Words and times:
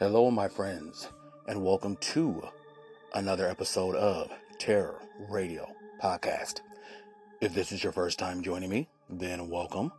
Hello, 0.00 0.28
my 0.28 0.48
friends, 0.48 1.08
and 1.46 1.64
welcome 1.64 1.94
to 1.98 2.48
another 3.14 3.48
episode 3.48 3.94
of 3.94 4.28
Terror 4.58 5.00
Radio 5.30 5.70
Podcast. 6.02 6.62
If 7.40 7.54
this 7.54 7.70
is 7.70 7.84
your 7.84 7.92
first 7.92 8.18
time 8.18 8.42
joining 8.42 8.70
me, 8.70 8.88
then 9.08 9.48
welcome. 9.48 9.92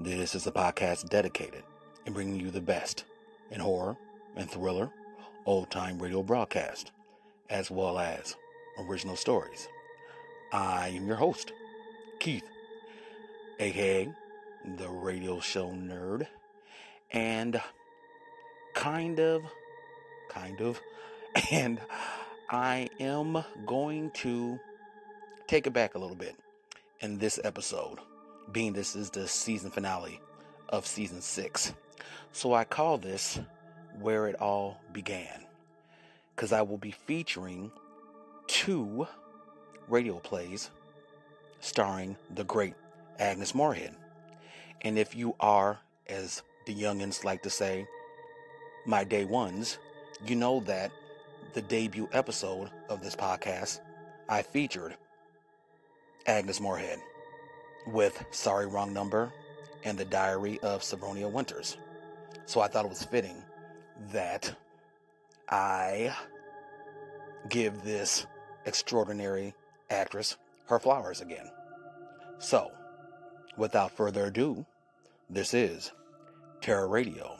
This 0.00 0.34
is 0.34 0.48
a 0.48 0.50
podcast 0.50 1.08
dedicated 1.10 1.62
in 2.06 2.12
bringing 2.12 2.40
you 2.40 2.50
the 2.50 2.60
best 2.60 3.04
in 3.52 3.60
horror 3.60 3.96
and 4.34 4.50
thriller, 4.50 4.90
old 5.46 5.70
time 5.70 6.02
radio 6.02 6.24
broadcast, 6.24 6.90
as 7.48 7.70
well 7.70 8.00
as 8.00 8.34
original 8.80 9.14
stories. 9.14 9.68
I 10.52 10.88
am 10.88 11.06
your 11.06 11.18
host, 11.18 11.52
Keith, 12.18 12.48
aka 13.60 14.12
the 14.76 14.88
radio 14.88 15.38
show 15.38 15.68
nerd, 15.70 16.26
and 17.12 17.62
kind 18.76 19.18
of, 19.18 19.42
kind 20.28 20.60
of, 20.60 20.80
and 21.50 21.80
I 22.48 22.90
am 23.00 23.42
going 23.64 24.10
to 24.16 24.60
take 25.48 25.66
it 25.66 25.72
back 25.72 25.94
a 25.94 25.98
little 25.98 26.14
bit 26.14 26.36
in 27.00 27.18
this 27.18 27.40
episode, 27.42 27.98
being 28.52 28.72
this 28.74 28.94
is 28.94 29.10
the 29.10 29.26
season 29.26 29.70
finale 29.70 30.20
of 30.68 30.86
season 30.86 31.20
six. 31.20 31.72
So 32.32 32.52
I 32.52 32.64
call 32.64 32.98
this 32.98 33.40
Where 33.98 34.28
It 34.28 34.36
All 34.40 34.78
Began, 34.92 35.46
because 36.34 36.52
I 36.52 36.62
will 36.62 36.78
be 36.78 36.90
featuring 36.90 37.72
two 38.46 39.08
radio 39.88 40.18
plays 40.18 40.70
starring 41.60 42.16
the 42.34 42.44
great 42.44 42.74
Agnes 43.18 43.54
Moorehead. 43.54 43.96
And 44.82 44.98
if 44.98 45.16
you 45.16 45.34
are, 45.40 45.78
as 46.08 46.42
the 46.66 46.74
youngins 46.74 47.24
like 47.24 47.42
to 47.42 47.50
say, 47.50 47.86
my 48.86 49.04
day 49.04 49.24
ones, 49.24 49.78
you 50.26 50.36
know 50.36 50.60
that 50.60 50.90
the 51.54 51.62
debut 51.62 52.08
episode 52.12 52.70
of 52.88 53.02
this 53.02 53.16
podcast, 53.16 53.80
I 54.28 54.42
featured 54.42 54.96
Agnes 56.26 56.60
Moorehead 56.60 56.98
with 57.86 58.24
Sorry 58.30 58.66
Wrong 58.66 58.92
Number 58.92 59.32
and 59.84 59.98
the 59.98 60.04
Diary 60.04 60.58
of 60.60 60.82
Sophronia 60.82 61.30
Winters. 61.30 61.76
So 62.46 62.60
I 62.60 62.68
thought 62.68 62.84
it 62.84 62.88
was 62.88 63.04
fitting 63.04 63.42
that 64.12 64.54
I 65.48 66.14
give 67.48 67.82
this 67.82 68.26
extraordinary 68.66 69.54
actress 69.90 70.36
her 70.66 70.78
flowers 70.78 71.20
again. 71.20 71.50
So, 72.38 72.70
without 73.56 73.92
further 73.92 74.26
ado, 74.26 74.66
this 75.30 75.54
is 75.54 75.92
Terror 76.60 76.88
Radio. 76.88 77.38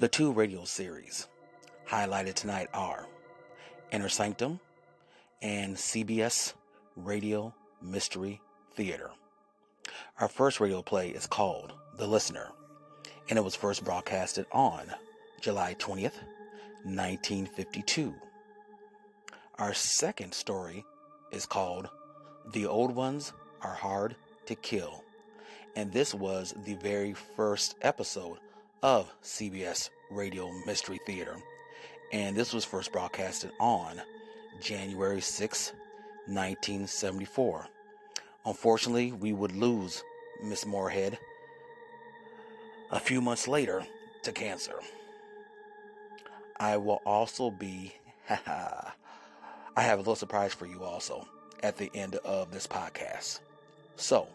The 0.00 0.06
two 0.06 0.30
radio 0.30 0.64
series 0.64 1.26
highlighted 1.88 2.34
tonight 2.34 2.68
are 2.72 3.08
Inner 3.90 4.08
Sanctum 4.08 4.60
and 5.42 5.74
CBS 5.74 6.52
Radio 6.94 7.52
Mystery 7.82 8.40
Theater. 8.76 9.10
Our 10.20 10.28
first 10.28 10.60
radio 10.60 10.82
play 10.82 11.08
is 11.08 11.26
called 11.26 11.72
The 11.96 12.06
Listener, 12.06 12.50
and 13.28 13.36
it 13.40 13.42
was 13.42 13.56
first 13.56 13.82
broadcasted 13.82 14.46
on 14.52 14.84
July 15.40 15.74
20th, 15.80 16.14
1952. 16.84 18.14
Our 19.58 19.74
second 19.74 20.32
story 20.32 20.84
is 21.32 21.44
called 21.44 21.88
The 22.52 22.66
Old 22.66 22.94
Ones 22.94 23.32
Are 23.62 23.74
Hard 23.74 24.14
to 24.46 24.54
Kill, 24.54 25.02
and 25.74 25.90
this 25.90 26.14
was 26.14 26.54
the 26.64 26.74
very 26.74 27.14
first 27.14 27.74
episode 27.82 28.38
of 28.82 29.12
CBS 29.22 29.90
Radio 30.10 30.50
Mystery 30.66 31.00
Theater, 31.06 31.36
and 32.12 32.36
this 32.36 32.52
was 32.52 32.64
first 32.64 32.92
broadcasted 32.92 33.50
on 33.58 34.00
January 34.60 35.20
6, 35.20 35.72
1974. 36.26 37.66
Unfortunately, 38.46 39.12
we 39.12 39.32
would 39.32 39.54
lose 39.54 40.02
Miss 40.42 40.64
Moorehead 40.64 41.18
a 42.90 43.00
few 43.00 43.20
months 43.20 43.48
later 43.48 43.84
to 44.22 44.32
cancer. 44.32 44.74
I 46.56 46.76
will 46.76 47.00
also 47.04 47.50
be, 47.50 47.94
I 48.30 48.92
have 49.76 49.98
a 49.98 50.02
little 50.02 50.16
surprise 50.16 50.54
for 50.54 50.66
you 50.66 50.82
also 50.84 51.26
at 51.62 51.76
the 51.76 51.90
end 51.94 52.16
of 52.16 52.50
this 52.50 52.66
podcast. 52.66 53.40
So, 53.96 54.28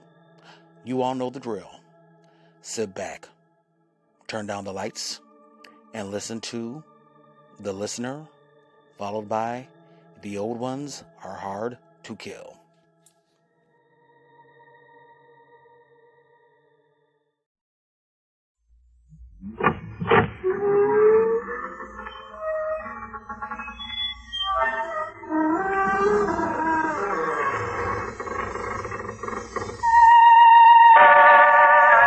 you 0.84 1.02
all 1.02 1.16
know 1.16 1.30
the 1.30 1.40
drill. 1.40 1.70
Sit 2.62 2.94
back, 2.94 3.28
turn 4.34 4.48
down 4.48 4.64
the 4.64 4.74
lights, 4.74 5.22
and 5.94 6.10
listen 6.10 6.42
to 6.42 6.84
The 7.60 7.72
Listener, 7.72 8.26
followed 8.98 9.30
by 9.30 9.68
The 10.24 10.40
Old 10.40 10.60
Ones 10.60 11.04
Are 11.24 11.36
Hard 11.36 11.78
to 12.02 12.16
Kill. 12.16 12.58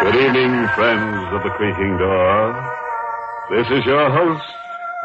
Good 0.02 0.16
evening, 0.16 0.66
friends 0.74 1.15
of 1.36 1.42
the 1.42 1.50
creaking 1.50 1.98
door. 1.98 2.54
This 3.50 3.66
is 3.70 3.84
your 3.84 4.08
host 4.08 4.44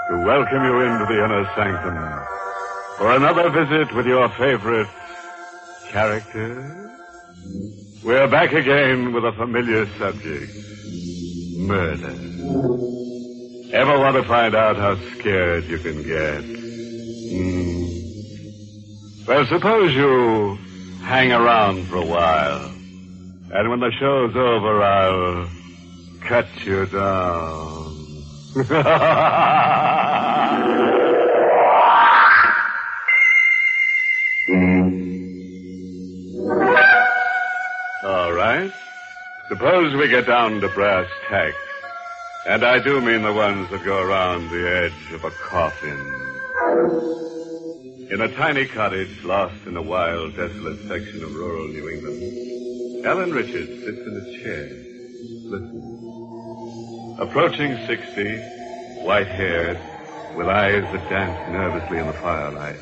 to 0.09 0.17
welcome 0.23 0.63
you 0.63 0.79
into 0.79 1.05
the 1.05 1.25
inner 1.25 1.43
sanctum 1.55 1.97
for 2.97 3.11
another 3.11 3.49
visit 3.49 3.93
with 3.93 4.05
your 4.05 4.29
favorite 4.29 4.87
character. 5.89 6.89
We're 8.01 8.29
back 8.29 8.53
again 8.53 9.11
with 9.11 9.25
a 9.25 9.33
familiar 9.33 9.85
subject 9.97 10.53
murder. 11.57 12.15
Ever 13.73 13.99
want 13.99 14.15
to 14.15 14.23
find 14.23 14.55
out 14.55 14.77
how 14.77 14.95
scared 15.19 15.65
you 15.65 15.79
can 15.79 16.01
get? 16.01 16.45
Hmm. 17.33 17.81
Well, 19.27 19.45
suppose 19.47 19.93
you 19.93 20.57
hang 21.03 21.33
around 21.33 21.87
for 21.87 21.97
a 21.97 22.05
while. 22.05 22.71
And 23.53 23.69
when 23.69 23.81
the 23.81 23.91
show's 23.91 24.33
over, 24.33 24.81
I'll 24.81 25.60
cut 26.31 26.65
you 26.65 26.85
down. 26.85 27.91
All 38.05 38.31
right. 38.31 38.71
Suppose 39.49 39.93
we 39.97 40.07
get 40.07 40.25
down 40.25 40.61
to 40.61 40.69
brass 40.69 41.09
tacks. 41.27 41.57
And 42.47 42.63
I 42.63 42.81
do 42.81 43.01
mean 43.01 43.23
the 43.23 43.33
ones 43.33 43.69
that 43.71 43.83
go 43.83 44.01
around 44.01 44.49
the 44.51 44.71
edge 44.71 45.11
of 45.11 45.25
a 45.25 45.31
coffin. 45.31 45.99
In 48.09 48.21
a 48.21 48.33
tiny 48.37 48.67
cottage 48.67 49.21
lost 49.25 49.67
in 49.67 49.75
a 49.75 49.81
wild, 49.81 50.37
desolate 50.37 50.79
section 50.87 51.25
of 51.25 51.35
rural 51.35 51.67
New 51.67 51.89
England, 51.89 53.05
Ellen 53.05 53.33
Richards 53.33 53.83
sits 53.83 53.99
in 53.99 54.15
a 54.15 54.31
chair, 54.41 54.69
listening. 55.49 56.00
Approaching 57.21 57.77
60, 57.85 59.03
white 59.05 59.27
haired, 59.27 59.77
with 60.35 60.47
eyes 60.47 60.81
that 60.91 61.07
dance 61.07 61.51
nervously 61.51 61.99
in 61.99 62.07
the 62.07 62.13
firelight, 62.13 62.79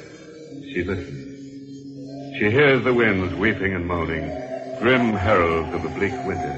she 0.71 0.81
listens. 0.81 2.39
She 2.39 2.49
hears 2.49 2.81
the 2.85 2.93
winds 2.93 3.35
weeping 3.35 3.73
and 3.75 3.85
moaning, 3.85 4.29
grim 4.79 5.11
heralds 5.11 5.73
of 5.75 5.83
the 5.83 5.89
bleak 5.89 6.13
winter. 6.25 6.55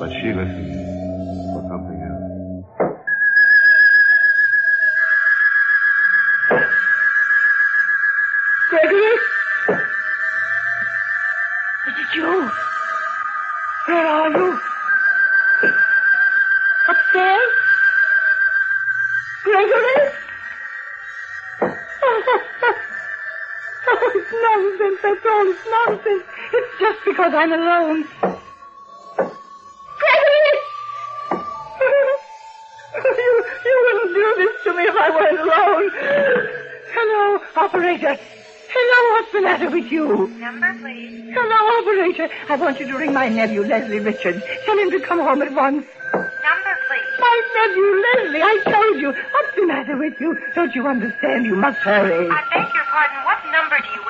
But 0.00 0.10
she 0.20 0.32
listens 0.32 0.83
I'm 27.34 27.52
alone. 27.52 28.04
Gregory! 29.98 30.46
you, 33.04 33.44
you 33.64 33.74
wouldn't 33.84 34.14
do 34.14 34.34
this 34.38 34.54
to 34.62 34.70
me 34.74 34.82
if 34.84 34.94
I 34.94 35.10
weren't 35.10 35.40
alone. 35.40 35.90
Hello, 36.94 37.40
operator. 37.56 38.16
Hello, 38.70 38.98
what's 39.14 39.32
the 39.32 39.40
matter 39.42 39.68
with 39.70 39.90
you? 39.90 40.28
Number, 40.38 40.74
please. 40.80 41.34
Hello, 41.34 41.58
operator. 41.82 42.28
I 42.48 42.56
want 42.56 42.78
you 42.78 42.86
to 42.86 42.98
ring 42.98 43.12
my 43.12 43.28
nephew, 43.28 43.64
Leslie 43.64 43.98
Richards. 43.98 44.42
Tell 44.64 44.78
him 44.78 44.92
to 44.92 45.00
come 45.00 45.18
home 45.18 45.42
at 45.42 45.52
once. 45.52 45.84
Number, 46.12 46.74
please. 46.86 47.18
My 47.18 47.42
you, 47.74 48.02
Leslie. 48.02 48.42
I 48.42 48.62
told 48.64 49.00
you. 49.00 49.10
What's 49.10 49.56
the 49.56 49.66
matter 49.66 49.96
with 49.96 50.20
you? 50.20 50.38
Don't 50.54 50.74
you 50.74 50.86
understand? 50.86 51.46
You 51.46 51.56
must 51.56 51.78
hurry. 51.80 52.28
I 52.30 52.42
beg 52.50 52.74
your 52.74 52.84
pardon. 52.84 53.24
What 53.24 53.33
number 53.33 53.33
do 53.33 53.33
you 53.33 53.33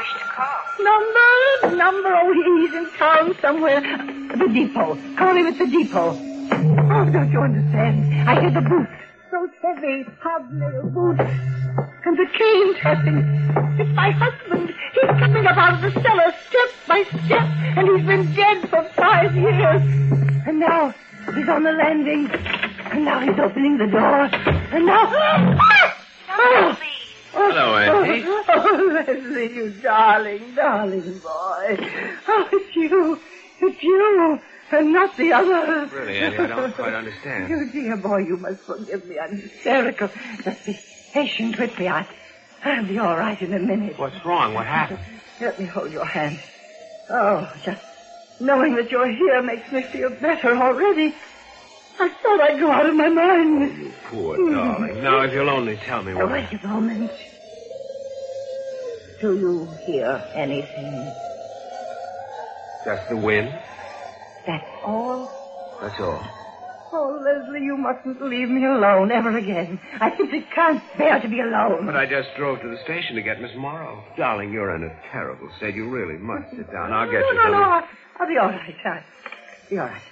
wish 0.04 0.20
to 0.20 0.28
call? 0.28 0.60
Number, 0.80 1.76
number. 1.76 2.14
Oh, 2.14 2.32
he's 2.32 2.74
in 2.74 2.90
town 2.98 3.36
somewhere. 3.40 3.80
The 3.80 4.48
depot. 4.52 4.98
Call 5.16 5.36
him 5.36 5.46
at 5.46 5.58
the 5.58 5.66
depot. 5.66 6.10
Oh, 6.10 7.10
don't 7.10 7.32
you 7.32 7.40
understand? 7.40 8.28
I 8.28 8.40
hear 8.40 8.50
the 8.50 8.60
boots. 8.60 8.90
Those 9.32 9.50
heavy 9.62 10.04
hobnail 10.20 10.90
boots. 10.90 11.30
And 12.04 12.18
the 12.18 12.26
cane 12.38 12.74
tapping. 12.76 13.18
It's 13.80 13.90
my 13.94 14.10
husband. 14.10 14.74
He's 14.92 15.10
coming 15.18 15.46
up 15.46 15.56
out 15.56 15.74
of 15.74 15.94
the 15.94 16.00
cellar 16.02 16.32
step 16.48 16.70
by 16.86 17.02
step. 17.24 17.48
And 17.76 17.88
he's 17.88 18.06
been 18.06 18.34
dead 18.34 18.68
for 18.68 18.84
five 18.94 19.34
years. 19.34 19.82
And 20.46 20.60
now 20.60 20.94
he's 21.34 21.48
on 21.48 21.62
the 21.62 21.72
landing. 21.72 22.30
And 22.30 23.04
now 23.04 23.20
he's 23.20 23.38
opening 23.38 23.78
the 23.78 23.86
door. 23.86 24.28
And 24.74 24.86
now... 24.86 25.10
Ah! 26.28 26.76
Please. 26.78 26.93
Hello, 27.34 27.76
Auntie. 27.76 28.24
Oh, 28.26 28.44
oh, 28.48 29.04
Leslie, 29.06 29.54
you 29.54 29.70
darling, 29.82 30.54
darling 30.54 31.18
boy. 31.18 31.90
Oh, 32.28 32.48
it's 32.52 32.76
you. 32.76 33.20
It's 33.60 33.82
you. 33.82 34.40
And 34.70 34.92
not 34.92 35.16
the 35.16 35.32
other. 35.32 35.86
Really, 35.86 36.18
Auntie, 36.18 36.38
I 36.38 36.46
don't 36.46 36.74
quite 36.74 36.94
understand. 36.94 37.48
You 37.48 37.70
dear 37.72 37.96
boy, 37.96 38.18
you 38.18 38.36
must 38.36 38.60
forgive 38.60 39.04
me. 39.06 39.18
I'm 39.18 39.36
hysterical. 39.36 40.08
Just 40.44 40.64
be 40.64 40.78
patient 41.12 41.58
with 41.58 41.78
me. 41.78 41.88
I, 41.88 42.06
I'll 42.64 42.86
be 42.86 42.98
all 42.98 43.16
right 43.16 43.40
in 43.40 43.52
a 43.52 43.58
minute. 43.58 43.98
What's 43.98 44.24
wrong? 44.24 44.54
What 44.54 44.66
happened? 44.66 45.00
Let 45.40 45.58
me 45.58 45.66
hold 45.66 45.92
your 45.92 46.06
hand. 46.06 46.38
Oh, 47.10 47.52
just 47.64 47.82
knowing 48.40 48.76
that 48.76 48.90
you're 48.90 49.10
here 49.10 49.42
makes 49.42 49.70
me 49.72 49.82
feel 49.82 50.10
better 50.10 50.56
already. 50.56 51.14
I 51.98 52.08
thought 52.22 52.40
I'd 52.40 52.60
go 52.60 52.70
out 52.70 52.86
of 52.86 52.94
my 52.94 53.08
mind. 53.08 53.92
Poor 54.10 54.36
darling. 54.50 55.02
Now, 55.02 55.22
if 55.22 55.32
you'll 55.32 55.50
only 55.50 55.78
tell 55.86 56.02
me 56.02 56.14
what... 56.14 56.30
wait 56.30 56.48
a 56.52 56.66
moment. 56.66 57.10
Do 59.20 59.34
you 59.38 59.68
hear 59.86 60.22
anything? 60.34 61.14
Just 62.84 63.02
the 63.08 63.16
wind? 63.16 63.52
That's 64.46 64.64
all? 64.84 65.28
That's 65.80 65.94
all. 66.00 66.22
Oh, 66.92 67.20
Leslie, 67.24 67.60
you 67.64 67.76
mustn't 67.76 68.22
leave 68.22 68.48
me 68.48 68.64
alone 68.66 69.10
ever 69.10 69.36
again. 69.36 69.80
I 70.00 70.10
simply 70.16 70.44
can't 70.54 70.82
bear 70.98 71.20
to 71.20 71.28
be 71.28 71.40
alone. 71.40 71.86
But 71.86 71.96
I 71.96 72.06
just 72.06 72.28
drove 72.36 72.60
to 72.60 72.68
the 72.68 72.78
station 72.84 73.16
to 73.16 73.22
get 73.22 73.40
Miss 73.40 73.50
Morrow. 73.56 74.04
Darling, 74.16 74.52
you're 74.52 74.74
in 74.76 74.84
a 74.84 75.10
terrible 75.10 75.50
state. 75.56 75.74
You 75.74 75.88
really 75.90 76.18
must 76.18 76.50
sit 76.56 76.70
down. 76.70 76.92
I'll 76.92 77.10
get 77.10 77.20
no, 77.20 77.30
you 77.30 77.36
no, 77.36 77.42
some- 77.42 77.52
no. 77.52 77.62
I'll, 77.62 77.82
I'll 78.20 78.28
be 78.28 78.38
all 78.40 78.48
right. 78.48 78.60
I'll 78.86 79.70
be 79.70 79.76
all 79.78 79.84
right. 79.86 80.02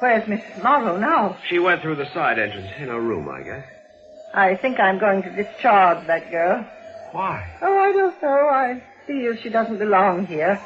Where's 0.00 0.26
Miss 0.28 0.42
Morrow 0.62 0.96
now? 0.96 1.36
She 1.48 1.58
went 1.58 1.82
through 1.82 1.96
the 1.96 2.12
side 2.12 2.38
entrance 2.38 2.68
in 2.78 2.88
her 2.88 3.00
room, 3.00 3.28
I 3.28 3.42
guess. 3.42 3.64
I 4.34 4.56
think 4.56 4.80
I'm 4.80 4.98
going 4.98 5.22
to 5.22 5.30
discharge 5.30 6.06
that 6.08 6.30
girl. 6.30 6.66
Why? 7.12 7.56
Oh, 7.62 7.78
I 7.78 7.92
don't 7.92 8.22
know. 8.22 8.48
I 8.48 8.82
feel 9.06 9.36
she 9.36 9.48
doesn't 9.48 9.78
belong 9.78 10.26
here. 10.26 10.60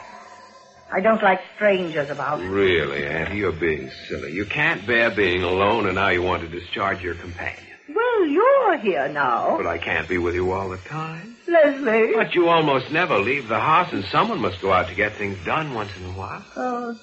I 0.91 1.01
don't 1.01 1.23
like 1.23 1.41
strangers 1.55 2.09
about. 2.09 2.41
Really, 2.41 3.07
Auntie, 3.07 3.37
you're 3.37 3.53
being 3.53 3.91
silly. 4.09 4.33
You 4.33 4.47
can't 4.47 4.87
bear 4.87 5.11
being 5.11 5.43
alone, 5.43 5.85
and 5.85 5.97
now 5.97 6.09
you 6.09 6.23
want 6.23 6.43
to 6.43 6.49
discharge 6.49 7.03
your 7.03 7.15
companion. 7.15 7.63
Well, 7.95 8.27
you're 8.27 8.79
here 8.79 9.09
now. 9.09 9.59
But 9.59 9.67
I 9.67 9.77
can't 9.77 10.09
be 10.09 10.17
with 10.17 10.35
you 10.35 10.53
all 10.53 10.71
the 10.71 10.79
time. 10.79 11.37
Leslie. 11.47 12.15
But 12.15 12.35
you 12.35 12.49
almost 12.49 12.91
never 12.91 13.19
leave 13.19 13.49
the 13.49 13.61
house, 13.61 13.93
and 13.93 14.05
someone 14.07 14.41
must 14.41 14.63
go 14.63 14.73
out 14.73 14.89
to 14.89 14.95
get 14.95 15.13
things 15.17 15.39
done 15.45 15.75
once 15.75 15.95
in 15.97 16.05
a 16.05 16.13
while. 16.13 16.45
Oh, 16.57 16.99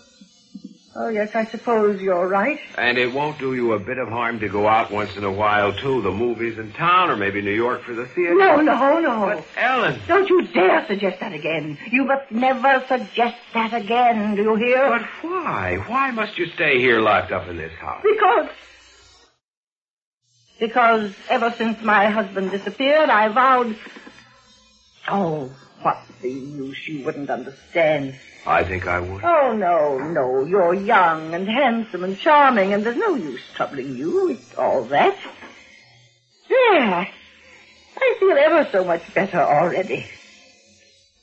oh, 0.96 1.10
yes, 1.10 1.36
I 1.36 1.46
suppose 1.46 2.02
you're 2.02 2.28
right. 2.28 2.60
And 2.78 2.98
it 2.98 3.14
won't 3.14 3.38
do 3.38 3.54
you 3.54 3.74
a 3.74 3.80
bit 3.80 3.98
of 3.98 4.08
harm 4.08 4.40
to 4.40 4.50
go 4.50 4.68
out 4.68 4.92
once 4.92 5.16
in 5.16 5.24
a 5.24 5.32
while, 5.32 5.74
too. 5.74 6.02
The 6.02 6.12
movies 6.12 6.58
in 6.58 6.72
town, 6.74 7.10
or 7.10 7.18
maybe 7.18 7.42
New 7.42 7.54
York 7.54 7.84
for 7.84 7.94
the 7.94 8.06
theater. 8.06 8.36
No, 8.36 8.62
no, 8.62 9.00
no. 9.00 9.26
But, 9.26 9.46
Ellen. 9.58 10.00
Don't 10.08 10.30
you 10.30 10.48
dare 10.48 10.86
suggest 10.88 11.20
that 11.20 11.34
again. 11.34 11.78
You 11.92 12.06
must 12.06 12.32
never 12.32 12.84
suggest 12.88 13.38
that 13.54 13.74
again. 13.74 14.36
Do 14.36 14.44
you 14.44 14.56
hear? 14.56 14.90
But 14.90 15.04
why? 15.22 15.78
Why 15.88 16.12
must 16.12 16.38
you 16.38 16.48
stay 16.48 16.80
here 16.80 17.02
locked 17.02 17.32
up 17.32 17.48
in 17.48 17.58
this 17.58 17.74
house? 17.74 18.04
Because. 18.04 18.50
Because 20.60 21.14
ever 21.30 21.52
since 21.52 21.82
my 21.82 22.10
husband 22.10 22.52
disappeared, 22.52 23.10
I 23.10 23.28
vowed. 23.28 23.76
Oh, 25.08 25.52
what's 25.82 26.08
the 26.22 26.32
use? 26.32 26.88
You 26.88 27.04
wouldn't 27.04 27.30
understand. 27.30 28.16
I 28.48 28.64
think 28.64 28.86
I 28.88 29.00
would. 29.00 29.24
Oh, 29.24 29.54
no, 29.54 29.98
no. 29.98 30.44
You're 30.46 30.74
young 30.74 31.34
and 31.34 31.48
handsome 31.48 32.04
and 32.04 32.18
charming, 32.18 32.74
and 32.74 32.84
there's 32.86 32.98
no 32.98 33.16
use 33.16 33.42
troubling 33.56 33.96
you 33.96 34.28
with 34.28 34.58
all 34.58 34.84
that. 34.86 35.18
There. 36.48 37.08
I 37.98 38.16
feel 38.20 38.38
ever 38.38 38.70
so 38.72 38.84
much 38.84 39.14
better 39.14 39.42
already. 39.42 40.06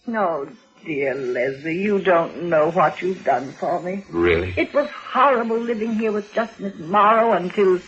No, 0.06 0.48
dear 0.84 1.14
Leslie, 1.14 1.80
you 1.80 2.00
don't 2.00 2.44
know 2.44 2.72
what 2.72 3.00
you've 3.00 3.24
done 3.24 3.52
for 3.52 3.80
me. 3.80 4.04
Really? 4.10 4.52
It 4.56 4.74
was 4.74 4.88
horrible 4.90 5.58
living 5.58 5.94
here 5.94 6.10
with 6.10 6.32
just 6.32 6.58
Miss 6.58 6.76
Morrow 6.78 7.32
until 7.32 7.78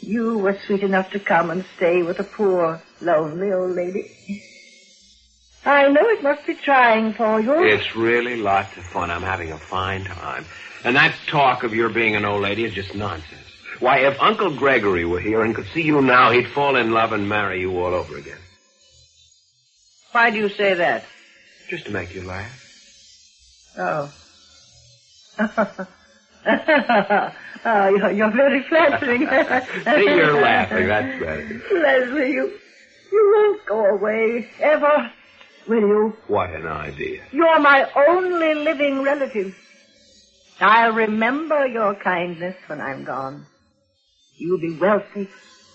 you 0.00 0.38
were 0.38 0.58
sweet 0.66 0.82
enough 0.82 1.10
to 1.12 1.20
come 1.20 1.50
and 1.50 1.64
stay 1.76 2.02
with 2.02 2.18
a 2.18 2.24
poor, 2.24 2.82
lonely 3.00 3.52
old 3.52 3.76
lady. 3.76 4.10
I 5.66 5.88
know 5.88 6.08
it 6.10 6.22
must 6.22 6.46
be 6.46 6.54
trying 6.54 7.12
for 7.12 7.40
you. 7.40 7.64
It's 7.64 7.96
really 7.96 8.36
lots 8.36 8.76
of 8.76 8.84
fun. 8.84 9.10
I'm 9.10 9.22
having 9.22 9.50
a 9.50 9.58
fine 9.58 10.04
time. 10.04 10.44
And 10.84 10.94
that 10.94 11.12
talk 11.26 11.64
of 11.64 11.74
your 11.74 11.88
being 11.88 12.14
an 12.14 12.24
old 12.24 12.42
lady 12.42 12.64
is 12.64 12.72
just 12.72 12.94
nonsense. 12.94 13.42
Why, 13.80 14.06
if 14.06 14.16
Uncle 14.20 14.56
Gregory 14.56 15.04
were 15.04 15.18
here 15.18 15.42
and 15.42 15.56
could 15.56 15.66
see 15.74 15.82
you 15.82 16.00
now, 16.00 16.30
he'd 16.30 16.48
fall 16.48 16.76
in 16.76 16.92
love 16.92 17.12
and 17.12 17.28
marry 17.28 17.60
you 17.60 17.76
all 17.78 17.92
over 17.94 18.16
again. 18.16 18.38
Why 20.12 20.30
do 20.30 20.38
you 20.38 20.48
say 20.48 20.74
that? 20.74 21.04
Just 21.68 21.86
to 21.86 21.90
make 21.90 22.14
you 22.14 22.22
laugh. 22.22 22.62
Oh. 23.76 24.12
oh, 27.66 27.88
you're, 27.88 28.12
you're 28.12 28.30
very 28.30 28.62
flattering. 28.62 29.26
See, 29.26 30.04
you're 30.14 30.40
laughing. 30.40 30.86
That's 30.86 31.18
better. 31.18 31.62
Leslie, 31.74 32.30
you, 32.30 32.58
you 33.12 33.32
won't 33.34 33.66
go 33.66 33.84
away, 33.84 34.48
ever, 34.60 35.10
will 35.68 35.80
you? 35.80 36.16
What 36.26 36.50
an 36.50 36.66
idea. 36.66 37.22
You're 37.32 37.58
my 37.60 37.88
only 38.08 38.54
living 38.54 39.02
relative. 39.02 39.56
I'll 40.60 40.92
remember 40.92 41.66
your 41.66 41.94
kindness 41.94 42.56
when 42.66 42.80
I'm 42.80 43.04
gone. 43.04 43.46
You'll 44.36 44.60
be 44.60 44.76
wealthy, 44.76 45.28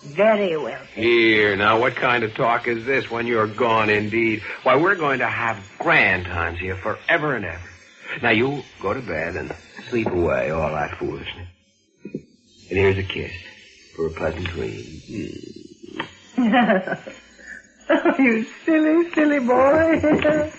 very 0.03 0.57
wealthy. 0.57 1.01
Here, 1.01 1.55
now, 1.55 1.79
what 1.79 1.95
kind 1.95 2.23
of 2.23 2.33
talk 2.33 2.67
is 2.67 2.85
this 2.85 3.09
when 3.09 3.27
you're 3.27 3.47
gone 3.47 3.89
indeed? 3.89 4.41
Why, 4.63 4.75
we're 4.77 4.95
going 4.95 5.19
to 5.19 5.27
have 5.27 5.57
grand 5.79 6.25
times 6.25 6.59
here 6.59 6.75
forever 6.75 7.35
and 7.35 7.45
ever. 7.45 7.69
Now, 8.21 8.31
you 8.31 8.63
go 8.81 8.93
to 8.93 9.01
bed 9.01 9.35
and 9.35 9.55
sleep 9.89 10.07
away 10.07 10.51
all 10.51 10.71
that 10.71 10.97
foolishness. 10.97 11.47
And 12.03 12.79
here's 12.79 12.97
a 12.97 13.03
kiss 13.03 13.33
for 13.95 14.07
a 14.07 14.11
pleasant 14.11 14.47
dream. 14.47 15.01
oh, 17.91 18.15
you 18.19 18.45
silly, 18.65 19.09
silly 19.11 19.39
boy. 19.39 19.99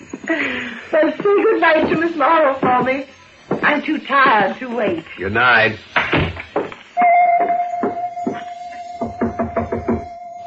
well, 0.91 1.11
say 1.11 1.21
good 1.21 1.61
night 1.61 1.89
to 1.89 1.97
Miss 1.97 2.15
Morrow 2.15 2.53
for 2.59 2.83
me. 2.83 3.05
I'm 3.61 3.81
too 3.81 3.99
tired 3.99 4.57
to 4.59 4.67
wait. 4.75 5.05
Good 5.17 5.33
night. 5.33 5.79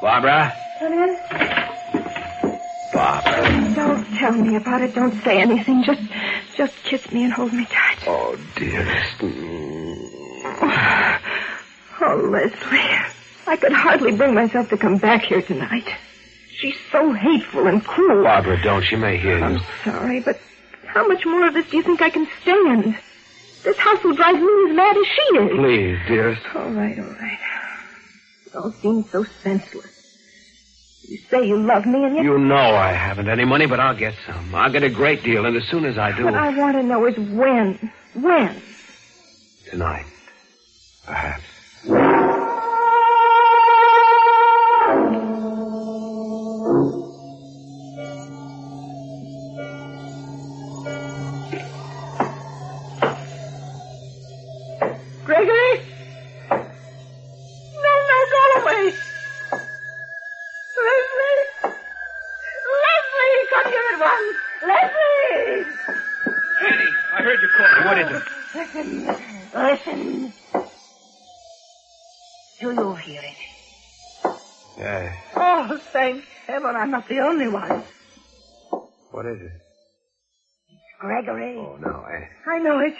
Barbara? 0.01 0.55
Come 0.79 0.93
in. 0.93 1.19
Barbara. 2.93 3.75
Don't 3.75 4.05
tell 4.19 4.33
me 4.33 4.57
about 4.57 4.83
it. 4.83 4.95
Don't 4.95 5.23
say 5.23 5.41
anything. 5.41 5.83
Just, 5.85 6.03
just 6.57 6.75
kiss 6.85 7.11
me 7.13 7.25
and 7.25 7.33
hold 7.33 7.53
me 7.53 7.67
tight. 7.67 7.99
Oh, 8.07 8.39
dearest. 8.57 9.23
Oh, 11.99 12.17
Leslie, 12.17 12.79
I 13.47 13.57
could 13.57 13.73
hardly 13.73 14.13
bring 14.13 14.35
myself 14.35 14.69
to 14.69 14.77
come 14.77 14.99
back 14.99 15.23
here 15.23 15.41
tonight. 15.41 15.89
She's 16.59 16.77
so 16.91 17.13
hateful 17.13 17.67
and 17.67 17.85
cruel. 17.85 18.25
Barbara, 18.25 18.61
don't. 18.63 18.83
She 18.83 18.97
may 18.97 19.19
hear 19.19 19.39
you. 19.39 19.45
I'm 19.45 19.61
sorry, 19.85 20.21
but 20.21 20.41
how 20.87 21.07
much 21.07 21.27
more 21.27 21.47
of 21.47 21.55
this 21.55 21.69
do 21.71 21.77
you 21.77 21.83
think 21.83 22.01
I 22.01 22.11
can 22.11 22.27
stand? 22.43 22.99
This 23.63 23.77
house 23.77 24.03
will 24.03 24.15
drive 24.15 24.37
me 24.37 24.71
as 24.71 24.77
mad 24.77 24.97
as 24.97 25.07
she 25.07 25.39
is. 25.39 25.51
Please, 25.57 25.99
dearest. 26.09 26.43
All 26.55 26.71
right, 26.71 26.99
all 26.99 27.05
right. 27.05 27.39
It 28.47 28.55
all 28.55 28.73
seems 28.73 29.11
so 29.11 29.25
senseless. 29.43 29.93
You 31.09 31.19
say 31.31 31.47
you 31.47 31.59
love 31.59 31.87
me, 31.87 32.05
and 32.05 32.17
yet 32.17 32.25
You 32.25 32.39
know 32.39 32.57
I 32.57 32.93
haven't 32.93 33.29
any 33.29 33.45
money, 33.45 33.67
but 33.67 33.79
I'll 33.79 33.97
get 33.97 34.15
some. 34.27 34.55
I'll 34.55 34.73
get 34.73 34.83
a 34.83 34.91
great 34.91 35.23
deal, 35.23 35.47
and 35.47 35.57
as 35.57 35.65
soon 35.69 35.85
as 35.85 35.99
I 35.99 36.17
do, 36.17 36.25
what 36.25 36.35
I 36.35 36.57
want 36.57 36.77
to 36.77 36.83
know 36.83 37.07
is 37.07 37.17
when. 37.17 37.93
When? 38.15 38.63
tonight, 39.71 40.07
perhaps. 41.05 41.56
Not 77.09 77.17
the 77.17 77.23
only 77.23 77.49
one. 77.49 77.83
What 79.11 79.27
is 79.27 79.41
it? 79.41 79.53
Gregory. 81.01 81.57
Oh, 81.59 81.77
no, 81.81 82.05
eh? 82.05 82.51
I 82.51 82.59
know 82.59 82.81
it. 82.81 82.95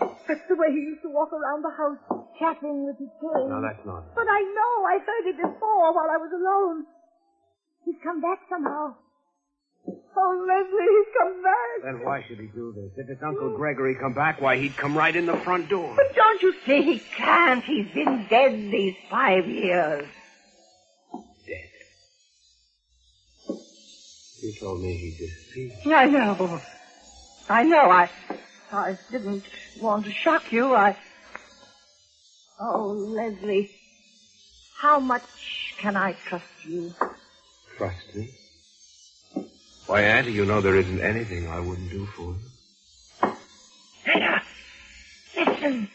That's 0.00 0.40
the 0.48 0.56
way 0.56 0.68
he 0.70 0.78
used 0.78 1.02
to 1.02 1.10
walk 1.10 1.32
around 1.32 1.62
the 1.62 1.70
house, 1.70 2.26
chatting 2.38 2.86
with 2.86 2.98
his 2.98 3.08
cane. 3.20 3.48
No, 3.48 3.60
that's 3.60 3.84
not. 3.84 4.14
But 4.14 4.26
I 4.28 4.40
know. 4.40 4.86
I 4.86 4.98
heard 4.98 5.30
it 5.30 5.36
before 5.36 5.94
while 5.94 6.10
I 6.10 6.16
was 6.18 6.30
alone. 6.32 6.84
He's 7.84 7.96
come 8.04 8.20
back 8.20 8.38
somehow. 8.48 8.94
Oh, 10.16 10.46
Leslie, 10.46 10.86
he's 10.86 11.14
come 11.16 11.42
back. 11.42 11.84
Then 11.84 12.04
why 12.04 12.24
should 12.28 12.38
he 12.38 12.46
do 12.48 12.72
this? 12.74 13.04
If 13.04 13.08
it's 13.10 13.22
Uncle 13.22 13.56
Gregory 13.56 13.94
come 13.94 14.12
back, 14.12 14.40
why, 14.40 14.56
he'd 14.58 14.76
come 14.76 14.96
right 14.96 15.14
in 15.14 15.26
the 15.26 15.36
front 15.38 15.68
door. 15.68 15.94
But 15.96 16.14
don't 16.14 16.42
you 16.42 16.54
see 16.66 16.82
he 16.82 16.98
can't? 17.16 17.64
He's 17.64 17.88
been 17.94 18.26
dead 18.28 18.52
these 18.52 18.96
five 19.10 19.48
years. 19.48 20.06
You 24.40 24.54
told 24.60 24.80
me 24.80 24.96
he 24.96 25.26
disappeared. 25.26 25.98
I 25.98 26.06
know. 26.06 26.60
I 27.48 27.62
know. 27.64 27.90
I, 27.90 28.10
I 28.70 28.98
didn't 29.10 29.44
want 29.80 30.04
to 30.04 30.12
shock 30.12 30.52
you. 30.52 30.74
I. 30.74 30.96
Oh, 32.60 32.88
Leslie, 32.88 33.70
how 34.80 35.00
much 35.00 35.22
can 35.80 35.96
I 35.96 36.16
trust 36.28 36.44
you? 36.64 36.94
Trust 37.76 38.14
me? 38.14 38.30
Why, 39.86 40.02
Auntie, 40.02 40.32
you 40.32 40.44
know 40.44 40.60
there 40.60 40.76
isn't 40.76 41.00
anything 41.00 41.48
I 41.48 41.60
wouldn't 41.60 41.90
do 41.90 42.06
for 42.06 42.34
you. 42.34 43.32
There. 44.04 44.42
Listen. 45.36 45.88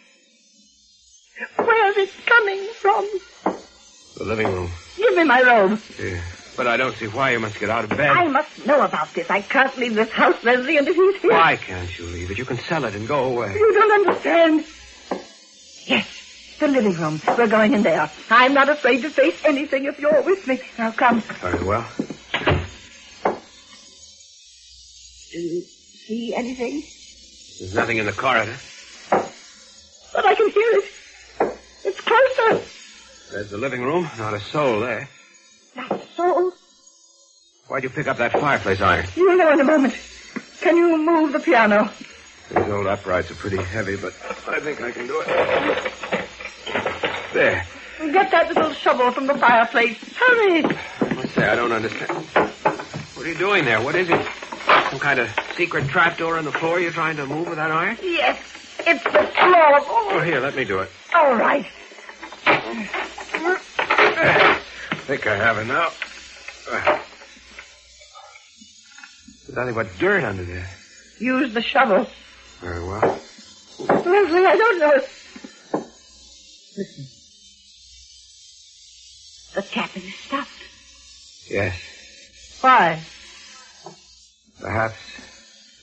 Where's 1.58 1.98
it 1.98 2.10
coming 2.26 2.70
from? 2.82 3.10
The 4.18 4.24
living 4.24 4.48
room. 4.48 4.72
Give 4.98 5.16
me 5.16 5.24
my 5.24 5.42
robe. 5.42 5.80
Yeah. 6.00 6.22
But 6.56 6.68
I 6.68 6.78
don't 6.78 6.96
see 6.98 7.08
why 7.08 7.32
you 7.32 7.40
must 7.40 7.60
get 7.60 7.70
out 7.72 7.84
of 7.86 7.90
bed. 7.90 8.12
I 8.12 8.28
must 8.28 8.66
know 8.66 8.84
about 8.84 9.12
this. 9.14 9.30
I 9.30 9.42
can't 9.42 9.76
leave 9.78 9.96
this 9.96 10.12
house, 10.12 10.44
Leslie, 10.44 10.78
and 10.78 10.88
if 10.88 10.96
he's 10.96 11.22
here. 11.22 11.32
Why 11.32 11.56
can't 11.56 11.98
you 11.98 12.06
leave 12.06 12.30
it? 12.30 12.38
You 12.38 12.46
can 12.46 12.60
sell 12.60 12.86
it 12.86 12.94
and 12.94 13.08
go 13.08 13.26
away. 13.26 13.54
You 13.54 13.74
don't 13.74 14.08
understand. 14.08 14.64
Yes, 15.88 16.58
the 16.60 16.68
living 16.68 16.94
room. 16.94 17.22
We're 17.28 17.48
going 17.48 17.74
in 17.74 17.82
there. 17.82 18.10
I'm 18.30 18.54
not 18.54 18.70
afraid 18.70 19.02
to 19.02 19.10
face 19.10 19.44
anything 19.46 19.86
if 19.86 20.00
you're 20.00 20.22
with 20.22 20.46
me. 20.48 20.62
Now 20.78 20.92
come. 20.92 21.22
Very 21.22 21.64
well. 21.64 21.86
Do 25.32 25.40
you 25.40 25.62
see 25.62 26.36
anything? 26.36 26.84
There's 27.60 27.74
nothing 27.74 27.98
in 27.98 28.06
the 28.06 28.12
corridor. 28.12 28.56
But 29.10 30.26
I 30.26 30.36
can 30.36 30.50
hear 30.52 30.72
it. 30.74 30.86
It's 31.86 32.00
closer. 32.02 32.62
There's 33.32 33.50
the 33.50 33.58
living 33.58 33.82
room. 33.82 34.08
Not 34.20 34.36
a 34.36 34.40
soul 34.40 34.82
there. 34.82 35.10
Not 36.18 36.34
so. 36.34 36.54
Why'd 37.68 37.84
you 37.84 37.90
pick 37.90 38.08
up 38.08 38.18
that 38.18 38.32
fireplace 38.34 38.82
iron? 38.82 39.06
You'll 39.16 39.38
know 39.38 39.54
in 39.54 39.62
a 39.62 39.64
moment. 39.64 39.96
Can 40.62 40.78
you 40.78 40.98
move 40.98 41.34
the 41.34 41.40
piano? 41.40 41.90
These 42.50 42.70
old 42.70 42.88
uprights 42.88 43.32
are 43.32 43.36
pretty 43.36 43.58
heavy, 43.58 43.96
but 43.96 44.14
I 44.48 44.60
think 44.60 44.82
I 44.82 44.92
can 44.92 45.08
do 45.08 45.22
it. 45.22 45.28
There. 47.34 47.66
Get 48.00 48.32
that 48.32 48.50
little 48.50 48.74
shovel 48.74 49.12
from 49.12 49.28
the 49.28 49.36
fireplace. 49.36 49.98
Hurry. 50.16 50.62
What's 50.62 51.36
that? 51.36 51.50
I 51.52 51.56
don't 51.56 51.72
understand. 51.72 52.12
What 53.16 53.26
are 53.26 53.30
you 53.30 53.38
doing 53.38 53.66
there? 53.66 53.82
What 53.82 53.96
is 53.96 54.10
it? 54.10 54.28
Some 54.92 55.00
kind 55.00 55.20
of 55.20 55.30
secret 55.56 55.88
trapdoor 55.88 56.38
in 56.38 56.46
the 56.46 56.52
floor 56.52 56.80
you're 56.80 56.92
trying 56.92 57.16
to 57.18 57.26
move 57.26 57.48
with 57.48 57.56
that 57.56 57.72
iron? 57.72 57.98
Yes, 58.04 58.40
it's 58.80 59.04
the 59.04 59.10
floor. 59.10 59.30
Oh, 59.36 60.22
here, 60.24 60.40
let 60.40 60.56
me 60.56 60.66
do 60.66 60.80
it. 60.80 60.90
All 61.16 61.36
right. 61.36 61.66
I 65.04 65.06
think 65.06 65.28
I 65.28 65.36
have 65.36 65.58
it 65.58 65.66
now. 65.66 65.90
Uh, 66.72 66.98
there's 69.46 69.58
nothing 69.58 69.76
but 69.76 69.88
dirt 70.00 70.24
under 70.24 70.46
there. 70.46 70.70
Use 71.20 71.54
the 71.54 71.62
shovel. 71.62 72.08
Very 72.62 72.82
well. 72.88 73.20
Leslie, 73.80 74.46
I 74.46 74.56
don't 74.56 74.80
know. 74.80 74.94
Listen. 76.78 77.06
The 79.56 79.62
tapping 79.62 80.04
has 80.04 80.16
stopped. 80.16 80.50
Yes. 81.50 82.58
Why? 82.62 83.04
Perhaps 84.62 84.96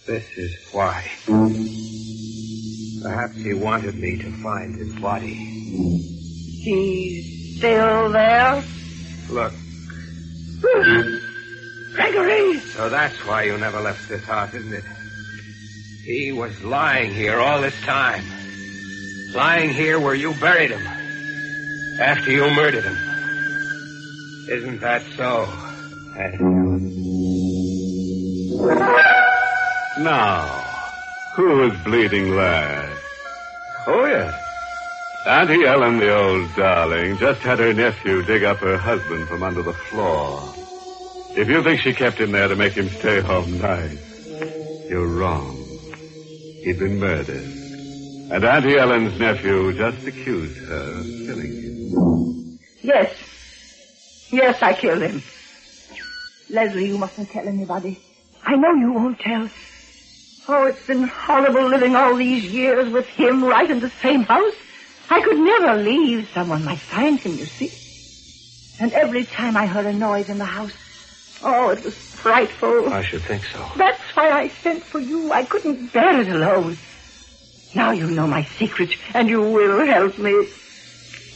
this 0.07 0.25
is 0.39 0.57
why. 0.73 1.05
Perhaps 3.03 3.37
he 3.37 3.53
wanted 3.53 3.97
me 3.97 4.17
to 4.17 4.31
find 4.43 4.77
his 4.77 4.95
body. 4.99 5.35
He's 6.65 7.59
still 7.59 8.11
there? 8.13 8.65
Look, 9.31 9.53
Gregory! 11.95 12.59
so 12.59 12.89
that's 12.89 13.17
why 13.25 13.45
you 13.45 13.57
never 13.59 13.81
left 13.81 14.09
this 14.09 14.25
house, 14.25 14.53
isn't 14.55 14.73
it? 14.73 14.83
He 16.05 16.33
was 16.33 16.61
lying 16.65 17.15
here 17.15 17.39
all 17.39 17.61
this 17.61 17.81
time. 17.83 18.25
Lying 19.33 19.71
here 19.71 20.01
where 20.01 20.17
you 20.17 20.35
buried 20.35 20.73
him. 20.73 20.85
After 22.01 22.33
you 22.33 22.51
murdered 22.51 22.83
him. 22.83 22.97
Isn't 24.49 24.81
that 24.81 25.03
so? 25.17 25.49
Eh? 26.17 26.37
Now, 30.03 30.43
who 31.37 31.71
is 31.71 31.85
bleeding 31.85 32.35
last? 32.35 33.01
Oh, 33.87 34.07
yes. 34.07 34.50
Auntie 35.27 35.65
Ellen, 35.67 35.99
the 35.99 36.17
old 36.17 36.57
darling, 36.57 37.19
just 37.19 37.43
had 37.43 37.59
her 37.59 37.75
nephew 37.75 38.23
dig 38.23 38.43
up 38.43 38.57
her 38.59 38.79
husband 38.79 39.29
from 39.29 39.43
under 39.43 39.61
the 39.61 39.75
floor. 39.75 40.43
If 41.37 41.47
you 41.47 41.63
think 41.63 41.81
she 41.83 41.93
kept 41.93 42.19
him 42.19 42.33
there 42.33 42.49
to 42.49 42.57
make 42.57 42.73
him 42.73 42.89
stay 42.89 43.21
home 43.21 43.61
nights, 43.61 44.27
you're 44.89 45.07
wrong. 45.07 45.57
He'd 46.65 46.79
been 46.79 46.99
murdered. 46.99 47.45
And 48.33 48.45
Auntie 48.45 48.79
Ellen's 48.79 49.19
nephew 49.19 49.75
just 49.75 50.07
accused 50.07 50.57
her 50.67 51.01
of 51.01 51.05
killing 51.05 51.53
him. 51.63 52.59
Yes. 52.81 53.15
Yes, 54.33 54.63
I 54.63 54.73
killed 54.73 55.03
him. 55.03 55.23
Leslie, 56.49 56.87
you 56.87 56.97
mustn't 56.97 57.29
tell 57.31 57.47
anybody. 57.47 58.01
I 58.43 58.57
know 58.57 58.73
you 58.73 58.93
won't 58.93 59.21
tell. 59.21 59.51
Oh, 60.49 60.67
it's 60.67 60.87
been 60.87 61.07
horrible 61.07 61.69
living 61.69 61.95
all 61.95 62.17
these 62.17 62.45
years 62.45 62.91
with 62.91 63.07
him 63.07 63.45
right 63.45 63.71
in 63.71 63.81
the 63.81 63.91
same 64.03 64.23
house. 64.23 64.55
I 65.11 65.21
could 65.23 65.39
never 65.39 65.83
leave. 65.83 66.31
Someone 66.33 66.65
might 66.65 66.79
find 66.79 67.19
him, 67.19 67.33
you 67.33 67.45
see. 67.45 67.73
And 68.81 68.93
every 68.93 69.25
time 69.25 69.57
I 69.57 69.67
heard 69.67 69.87
a 69.87 69.93
noise 69.93 70.29
in 70.29 70.39
the 70.39 70.45
house, 70.45 70.73
oh, 71.43 71.71
it 71.71 71.85
was 71.85 71.95
frightful. 71.95 72.93
I 72.93 73.03
should 73.03 73.23
think 73.23 73.45
so. 73.45 73.67
That's 73.77 74.01
why 74.15 74.31
I 74.31 74.49
sent 74.49 74.85
for 74.85 75.01
you. 75.01 75.33
I 75.33 75.45
couldn't 75.45 75.93
bear 75.93 76.21
it 76.21 76.29
alone. 76.29 76.79
Now 77.75 77.91
you 77.91 78.07
know 78.07 78.27
my 78.27 78.45
secret, 78.45 78.91
and 79.13 79.29
you 79.29 79.43
will 79.43 79.85
help 79.87 80.19
me. 80.19 80.49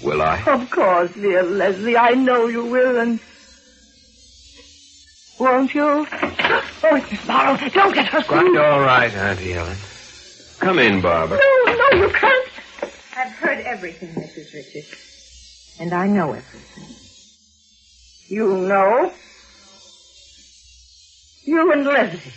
Will 0.03 0.23
I? 0.23 0.43
Of 0.47 0.71
course, 0.71 1.13
dear 1.15 1.43
Leslie. 1.43 1.97
I 1.97 2.11
know 2.13 2.47
you 2.47 2.65
will, 2.65 2.99
and... 2.99 3.21
Won't 5.39 5.75
you? 5.75 6.07
Oh, 6.87 6.97
it's 6.97 7.11
Miss 7.11 7.27
Morrow. 7.27 7.57
Don't 7.71 7.95
get 7.95 8.07
her 8.09 8.23
Quite 8.23 8.57
all 8.57 8.81
right, 8.81 9.13
Auntie 9.13 9.55
Ellen. 9.55 9.77
Come 10.61 10.79
in, 10.79 11.01
Barbara. 11.01 11.39
No, 11.39 11.73
no, 11.73 12.07
you 12.07 12.13
can't. 12.13 12.54
I've 13.17 13.33
heard 13.33 13.61
everything, 13.61 14.09
Mrs. 14.11 14.53
Richards. 14.53 15.77
And 15.79 15.93
I 15.93 16.07
know 16.07 16.33
everything. 16.33 16.97
You 18.29 18.49
know? 18.57 19.13
You 21.45 21.73
and 21.73 21.85
Leslie. 21.85 22.33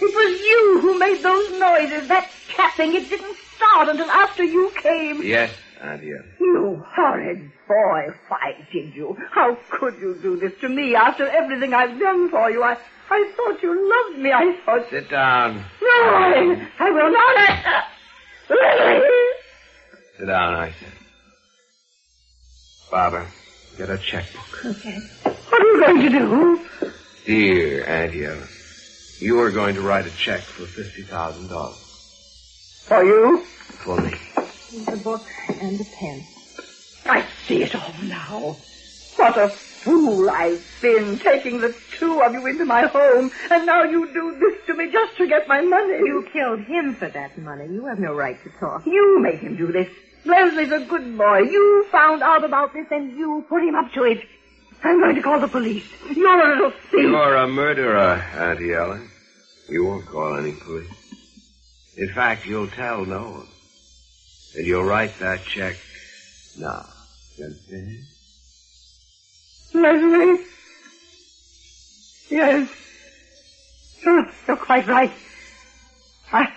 It 0.00 0.14
was 0.14 0.40
you 0.40 0.78
who 0.82 0.98
made 0.98 1.22
those 1.22 1.50
noises, 1.58 2.08
that 2.08 2.28
tapping. 2.56 2.94
It 2.94 3.08
didn't 3.08 3.36
start 3.56 3.88
until 3.88 4.10
after 4.10 4.44
you 4.44 4.70
came. 4.82 5.22
Yes, 5.22 5.52
Ellen. 5.80 6.34
You 6.40 6.84
horrid 6.88 7.50
boy. 7.68 8.08
Why 8.28 8.66
did 8.72 8.94
you? 8.94 9.16
How 9.30 9.56
could 9.70 9.94
you 10.00 10.18
do 10.20 10.36
this 10.36 10.52
to 10.60 10.68
me 10.68 10.94
after 10.94 11.26
everything 11.28 11.72
I've 11.72 11.98
done 11.98 12.30
for 12.30 12.50
you? 12.50 12.62
I, 12.62 12.76
I 13.10 13.32
thought 13.36 13.62
you 13.62 13.72
loved 13.72 14.18
me. 14.18 14.32
I 14.32 14.56
thought... 14.64 14.90
Sit 14.90 15.08
down. 15.08 15.56
No, 15.56 15.64
I, 15.80 16.68
I 16.80 16.90
will 16.90 17.12
not. 17.12 17.36
I! 17.38 17.91
Sit 18.48 20.26
down, 20.26 20.54
I 20.54 20.74
said. 20.80 20.92
Barbara, 22.90 23.32
get 23.78 23.88
a 23.90 23.98
checkbook. 23.98 24.42
Okay. 24.76 24.98
What 25.24 25.62
are 25.62 25.66
you 25.66 25.84
going 25.86 26.02
to 26.02 26.18
do? 26.18 26.90
Dear 27.26 27.86
Auntie 27.88 28.24
Ellen, 28.26 28.48
you 29.20 29.38
are 29.40 29.50
going 29.50 29.74
to 29.76 29.80
write 29.80 30.06
a 30.06 30.10
check 30.24 30.42
for 30.42 30.66
$50,000 30.66 31.74
For 32.88 33.04
you? 33.04 33.44
for 33.84 34.00
me. 34.00 34.12
Here's 34.70 34.88
a 34.88 34.96
book 35.02 35.22
and 35.60 35.80
a 35.80 35.84
pen. 35.84 36.26
I 37.06 37.26
see 37.46 37.62
it 37.62 37.74
all 37.74 37.94
now. 38.02 38.56
What 39.16 39.36
a 39.38 39.48
fool 39.48 40.30
I've 40.30 40.64
been, 40.80 41.18
taking 41.18 41.60
the 41.60 41.74
two 41.98 42.20
of 42.22 42.32
you 42.32 42.46
into 42.46 42.64
my 42.64 42.86
home, 42.86 43.30
and 43.50 43.66
now 43.66 43.82
you 43.82 44.12
do 44.12 44.36
this 44.38 44.66
to 44.66 44.74
me 44.74 44.90
just 44.90 45.16
to 45.18 45.26
get 45.26 45.46
my 45.48 45.60
money. 45.60 45.98
You 45.98 46.26
killed 46.32 46.60
him 46.60 46.94
for 46.94 47.08
that 47.08 47.36
money. 47.38 47.66
You 47.66 47.86
have 47.86 47.98
no 47.98 48.14
right 48.14 48.42
to 48.42 48.50
talk. 48.58 48.86
You 48.86 49.20
made 49.20 49.40
him 49.40 49.56
do 49.56 49.70
this. 49.70 49.88
Leslie's 50.24 50.70
a 50.72 50.84
good 50.86 51.18
boy. 51.18 51.40
You 51.40 51.86
found 51.90 52.22
out 52.22 52.44
about 52.44 52.72
this 52.72 52.86
and 52.90 53.16
you 53.16 53.44
put 53.48 53.62
him 53.62 53.74
up 53.74 53.92
to 53.92 54.04
it. 54.04 54.24
I'm 54.84 55.00
going 55.00 55.16
to 55.16 55.22
call 55.22 55.40
the 55.40 55.48
police. 55.48 55.84
You're 56.14 56.40
a 56.40 56.54
little 56.54 56.70
thief. 56.70 57.02
You're 57.02 57.36
a 57.36 57.48
murderer, 57.48 58.22
Auntie 58.36 58.72
Ellen. 58.72 59.08
You 59.68 59.84
won't 59.84 60.06
call 60.06 60.36
any 60.36 60.52
police. 60.52 60.90
In 61.96 62.08
fact, 62.08 62.46
you'll 62.46 62.68
tell 62.68 63.04
no 63.04 63.30
one. 63.30 63.48
And 64.56 64.66
you'll 64.66 64.84
write 64.84 65.18
that 65.20 65.44
check 65.44 65.76
now. 66.58 66.86
You 67.36 67.46
understand? 67.46 68.04
Leslie? 69.74 70.44
Yes. 72.30 72.68
You're, 74.04 74.56
quite 74.56 74.86
right. 74.86 75.12
I, 76.32 76.52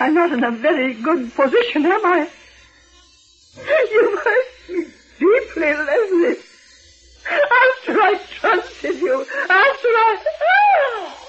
I'm 0.00 0.14
not 0.14 0.32
in 0.32 0.42
a 0.44 0.50
very 0.50 0.94
good 0.94 1.32
position, 1.34 1.86
am 1.86 2.06
I? 2.06 2.28
You 3.56 4.20
hurt 4.22 4.46
me 4.68 4.86
deeply, 5.18 5.72
Leslie. 5.72 6.36
After 7.28 8.00
I 8.00 8.20
trusted 8.40 9.00
you, 9.00 9.20
after 9.20 9.88
I... 10.06 10.24
Ah! 10.40 11.26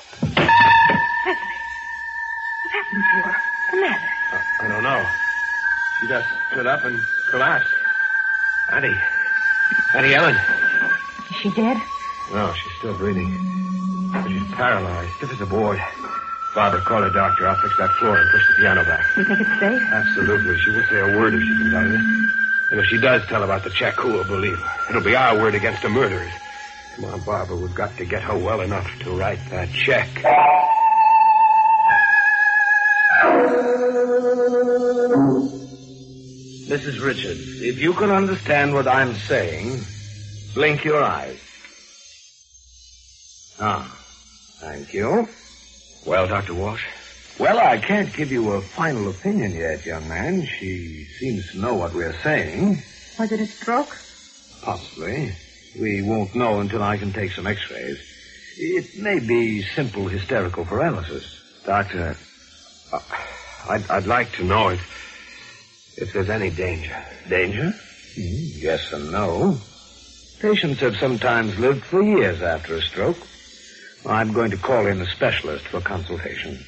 Leslie, 1.28 1.44
what 2.64 2.72
happened 2.74 3.04
to 3.04 3.18
her? 3.24 3.36
What's 3.52 3.72
the 3.72 3.78
matter? 3.82 4.10
I 4.60 4.68
don't 4.68 4.84
know. 4.84 5.06
She 6.00 6.08
just 6.08 6.28
stood 6.52 6.68
up 6.68 6.86
and 6.86 7.00
collapsed. 7.30 7.74
Auntie. 8.72 9.17
Auntie 9.96 10.14
Ellen. 10.14 10.36
Is 11.30 11.36
she 11.38 11.50
dead? 11.52 11.78
No, 12.34 12.54
she's 12.54 12.74
still 12.80 12.98
breathing. 12.98 13.32
But 14.12 14.28
she's 14.28 14.52
paralyzed, 14.54 15.14
stiff 15.16 15.32
as 15.34 15.42
a 15.42 15.46
board. 15.46 15.80
Barbara, 16.56 16.82
call 16.82 17.04
a 17.04 17.12
doctor. 17.14 17.48
I'll 17.48 17.56
fix 17.62 17.78
that 17.78 17.92
floor 17.92 18.18
and 18.18 18.30
push 18.32 18.48
the 18.48 18.54
piano 18.56 18.84
back. 18.84 19.06
You 19.16 19.26
think 19.26 19.42
it's 19.42 19.60
safe? 19.60 19.82
Absolutely. 19.92 20.58
She 20.60 20.72
won't 20.72 20.90
say 20.90 21.00
a 21.00 21.18
word 21.18 21.34
if 21.36 21.42
she 21.42 21.58
comes 21.58 21.74
out 21.74 21.86
of 21.86 21.92
this. 21.92 22.02
And 22.72 22.80
if 22.80 22.86
she 22.88 22.98
does 23.00 23.26
tell 23.28 23.44
about 23.44 23.64
the 23.64 23.70
check, 23.70 23.96
who 23.96 24.12
will 24.14 24.24
believe 24.26 24.58
her? 24.58 24.90
It'll 24.90 25.04
be 25.04 25.16
our 25.16 25.38
word 25.38 25.56
against 25.56 25.84
the 25.84 25.90
murderers. 25.90 26.32
Come 26.96 27.06
on, 27.06 27.20
Barbara. 27.22 27.56
We've 27.56 27.76
got 27.76 27.96
to 27.98 28.06
get 28.06 28.24
her 28.24 28.38
well 28.38 28.62
enough 28.62 28.90
to 29.02 29.12
write 29.12 29.40
that 29.52 29.70
check. 29.72 30.10
Mrs. 36.78 37.04
Richards, 37.04 37.62
if 37.64 37.80
you 37.80 37.92
can 37.94 38.12
understand 38.12 38.72
what 38.72 38.88
I'm 38.88 39.16
saying, 39.16 39.84
blink 40.54 40.84
your 40.84 41.02
eyes. 41.02 41.40
Ah, 43.60 43.98
thank 44.60 44.94
you. 44.94 45.28
Well, 46.06 46.28
Dr. 46.28 46.54
Walsh? 46.54 46.86
Well, 47.40 47.58
I 47.58 47.80
can't 47.80 48.14
give 48.14 48.32
you 48.32 48.52
a 48.52 48.62
final 48.62 49.10
opinion 49.10 49.54
yet, 49.54 49.88
young 49.88 50.08
man. 50.08 50.46
She 50.46 51.06
seems 51.18 51.52
to 51.54 51.58
know 51.58 51.74
what 51.74 51.96
we're 51.96 52.14
saying. 52.22 52.84
Was 53.18 53.32
it 53.32 53.40
a 53.40 53.48
stroke? 53.48 53.98
Possibly. 54.62 55.34
We 55.80 56.04
won't 56.04 56.36
know 56.36 56.60
until 56.60 56.84
I 56.84 56.98
can 56.98 57.12
take 57.12 57.32
some 57.32 57.48
x-rays. 57.48 57.98
It 58.60 59.02
may 59.02 59.18
be 59.18 59.64
simple 59.64 60.08
hysterical 60.10 60.64
paralysis. 60.64 61.42
Doctor, 61.66 62.16
uh, 62.94 63.00
I'd, 63.68 63.90
I'd 63.90 64.06
like 64.06 64.32
to 64.34 64.44
know 64.44 64.70
if, 64.70 65.07
if 65.98 66.14
there's 66.14 66.30
any 66.30 66.50
danger. 66.52 67.06
Danger? 67.28 67.74
Mm, 68.16 68.62
yes 68.62 68.92
and 68.94 69.12
no. 69.12 69.60
Patients 70.40 70.80
have 70.82 70.96
sometimes 70.98 71.58
lived 71.58 71.84
for 71.86 72.02
years 72.02 72.42
after 72.42 72.76
a 72.76 72.82
stroke. 72.82 73.18
I'm 74.06 74.34
going 74.34 74.52
to 74.52 74.58
call 74.58 74.88
in 74.88 75.02
a 75.02 75.06
specialist 75.08 75.66
for 75.66 75.82
consultation. 75.82 76.64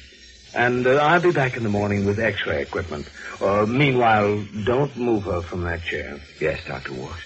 And 0.52 0.84
uh, 0.86 0.96
I'll 0.96 1.20
be 1.20 1.30
back 1.30 1.56
in 1.56 1.62
the 1.62 1.68
morning 1.68 2.04
with 2.04 2.18
x-ray 2.18 2.62
equipment. 2.62 3.08
Uh, 3.40 3.64
meanwhile, 3.66 4.44
don't 4.66 4.96
move 4.96 5.22
her 5.22 5.42
from 5.42 5.62
that 5.62 5.82
chair. 5.84 6.20
Yes, 6.40 6.60
Dr. 6.66 6.94
Walsh. 6.94 7.24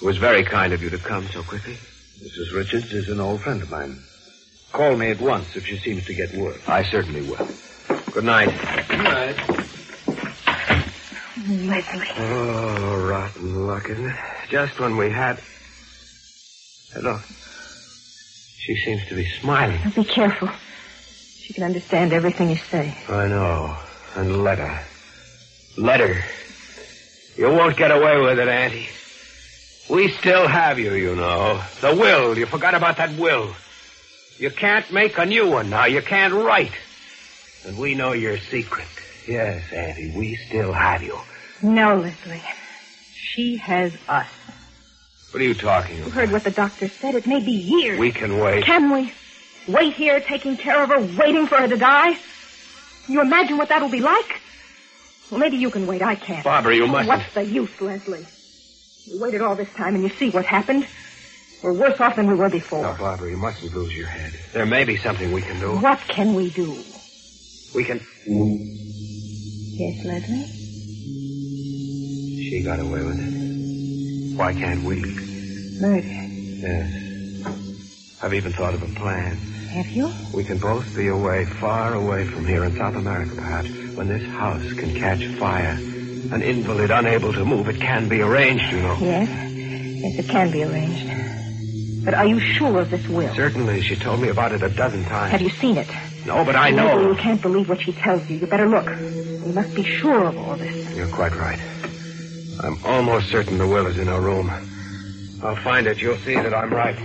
It 0.00 0.04
was 0.04 0.18
very 0.18 0.44
kind 0.44 0.74
of 0.74 0.82
you 0.82 0.90
to 0.90 0.98
come 0.98 1.26
so 1.28 1.42
quickly. 1.42 1.78
Mrs. 2.22 2.54
Richards 2.54 2.92
is 2.92 3.08
an 3.08 3.20
old 3.20 3.40
friend 3.40 3.62
of 3.62 3.70
mine. 3.70 4.02
Call 4.72 4.96
me 4.96 5.10
at 5.10 5.20
once 5.20 5.56
if 5.56 5.64
she 5.64 5.78
seems 5.78 6.04
to 6.04 6.14
get 6.14 6.34
worse. 6.34 6.60
I 6.66 6.82
certainly 6.82 7.22
will. 7.22 7.48
Good 8.12 8.24
night. 8.24 8.50
Good 8.88 9.02
night. 9.02 9.57
Leslie. 11.48 12.06
Oh, 12.18 13.08
rotten 13.08 13.66
luck, 13.66 13.88
isn't 13.88 14.04
it? 14.04 14.16
Just 14.50 14.78
when 14.78 14.96
we 14.96 15.10
had. 15.10 15.40
Look. 17.00 17.22
She 17.22 18.76
seems 18.76 19.06
to 19.08 19.14
be 19.14 19.24
smiling. 19.24 19.78
Be 19.94 20.04
careful. 20.04 20.50
She 21.40 21.54
can 21.54 21.64
understand 21.64 22.12
everything 22.12 22.50
you 22.50 22.56
say. 22.56 22.94
I 23.08 23.26
know. 23.28 23.74
And 24.14 24.44
let 24.44 24.58
her. 24.58 24.84
Let 25.78 26.00
her. 26.00 26.22
You 27.36 27.50
won't 27.50 27.76
get 27.76 27.90
away 27.90 28.20
with 28.20 28.38
it, 28.38 28.48
Auntie. 28.48 28.88
We 29.88 30.08
still 30.08 30.46
have 30.46 30.78
you, 30.78 30.92
you 30.92 31.16
know. 31.16 31.62
The 31.80 31.94
will. 31.94 32.36
You 32.36 32.44
forgot 32.44 32.74
about 32.74 32.98
that 32.98 33.16
will. 33.18 33.54
You 34.36 34.50
can't 34.50 34.90
make 34.92 35.16
a 35.16 35.24
new 35.24 35.48
one 35.48 35.70
now. 35.70 35.86
You 35.86 36.02
can't 36.02 36.34
write. 36.34 36.72
And 37.66 37.78
we 37.78 37.94
know 37.94 38.12
your 38.12 38.36
secret. 38.38 38.88
Yes, 39.26 39.72
Auntie, 39.72 40.12
we 40.14 40.36
still 40.36 40.72
have 40.72 41.02
you. 41.02 41.18
No, 41.62 41.96
Leslie. 41.96 42.42
She 43.12 43.56
has 43.56 43.92
us. 44.08 44.26
What 45.30 45.42
are 45.42 45.44
you 45.44 45.54
talking 45.54 45.96
about? 45.96 46.06
You 46.06 46.12
about? 46.12 46.12
heard 46.12 46.32
what 46.32 46.44
the 46.44 46.50
doctor 46.50 46.88
said. 46.88 47.14
It 47.14 47.26
may 47.26 47.40
be 47.44 47.52
years. 47.52 47.98
We 47.98 48.12
can 48.12 48.38
wait. 48.38 48.64
Can 48.64 48.90
we? 48.92 49.12
Wait 49.66 49.94
here, 49.94 50.20
taking 50.20 50.56
care 50.56 50.82
of 50.82 50.88
her, 50.88 51.00
waiting 51.20 51.46
for 51.46 51.56
her 51.56 51.68
to 51.68 51.76
die? 51.76 52.16
You 53.06 53.20
imagine 53.20 53.58
what 53.58 53.68
that'll 53.68 53.90
be 53.90 54.00
like? 54.00 54.40
Well, 55.30 55.40
maybe 55.40 55.58
you 55.58 55.70
can 55.70 55.86
wait. 55.86 56.00
I 56.00 56.14
can't. 56.14 56.42
Barbara, 56.42 56.74
you 56.74 56.86
mustn't. 56.86 57.08
What's 57.08 57.34
the 57.34 57.44
use, 57.44 57.80
Leslie? 57.80 58.26
You 59.04 59.20
waited 59.20 59.42
all 59.42 59.54
this 59.54 59.72
time 59.74 59.94
and 59.94 60.02
you 60.02 60.10
see 60.10 60.30
what 60.30 60.46
happened. 60.46 60.86
We're 61.62 61.72
worse 61.74 62.00
off 62.00 62.16
than 62.16 62.28
we 62.28 62.34
were 62.34 62.48
before. 62.48 62.82
No, 62.82 62.94
Barbara, 62.98 63.30
you 63.30 63.36
mustn't 63.36 63.74
lose 63.74 63.94
your 63.94 64.06
head. 64.06 64.32
There 64.52 64.64
may 64.64 64.84
be 64.84 64.96
something 64.96 65.32
we 65.32 65.42
can 65.42 65.58
do. 65.60 65.76
What 65.78 65.98
can 66.00 66.34
we 66.34 66.50
do? 66.50 66.82
We 67.74 67.84
can. 67.84 68.00
Yes, 68.26 70.04
Leslie? 70.04 70.57
She 72.48 72.62
got 72.62 72.80
away 72.80 73.02
with 73.02 73.18
it. 73.18 74.36
Why 74.38 74.54
can't 74.54 74.82
we? 74.84 75.00
Murder. 75.80 76.06
Yes. 76.06 77.44
I've 78.22 78.32
even 78.32 78.52
thought 78.52 78.72
of 78.72 78.82
a 78.82 78.86
plan. 78.98 79.36
Have 79.36 79.86
you? 79.88 80.10
We 80.32 80.44
can 80.44 80.56
both 80.56 80.96
be 80.96 81.08
away, 81.08 81.44
far 81.44 81.92
away 81.92 82.26
from 82.26 82.46
here 82.46 82.64
in 82.64 82.74
South 82.74 82.94
America, 82.94 83.34
perhaps, 83.34 83.68
when 83.96 84.08
this 84.08 84.26
house 84.30 84.72
can 84.72 84.94
catch 84.94 85.24
fire. 85.38 85.76
An 86.32 86.40
invalid 86.40 86.90
unable 86.90 87.34
to 87.34 87.44
move, 87.44 87.68
it 87.68 87.80
can 87.82 88.08
be 88.08 88.22
arranged, 88.22 88.72
you 88.72 88.80
know. 88.80 88.96
Yes. 88.98 89.28
Yes, 89.28 90.18
it 90.18 90.28
can 90.28 90.50
be 90.50 90.62
arranged. 90.64 92.04
But 92.04 92.14
are 92.14 92.26
you 92.26 92.40
sure 92.40 92.80
of 92.80 92.88
this 92.88 93.06
will? 93.08 93.34
Certainly, 93.34 93.82
she 93.82 93.94
told 93.94 94.20
me 94.20 94.28
about 94.28 94.52
it 94.52 94.62
a 94.62 94.70
dozen 94.70 95.04
times. 95.04 95.32
Have 95.32 95.42
you 95.42 95.50
seen 95.50 95.76
it? 95.76 95.88
No, 96.24 96.46
but 96.46 96.56
I 96.56 96.70
know. 96.70 97.10
you 97.10 97.14
can't 97.16 97.42
believe 97.42 97.68
what 97.68 97.82
she 97.82 97.92
tells 97.92 98.28
you. 98.30 98.38
You 98.38 98.46
better 98.46 98.66
look. 98.68 98.86
We 98.86 99.52
must 99.52 99.74
be 99.74 99.82
sure 99.82 100.24
of 100.24 100.38
all 100.38 100.56
this. 100.56 100.96
You're 100.96 101.08
quite 101.08 101.34
right. 101.36 101.60
I'm 102.60 102.84
almost 102.84 103.30
certain 103.30 103.58
the 103.58 103.66
will 103.66 103.86
is 103.86 103.96
in 103.98 104.08
her 104.08 104.20
room. 104.20 104.50
I'll 105.42 105.62
find 105.62 105.86
it. 105.86 105.98
You'll 105.98 106.18
see 106.18 106.34
that 106.34 106.52
I'm 106.52 106.72
right. 106.72 106.96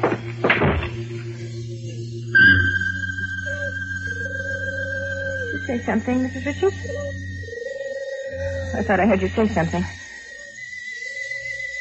Did 5.44 5.54
you 5.54 5.60
say 5.68 5.86
something, 5.86 6.28
Mrs. 6.28 6.46
Richards? 6.46 6.76
I 8.76 8.82
thought 8.82 9.00
I 9.00 9.06
heard 9.06 9.22
you 9.22 9.30
say 9.30 9.48
something. 9.54 9.86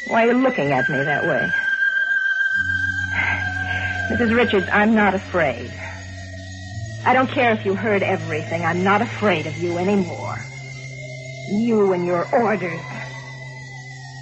Why 0.07 0.25
are 0.25 0.27
you 0.27 0.37
looking 0.37 0.71
at 0.71 0.87
me 0.89 1.03
that 1.03 1.23
way? 1.23 1.51
Mrs. 4.11 4.35
Richards, 4.35 4.67
I'm 4.71 4.93
not 4.93 5.15
afraid. 5.15 5.71
I 7.05 7.13
don't 7.13 7.29
care 7.29 7.51
if 7.53 7.65
you 7.65 7.73
heard 7.73 8.03
everything. 8.03 8.63
I'm 8.63 8.83
not 8.83 9.01
afraid 9.01 9.47
of 9.47 9.57
you 9.57 9.77
anymore. 9.79 10.37
You 11.49 11.93
and 11.93 12.05
your 12.05 12.27
orders. 12.31 12.79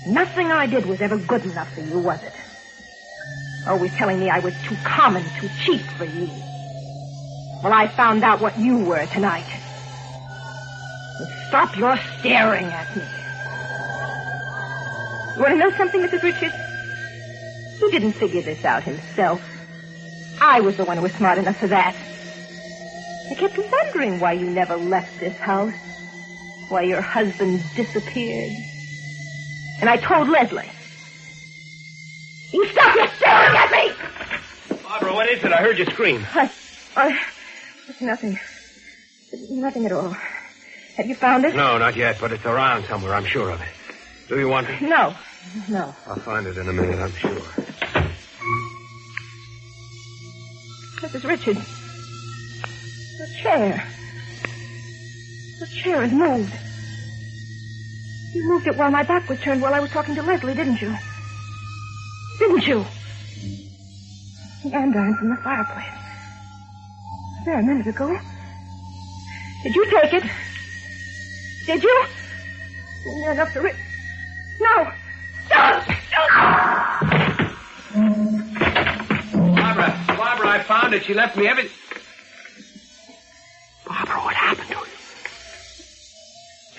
Nothing 0.08 0.52
I 0.52 0.66
did 0.66 0.86
was 0.86 1.00
ever 1.02 1.18
good 1.18 1.44
enough 1.46 1.72
for 1.74 1.82
you, 1.82 2.00
was 2.00 2.22
it? 2.24 2.34
Always 3.68 3.94
telling 3.94 4.20
me 4.20 4.30
I 4.30 4.40
was 4.40 4.56
too 4.64 4.76
common, 4.84 5.24
too 5.40 5.50
cheap 5.64 5.82
for 5.82 6.06
you. 6.06 6.28
Well, 7.64 7.72
I 7.72 7.88
found 7.88 8.24
out 8.24 8.42
what 8.42 8.58
you 8.58 8.80
were 8.80 9.06
tonight. 9.06 9.46
And 11.20 11.28
stop 11.48 11.78
your 11.78 11.96
staring 12.20 12.66
at 12.66 12.96
me. 12.96 13.04
You 15.36 15.42
want 15.42 15.54
to 15.54 15.58
know 15.58 15.72
something, 15.78 16.02
Mrs. 16.02 16.24
Richards? 16.24 16.56
He 17.80 17.92
didn't 17.92 18.14
figure 18.14 18.42
this 18.42 18.66
out 18.66 18.84
himself. 18.84 19.42
I 20.42 20.62
was 20.62 20.78
the 20.78 20.86
one 20.86 20.98
who 20.98 21.04
was 21.04 21.14
smart 21.14 21.38
enough 21.38 21.58
for 21.58 21.68
that. 21.68 21.96
I 23.30 23.36
kept 23.36 23.58
wondering 23.58 24.20
why 24.20 24.34
you 24.34 24.50
never 24.50 24.76
left 24.76 25.20
this 25.20 25.38
house. 25.38 25.74
Why 26.70 26.82
your 26.82 27.02
husband 27.02 27.64
disappeared. 27.76 28.71
And 29.82 29.90
I 29.90 29.98
told 29.98 30.30
Leslie. 30.30 30.70
You 32.54 32.68
stop 32.68 32.96
your 32.96 33.08
staring 33.08 33.56
at 33.56 33.72
me! 33.72 34.78
Barbara, 34.84 35.14
what 35.14 35.30
is 35.30 35.44
it? 35.44 35.52
I 35.52 35.58
heard 35.58 35.80
you 35.80 35.86
scream. 35.86 36.26
I, 36.34 36.52
I, 36.96 37.20
it's 37.88 38.02
nothing. 38.02 38.40
Nothing 39.50 39.86
at 39.86 39.92
all. 39.92 40.16
Have 40.98 41.08
you 41.08 41.16
found 41.16 41.46
it? 41.46 41.56
No, 41.56 41.78
not 41.78 41.96
yet, 41.96 42.18
but 42.20 42.32
it's 42.32 42.46
around 42.46 42.86
somewhere. 42.86 43.16
I'm 43.16 43.26
sure 43.26 43.50
of 43.50 43.60
it. 43.62 43.68
Do 44.28 44.38
you 44.40 44.48
want 44.48 44.70
it? 44.70 44.82
No. 44.82 45.16
No. 45.68 45.96
I'll 46.06 46.16
find 46.18 46.46
it 46.46 46.58
in 46.58 46.68
a 46.70 46.74
minute, 46.74 47.00
I'm 47.00 47.12
sure. 47.14 47.42
Mrs. 51.00 51.28
Richards. 51.28 51.66
The 53.18 53.28
chair. 53.42 53.88
The 55.60 55.68
chair 55.82 56.04
is 56.04 56.12
moved. 56.12 56.54
You 58.34 58.48
moved 58.48 58.68
it 58.68 58.78
while 58.78 58.92
my 58.92 59.04
back 59.04 59.28
was 59.28 59.40
turned 59.42 59.62
while 59.62 59.74
I 59.74 59.80
was 59.80 59.92
talking 59.92 60.16
to 60.16 60.24
Leslie, 60.24 60.54
didn't 60.54 60.82
you? 60.82 60.96
Didn't 62.40 62.66
you? 62.66 62.86
The 64.64 64.70
andirons 64.70 65.18
from 65.20 65.30
the 65.30 65.36
fireplace. 65.38 65.86
There 67.46 67.60
a 67.60 67.64
minute 67.64 67.88
ago. 67.88 68.18
Did 69.64 69.76
you 69.76 69.86
take 69.92 70.14
it? 70.14 70.24
Did 71.66 71.84
you? 71.84 72.06
Near 73.06 73.32
enough 73.32 73.52
to 73.54 73.62
ri- 73.62 73.74
No! 74.60 74.92
Don't! 75.50 75.84
Don't! 76.12 76.32
Barbara, 79.56 80.04
Barbara, 80.08 80.48
I 80.50 80.64
found 80.66 80.94
it. 80.94 81.04
She 81.04 81.14
left 81.14 81.36
me 81.36 81.48
everything. 81.48 81.72
Barbara, 83.86 84.16
what 84.20 84.36
happened 84.36 84.68
to 84.70 84.74
you? 84.76 84.91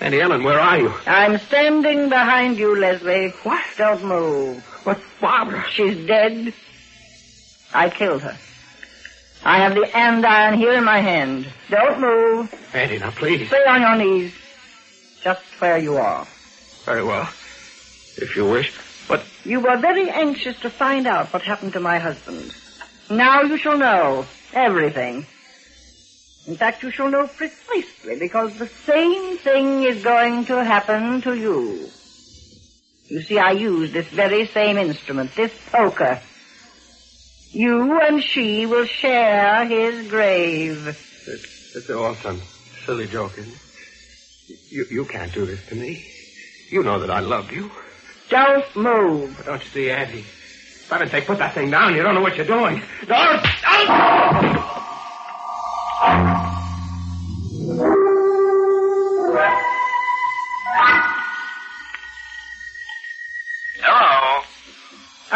Auntie 0.03 0.21
Ellen, 0.21 0.43
where 0.43 0.59
are 0.59 0.79
you? 0.79 0.93
I'm 1.07 1.39
standing 1.39 2.09
behind 2.09 2.59
you, 2.59 2.77
Leslie. 2.77 3.29
What? 3.45 3.63
Don't 3.79 4.03
move. 4.05 4.59
What, 4.83 5.01
Barbara? 5.21 5.65
She's 5.71 6.05
dead. 6.09 6.53
I 7.73 7.89
killed 7.89 8.23
her. 8.23 8.37
I 9.45 9.59
have 9.59 9.75
the 9.75 9.83
andiron 9.83 10.57
here 10.57 10.73
in 10.73 10.83
my 10.83 10.99
hand. 10.99 11.47
Don't 11.71 12.01
move. 12.01 12.53
Auntie, 12.75 12.99
now 12.99 13.13
please. 13.13 13.47
Stay 13.47 13.65
on 13.65 13.81
your 13.81 13.95
knees. 13.97 14.35
Just 15.23 15.45
where 15.61 15.79
you 15.79 15.97
are. 15.97 16.27
Very 16.85 17.05
well. 17.05 17.29
If 18.17 18.35
you 18.35 18.51
wish. 18.51 18.77
But 19.07 19.25
You 19.45 19.61
were 19.61 19.77
very 19.77 20.11
anxious 20.11 20.59
to 20.61 20.71
find 20.71 21.07
out 21.07 21.33
what 21.33 21.43
happened 21.43 21.75
to 21.75 21.81
my 21.81 22.01
husband. 22.01 22.53
Now 23.09 23.43
you 23.43 23.57
shall 23.57 23.79
know 23.79 24.27
everything. 24.53 25.27
In 26.47 26.57
fact, 26.57 26.83
you 26.83 26.91
shall 26.91 27.09
know 27.09 27.29
precisely 27.29 28.19
because 28.19 28.59
the 28.59 28.67
same 28.67 29.39
thing 29.39 29.85
is 29.85 30.03
going 30.03 30.45
to 30.47 30.65
happen 30.65 31.21
to 31.23 31.35
you. 31.35 31.89
You 33.07 33.23
see, 33.23 33.39
I 33.39 33.53
use 33.53 33.93
this 33.93 34.09
very 34.09 34.47
same 34.47 34.77
instrument, 34.77 35.35
this 35.37 35.53
poker. 35.71 36.21
You 37.51 38.01
and 38.01 38.23
she 38.23 38.67
will 38.67 38.87
share 38.87 39.65
his 39.67 40.09
grave. 40.09 40.89
it's, 40.89 41.77
it's 41.77 41.91
all 41.91 42.15
some 42.15 42.41
silly 42.87 43.07
joke, 43.07 43.39
isn't 43.39 43.53
it? 43.53 43.59
You, 44.71 44.87
you 44.91 45.05
can't 45.05 45.33
do 45.33 45.47
this 45.47 45.65
to 45.69 45.75
me. 45.75 46.05
You 46.71 46.83
know 46.83 46.99
that 46.99 47.11
I 47.11 47.21
love 47.21 47.53
you. 47.53 47.71
Don't 48.31 48.65
move. 48.75 49.43
Don't 49.45 49.63
you 49.63 49.69
see, 49.69 49.91
Auntie? 49.91 50.23
For 50.23 50.95
heaven's 50.95 51.11
sake, 51.11 51.27
put 51.27 51.39
that 51.39 51.55
thing 51.55 51.71
down. 51.71 51.95
You 51.95 52.03
don't 52.03 52.15
know 52.15 52.23
what 52.23 52.37
you're 52.37 52.47
doing. 52.47 52.83
Don't! 53.07 53.47
don't! 53.63 56.23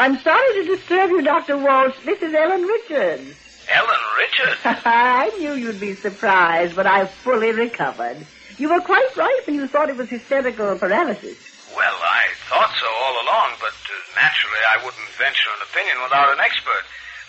I'm 0.06 0.20
sorry 0.20 0.62
to 0.62 0.76
disturb 0.76 1.10
you, 1.10 1.20
Dr. 1.20 1.58
Walsh. 1.58 1.96
This 2.04 2.22
is 2.22 2.32
Ellen 2.32 2.62
Richards. 2.62 3.26
Ellen 3.68 4.04
Richards. 4.16 4.60
I 4.86 5.32
knew 5.36 5.54
you'd 5.54 5.80
be 5.80 5.96
surprised, 5.96 6.76
but 6.76 6.86
I've 6.86 7.10
fully 7.10 7.50
recovered. 7.50 8.24
You 8.56 8.68
were 8.68 8.80
quite 8.82 9.16
right 9.16 9.40
when 9.44 9.56
you 9.56 9.66
thought 9.66 9.90
it 9.90 9.96
was 9.96 10.08
hysterical 10.08 10.78
paralysis. 10.78 11.36
Well, 11.74 11.98
I 12.04 12.22
thought 12.48 12.72
so 12.78 12.86
all 12.86 13.14
along, 13.24 13.56
but 13.58 13.74
uh, 13.74 14.22
naturally 14.22 14.62
I 14.70 14.76
wouldn't 14.84 15.08
venture 15.18 15.50
an 15.56 15.66
opinion 15.68 15.96
without 16.04 16.32
an 16.34 16.38
expert. 16.38 16.84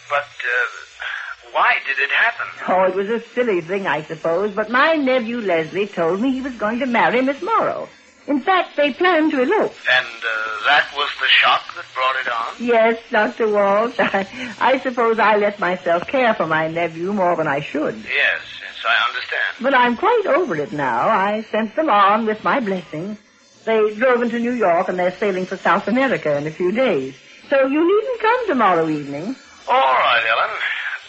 But 0.08 0.30
uh, 0.30 1.54
why 1.54 1.78
did 1.88 1.98
it 1.98 2.12
happen? 2.12 2.46
Oh, 2.68 2.84
it 2.84 2.94
was 2.94 3.10
a 3.10 3.28
silly 3.34 3.62
thing, 3.62 3.88
I 3.88 4.04
suppose, 4.04 4.54
but 4.54 4.70
my 4.70 4.94
nephew 4.94 5.40
Leslie 5.40 5.88
told 5.88 6.22
me 6.22 6.32
he 6.32 6.42
was 6.42 6.54
going 6.54 6.78
to 6.82 6.86
marry 6.86 7.24
Miss 7.24 7.42
Morrow. 7.42 7.90
In 8.28 8.42
fact, 8.42 8.76
they 8.76 8.92
planned 8.94 9.32
to 9.32 9.42
elope. 9.42 9.74
And 9.90 10.06
uh, 10.06 10.66
that 10.66 10.92
was 10.96 11.10
the 11.22 11.28
shock 11.28 11.64
that 11.76 11.86
brought 11.96 12.16
it 12.20 12.28
on? 12.28 12.68
Yes, 12.68 13.00
Dr. 13.10 13.48
Walsh. 13.50 13.96
I, 14.00 14.28
I 14.60 14.80
suppose 14.80 15.18
I 15.18 15.38
let 15.38 15.60
myself 15.60 16.08
care 16.08 16.34
for 16.34 16.46
my 16.46 16.68
nephew 16.68 17.14
more 17.14 17.38
than 17.38 17.48
I 17.48 17.62
should. 17.62 17.96
Yes, 17.96 18.42
yes, 18.62 18.86
I 18.86 19.08
understand. 19.08 19.56
But 19.62 19.74
I'm 19.74 19.96
quite 19.96 20.26
over 20.28 20.56
it 20.58 20.74
now. 20.74 21.08
I 21.08 21.44
sent 21.44 21.76
them 21.78 21.90
on 21.90 22.26
with 22.26 22.44
my 22.44 22.60
blessing. 22.60 23.18
They 23.64 23.96
drove 23.96 24.22
into 24.22 24.40
New 24.40 24.54
York 24.54 24.90
and 24.90 25.00
they're 25.00 25.18
sailing 25.18 25.46
for 25.46 25.56
South 25.58 25.88
America 25.88 26.38
in 26.38 26.48
a 26.48 26.52
few 26.52 26.72
days. 26.74 27.16
So 27.50 27.66
you 27.66 27.80
needn't 27.88 28.20
come 28.20 28.48
tomorrow 28.48 28.90
evening. 28.90 29.36
All 29.70 29.94
right, 29.94 30.24
Ellen. 30.28 30.56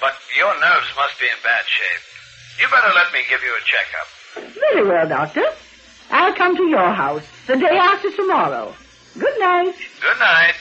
But 0.01 0.15
your 0.37 0.55
nerves 0.55 0.87
must 0.97 1.19
be 1.19 1.27
in 1.27 1.39
bad 1.43 1.65
shape. 1.67 2.63
You 2.63 2.69
better 2.69 2.95
let 2.95 3.13
me 3.13 3.21
give 3.29 3.41
you 3.43 3.55
a 3.55 3.63
checkup. 3.67 4.55
Very 4.71 4.87
well, 4.87 5.09
Doctor. 5.09 5.45
I'll 6.11 6.35
come 6.35 6.57
to 6.57 6.65
your 6.65 6.91
house 6.91 7.23
the 7.47 7.57
day 7.57 7.77
after 7.77 8.11
tomorrow. 8.13 8.75
Good 9.19 9.39
night. 9.39 9.75
Good 10.01 10.19
night. 10.19 10.55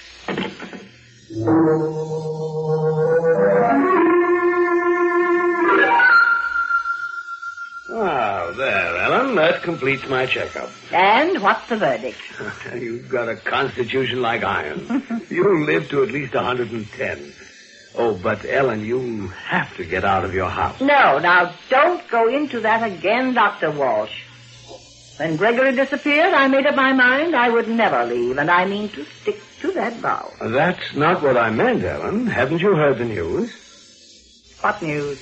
Oh, 7.89 8.53
there, 8.57 8.97
Ellen. 8.97 9.35
That 9.35 9.63
completes 9.63 10.07
my 10.07 10.25
checkup. 10.25 10.69
And 10.91 11.41
what's 11.41 11.67
the 11.69 11.77
verdict? 11.77 12.19
You've 12.75 13.09
got 13.09 13.29
a 13.29 13.35
constitution 13.35 14.21
like 14.21 14.43
iron. 14.43 15.03
You'll 15.29 15.61
live 15.61 15.89
to 15.89 16.03
at 16.03 16.11
least 16.11 16.33
110. 16.35 17.33
Oh, 17.95 18.13
but 18.13 18.45
Ellen, 18.45 18.85
you 18.85 19.27
have 19.29 19.75
to 19.77 19.85
get 19.85 20.03
out 20.03 20.25
of 20.25 20.33
your 20.33 20.49
house. 20.49 20.79
No, 20.81 21.17
now 21.19 21.53
don't 21.69 22.05
go 22.09 22.27
into 22.27 22.59
that 22.59 22.83
again, 22.83 23.33
Dr. 23.33 23.71
Walsh. 23.71 24.21
When 25.17 25.35
Gregory 25.35 25.75
disappeared, 25.75 26.33
I 26.33 26.47
made 26.47 26.67
up 26.67 26.75
my 26.75 26.93
mind 26.93 27.35
I 27.35 27.49
would 27.49 27.67
never 27.67 28.05
leave, 28.05 28.37
and 28.37 28.51
I 28.51 28.65
mean 28.65 28.89
to 28.89 29.03
stick 29.03 29.41
to 29.61 29.71
that 29.71 29.93
vow. 29.93 30.31
That's 30.39 30.95
not 30.95 31.23
what 31.23 31.37
I 31.37 31.49
meant, 31.49 31.83
Ellen. 31.83 32.27
Haven't 32.27 32.61
you 32.61 32.75
heard 32.75 32.99
the 32.99 33.05
news? 33.05 33.51
What 34.61 34.81
news? 34.81 35.19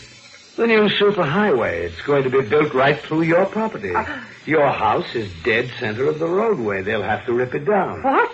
The 0.57 0.67
new 0.67 0.89
superhighway. 0.89 1.83
It's 1.83 2.01
going 2.01 2.23
to 2.23 2.29
be 2.29 2.41
built 2.41 2.73
right 2.73 2.99
through 2.99 3.23
your 3.23 3.45
property. 3.45 3.95
Uh. 3.95 4.05
Your 4.45 4.69
house 4.69 5.15
is 5.15 5.31
dead 5.43 5.71
center 5.79 6.07
of 6.07 6.19
the 6.19 6.27
roadway. 6.27 6.81
They'll 6.81 7.01
have 7.01 7.25
to 7.25 7.33
rip 7.33 7.55
it 7.55 7.65
down. 7.65 8.03
What? 8.03 8.31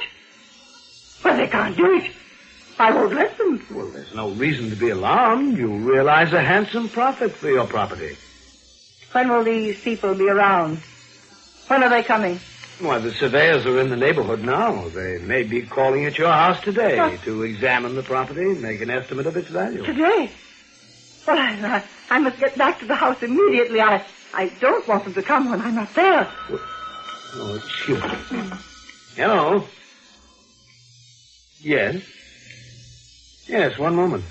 Well, 1.24 1.38
they 1.38 1.48
can't 1.48 1.78
do 1.78 1.96
it. 1.98 2.12
I 2.80 2.92
won't 2.92 3.14
let 3.14 3.38
them. 3.38 3.64
Well, 3.72 3.88
there's 3.88 4.14
no 4.16 4.32
reason 4.32 4.72
to 4.72 4.76
be 4.76 4.90
alarmed. 4.90 5.58
You'll 5.58 5.78
realize 5.80 6.34
a 6.34 6.42
handsome 6.42 6.90
profit 6.90 7.32
for 7.32 7.50
your 7.50 7.68
property. 7.68 8.18
When 9.12 9.30
will 9.30 9.44
these 9.44 9.80
people 9.80 10.16
be 10.16 10.28
around? 10.30 10.82
When 11.72 11.84
are 11.84 11.90
they 11.90 12.04
coming? 12.06 12.38
Why, 12.82 12.98
the 13.00 13.14
surveyors 13.14 13.66
are 13.66 13.80
in 13.80 13.90
the 13.90 13.96
neighborhood 13.96 14.42
now. 14.44 14.90
They 14.90 15.20
may 15.20 15.44
be 15.44 15.62
calling 15.62 16.06
at 16.06 16.18
your 16.18 16.30
house 16.30 16.62
today 16.66 16.98
What? 16.98 17.24
to 17.24 17.44
examine 17.44 17.96
the 17.96 18.04
property 18.04 18.42
and 18.42 18.62
make 18.62 18.82
an 18.82 18.90
estimate 18.90 19.26
of 19.26 19.38
its 19.38 19.48
value. 19.48 19.82
Today? 19.86 20.30
Well, 21.26 21.38
I, 21.40 21.86
I, 22.10 22.16
I 22.18 22.20
must 22.20 22.42
get 22.42 22.58
back 22.58 22.82
to 22.82 22.86
the 22.88 22.96
house 22.96 23.24
immediately. 23.24 23.80
I, 23.80 24.06
I 24.34 24.50
don't 24.60 24.86
want 24.86 25.06
them 25.06 25.14
to 25.14 25.24
come 25.24 25.50
when 25.50 25.62
I'm 25.62 25.76
not 25.76 25.96
there. 25.96 26.30
Oh, 27.36 27.56
excuse 27.56 28.04
me. 28.04 28.52
Hello? 29.16 29.64
Yes? 31.62 32.04
Yes, 33.48 33.80
one 33.80 33.96
moment. 33.96 34.26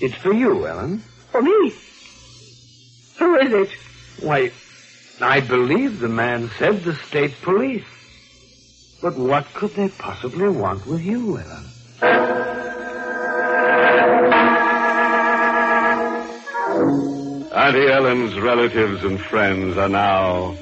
It's 0.00 0.16
for 0.22 0.32
you, 0.32 0.66
Ellen. 0.66 1.02
For 1.30 1.42
me. 1.42 1.74
Who 3.18 3.36
is 3.36 3.52
it? 3.52 4.24
Why, 4.24 4.50
I 5.20 5.40
believe 5.40 6.00
the 6.00 6.08
man 6.08 6.50
said 6.58 6.82
the 6.82 6.94
state 6.96 7.40
police. 7.42 7.84
But 9.00 9.16
what 9.16 9.46
could 9.54 9.70
they 9.74 9.88
possibly 9.88 10.48
want 10.48 10.86
with 10.86 11.02
you, 11.02 11.38
Ellen? 11.38 11.64
Auntie 17.54 17.86
Ellen's 17.86 18.38
relatives 18.40 19.04
and 19.04 19.20
friends 19.20 19.76
are 19.76 19.88
now 19.88 20.56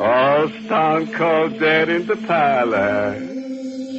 all 0.00 0.48
stone 0.64 1.12
cold 1.12 1.60
dead 1.60 1.88
in 1.88 2.06
the 2.06 2.16
parlor. 2.16 3.14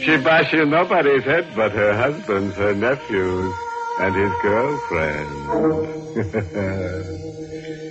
She 0.02 0.18
bashing 0.18 0.70
nobody's 0.70 1.24
head 1.24 1.48
but 1.56 1.72
her 1.72 1.94
husband's, 1.94 2.56
her 2.56 2.76
nephews, 2.76 3.54
and 4.00 4.16
his 4.16 4.32
girlfriend. 4.42 5.40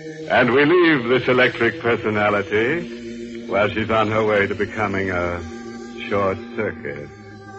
and 0.32 0.54
we 0.54 0.64
leave 0.64 1.08
this 1.08 1.28
electric 1.28 1.78
personality 1.80 3.44
while 3.48 3.68
she's 3.68 3.90
on 3.90 4.10
her 4.10 4.24
way 4.24 4.46
to 4.46 4.54
becoming 4.54 5.10
a 5.10 5.42
short 6.08 6.38
circuit. 6.56 7.06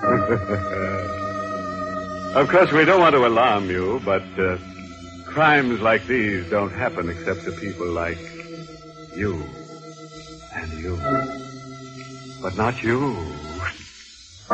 of 2.36 2.50
course, 2.50 2.72
we 2.72 2.84
don't 2.84 3.00
want 3.00 3.14
to 3.14 3.28
alarm 3.28 3.70
you, 3.70 4.02
but 4.04 4.24
uh, 4.40 4.58
crimes 5.28 5.82
like 5.82 6.08
these 6.08 6.50
don't 6.50 6.72
happen 6.72 7.10
except 7.10 7.44
to 7.44 7.52
people 7.52 7.92
like 7.92 8.18
you 9.16 9.44
and 10.56 10.74
you. 10.74 10.98
but 12.42 12.58
not 12.58 12.82
you. 12.82 13.16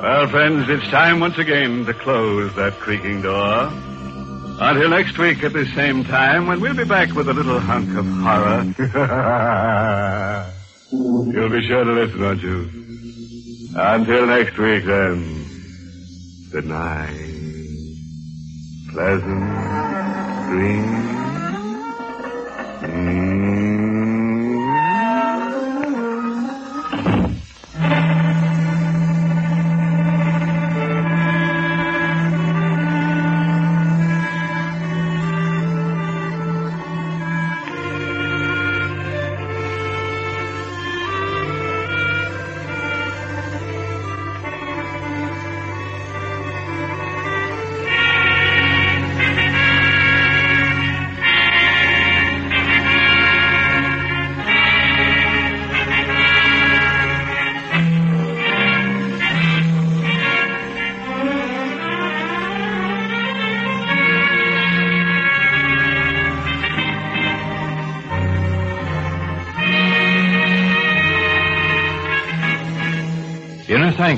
Well, 0.00 0.26
friends, 0.28 0.66
it's 0.70 0.90
time 0.90 1.20
once 1.20 1.36
again 1.36 1.84
to 1.84 1.92
close 1.92 2.56
that 2.56 2.72
creaking 2.72 3.20
door. 3.20 3.70
Until 4.62 4.90
next 4.90 5.16
week 5.18 5.42
at 5.42 5.54
the 5.54 5.64
same 5.74 6.04
time, 6.04 6.46
when 6.46 6.60
we'll 6.60 6.76
be 6.76 6.84
back 6.84 7.14
with 7.14 7.28
a 7.28 7.32
little 7.32 7.60
hunk 7.60 7.88
of 7.96 8.04
horror. 8.06 8.62
You'll 10.92 11.48
be 11.48 11.66
sure 11.66 11.82
to 11.84 11.92
listen, 11.92 12.20
won't 12.20 12.42
you? 12.42 12.68
Until 13.74 14.26
next 14.26 14.58
week, 14.58 14.84
then. 14.84 15.46
Good 16.52 16.66
night. 16.66 17.08
Pleasant 18.92 20.48
dreams. 20.50 21.56
Inner 22.82 23.29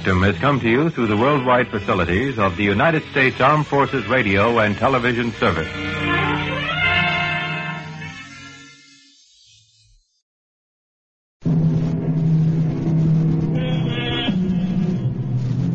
Sanctum 0.03 0.23
has 0.25 0.37
come 0.39 0.59
to 0.59 0.69
you 0.69 0.91
through 0.91 1.07
the 1.07 1.17
worldwide 1.17 1.69
facilities 1.69 2.37
of 2.37 2.57
the 2.57 2.65
United 2.65 3.05
States 3.13 3.41
Armed 3.41 3.69
Forces 3.69 4.05
Radio 4.09 4.59
and 4.59 4.77
Television 4.77 5.31
Service. 5.35 5.69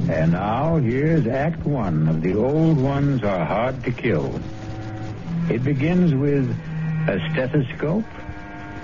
And 0.09 0.33
now 0.33 0.75
here's 0.75 1.25
Act 1.27 1.65
One 1.65 2.09
of 2.09 2.21
The 2.21 2.35
Old 2.35 2.81
Ones 2.81 3.23
Are 3.23 3.45
Hard 3.45 3.81
to 3.85 3.91
Kill. 3.93 4.41
It 5.49 5.63
begins 5.63 6.13
with 6.13 6.49
a 7.07 7.17
stethoscope, 7.31 8.03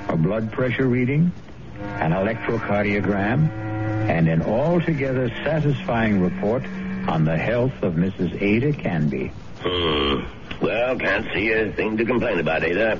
a 0.07 0.15
blood 0.15 0.53
pressure 0.53 0.87
reading, 0.87 1.33
an 1.99 2.11
electrocardiogram, 2.11 3.62
and 4.09 4.27
an 4.27 4.41
altogether 4.41 5.29
satisfying 5.43 6.19
report 6.21 6.63
on 7.07 7.25
the 7.25 7.37
health 7.37 7.73
of 7.81 7.93
Mrs. 7.93 8.41
Ada 8.41 8.73
Canby. 8.73 9.31
Hmm. 9.61 10.21
Well, 10.61 10.97
can't 10.97 11.27
see 11.33 11.51
a 11.51 11.71
thing 11.73 11.97
to 11.97 12.05
complain 12.05 12.39
about, 12.39 12.63
Ada. 12.63 12.99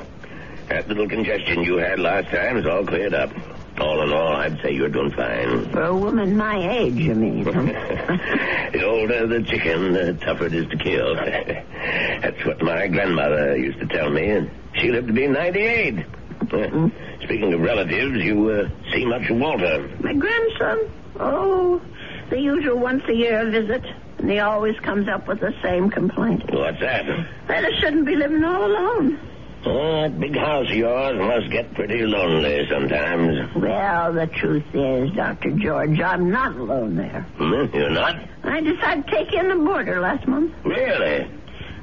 That 0.70 0.88
little 0.88 1.08
congestion 1.08 1.64
you 1.64 1.78
had 1.78 2.00
last 2.00 2.30
time 2.30 2.58
is 2.58 2.66
all 2.66 2.86
cleared 2.86 3.14
up. 3.14 3.32
All 3.80 4.02
in 4.04 4.14
all, 4.14 4.36
I'd 4.36 4.62
say 4.62 4.72
you're 4.72 4.90
doing 4.90 5.12
fine. 5.12 5.72
For 5.72 5.84
a 5.84 5.96
woman 5.96 6.38
my 6.38 6.58
age, 6.78 6.94
you 6.94 7.16
mean? 7.16 7.44
the 7.44 8.84
older 8.86 9.26
the 9.26 9.42
chicken, 9.44 9.94
the 9.94 10.14
tougher 10.14 10.46
it 10.46 10.54
is 10.54 10.68
to 10.68 10.78
kill. 10.78 11.16
That's 11.16 12.46
what 12.46 12.62
my 12.62 12.88
grandmother 12.88 13.58
used 13.58 13.80
to 13.80 13.88
tell 13.88 14.10
me, 14.12 14.30
and 14.30 14.52
she 14.76 14.92
lived 14.92 15.08
to 15.08 15.14
be 15.14 15.28
98. 15.28 16.06
Uh, 16.52 16.90
Speaking 17.24 17.54
of 17.54 17.62
relatives, 17.62 18.24
you 18.24 18.50
uh, 18.50 18.70
see 18.92 19.06
much 19.06 19.30
of 19.30 19.38
Walter. 19.38 19.90
My 20.02 20.14
grandson? 20.14 20.92
Oh, 21.20 21.82
the 22.30 22.40
usual 22.40 22.78
once 22.80 23.04
a 23.08 23.14
year 23.14 23.50
visit. 23.50 23.84
And 24.20 24.30
he 24.30 24.40
always 24.40 24.80
comes 24.80 25.08
up 25.08 25.28
with 25.28 25.40
the 25.40 25.54
same 25.62 25.90
complaint. 25.90 26.44
What's 26.52 26.80
that? 26.80 27.06
That 27.48 27.66
I 27.66 27.80
shouldn't 27.80 28.06
be 28.06 28.16
living 28.16 28.44
all 28.44 28.66
alone. 28.66 29.20
Oh, 29.66 30.02
that 30.02 30.20
big 30.20 30.36
house 30.36 30.70
of 30.70 30.76
yours 30.76 31.18
must 31.18 31.50
get 31.52 31.74
pretty 31.74 32.06
lonely 32.06 32.68
sometimes. 32.70 33.54
Well, 33.56 34.14
the 34.14 34.28
truth 34.28 34.66
is, 34.74 35.12
Dr. 35.16 35.52
George, 35.52 36.00
I'm 36.02 36.30
not 36.30 36.56
alone 36.56 36.96
there. 36.96 37.22
Hmm, 37.38 37.74
You're 37.76 37.90
not? 37.90 38.16
I 38.44 38.60
decided 38.60 39.08
to 39.08 39.12
take 39.12 39.34
in 39.34 39.48
the 39.48 39.56
boarder 39.56 40.00
last 40.02 40.28
month. 40.28 40.54
Really? 40.66 41.30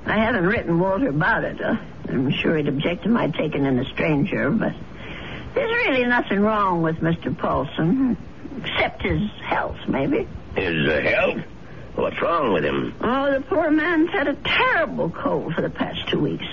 I 0.07 0.19
haven't 0.19 0.47
written 0.47 0.79
Walter 0.79 1.09
about 1.09 1.45
it. 1.45 1.61
Uh, 1.61 1.77
I'm 2.09 2.31
sure 2.33 2.57
he'd 2.57 2.69
object 2.69 3.05
to 3.05 3.09
my 3.09 3.29
taking 3.29 3.65
in 3.65 3.79
a 3.79 3.85
stranger, 3.87 4.51
but 4.51 4.73
there's 5.55 5.71
really 5.89 6.05
nothing 6.05 6.41
wrong 6.41 6.83
with 6.83 6.97
Mr. 6.97 7.37
Paulson, 7.37 8.17
except 8.63 9.03
his 9.03 9.21
health, 9.45 9.77
maybe. 9.89 10.29
His 10.57 10.89
uh, 10.89 11.01
health? 11.01 11.41
What's 11.97 12.21
wrong 12.23 12.53
with 12.53 12.65
him? 12.65 12.95
Oh, 13.01 13.33
the 13.33 13.41
poor 13.41 13.71
man's 13.71 14.11
had 14.11 14.29
a 14.29 14.35
terrible 14.35 15.11
cold 15.11 15.55
for 15.55 15.63
the 15.63 15.71
past 15.71 16.09
two 16.09 16.21
weeks. 16.21 16.47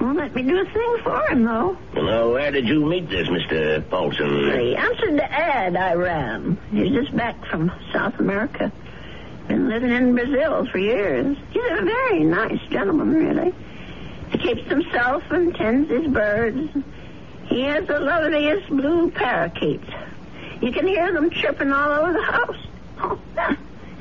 Won't 0.00 0.18
let 0.18 0.34
me 0.34 0.42
do 0.42 0.58
a 0.60 0.64
thing 0.64 0.96
for 1.02 1.30
him, 1.30 1.44
though. 1.44 1.76
Now, 1.94 2.32
where 2.32 2.50
did 2.52 2.68
you 2.68 2.84
meet 2.86 3.08
this 3.08 3.28
Mr. 3.28 3.88
Paulson? 3.88 4.60
He 4.60 4.76
answered 4.76 5.16
the 5.16 5.32
ad 5.32 5.76
I 5.76 5.94
ran. 5.94 6.56
He's 6.70 6.92
just 6.92 7.16
back 7.16 7.44
from 7.46 7.72
South 7.92 8.18
America. 8.20 8.70
Been 9.48 9.68
living 9.68 9.90
in 9.90 10.14
Brazil 10.14 10.66
for 10.70 10.78
years. 10.78 11.36
He's 11.50 11.62
a 11.64 11.82
very 11.82 12.22
nice 12.22 12.60
gentleman, 12.70 13.12
really. 13.12 13.54
He 14.30 14.38
keeps 14.38 14.68
himself 14.68 15.24
and 15.30 15.54
tends 15.54 15.90
his 15.90 16.06
birds. 16.06 16.70
He 17.48 17.62
has 17.62 17.86
the 17.86 17.98
loveliest 17.98 18.68
blue 18.68 19.10
parakeets. 19.10 19.88
You 20.60 20.72
can 20.72 20.86
hear 20.86 21.12
them 21.12 21.30
chirping 21.30 21.72
all 21.72 21.90
over 21.90 22.12
the 22.12 22.22
house. 22.22 22.56
Oh, 23.00 23.18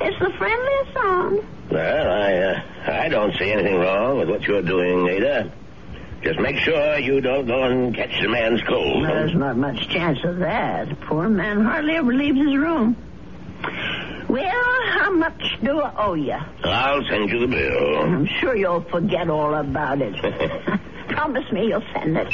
it's 0.02 0.20
the 0.20 0.32
friendliest 0.38 0.94
sound. 0.94 1.48
Well, 1.72 2.12
I, 2.12 2.34
uh, 2.34 3.04
I 3.06 3.10
don't 3.10 3.34
see 3.38 3.52
anything 3.52 3.76
wrong 3.76 4.18
with 4.18 4.30
what 4.30 4.42
you're 4.44 4.62
doing, 4.62 5.08
Ada. 5.08 5.52
Just 6.24 6.40
make 6.40 6.58
sure 6.58 6.98
you 6.98 7.22
don't 7.22 7.46
go 7.46 7.64
and 7.64 7.96
catch 7.96 8.20
the 8.22 8.28
man's 8.28 8.62
cold. 8.68 9.06
There's 9.06 9.36
not 9.36 9.56
much 9.56 9.88
chance 9.90 10.20
of 10.24 10.38
that. 10.40 10.90
The 10.90 10.96
poor 10.96 11.30
man 11.30 11.62
hardly 11.62 11.96
ever 11.96 12.14
leaves 12.14 12.38
his 12.38 12.56
room. 12.56 12.96
Well, 14.28 14.82
how 14.90 15.12
much 15.12 15.42
do 15.64 15.80
I 15.80 16.06
owe 16.06 16.14
you? 16.16 16.38
I'll 16.64 17.04
send 17.10 17.30
you 17.30 17.40
the 17.40 17.48
bill. 17.48 18.00
I'm 18.00 18.26
sure 18.40 18.56
you'll 18.56 18.82
forget 18.82 19.30
all 19.30 19.54
about 19.54 20.02
it. 20.02 20.16
Promise 21.10 21.52
me 21.52 21.68
you'll 21.68 21.84
send 21.94 22.18
it. 22.18 22.28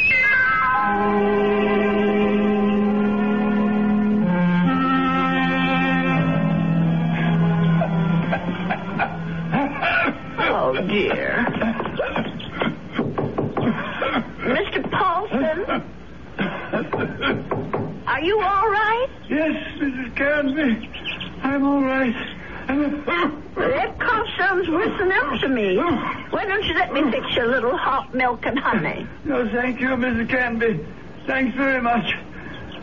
Oh, 10.55 10.73
dear. 10.87 11.45
Mr. 14.43 14.91
Paulson? 14.91 15.65
Are 18.07 18.21
you 18.21 18.41
all 18.41 18.69
right? 18.69 19.07
Yes, 19.29 19.55
Mrs. 19.79 20.15
Canby. 20.15 20.89
I'm 21.43 21.63
all 21.65 21.81
right. 21.83 22.15
That 22.67 23.99
cough 23.99 24.27
sounds 24.37 24.69
worse 24.69 24.97
than 24.99 25.11
ever 25.11 25.37
to 25.39 25.47
me. 25.49 25.77
Why 25.77 26.45
don't 26.45 26.63
you 26.65 26.73
let 26.73 26.93
me 26.93 27.09
fix 27.11 27.35
you 27.35 27.45
a 27.45 27.47
little 27.47 27.77
hot 27.77 28.13
milk 28.13 28.45
and 28.45 28.57
honey? 28.57 29.07
No, 29.25 29.47
thank 29.49 29.79
you, 29.79 29.89
Mrs. 29.89 30.29
Canby. 30.29 30.85
Thanks 31.27 31.55
very 31.55 31.81
much. 31.81 32.13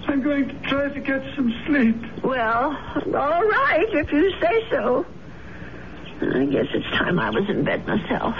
I'm 0.08 0.22
going 0.22 0.48
to 0.48 0.54
try 0.68 0.88
to 0.88 1.00
get 1.00 1.22
some 1.36 1.54
sleep. 1.66 1.96
Well, 2.24 2.76
all 3.14 3.44
right, 3.44 3.86
if 3.92 4.12
you 4.12 4.32
say 4.40 4.66
so. 4.70 5.06
I 6.22 6.44
guess 6.46 6.66
it's 6.74 6.86
time 6.90 7.18
I 7.18 7.30
was 7.30 7.48
in 7.48 7.64
bed 7.64 7.86
myself. 7.86 8.34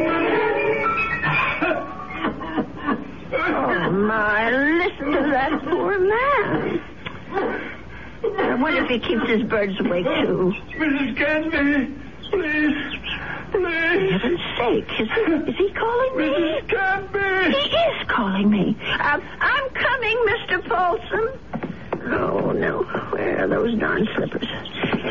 Oh, 3.68 3.90
my, 3.90 4.50
listen 4.50 5.10
to 5.10 5.28
that 5.30 5.60
poor 5.64 5.98
man. 5.98 6.80
I 8.38 8.54
wonder 8.54 8.84
if 8.84 8.88
he 8.90 8.98
keeps 9.00 9.28
his 9.28 9.42
birds 9.42 9.78
awake, 9.80 10.04
too. 10.04 10.54
Mrs. 10.78 11.16
Canby, 11.16 11.94
please, 12.30 12.76
please. 13.50 14.12
heaven's 14.12 14.40
sake, 14.56 14.88
is 15.00 15.08
he, 15.10 15.20
is 15.50 15.56
he 15.56 15.72
calling 15.72 16.16
me? 16.16 16.28
Mrs. 16.28 16.68
Canby! 16.68 17.56
He 17.56 17.76
is 17.76 18.08
calling 18.08 18.50
me. 18.50 18.76
Um, 19.00 19.20
I'm 19.40 19.70
coming, 19.70 20.16
Mr. 20.28 20.68
Paulson. 20.68 21.28
Oh, 22.12 22.52
no. 22.52 22.84
Where 23.10 23.44
are 23.44 23.48
those 23.48 23.74
darn 23.80 24.06
slippers? 24.14 24.46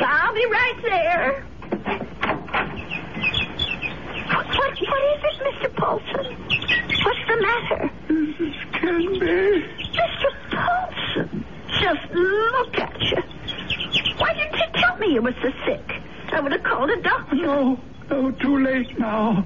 I'll 0.01 0.33
be 0.33 0.45
right 0.45 0.79
there. 0.81 1.45
What, 4.27 4.47
what, 4.47 4.71
is 4.81 5.21
it, 5.23 5.35
Mr. 5.43 5.75
Paulson? 5.75 6.25
What's 7.03 7.23
the 7.27 7.37
matter? 7.41 7.91
Mrs. 8.07 8.71
Canby. 8.73 9.65
Mr. 9.93 10.29
Paulson, 10.51 11.45
just 11.79 12.11
look 12.11 12.79
at 12.79 13.01
you. 13.01 14.15
Why 14.17 14.33
didn't 14.33 14.57
you 14.57 14.65
tell 14.81 14.97
me 14.97 15.13
you 15.13 15.21
were 15.21 15.35
so 15.41 15.51
sick? 15.65 16.01
I 16.31 16.39
would 16.39 16.51
have 16.51 16.63
called 16.63 16.89
a 16.89 17.01
doctor. 17.01 17.35
No, 17.35 17.79
no, 18.09 18.31
too 18.31 18.57
late 18.63 18.97
now. 18.99 19.45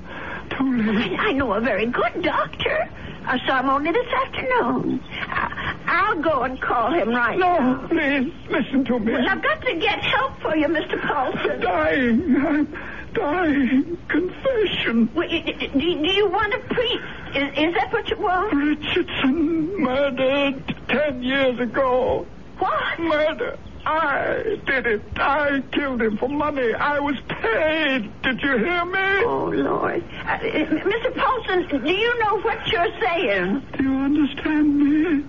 Too 0.57 0.77
late. 0.77 1.19
I, 1.19 1.29
I 1.29 1.31
know 1.33 1.53
a 1.53 1.61
very 1.61 1.85
good 1.85 2.21
doctor. 2.23 2.89
I 3.25 3.37
saw 3.45 3.59
him 3.59 3.69
only 3.69 3.91
this 3.91 4.07
afternoon. 4.25 5.01
I, 5.27 5.75
I'll 5.85 6.21
go 6.21 6.43
and 6.43 6.59
call 6.61 6.91
him 6.91 7.09
right 7.09 7.37
No, 7.37 7.57
now. 7.57 7.81
No, 7.81 7.87
please, 7.87 8.33
listen 8.49 8.85
to 8.85 8.99
me. 8.99 9.11
Well, 9.13 9.27
I've 9.29 9.41
got 9.43 9.61
to 9.61 9.75
get 9.75 9.99
help 9.99 10.39
for 10.41 10.55
you, 10.55 10.67
Mr. 10.67 10.99
Paulson. 11.07 11.51
I'm 11.51 11.59
dying. 11.59 12.35
I'm 12.45 12.77
dying. 13.13 13.97
Confession. 14.07 15.09
Well, 15.13 15.27
i- 15.29 15.43
i- 15.45 15.67
do, 15.67 15.79
do 15.79 16.07
you 16.11 16.29
want 16.29 16.53
a 16.53 16.59
priest? 16.73 17.03
Is, 17.35 17.49
is 17.69 17.75
that 17.75 17.89
what 17.91 18.09
you 18.09 18.17
want? 18.17 18.53
Richardson 18.53 19.81
murdered 19.81 20.75
ten 20.87 21.21
years 21.21 21.59
ago. 21.59 22.25
What? 22.57 22.99
Murder. 22.99 23.57
I 23.91 24.43
did 24.67 24.85
it. 24.85 25.01
I 25.15 25.63
killed 25.71 26.01
him 26.01 26.17
for 26.17 26.29
money. 26.29 26.73
I 26.75 26.99
was 26.99 27.15
paid. 27.27 28.21
Did 28.21 28.39
you 28.43 28.57
hear 28.59 28.85
me? 28.85 29.23
Oh, 29.25 29.51
Lord. 29.51 30.03
Uh, 30.25 30.37
Mr. 30.37 31.15
Paulson, 31.17 31.81
do 31.83 31.91
you 31.91 32.19
know 32.23 32.39
what 32.41 32.67
you're 32.67 32.99
saying? 33.01 33.63
Do 33.77 33.83
you 33.83 33.97
understand 33.97 34.77
me? 34.77 35.25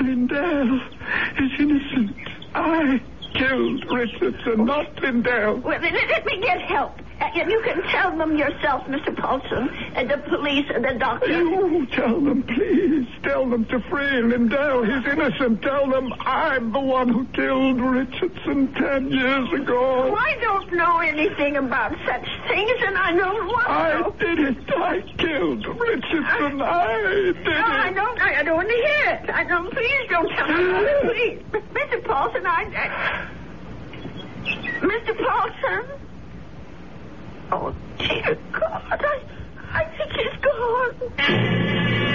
Lindell 0.00 0.80
is 1.38 1.52
innocent. 1.58 2.16
I 2.54 3.02
killed 3.38 3.84
Richardson, 3.92 4.64
not 4.64 5.00
Lindell. 5.02 5.58
Well, 5.58 5.80
let, 5.80 6.24
me 6.26 6.40
get 6.40 6.60
help. 6.62 6.92
Uh, 7.20 7.24
and 7.34 7.50
you 7.50 7.62
can 7.64 7.82
tell 7.84 8.16
them 8.16 8.36
yourself, 8.36 8.82
Mr. 8.84 9.16
Paulson, 9.16 9.68
and 9.94 10.10
the 10.10 10.18
police 10.18 10.66
and 10.74 10.84
the 10.84 10.94
doctor. 10.98 11.28
You 11.30 11.86
tell 11.86 12.20
them, 12.20 12.42
please. 12.42 13.06
Tell 13.22 13.48
them 13.48 13.64
to 13.66 13.80
free 13.88 14.20
Lindell. 14.22 14.84
He's 14.84 15.04
innocent. 15.06 15.62
Tell 15.62 15.88
them 15.88 16.12
I'm 16.20 16.72
the 16.72 16.80
one 16.80 17.08
who 17.08 17.24
killed 17.28 17.80
Richardson 17.80 18.72
ten 18.74 19.10
years 19.10 19.50
ago. 19.52 20.14
I 20.14 20.36
don't 20.40 20.72
know 20.74 20.98
anything 20.98 21.56
about 21.56 21.92
such 22.06 22.26
things, 22.48 22.78
and 22.86 22.96
I 22.98 23.12
don't 23.12 23.46
want 23.46 23.68
I 23.68 24.02
to. 24.02 24.10
did 24.18 24.38
it. 24.40 24.70
I 24.76 25.00
killed 25.16 25.66
Richardson. 25.66 26.60
I 26.60 27.02
did 27.02 27.44
No, 27.44 27.50
I 27.64 27.92
don't. 27.94 28.20
I, 28.20 28.40
I 28.40 28.42
don't 28.42 28.56
want 28.56 28.68
to 28.68 28.74
hear 28.74 29.10
it. 29.24 29.30
I 29.30 29.44
don't. 29.44 29.72
Please 29.72 30.08
don't 30.10 30.28
tell 30.28 30.48
me. 30.48 30.92
Please, 31.02 31.62
Mr. 31.72 32.04
Paulson. 32.04 32.46
I. 32.46 32.62
I 32.76 33.25
Mr. 34.80 35.14
Paulson. 35.24 35.84
Oh 37.52 37.74
dear 37.98 38.38
God! 38.52 39.04
I, 39.04 39.20
I 39.72 39.84
think 39.96 40.12
he's 40.12 40.36
gone. 40.42 42.06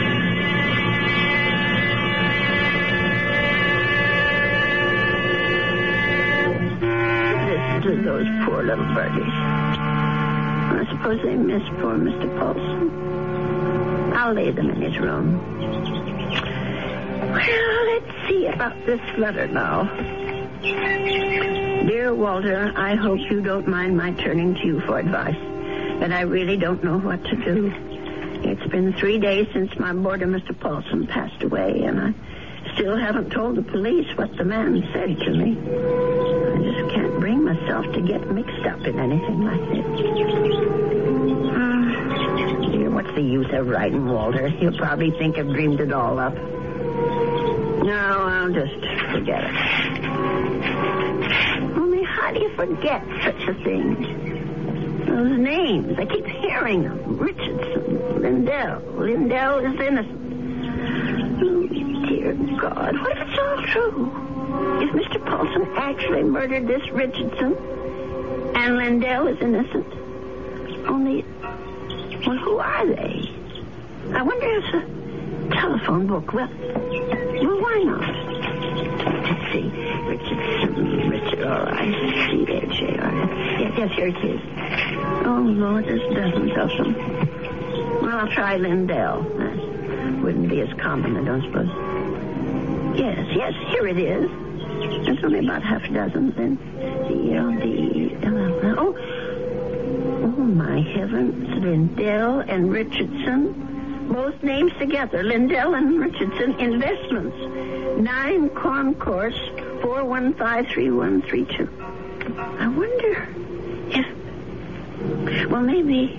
Listen 6.51 7.81
to 7.81 8.01
those 8.03 8.27
poor 8.45 8.63
little 8.63 8.85
birdies. 8.93 9.33
I 9.33 10.85
suppose 10.89 11.21
they 11.23 11.35
miss 11.35 11.61
poor 11.79 11.97
Mr. 11.97 12.39
Paulson. 12.39 14.13
I'll 14.13 14.33
lay 14.33 14.51
them 14.51 14.69
in 14.69 14.81
his 14.81 14.97
room. 14.99 15.39
Well, 17.31 17.85
let's 17.85 18.27
see 18.27 18.47
about 18.47 18.75
this 18.85 19.01
letter 19.17 19.47
now. 19.47 19.83
Dear 20.61 22.13
Walter, 22.13 22.71
I 22.75 22.93
hope 22.93 23.19
you 23.31 23.41
don't 23.41 23.67
mind 23.67 23.97
my 23.97 24.11
turning 24.11 24.53
to 24.53 24.61
you 24.63 24.79
for 24.81 24.99
advice, 24.99 25.35
but 25.99 26.11
I 26.11 26.21
really 26.21 26.55
don't 26.55 26.83
know 26.83 26.99
what 26.99 27.23
to 27.23 27.35
do. 27.35 27.73
It's 28.43 28.71
been 28.71 28.93
three 28.93 29.17
days 29.17 29.47
since 29.53 29.71
my 29.79 29.91
boarder, 29.91 30.27
Mr. 30.27 30.57
Paulson, 30.59 31.07
passed 31.07 31.41
away, 31.41 31.81
and 31.83 31.99
I 31.99 32.13
still 32.75 32.95
haven't 32.95 33.31
told 33.31 33.55
the 33.55 33.63
police 33.63 34.15
what 34.17 34.37
the 34.37 34.43
man 34.43 34.87
said 34.93 35.17
to 35.17 35.31
me. 35.31 35.57
I 35.57 36.57
just 36.61 36.93
can't 36.93 37.19
bring 37.19 37.43
myself 37.43 37.91
to 37.93 38.01
get 38.01 38.29
mixed 38.29 38.65
up 38.67 38.81
in 38.81 38.99
anything 38.99 39.41
like 39.43 39.61
this. 39.71 39.85
Ah, 41.57 42.69
dear, 42.71 42.91
what's 42.91 43.13
the 43.15 43.23
use 43.23 43.51
of 43.51 43.67
writing 43.67 44.05
Walter? 44.07 44.47
He'll 44.49 44.77
probably 44.77 45.09
think 45.09 45.39
I've 45.39 45.49
dreamed 45.49 45.79
it 45.79 45.91
all 45.91 46.19
up. 46.19 46.35
No, 47.83 47.93
I'll 47.93 48.51
just 48.51 48.75
forget 49.11 49.43
it. 49.43 49.55
Only 51.75 52.03
how 52.03 52.31
do 52.31 52.39
you 52.39 52.55
forget 52.55 53.03
such 53.23 53.41
a 53.47 53.53
thing? 53.63 55.05
Those 55.07 55.37
names, 55.39 55.97
I 55.97 56.05
keep 56.05 56.25
hearing 56.27 56.83
them. 56.83 57.17
Richardson, 57.17 58.21
Lindell. 58.21 58.81
Lindell 58.97 59.59
is 59.59 59.79
innocent. 59.79 60.19
Oh, 61.43 61.67
dear 62.07 62.33
God, 62.59 63.01
what 63.01 63.17
if 63.17 63.27
it's 63.27 63.39
all 63.39 63.63
true? 63.63 64.11
If 64.83 64.91
Mr. 64.91 65.25
Paulson 65.25 65.65
actually 65.75 66.23
murdered 66.23 66.67
this 66.67 66.87
Richardson 66.91 67.57
and 68.55 68.77
Lindell 68.77 69.27
is 69.27 69.41
innocent? 69.41 69.87
Only, 70.87 71.25
well, 72.27 72.37
who 72.37 72.57
are 72.57 72.85
they? 72.85 73.27
I 74.13 74.21
wonder 74.21 74.47
if 74.57 74.65
telephone 75.51 76.07
book. 76.07 76.33
Well, 76.33 76.49
well, 76.49 77.61
why 77.61 77.83
not? 77.83 78.15
Let's 79.23 79.53
see. 79.53 79.69
Richardson, 80.07 81.09
Richard, 81.09 81.43
all 81.43 81.65
right. 81.65 81.93
C-H-A-R. 82.29 83.13
Yes, 83.59 83.73
yes, 83.77 83.91
here 83.95 84.07
it 84.07 84.23
is. 84.23 84.41
Oh, 85.25 85.43
Lord, 85.45 85.85
there's 85.85 86.01
dozens 86.13 86.51
of 86.57 86.69
them. 86.77 88.01
Well, 88.01 88.17
I'll 88.17 88.27
try 88.27 88.57
Lindell. 88.57 89.23
That 89.23 90.21
wouldn't 90.21 90.49
be 90.49 90.61
as 90.61 90.73
common, 90.79 91.17
I 91.17 91.23
don't 91.23 91.41
suppose. 91.43 91.69
Yes, 92.97 93.27
yes, 93.35 93.53
here 93.69 93.87
it 93.87 93.97
is. 93.97 94.29
There's 95.05 95.23
only 95.23 95.39
about 95.39 95.63
half 95.63 95.83
a 95.83 95.89
dozen. 95.89 96.31
Then 96.31 96.57
the 97.07 97.35
L 97.35 97.51
D 97.59 98.17
L 98.23 98.79
Oh, 98.79 98.95
oh 100.23 100.43
my 100.43 100.81
heavens! 100.81 101.63
Lindell 101.63 102.39
and 102.41 102.71
Richardson, 102.71 103.70
both 104.09 104.41
names 104.43 104.71
together. 104.79 105.23
Lindell 105.23 105.73
and 105.75 105.99
Richardson 105.99 106.59
Investments, 106.59 107.37
nine 108.01 108.49
Concourse, 108.49 109.39
four 109.81 110.03
one 110.03 110.33
five 110.33 110.67
three 110.67 110.91
one 110.91 111.21
three 111.21 111.45
two. 111.45 111.69
I 112.37 112.67
wonder 112.67 113.27
if. 113.89 115.49
Well, 115.49 115.61
maybe, 115.61 116.15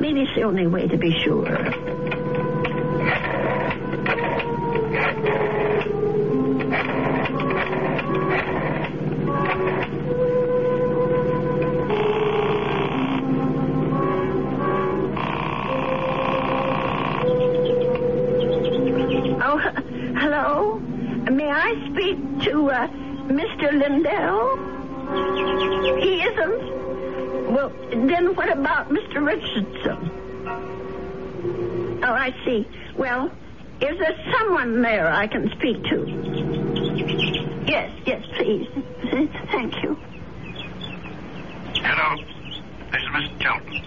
maybe 0.00 0.22
it's 0.22 0.34
the 0.34 0.42
only 0.42 0.66
way 0.66 0.86
to 0.88 0.96
be 0.96 1.10
sure. 1.24 1.46
To 22.66 22.72
uh, 22.72 22.88
Mr. 23.28 23.70
Lindell? 23.78 24.56
He 26.00 26.20
isn't. 26.20 27.52
Well, 27.52 27.68
then 28.08 28.34
what 28.34 28.50
about 28.50 28.88
Mr. 28.88 29.24
Richardson? 29.24 30.10
Oh, 32.02 32.12
I 32.12 32.34
see. 32.44 32.66
Well, 32.96 33.30
is 33.80 33.96
there 34.00 34.18
someone 34.36 34.82
there 34.82 35.06
I 35.06 35.28
can 35.28 35.48
speak 35.52 35.84
to? 35.84 36.06
Yes, 37.68 37.92
yes, 38.04 38.26
please. 38.36 38.68
Thank 39.52 39.80
you. 39.84 39.96
Hello. 41.84 42.16
This 42.90 43.00
is 43.00 43.08
Mr. 43.10 43.42
Shelton. 43.42 43.80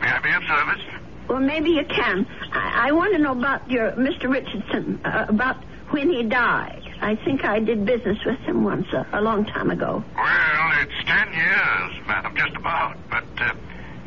May 0.00 0.08
I 0.08 0.18
be 0.18 0.32
of 0.32 0.42
service? 0.42 0.82
Well, 1.28 1.38
maybe 1.38 1.70
you 1.70 1.84
can. 1.84 2.26
I, 2.52 2.88
I 2.88 2.92
want 2.92 3.12
to 3.12 3.20
know 3.20 3.38
about 3.38 3.70
your 3.70 3.92
Mr. 3.92 4.28
Richardson, 4.28 5.00
uh, 5.04 5.26
about 5.28 5.62
when 5.90 6.10
he 6.10 6.24
died. 6.24 6.83
I 7.04 7.16
think 7.16 7.44
I 7.44 7.58
did 7.60 7.84
business 7.84 8.18
with 8.24 8.38
him 8.40 8.64
once, 8.64 8.86
uh, 8.94 9.04
a 9.12 9.20
long 9.20 9.44
time 9.44 9.70
ago. 9.70 10.02
Well, 10.16 10.72
it's 10.80 11.04
ten 11.06 11.32
years, 11.34 12.06
madam, 12.06 12.34
just 12.34 12.56
about. 12.56 12.96
But 13.10 13.24
uh, 13.38 13.52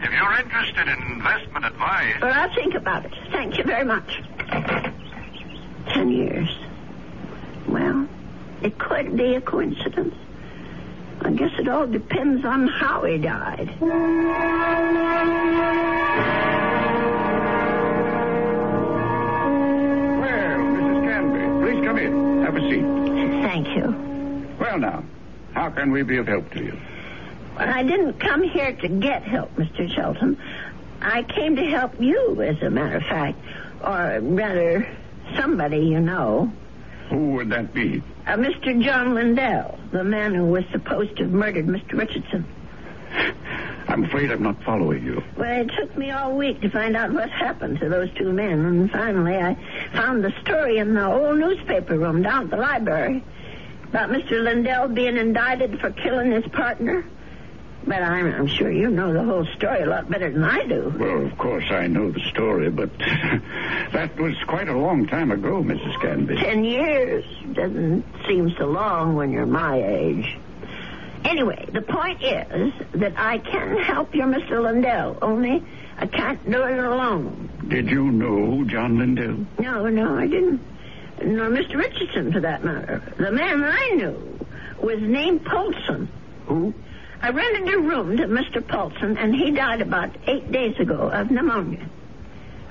if 0.01 0.11
you're 0.11 0.33
interested 0.39 0.87
in 0.87 1.11
investment 1.11 1.65
advice, 1.65 2.15
Well, 2.19 2.33
I'll 2.33 2.53
think 2.55 2.73
about 2.73 3.05
it. 3.05 3.13
Thank 3.31 3.59
you 3.59 3.63
very 3.65 3.85
much. 3.85 4.19
Ten 5.93 6.09
years. 6.09 6.49
Well, 7.67 8.07
it 8.63 8.79
could 8.79 9.15
be 9.15 9.35
a 9.35 9.41
coincidence. 9.41 10.15
I 11.21 11.31
guess 11.33 11.51
it 11.59 11.67
all 11.67 11.85
depends 11.85 12.43
on 12.45 12.67
how 12.67 13.03
he 13.03 13.19
died. 13.19 13.69
Come 21.97 22.05
in. 22.05 22.43
Have 22.43 22.55
a 22.55 22.59
seat. 22.61 22.81
Thank 23.43 23.67
you. 23.75 24.55
Well, 24.59 24.79
now, 24.79 25.03
how 25.53 25.69
can 25.69 25.91
we 25.91 26.03
be 26.03 26.17
of 26.17 26.27
help 26.27 26.51
to 26.51 26.63
you? 26.63 26.77
Well, 27.55 27.69
I 27.69 27.83
didn't 27.83 28.19
come 28.19 28.43
here 28.43 28.73
to 28.73 28.87
get 28.87 29.23
help, 29.23 29.55
Mr. 29.55 29.93
Shelton. 29.93 30.37
I 31.01 31.23
came 31.23 31.55
to 31.55 31.65
help 31.65 31.99
you, 31.99 32.41
as 32.41 32.61
a 32.61 32.69
matter 32.69 32.97
of 32.97 33.03
fact. 33.03 33.37
Or 33.81 34.19
rather, 34.21 34.87
somebody 35.35 35.77
you 35.77 35.99
know. 35.99 36.51
Who 37.09 37.31
would 37.33 37.49
that 37.51 37.73
be? 37.73 38.01
Uh, 38.25 38.35
Mr. 38.35 38.83
John 38.83 39.13
Lindell, 39.13 39.79
the 39.91 40.03
man 40.03 40.33
who 40.33 40.45
was 40.45 40.65
supposed 40.71 41.15
to 41.17 41.23
have 41.23 41.31
murdered 41.31 41.67
Mr. 41.67 41.97
Richardson. 41.97 42.45
I'm 43.87 44.03
afraid 44.03 44.31
I'm 44.31 44.43
not 44.43 44.61
following 44.63 45.03
you. 45.05 45.23
Well, 45.37 45.61
it 45.61 45.71
took 45.77 45.97
me 45.97 46.11
all 46.11 46.35
week 46.35 46.61
to 46.61 46.69
find 46.69 46.95
out 46.95 47.11
what 47.11 47.29
happened 47.29 47.79
to 47.79 47.89
those 47.89 48.13
two 48.15 48.31
men, 48.33 48.65
and 48.65 48.91
finally 48.91 49.37
I 49.37 49.55
found 49.93 50.23
the 50.23 50.33
story 50.41 50.77
in 50.77 50.93
the 50.93 51.05
old 51.05 51.37
newspaper 51.39 51.97
room 51.97 52.21
down 52.21 52.45
at 52.45 52.49
the 52.49 52.57
library 52.57 53.23
about 53.85 54.09
Mr. 54.09 54.43
Lindell 54.43 54.89
being 54.89 55.17
indicted 55.17 55.79
for 55.79 55.91
killing 55.91 56.31
his 56.31 56.45
partner. 56.47 57.05
But 57.85 58.03
I'm, 58.03 58.25
I'm 58.33 58.47
sure 58.47 58.69
you 58.69 58.89
know 58.89 59.13
the 59.13 59.23
whole 59.23 59.45
story 59.55 59.83
a 59.83 59.85
lot 59.85 60.09
better 60.09 60.29
than 60.29 60.43
I 60.43 60.67
do. 60.67 60.93
Well, 60.99 61.25
of 61.25 61.37
course 61.37 61.63
I 61.69 61.87
know 61.87 62.11
the 62.11 62.19
story, 62.31 62.69
but 62.69 62.89
that 62.99 64.11
was 64.19 64.35
quite 64.45 64.67
a 64.67 64.77
long 64.77 65.07
time 65.07 65.31
ago, 65.31 65.63
Mrs. 65.63 66.01
Canby. 66.01 66.35
Ten 66.35 66.65
years 66.65 67.23
doesn't 67.53 68.03
seem 68.27 68.53
so 68.57 68.65
long 68.65 69.15
when 69.15 69.31
you're 69.31 69.45
my 69.45 69.81
age. 69.81 70.37
Anyway, 71.27 71.67
the 71.73 71.81
point 71.81 72.23
is 72.23 72.73
that 72.93 73.13
I 73.17 73.39
can 73.39 73.77
help 73.77 74.15
your 74.15 74.27
Mr. 74.27 74.63
Lindell, 74.63 75.17
only 75.21 75.61
I 75.97 76.07
can't 76.07 76.43
do 76.49 76.63
it 76.63 76.79
alone. 76.79 77.49
Did 77.67 77.89
you 77.89 78.09
know 78.11 78.63
John 78.63 78.97
Lindell? 78.97 79.45
No, 79.59 79.87
no, 79.89 80.17
I 80.17 80.27
didn't. 80.27 80.61
Nor 81.21 81.49
Mr. 81.49 81.75
Richardson, 81.75 82.31
for 82.31 82.39
that 82.39 82.63
matter. 82.63 83.01
The 83.17 83.31
man 83.31 83.61
I 83.61 83.89
knew 83.95 84.39
was 84.81 85.01
named 85.01 85.43
Paulson. 85.43 86.07
Who? 86.45 86.73
I 87.21 87.31
rented 87.31 87.73
a 87.73 87.77
room 87.79 88.15
to 88.17 88.27
Mr. 88.27 88.65
Paulson, 88.65 89.17
and 89.17 89.35
he 89.35 89.51
died 89.51 89.81
about 89.81 90.15
eight 90.27 90.49
days 90.49 90.79
ago 90.79 91.09
of 91.09 91.29
pneumonia. 91.29 91.89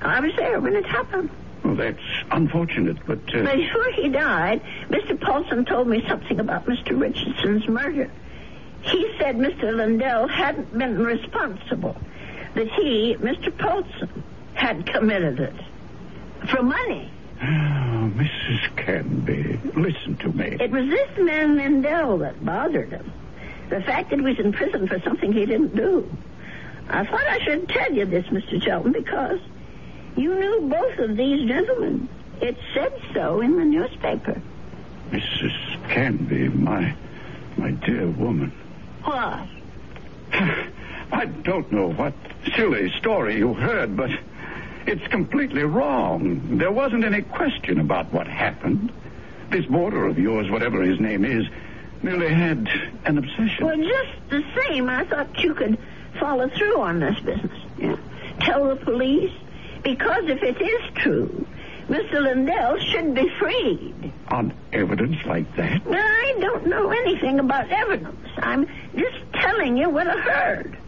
I 0.01 0.21
was 0.21 0.33
there 0.37 0.61
when 0.61 0.77
it 0.77 0.87
happened. 0.87 1.29
Well, 1.63 1.75
that's 1.75 1.99
unfortunate, 2.31 3.05
but. 3.07 3.19
Uh... 3.35 3.43
Before 3.55 3.91
he 3.93 4.09
died, 4.09 4.63
Mr. 4.89 5.21
Paulson 5.21 5.67
told 5.67 5.89
me 5.89 6.03
something 6.09 6.41
about 6.41 6.65
Mr. 6.65 6.99
Richardson's 6.99 7.69
murder. 7.69 8.11
He 8.87 9.15
said 9.19 9.37
Mr. 9.37 9.75
Lindell 9.75 10.29
hadn't 10.29 10.77
been 10.77 11.05
responsible, 11.05 11.97
that 12.55 12.69
he, 12.69 13.17
Mr. 13.17 13.57
Paulson, 13.59 14.23
had 14.55 14.87
committed 14.87 15.41
it. 15.41 15.55
For 16.49 16.63
money. 16.63 17.11
Oh, 17.43 18.13
Mrs. 18.15 18.77
Canby, 18.77 19.61
listen 19.75 20.17
to 20.19 20.29
me. 20.33 20.57
It 20.61 20.71
was 20.71 20.89
this 20.89 21.19
man 21.19 21.57
Lindell 21.57 22.19
that 22.19 22.45
bothered 22.45 22.91
him. 22.91 23.13
The 23.69 23.83
fact 23.83 24.11
that 24.11 24.21
he 24.21 24.25
was 24.25 24.39
in 24.39 24.53
prison 24.53 24.87
for 24.87 25.01
something 25.01 25.33
he 25.33 25.45
didn't 25.45 25.75
do. 25.75 26.09
I 26.89 27.05
thought 27.05 27.27
I 27.27 27.41
should 27.41 27.69
tell 27.69 27.93
you 27.93 28.07
this, 28.07 28.27
Mr. 28.27 28.63
Shelton, 28.63 28.93
because 28.93 29.41
you 30.17 30.35
knew 30.35 30.69
both 30.71 30.99
of 30.99 31.17
these 31.17 31.49
gentlemen. 31.49 32.09
It 32.41 32.57
said 32.75 32.93
so 33.13 33.41
in 33.41 33.57
the 33.57 33.65
newspaper. 33.65 34.41
Mrs. 35.11 35.89
Canby, 35.89 36.49
my 36.49 36.95
my 37.57 37.71
dear 37.71 38.07
woman. 38.07 38.53
What? 39.07 39.47
I 41.13 41.27
don't 41.27 41.71
know 41.71 41.93
what 41.93 42.13
silly 42.57 42.91
story 42.99 43.37
you 43.37 43.55
heard, 43.55 43.97
but 43.97 44.11
it's 44.87 45.07
completely 45.09 45.63
wrong. 45.63 46.59
There 46.59 46.73
wasn't 46.73 47.05
any 47.05 47.23
question 47.23 47.79
about 47.79 48.13
what 48.13 48.27
happened. 48.27 48.93
This 49.51 49.65
boarder 49.67 50.07
of 50.07 50.19
yours, 50.19 50.51
whatever 50.51 50.83
his 50.83 50.99
name 50.99 51.25
is, 51.25 51.47
merely 52.03 52.35
had 52.35 52.69
an 53.05 53.19
obsession. 53.19 53.65
Well, 53.65 53.77
just 53.77 54.29
the 54.29 54.45
same, 54.57 54.89
I 54.89 55.05
thought 55.05 55.39
you 55.39 55.55
could 55.55 55.79
follow 56.19 56.49
through 56.49 56.81
on 56.81 56.99
this 56.99 57.19
business. 57.21 57.59
Yeah. 57.79 57.97
Tell 58.41 58.69
the 58.69 58.77
police. 58.77 59.33
Because 59.85 60.25
if 60.29 60.43
it 60.43 60.61
is 60.61 60.83
true, 60.97 61.47
Mr. 61.89 62.21
Lindell 62.21 62.79
should 62.81 63.15
be 63.15 63.29
freed. 63.39 64.13
On 64.29 64.53
evidence 64.73 65.17
like 65.25 65.55
that? 65.57 65.85
Well, 65.87 66.01
I 66.03 66.37
don't 66.41 66.67
know 66.67 66.91
anything 66.91 67.39
about 67.39 67.71
evidence. 67.71 68.29
I'm 68.39 68.67
just 68.97 69.17
telling 69.35 69.77
you 69.77 69.89
what 69.91 70.07
I 70.09 70.19
heard. 70.21 70.79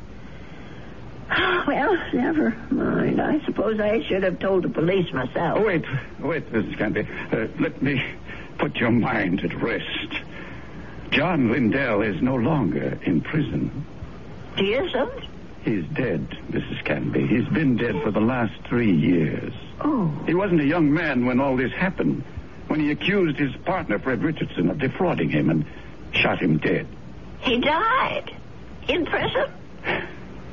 Well, 1.69 1.95
never 2.15 2.51
mind. 2.71 3.21
I 3.21 3.45
suppose 3.45 3.79
I 3.79 4.03
should 4.09 4.23
have 4.23 4.39
told 4.39 4.65
the 4.65 4.71
police 4.71 5.13
myself. 5.13 5.59
Oh, 5.59 5.67
wait, 5.67 5.85
wait, 6.19 6.51
Mrs. 6.51 6.79
Canby. 6.79 7.07
Uh, 7.31 7.47
let 7.61 7.83
me 7.83 8.03
put 8.57 8.77
your 8.77 8.91
mind 8.91 9.45
at 9.45 9.55
rest. 9.63 10.23
John 11.11 11.53
Lindell 11.53 12.01
is 12.01 12.23
no 12.23 12.35
longer 12.35 12.99
in 13.05 13.21
prison. 13.21 13.85
He 14.57 14.73
isn't? 14.73 15.25
He's 15.69 15.85
dead, 15.93 16.27
Mrs. 16.51 16.83
Canby. 16.87 17.27
He's 17.27 17.47
been 17.49 17.77
dead 17.77 18.03
for 18.03 18.11
the 18.11 18.23
last 18.23 18.55
three 18.71 18.91
years. 18.91 19.53
Oh. 19.83 20.11
He 20.27 20.33
wasn't 20.33 20.63
a 20.63 20.67
young 20.67 20.91
man 20.91 21.27
when 21.27 21.41
all 21.41 21.59
this 21.59 21.73
happened, 21.73 22.25
when 22.69 22.81
he 22.81 22.91
accused 22.91 23.39
his 23.39 23.55
partner, 23.67 23.99
Fred 23.99 24.23
Richardson, 24.23 24.71
of 24.71 24.79
defrauding 24.79 25.29
him 25.29 25.51
and 25.51 25.67
shot 26.13 26.41
him 26.41 26.57
dead. 26.57 26.87
He 27.41 27.61
died? 27.61 28.35
In 28.89 29.05
prison? 29.05 29.53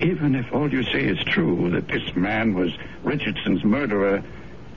Even 0.01 0.35
if 0.35 0.51
all 0.51 0.69
you 0.69 0.83
say 0.83 1.05
is 1.05 1.23
true, 1.23 1.69
that 1.69 1.87
this 1.87 2.13
man 2.17 2.53
was 2.53 2.73
Richardson's 3.05 3.63
murderer, 3.63 4.21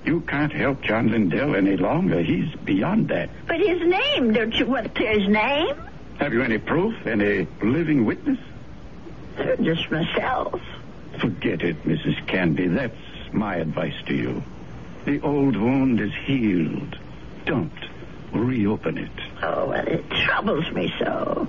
you 0.05 0.21
can't 0.21 0.53
help 0.53 0.83
John 0.83 1.11
Lindell 1.11 1.57
any 1.57 1.77
longer. 1.77 2.23
He's 2.23 2.55
beyond 2.65 3.09
that. 3.09 3.29
But 3.49 3.59
his 3.59 3.81
name, 3.81 4.33
don't 4.33 4.55
you 4.55 4.67
want 4.67 4.95
to 4.95 5.05
his 5.05 5.29
name? 5.29 5.75
Have 6.21 6.33
you 6.33 6.43
any 6.43 6.59
proof? 6.59 6.95
Any 7.05 7.49
living 7.61 8.05
witness? 8.05 8.39
Just 9.63 9.91
myself. 9.91 10.61
Forget 11.21 11.63
it, 11.63 11.83
Mrs. 11.85 12.27
Canby. 12.27 12.69
That's 12.69 12.95
my 13.33 13.57
advice 13.57 13.95
to 14.07 14.15
you. 14.15 14.43
The 15.05 15.21
old 15.21 15.57
wound 15.57 16.01
is 16.01 16.13
healed. 16.25 16.99
Don't 17.45 17.73
reopen 18.33 18.99
it. 18.99 19.11
Oh, 19.43 19.67
well, 19.69 19.87
it 19.87 20.09
troubles 20.11 20.71
me 20.73 20.93
so. 20.99 21.49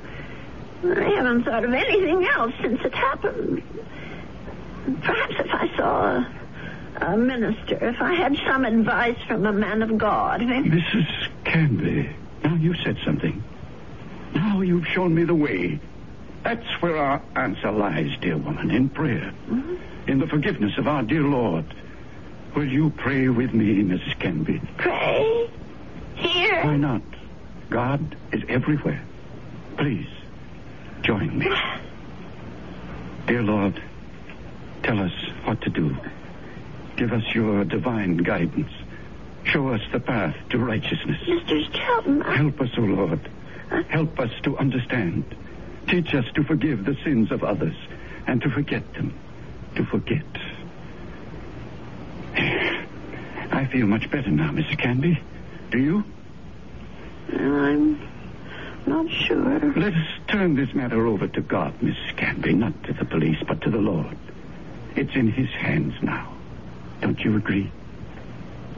I 0.83 1.09
haven't 1.15 1.43
thought 1.43 1.65
of 1.65 1.73
anything 1.73 2.25
else 2.25 2.53
since 2.61 2.79
it 2.85 2.93
happened. 2.93 3.61
Perhaps 5.01 5.35
if 5.39 5.53
I 5.53 5.77
saw 5.77 7.05
a, 7.05 7.11
a 7.13 7.17
minister, 7.17 7.77
if 7.81 8.01
I 8.01 8.13
had 8.13 8.37
some 8.47 8.63
advice 8.63 9.17
from 9.27 9.45
a 9.45 9.51
man 9.51 9.81
of 9.81 9.97
God. 9.97 10.41
Maybe... 10.41 10.69
Mrs. 10.69 11.29
Canby, 11.43 12.09
now 12.43 12.55
you 12.55 12.73
said 12.75 12.97
something. 13.03 13.43
Now 14.33 14.61
you've 14.61 14.87
shown 14.87 15.13
me 15.13 15.25
the 15.25 15.35
way. 15.35 15.79
That's 16.43 16.81
where 16.81 16.97
our 16.97 17.21
answer 17.35 17.71
lies, 17.71 18.11
dear 18.21 18.37
woman, 18.37 18.71
in 18.71 18.89
prayer. 18.89 19.33
Mm-hmm. 19.49 20.09
In 20.09 20.19
the 20.19 20.27
forgiveness 20.27 20.77
of 20.77 20.87
our 20.87 21.03
dear 21.03 21.21
Lord. 21.21 21.65
Will 22.55 22.67
you 22.67 22.89
pray 22.89 23.27
with 23.29 23.53
me, 23.53 23.83
Mrs. 23.83 24.17
Canby? 24.19 24.61
Pray? 24.77 25.49
Here? 26.15 26.63
Why 26.63 26.77
not? 26.77 27.01
God 27.69 28.15
is 28.31 28.43
everywhere. 28.49 29.03
Please, 29.77 30.09
join 31.03 31.37
me. 31.37 31.47
Dear 33.27 33.43
Lord, 33.43 33.81
tell 34.81 34.99
us 34.99 35.13
what 35.43 35.61
to 35.61 35.69
do. 35.69 35.95
Give 36.97 37.13
us 37.13 37.23
your 37.33 37.63
divine 37.63 38.17
guidance. 38.17 38.71
Show 39.43 39.69
us 39.69 39.81
the 39.91 39.99
path 39.99 40.35
to 40.49 40.57
righteousness. 40.57 41.17
Mr. 41.25 41.73
Shelton, 41.73 42.23
I... 42.23 42.37
Help 42.37 42.59
us, 42.59 42.69
O 42.77 42.81
Lord. 42.81 43.29
Help 43.87 44.19
us 44.19 44.31
to 44.43 44.57
understand. 44.57 45.23
Teach 45.89 46.13
us 46.13 46.25
to 46.35 46.43
forgive 46.43 46.85
the 46.85 46.95
sins 47.03 47.31
of 47.31 47.43
others 47.43 47.75
and 48.27 48.41
to 48.43 48.49
forget 48.49 48.93
them. 48.93 49.13
To 49.75 49.85
forget. 49.85 50.23
I 53.51 53.65
feel 53.71 53.87
much 53.87 54.09
better 54.11 54.29
now, 54.29 54.51
Mrs. 54.51 54.77
Canby. 54.77 55.19
Do 55.71 55.79
you? 55.79 56.03
I'm 57.33 57.99
not 58.85 59.09
sure. 59.09 59.59
Let 59.75 59.93
us 59.93 60.07
turn 60.27 60.55
this 60.55 60.73
matter 60.75 61.07
over 61.07 61.27
to 61.27 61.41
God, 61.41 61.79
Mrs. 61.79 62.15
Canby, 62.17 62.53
not 62.53 62.83
to 62.83 62.93
the 62.93 63.05
police, 63.05 63.41
but 63.47 63.61
to 63.61 63.71
the 63.71 63.79
Lord. 63.79 64.15
It's 64.95 65.15
in 65.15 65.31
His 65.31 65.49
hands 65.49 65.95
now. 66.03 66.31
Don't 67.01 67.19
you 67.19 67.35
agree? 67.35 67.71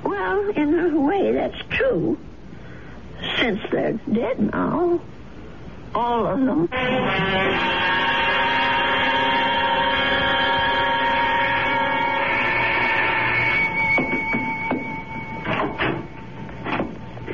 Well, 0.04 0.50
in 0.50 0.80
a 0.80 1.00
way, 1.00 1.34
that's 1.34 1.62
true. 1.70 2.18
Since 3.38 3.60
they're 3.70 4.00
dead 4.12 4.40
now. 4.52 5.02
All 5.94 6.26
of 6.28 6.40
them. 6.40 6.70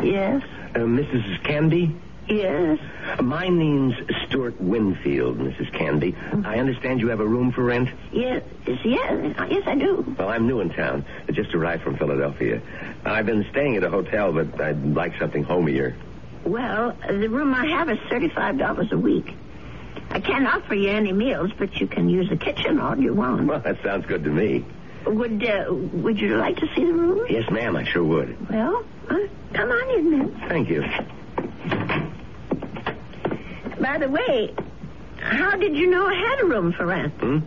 Yes? 0.04 0.44
Uh, 0.76 0.80
Mrs. 0.80 1.44
Canby? 1.44 1.96
Yes? 2.28 2.80
My 3.22 3.48
name's 3.48 3.96
Stuart 4.28 4.60
Winfield, 4.62 5.38
Mrs. 5.40 5.72
Canby. 5.74 6.16
I 6.46 6.60
understand 6.60 7.00
you 7.00 7.08
have 7.08 7.22
a 7.22 7.26
room 7.28 7.52
for 7.52 7.64
rent? 7.64 7.90
Yes, 8.12 8.44
yes, 8.66 8.84
yes, 8.84 9.64
I 9.66 9.76
do. 9.76 10.16
Well, 10.20 10.28
I'm 10.30 10.46
new 10.46 10.60
in 10.60 10.70
town. 10.70 11.06
I 11.28 11.32
just 11.32 11.56
arrived 11.56 11.84
from 11.84 11.98
Philadelphia. 11.98 12.62
I've 13.06 13.26
been 13.26 13.46
staying 13.52 13.78
at 13.78 13.84
a 13.84 13.90
hotel, 13.90 14.34
but 14.34 14.60
I'd 14.62 14.84
like 14.94 15.18
something 15.18 15.44
homier. 15.44 15.96
Well, 16.48 16.96
the 17.08 17.28
room 17.30 17.54
I 17.54 17.66
have 17.68 17.90
is 17.90 17.98
$35 18.10 18.92
a 18.92 18.98
week. 18.98 19.34
I 20.10 20.22
can't 20.22 20.48
offer 20.48 20.74
you 20.76 20.90
any 20.90 21.12
meals, 21.12 21.52
but 21.58 21.76
you 21.82 21.88
can 21.88 22.08
use 22.10 22.30
the 22.30 22.38
kitchen 22.38 22.80
all 22.80 22.98
you 22.98 23.14
want. 23.14 23.46
Well, 23.48 23.60
that 23.60 23.84
sounds 23.84 24.06
good 24.06 24.24
to 24.24 24.30
me. 24.30 24.64
Would 25.06 25.44
uh, 25.46 25.66
Would 25.74 26.20
you 26.20 26.38
like 26.38 26.56
to 26.58 26.68
see 26.74 26.86
the 26.86 26.94
room? 26.94 27.26
Yes, 27.30 27.50
ma'am, 27.52 27.76
I 27.76 27.84
sure 27.84 28.04
would. 28.04 28.50
Well, 28.50 28.86
uh, 29.10 29.18
come 29.54 29.70
on 29.70 30.00
in 30.00 30.12
then. 30.12 30.42
Thank 30.48 30.70
you. 30.70 30.84
By 33.82 33.98
the 33.98 34.10
way, 34.10 34.54
how 35.20 35.58
did 35.58 35.76
you 35.76 35.88
know 35.88 36.08
I 36.08 36.14
had 36.14 36.40
a 36.42 36.46
room 36.46 36.72
for 36.72 36.86
rent? 36.86 37.14
Hmm? 37.16 37.40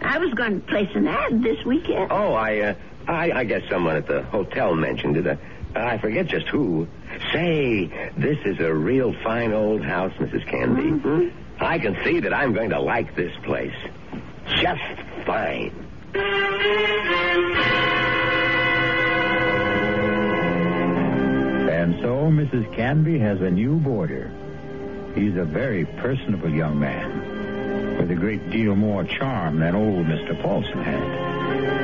I 0.00 0.18
was 0.18 0.32
going 0.34 0.60
to 0.60 0.66
place 0.66 0.90
an 0.94 1.06
ad 1.06 1.42
this 1.42 1.64
weekend. 1.64 2.10
Oh, 2.10 2.32
I, 2.34 2.58
uh, 2.60 2.74
I, 3.06 3.32
I 3.32 3.44
guess 3.44 3.62
someone 3.70 3.96
at 3.96 4.06
the 4.06 4.22
hotel 4.22 4.74
mentioned 4.74 5.16
it. 5.16 5.38
I 5.74 5.98
forget 5.98 6.26
just 6.26 6.48
who. 6.48 6.86
Say, 7.32 7.86
this 8.16 8.38
is 8.44 8.60
a 8.60 8.72
real 8.72 9.12
fine 9.22 9.52
old 9.52 9.84
house, 9.84 10.12
Mrs. 10.14 10.46
Canby. 10.48 10.82
Mm-hmm. 10.82 11.62
I 11.62 11.78
can 11.78 11.96
see 12.04 12.20
that 12.20 12.32
I'm 12.32 12.54
going 12.54 12.70
to 12.70 12.80
like 12.80 13.14
this 13.16 13.32
place. 13.44 13.74
Just 14.46 14.82
fine. 15.26 15.72
And 21.70 21.94
so 22.00 22.30
Mrs. 22.30 22.74
Canby 22.74 23.18
has 23.18 23.40
a 23.40 23.50
new 23.50 23.76
boarder. 23.76 24.30
He's 25.14 25.36
a 25.36 25.44
very 25.44 25.84
personable 25.84 26.50
young 26.50 26.78
man 26.78 27.96
with 27.98 28.10
a 28.10 28.14
great 28.14 28.50
deal 28.50 28.76
more 28.76 29.04
charm 29.04 29.58
than 29.58 29.74
old 29.74 30.06
Mr. 30.06 30.40
Paulson 30.40 30.82
had. 30.82 31.77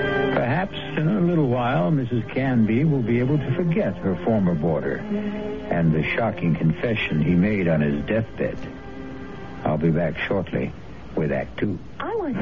Perhaps 0.45 0.77
in 0.99 1.09
a 1.09 1.21
little 1.23 1.49
while, 1.49 1.91
Mrs. 1.91 2.29
Canby 2.35 2.85
will 2.85 3.01
be 3.01 3.19
able 3.19 3.39
to 3.39 3.55
forget 3.55 3.97
her 3.97 4.15
former 4.27 4.55
boarder 4.55 4.97
and 4.97 5.91
the 5.91 6.03
shocking 6.03 6.55
confession 6.55 7.23
he 7.23 7.35
made 7.35 7.67
on 7.67 7.81
his 7.81 8.05
deathbed. 8.05 8.59
I'll 9.65 9.79
be 9.79 9.89
back 9.89 10.19
shortly 10.19 10.71
with 11.17 11.33
Act 11.33 11.59
Two. 11.59 11.79
I 11.99 12.15
want 12.15 12.37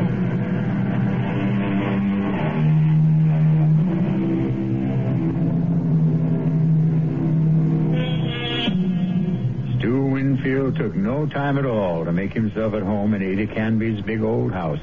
Stu 9.79 10.07
Winfield 10.07 10.75
took 10.75 10.97
no 10.97 11.27
time 11.27 11.57
at 11.57 11.67
all 11.67 12.05
to 12.05 12.11
make 12.11 12.33
himself 12.33 12.75
at 12.75 12.83
home 12.83 13.15
in 13.15 13.23
Ada 13.23 13.47
Canby's 13.55 14.03
big 14.03 14.23
old 14.23 14.53
house. 14.53 14.81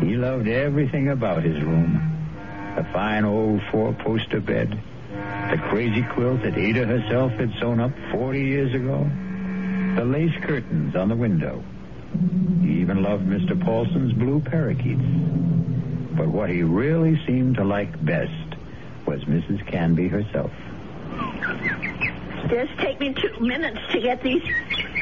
He 0.00 0.16
loved 0.16 0.48
everything 0.48 1.10
about 1.10 1.42
his 1.42 1.62
room. 1.62 2.08
The 2.76 2.84
fine 2.92 3.24
old 3.24 3.60
four-poster 3.70 4.40
bed, 4.40 4.80
the 5.50 5.58
crazy 5.68 6.02
quilt 6.14 6.42
that 6.42 6.56
Ada 6.56 6.86
herself 6.86 7.32
had 7.32 7.52
sewn 7.60 7.80
up 7.80 7.92
40 8.12 8.40
years 8.40 8.74
ago, 8.74 9.08
the 9.96 10.04
lace 10.04 10.34
curtains 10.42 10.96
on 10.96 11.08
the 11.08 11.16
window. 11.16 11.62
He 12.62 12.80
even 12.80 13.02
loved 13.02 13.26
Mr. 13.26 13.62
Paulson's 13.62 14.12
blue 14.14 14.40
parakeets. 14.40 15.02
But 16.16 16.28
what 16.28 16.50
he 16.50 16.62
really 16.62 17.20
seemed 17.26 17.56
to 17.56 17.64
like 17.64 18.02
best 18.04 18.56
was 19.06 19.22
Mrs. 19.24 19.66
Canby 19.66 20.08
herself. 20.08 20.50
Just 22.48 22.78
take 22.78 23.00
me 23.00 23.14
two 23.14 23.38
minutes 23.40 23.80
to 23.92 24.00
get 24.00 24.22
these 24.22 24.42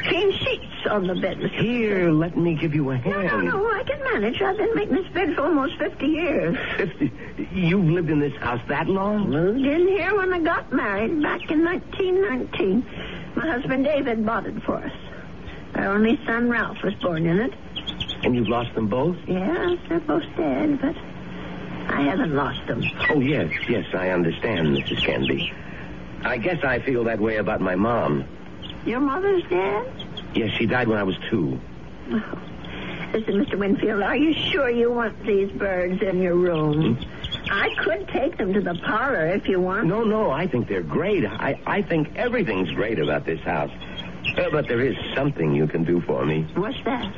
clean 0.02 0.32
sheets 0.38 0.86
on 0.90 1.06
the 1.06 1.14
bed, 1.14 1.38
Mr. 1.38 1.60
Here, 1.60 2.10
let 2.10 2.36
me 2.36 2.54
give 2.54 2.74
you 2.74 2.90
a 2.90 2.96
hand. 2.96 3.22
No, 3.22 3.40
no, 3.40 3.58
no, 3.60 3.70
I 3.70 3.82
can 3.84 4.02
manage. 4.02 4.40
I've 4.40 4.56
been 4.56 4.74
making 4.74 4.94
this 4.96 5.08
bed 5.12 5.34
for 5.34 5.42
almost 5.42 5.78
50 5.78 6.06
years. 6.06 6.56
Fifty. 6.76 7.12
You've 7.52 7.84
lived 7.84 8.10
in 8.10 8.20
this 8.20 8.36
house 8.36 8.60
that 8.68 8.88
long? 8.88 9.30
Moved 9.30 9.64
in 9.64 9.88
here 9.88 10.16
when 10.16 10.32
I 10.32 10.40
got 10.40 10.72
married 10.72 11.22
back 11.22 11.50
in 11.50 11.64
1919. 11.64 12.86
My 13.36 13.48
husband 13.48 13.84
David 13.84 14.24
bought 14.26 14.46
it 14.46 14.62
for 14.62 14.76
us. 14.76 14.92
Our 15.74 15.86
only 15.94 16.18
son 16.26 16.48
Ralph 16.48 16.82
was 16.82 16.94
born 16.94 17.26
in 17.26 17.38
it. 17.38 17.54
And 18.24 18.34
you've 18.34 18.48
lost 18.48 18.74
them 18.74 18.88
both? 18.88 19.16
Yes, 19.26 19.78
they're 19.88 20.00
both 20.00 20.24
dead, 20.36 20.80
but 20.80 20.96
I 21.88 22.02
haven't 22.02 22.34
lost 22.34 22.66
them. 22.66 22.82
Oh, 23.08 23.20
yes, 23.20 23.50
yes, 23.68 23.86
I 23.94 24.10
understand, 24.10 24.68
Mrs. 24.68 25.02
Canby. 25.04 25.52
I 26.22 26.36
guess 26.36 26.62
I 26.64 26.80
feel 26.80 27.04
that 27.04 27.18
way 27.18 27.36
about 27.36 27.60
my 27.60 27.76
mom. 27.76 28.24
Your 28.84 29.00
mother's 29.00 29.42
dead? 29.50 29.92
Yes, 30.34 30.50
she 30.56 30.66
died 30.66 30.88
when 30.88 30.98
I 30.98 31.02
was 31.02 31.16
two. 31.30 31.60
Listen, 33.12 33.44
Mr. 33.44 33.58
Winfield, 33.58 34.02
are 34.02 34.16
you 34.16 34.32
sure 34.32 34.70
you 34.70 34.90
want 34.90 35.20
these 35.24 35.50
birds 35.52 36.00
in 36.02 36.22
your 36.22 36.36
room? 36.36 36.98
I 37.50 37.74
could 37.80 38.06
take 38.08 38.36
them 38.36 38.52
to 38.52 38.60
the 38.60 38.74
parlor 38.84 39.26
if 39.26 39.48
you 39.48 39.60
want. 39.60 39.86
No, 39.88 40.04
no, 40.04 40.30
I 40.30 40.46
think 40.46 40.68
they're 40.68 40.82
great. 40.82 41.24
I, 41.24 41.60
I 41.66 41.82
think 41.82 42.14
everything's 42.16 42.70
great 42.70 43.00
about 43.00 43.26
this 43.26 43.40
house. 43.40 43.70
Uh, 44.36 44.48
but 44.50 44.68
there 44.68 44.80
is 44.80 44.96
something 45.14 45.54
you 45.54 45.66
can 45.66 45.82
do 45.82 46.00
for 46.02 46.24
me. 46.24 46.46
What's 46.54 46.78
that? 46.84 47.12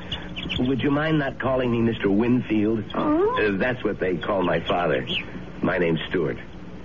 Would 0.58 0.82
you 0.82 0.90
mind 0.90 1.18
not 1.18 1.38
calling 1.38 1.70
me 1.70 1.92
Mr. 1.92 2.06
Winfield? 2.06 2.84
Oh? 2.94 3.36
Uh, 3.38 3.58
that's 3.58 3.84
what 3.84 4.00
they 4.00 4.16
call 4.16 4.42
my 4.42 4.60
father. 4.60 5.06
My 5.60 5.76
name's 5.78 6.00
Stuart. 6.08 6.38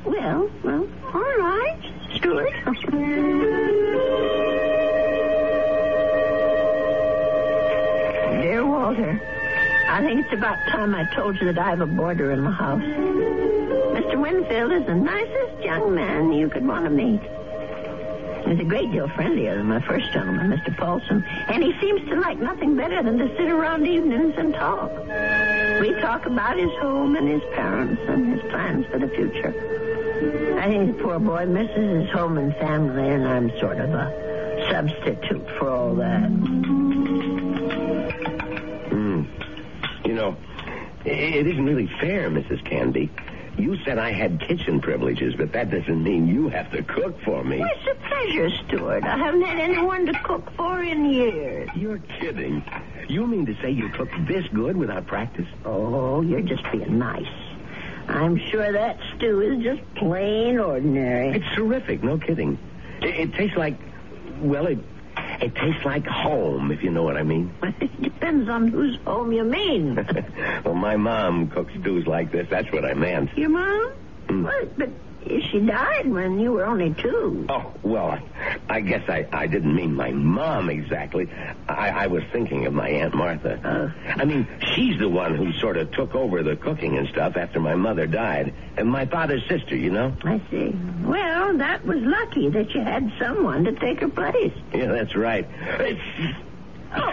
Well, 0.04 0.50
well, 0.64 0.88
all 1.14 1.22
right, 1.22 1.80
Stuart. 2.16 2.54
Dear 8.42 8.64
Walter, 8.66 9.20
I 9.90 10.02
think 10.04 10.24
it's 10.24 10.34
about 10.34 10.60
time 10.68 10.94
I 10.94 11.06
told 11.16 11.40
you 11.42 11.52
that 11.52 11.58
I 11.58 11.70
have 11.72 11.82
a 11.82 11.88
boarder 11.88 12.32
in 12.32 12.44
the 12.44 12.52
house. 12.52 12.84
Mr. 12.84 14.22
Winfield 14.22 14.72
is 14.74 14.86
the 14.86 14.94
nicest 14.94 15.64
young 15.64 15.96
man 15.96 16.32
you 16.32 16.48
could 16.48 16.66
want 16.66 16.84
to 16.86 16.92
meet. 16.92 17.20
He's 18.48 18.60
a 18.60 18.64
great 18.64 18.92
deal 18.92 19.08
friendlier 19.10 19.58
than 19.58 19.66
my 19.66 19.82
first 19.82 20.14
gentleman, 20.14 20.52
Mr. 20.52 20.76
Paulson, 20.78 21.26
and 21.48 21.64
he 21.64 21.74
seems 21.82 22.08
to 22.10 22.16
like 22.20 22.38
nothing 22.38 22.76
better 22.76 23.02
than 23.02 23.18
to 23.18 23.28
sit 23.38 23.50
around 23.50 23.88
evenings 23.88 24.36
and 24.38 24.54
talk. 24.54 24.92
We 25.82 25.94
talk 26.00 26.28
about 26.28 26.58
his 26.58 26.72
home 26.80 27.16
and 27.16 27.28
his 27.28 27.42
parents 27.56 28.02
and 28.08 28.34
his 28.34 28.52
plans 28.52 28.86
for 28.86 29.00
the 29.00 29.10
future. 29.10 29.54
I 30.60 30.68
think 30.70 30.96
the 30.96 31.04
poor 31.04 31.18
boy 31.18 31.48
misses 31.48 32.04
his 32.04 32.10
home 32.12 32.38
and 32.38 32.56
family, 32.58 33.10
and 33.10 33.28
I'm 33.28 33.50
sort 33.60 33.80
of 33.80 33.90
a 33.90 34.68
substitute 34.70 35.48
for 35.58 35.70
all 35.70 35.96
that. 35.96 36.30
Know, 40.18 40.36
it 41.06 41.48
isn't 41.48 41.66
really 41.66 41.88
fair, 42.02 42.30
Mrs. 42.30 42.64
Canby. 42.66 43.10
You 43.58 43.76
said 43.84 43.98
I 43.98 44.12
had 44.12 44.40
kitchen 44.40 44.82
privileges, 44.82 45.34
but 45.36 45.52
that 45.54 45.72
doesn't 45.72 46.04
mean 46.04 46.28
you 46.28 46.48
have 46.50 46.72
to 46.74 46.84
cook 46.84 47.20
for 47.24 47.44
me. 47.44 47.60
Well, 47.60 47.70
it's 47.76 47.88
a 47.88 48.08
pleasure, 48.08 48.50
Stuart. 48.68 49.04
I 49.04 49.18
haven't 49.18 49.42
had 49.42 49.60
anyone 49.60 50.06
to 50.06 50.14
cook 50.24 50.52
for 50.56 50.84
in 50.84 51.06
years. 51.06 51.70
You're 51.76 51.98
kidding. 52.20 52.64
You 53.08 53.26
mean 53.26 53.48
to 53.48 53.56
say 53.62 53.72
you 53.72 53.90
cook 53.90 54.10
this 54.28 54.46
good 54.54 54.78
without 54.78 55.08
practice? 55.08 55.48
Oh, 55.66 56.22
you're 56.22 56.42
just 56.42 56.64
being 56.72 57.00
nice. 57.00 57.26
I'm 58.08 58.38
sure 58.38 58.72
that 58.72 59.00
stew 59.16 59.42
is 59.42 59.64
just 59.64 59.82
plain 59.96 60.60
ordinary. 60.60 61.38
It's 61.38 61.56
terrific, 61.56 62.04
no 62.04 62.18
kidding. 62.18 62.60
It, 63.02 63.16
it 63.16 63.34
tastes 63.34 63.58
like, 63.58 63.76
well, 64.40 64.68
it 64.68 64.78
it 65.42 65.56
tastes 65.56 65.86
like 65.86 66.06
home, 66.06 66.72
if 66.72 66.84
you 66.84 66.92
know 66.92 67.04
what 67.04 67.18
I 67.18 67.24
mean. 67.24 67.54
Well 67.62 67.74
it 67.80 68.02
depends 68.02 68.50
on 68.50 68.68
whose 68.70 68.98
home 69.06 69.32
you 69.32 69.44
mean. 69.44 69.96
well, 70.66 70.76
my 70.76 70.96
mom 70.96 71.50
cooks 71.50 71.74
stews 71.80 72.08
like 72.08 72.32
this. 72.32 72.48
That's 72.50 72.72
what 72.72 72.86
I 72.86 72.94
meant. 72.94 73.36
Your 73.38 73.50
mom? 73.50 73.92
Hmm. 74.28 74.44
Well, 74.44 74.66
but 74.78 74.90
she 75.26 75.60
died 75.60 76.08
when 76.08 76.40
you 76.40 76.54
were 76.54 76.66
only 76.66 76.94
two. 76.94 77.46
Oh, 77.50 77.74
well, 77.84 78.08
I, 78.08 78.24
I 78.70 78.82
guess 78.82 79.10
I, 79.10 79.28
I 79.32 79.48
didn't 79.48 79.76
mean 79.76 79.94
my 79.94 80.12
mom 80.12 80.70
exactly. 80.70 81.30
I, 81.68 81.90
I 81.90 82.08
was 82.08 82.24
thinking 82.32 82.66
of 82.66 82.74
my 82.74 82.90
Aunt 82.90 83.14
Martha. 83.14 83.60
Oh. 83.64 84.12
I 84.16 84.26
mean, 84.26 84.48
she's 84.74 84.98
the 85.00 85.10
one 85.10 85.36
who 85.36 85.52
sort 85.54 85.78
of 85.78 85.92
took 85.92 86.16
over 86.16 86.44
the 86.44 86.56
cooking 86.56 86.98
and 86.98 87.08
stuff 87.10 87.36
after 87.36 87.60
my 87.60 87.76
mother 87.76 88.08
died. 88.08 88.54
And 88.78 88.90
my 88.90 89.06
father's 89.06 89.48
sister, 89.48 89.76
you 89.76 89.92
know? 89.92 90.16
I 90.24 90.42
see. 90.50 90.76
Well, 91.04 91.58
that 91.58 91.86
was 91.86 92.00
lucky 92.02 92.50
that 92.50 92.74
you 92.74 92.82
had 92.82 93.12
someone 93.20 93.64
to 93.66 93.74
take 93.74 94.02
her 94.02 94.10
place. 94.10 94.54
Yeah, 94.74 94.88
that's 94.88 95.16
right. 95.16 95.48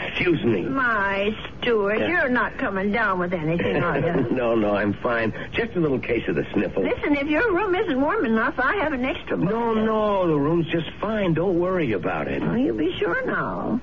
Excuse 0.09 0.45
me. 0.45 0.63
My 0.63 1.35
Stuart, 1.61 1.99
Yeah. 1.99 2.09
you're 2.09 2.29
not 2.29 2.57
coming 2.59 2.93
down 2.93 3.19
with 3.19 3.33
anything, 3.33 3.83
are 3.83 3.99
you? 3.99 4.29
no, 4.31 4.55
no, 4.55 4.75
I'm 4.77 4.93
fine. 4.95 5.33
Just 5.53 5.75
a 5.75 5.81
little 5.81 5.99
case 5.99 6.27
of 6.29 6.37
the 6.37 6.47
sniffles. 6.53 6.87
Listen, 6.87 7.17
if 7.17 7.27
your 7.29 7.53
room 7.53 7.75
isn't 7.75 8.01
warm 8.01 8.25
enough, 8.25 8.55
I 8.59 8.77
have 8.77 8.93
an 8.93 9.05
extra. 9.05 9.37
No, 9.37 9.75
no, 9.75 10.27
the 10.29 10.37
room's 10.37 10.67
just 10.69 10.89
fine. 11.01 11.35
Don't 11.35 11.59
worry 11.59 11.93
about 11.93 12.29
it. 12.29 12.41
Well, 12.43 12.57
you 12.57 12.73
be 12.75 12.97
sure 12.99 13.27
now. 13.27 13.81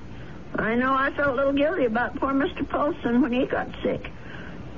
I 0.56 0.74
know 0.74 0.92
I 0.92 1.10
felt 1.12 1.30
a 1.30 1.34
little 1.34 1.52
guilty 1.52 1.84
about 1.84 2.16
poor 2.16 2.32
Mr. 2.32 2.68
Paulson 2.68 3.20
when 3.22 3.32
he 3.32 3.46
got 3.46 3.68
sick. 3.82 4.10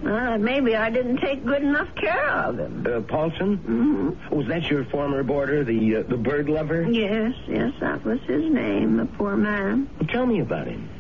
Uh, 0.05 0.37
maybe 0.37 0.77
I 0.77 0.91
didn't 0.91 1.17
take 1.19 1.45
good 1.47 1.63
enough 1.63 1.89
care 1.95 2.29
of 2.29 2.59
him. 2.59 2.87
Uh, 2.87 3.01
Paulson? 3.01 3.57
Mm-hmm. 3.59 4.35
Was 4.37 4.47
that 4.49 4.65
your 4.69 4.85
former 4.87 5.23
boarder, 5.23 5.65
the 5.65 5.97
uh, 5.97 6.03
the 6.03 6.17
bird 6.19 6.49
lover? 6.51 6.83
Yes, 6.83 7.33
yes, 7.49 7.73
that 7.81 8.05
was 8.05 8.21
his 8.23 8.45
name, 8.53 8.99
the 8.99 9.07
poor 9.07 9.35
man. 9.37 9.89
Tell 10.09 10.27
me 10.27 10.41
about 10.41 10.67
him. 10.67 10.91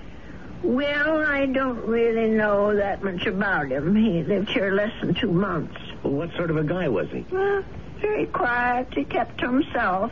Well, 0.65 1.27
I 1.27 1.45
don't 1.45 1.85
really 1.87 2.29
know 2.31 2.75
that 2.75 3.03
much 3.05 3.27
about 3.27 3.71
him. 3.71 3.95
He 3.95 4.23
lived 4.23 4.49
here 4.49 4.73
less 4.73 4.93
than 5.03 5.15
two 5.15 5.31
months. 5.31 5.77
Well, 6.03 6.15
what 6.15 6.31
sort 6.37 6.51
of 6.51 6.57
a 6.57 6.65
guy 6.65 6.89
was 6.89 7.07
he? 7.11 7.25
Well, 7.31 7.63
very 8.01 8.25
quiet. 8.27 8.89
He 8.95 9.05
kept 9.05 9.39
to 9.41 9.47
himself. 9.47 10.11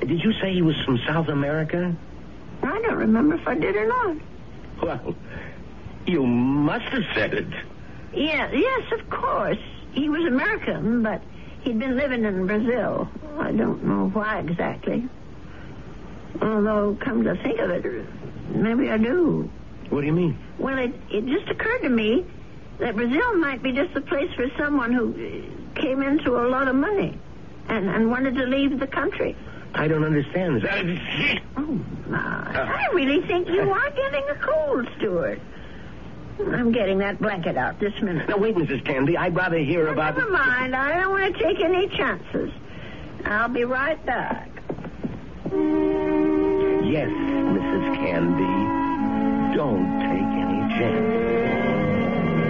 Did 0.00 0.22
you 0.22 0.32
say 0.42 0.52
he 0.52 0.60
was 0.62 0.76
from 0.84 0.98
South 1.06 1.28
America? 1.28 1.96
I 2.62 2.80
don't 2.82 2.96
remember 2.96 3.36
if 3.36 3.48
I 3.48 3.54
did 3.54 3.76
or 3.76 3.86
not. 3.86 4.16
Well, 4.82 5.16
you 6.06 6.24
must 6.26 6.84
have 6.86 7.04
said 7.14 7.32
it. 7.34 7.48
Yeah, 8.12 8.50
yes, 8.52 8.92
of 8.92 9.08
course. 9.08 9.58
he 9.92 10.08
was 10.10 10.24
American, 10.26 11.02
but 11.02 11.22
he'd 11.62 11.78
been 11.78 11.96
living 11.96 12.24
in 12.24 12.46
Brazil. 12.46 13.08
I 13.38 13.52
don't 13.52 13.82
know 13.84 14.08
why 14.10 14.40
exactly. 14.40 15.08
Although, 16.42 16.96
come 17.00 17.24
to 17.24 17.34
think 17.36 17.58
of 17.58 17.70
it, 17.70 18.06
maybe 18.54 18.90
I 18.90 18.98
do. 18.98 19.50
What 19.90 20.00
do 20.00 20.06
you 20.06 20.12
mean? 20.12 20.38
Well, 20.58 20.78
it, 20.78 20.92
it 21.10 21.26
just 21.26 21.48
occurred 21.50 21.82
to 21.82 21.88
me 21.88 22.24
that 22.78 22.96
Brazil 22.96 23.36
might 23.38 23.62
be 23.62 23.72
just 23.72 23.94
the 23.94 24.00
place 24.00 24.32
for 24.34 24.46
someone 24.58 24.92
who 24.92 25.10
uh, 25.12 25.80
came 25.80 26.02
into 26.02 26.36
a 26.36 26.46
lot 26.48 26.68
of 26.68 26.74
money 26.74 27.18
and, 27.68 27.88
and 27.88 28.10
wanted 28.10 28.34
to 28.36 28.44
leave 28.44 28.78
the 28.78 28.86
country. 28.86 29.36
I 29.74 29.88
don't 29.88 30.04
understand. 30.04 30.58
Is 30.58 30.62
that... 30.62 30.84
Oh, 31.56 31.80
my. 32.08 32.18
I 32.18 32.88
really 32.92 33.26
think 33.26 33.48
you 33.48 33.60
are 33.60 33.90
getting 33.90 34.24
a 34.28 34.34
cold, 34.36 34.88
Stuart. 34.98 35.40
I'm 36.40 36.72
getting 36.72 36.98
that 36.98 37.20
blanket 37.20 37.56
out 37.56 37.78
this 37.80 37.92
minute. 38.02 38.28
Now, 38.28 38.38
wait, 38.38 38.56
Mrs. 38.56 38.84
Canby. 38.84 39.16
I'd 39.16 39.34
rather 39.34 39.58
hear 39.58 39.88
about... 39.88 40.16
Never 40.16 40.30
mind. 40.30 40.74
I 40.74 41.00
don't 41.00 41.10
want 41.10 41.36
to 41.36 41.42
take 41.42 41.60
any 41.60 41.88
chances. 41.96 42.50
I'll 43.24 43.48
be 43.48 43.64
right 43.64 44.04
back. 44.04 44.48
Yes, 46.84 47.08
Mrs. 47.08 47.94
Canby. 47.96 48.53
Don't 49.54 50.00
take 50.00 50.32
any 50.42 50.60
chances. 50.78 52.44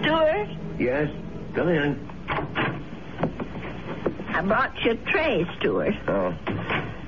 Stuart, 0.00 0.48
Yes? 0.78 1.10
Come 1.54 1.68
in. 1.68 2.08
I 4.28 4.40
brought 4.42 4.76
your 4.82 4.96
tray, 4.96 5.46
Stuart. 5.58 5.94
Oh. 6.08 6.34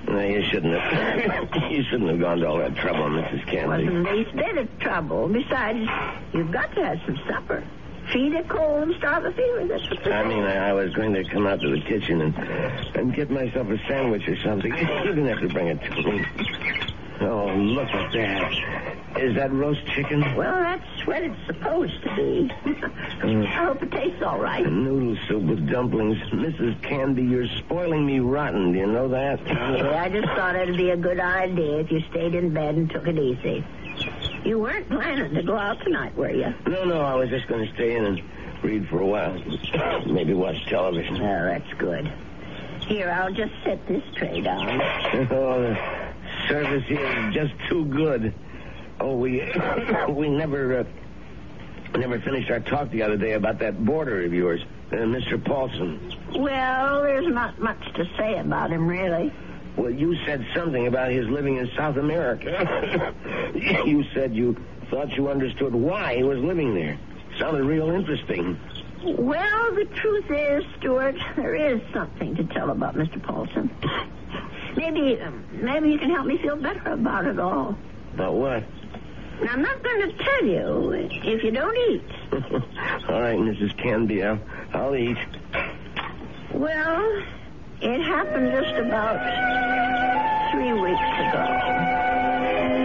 No, 0.08 0.20
you 0.20 0.44
shouldn't 0.44 0.78
have. 0.78 1.62
you 1.72 1.82
shouldn't 1.82 2.10
have 2.10 2.20
gone 2.20 2.38
to 2.38 2.46
all 2.46 2.58
that 2.58 2.76
trouble, 2.76 3.08
Mrs. 3.10 3.44
Canby. 3.46 3.88
Wasn't 3.88 4.04
the 4.04 4.12
least 4.12 4.36
bit 4.36 4.56
of 4.58 4.78
trouble. 4.78 5.28
Besides, 5.28 5.88
you've 6.32 6.52
got 6.52 6.72
to 6.76 6.84
have 6.84 7.00
some 7.06 7.18
supper. 7.28 7.64
Feed 8.12 8.34
a 8.34 8.44
cold 8.44 8.84
and 8.84 8.94
starve 8.98 9.24
a 9.24 9.32
fever. 9.32 9.66
That's 9.66 9.90
what 9.90 10.12
I 10.12 10.24
mean, 10.26 10.44
I, 10.44 10.68
I 10.70 10.72
was 10.72 10.92
going 10.94 11.12
to 11.14 11.24
come 11.24 11.46
out 11.46 11.60
to 11.60 11.70
the 11.70 11.80
kitchen 11.80 12.20
and 12.20 12.36
and 12.96 13.14
get 13.14 13.30
myself 13.30 13.68
a 13.68 13.78
sandwich 13.88 14.28
or 14.28 14.36
something. 14.42 14.70
You 14.72 14.86
didn't 15.14 15.26
have 15.26 15.40
to 15.40 15.48
bring 15.48 15.68
it 15.68 15.80
to 15.82 16.02
me. 16.02 16.24
Oh, 17.20 17.46
look 17.46 17.88
at 17.88 18.12
that. 18.12 19.22
Is 19.22 19.34
that 19.36 19.50
roast 19.50 19.84
chicken? 19.86 20.20
Well, 20.36 20.54
that's 20.62 21.06
what 21.06 21.22
it's 21.22 21.46
supposed 21.46 22.02
to 22.02 22.14
be. 22.14 22.50
I 23.22 23.44
hope 23.46 23.82
it 23.82 23.90
tastes 23.90 24.22
all 24.22 24.38
right. 24.38 24.64
Noodle 24.70 25.16
soup 25.26 25.42
with 25.44 25.68
dumplings. 25.68 26.18
Mrs. 26.30 26.80
Canby, 26.82 27.22
you're 27.22 27.48
spoiling 27.58 28.04
me 28.04 28.20
rotten. 28.20 28.72
Do 28.72 28.78
you 28.78 28.86
know 28.86 29.08
that? 29.08 29.40
Yeah, 29.46 30.02
I 30.02 30.10
just 30.10 30.28
thought 30.28 30.54
it'd 30.54 30.76
be 30.76 30.90
a 30.90 30.96
good 30.96 31.18
idea 31.18 31.78
if 31.78 31.90
you 31.90 32.00
stayed 32.10 32.34
in 32.34 32.52
bed 32.52 32.74
and 32.74 32.90
took 32.90 33.06
it 33.08 33.18
easy. 33.18 33.64
You 34.46 34.60
weren't 34.60 34.88
planning 34.88 35.34
to 35.34 35.42
go 35.42 35.56
out 35.56 35.80
tonight, 35.82 36.14
were 36.14 36.30
you? 36.30 36.54
No, 36.68 36.84
no, 36.84 37.00
I 37.00 37.16
was 37.16 37.28
just 37.30 37.48
going 37.48 37.66
to 37.66 37.74
stay 37.74 37.96
in 37.96 38.04
and 38.04 38.22
read 38.62 38.88
for 38.88 39.00
a 39.00 39.06
while. 39.06 39.34
Maybe 40.06 40.34
watch 40.34 40.64
television. 40.68 41.20
Oh, 41.20 41.44
that's 41.46 41.74
good. 41.78 42.12
Here, 42.86 43.10
I'll 43.10 43.32
just 43.32 43.52
set 43.64 43.84
this 43.88 44.04
tray 44.14 44.40
down. 44.42 44.80
oh, 45.32 45.62
the 45.62 45.76
service 46.46 46.84
here 46.86 47.28
is 47.28 47.34
just 47.34 47.54
too 47.68 47.86
good. 47.86 48.32
Oh, 49.00 49.16
we 49.16 49.52
we 50.08 50.28
never 50.28 50.78
uh, 50.78 51.98
never 51.98 52.20
finished 52.20 52.48
our 52.48 52.60
talk 52.60 52.90
the 52.92 53.02
other 53.02 53.16
day 53.16 53.32
about 53.32 53.58
that 53.58 53.84
boarder 53.84 54.24
of 54.24 54.32
yours, 54.32 54.64
uh, 54.92 54.96
Mr. 54.96 55.44
Paulson. 55.44 56.14
Well, 56.36 57.02
there's 57.02 57.26
not 57.26 57.58
much 57.58 57.82
to 57.94 58.04
say 58.16 58.38
about 58.38 58.70
him, 58.70 58.86
really. 58.86 59.32
Well, 59.76 59.90
you 59.90 60.16
said 60.24 60.46
something 60.54 60.86
about 60.86 61.10
his 61.10 61.26
living 61.28 61.56
in 61.56 61.70
South 61.76 61.96
America. 61.96 63.14
you 63.84 64.04
said 64.14 64.34
you 64.34 64.56
thought 64.90 65.10
you 65.12 65.28
understood 65.28 65.74
why 65.74 66.16
he 66.16 66.22
was 66.22 66.38
living 66.38 66.74
there. 66.74 66.98
Sounded 67.38 67.64
real 67.64 67.90
interesting. 67.90 68.58
Well, 69.04 69.74
the 69.74 69.84
truth 69.84 70.30
is, 70.30 70.64
Stuart, 70.78 71.16
there 71.36 71.54
is 71.54 71.80
something 71.92 72.34
to 72.36 72.44
tell 72.44 72.70
about 72.70 72.94
Mr. 72.94 73.22
Paulson. 73.22 73.70
Maybe, 74.76 75.20
um, 75.20 75.44
maybe 75.52 75.90
you 75.90 75.98
can 75.98 76.10
help 76.10 76.26
me 76.26 76.38
feel 76.38 76.56
better 76.56 76.90
about 76.90 77.26
it 77.26 77.38
all. 77.38 77.76
About 78.14 78.34
what? 78.34 78.64
Now, 79.42 79.52
I'm 79.52 79.62
not 79.62 79.82
going 79.82 80.00
to 80.00 80.24
tell 80.24 80.44
you 80.46 80.92
if 81.24 81.44
you 81.44 81.50
don't 81.50 81.76
eat. 81.90 82.02
All 83.08 83.20
right, 83.20 83.38
Mrs. 83.38 83.76
Canby, 83.76 84.24
I'll, 84.24 84.40
I'll 84.72 84.96
eat. 84.96 85.18
Well, 86.54 87.22
it 87.82 88.00
happened 88.02 88.52
just 88.52 88.76
about 88.76 89.20
three 90.52 90.72
weeks 90.72 91.00
ago. 91.20 92.76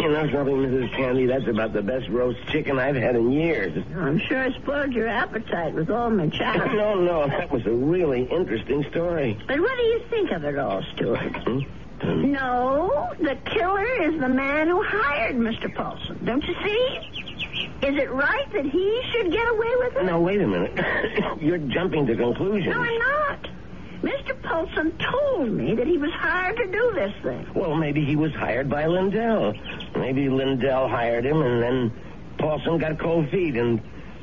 You 0.00 0.08
know 0.12 0.30
something, 0.32 0.56
Mrs. 0.56 0.92
Canby? 0.96 1.26
That's 1.26 1.46
about 1.48 1.72
the 1.72 1.82
best 1.82 2.08
roast 2.08 2.38
chicken 2.48 2.78
I've 2.78 2.94
had 2.94 3.16
in 3.16 3.32
years. 3.32 3.76
I'm 3.96 4.18
sure 4.20 4.38
I 4.42 4.52
spoiled 4.52 4.92
your 4.92 5.08
appetite 5.08 5.74
with 5.74 5.90
all 5.90 6.08
my 6.10 6.28
chatter. 6.28 6.66
No, 6.78 6.94
no, 6.94 7.26
that 7.26 7.50
was 7.50 7.66
a 7.66 7.72
really 7.72 8.22
interesting 8.24 8.84
story. 8.90 9.36
But 9.48 9.58
what 9.58 9.76
do 9.76 9.82
you 9.82 10.00
think 10.08 10.30
of 10.30 10.44
it 10.44 10.56
all, 10.58 10.82
Stuart? 10.94 11.18
Hmm? 11.18 11.60
Hmm. 12.00 12.32
No, 12.32 13.12
the 13.20 13.36
killer 13.46 13.84
is 14.02 14.20
the 14.20 14.28
man 14.28 14.68
who 14.68 14.82
hired 14.82 15.36
Mr. 15.36 15.72
Paulson. 15.74 16.18
Don't 16.24 16.44
you 16.44 16.54
see? 16.64 17.68
Is 17.86 17.96
it 17.96 18.10
right 18.12 18.52
that 18.52 18.64
he 18.64 19.02
should 19.12 19.32
get 19.32 19.48
away 19.48 19.72
with 19.78 19.96
it? 19.96 20.04
Now, 20.04 20.20
wait 20.20 20.40
a 20.40 20.46
minute. 20.46 20.78
You're 21.40 21.58
jumping 21.58 22.06
to 22.06 22.16
conclusions. 22.16 22.74
No, 22.74 22.80
I'm 22.82 22.98
not. 22.98 23.48
Mr. 24.02 24.40
Paulson 24.42 24.96
told 24.98 25.50
me 25.50 25.74
that 25.74 25.86
he 25.86 25.98
was 25.98 26.10
hired 26.12 26.56
to 26.56 26.66
do 26.70 26.92
this 26.94 27.12
thing. 27.22 27.46
Well, 27.54 27.74
maybe 27.74 28.04
he 28.04 28.14
was 28.14 28.32
hired 28.32 28.70
by 28.70 28.86
Lindell. 28.86 29.54
Maybe 29.96 30.28
Lindell 30.28 30.88
hired 30.88 31.26
him, 31.26 31.42
and 31.42 31.60
then 31.62 31.92
Paulson 32.38 32.78
got 32.78 33.00
cold 33.00 33.28
feet, 33.30 33.56
and 33.56 33.80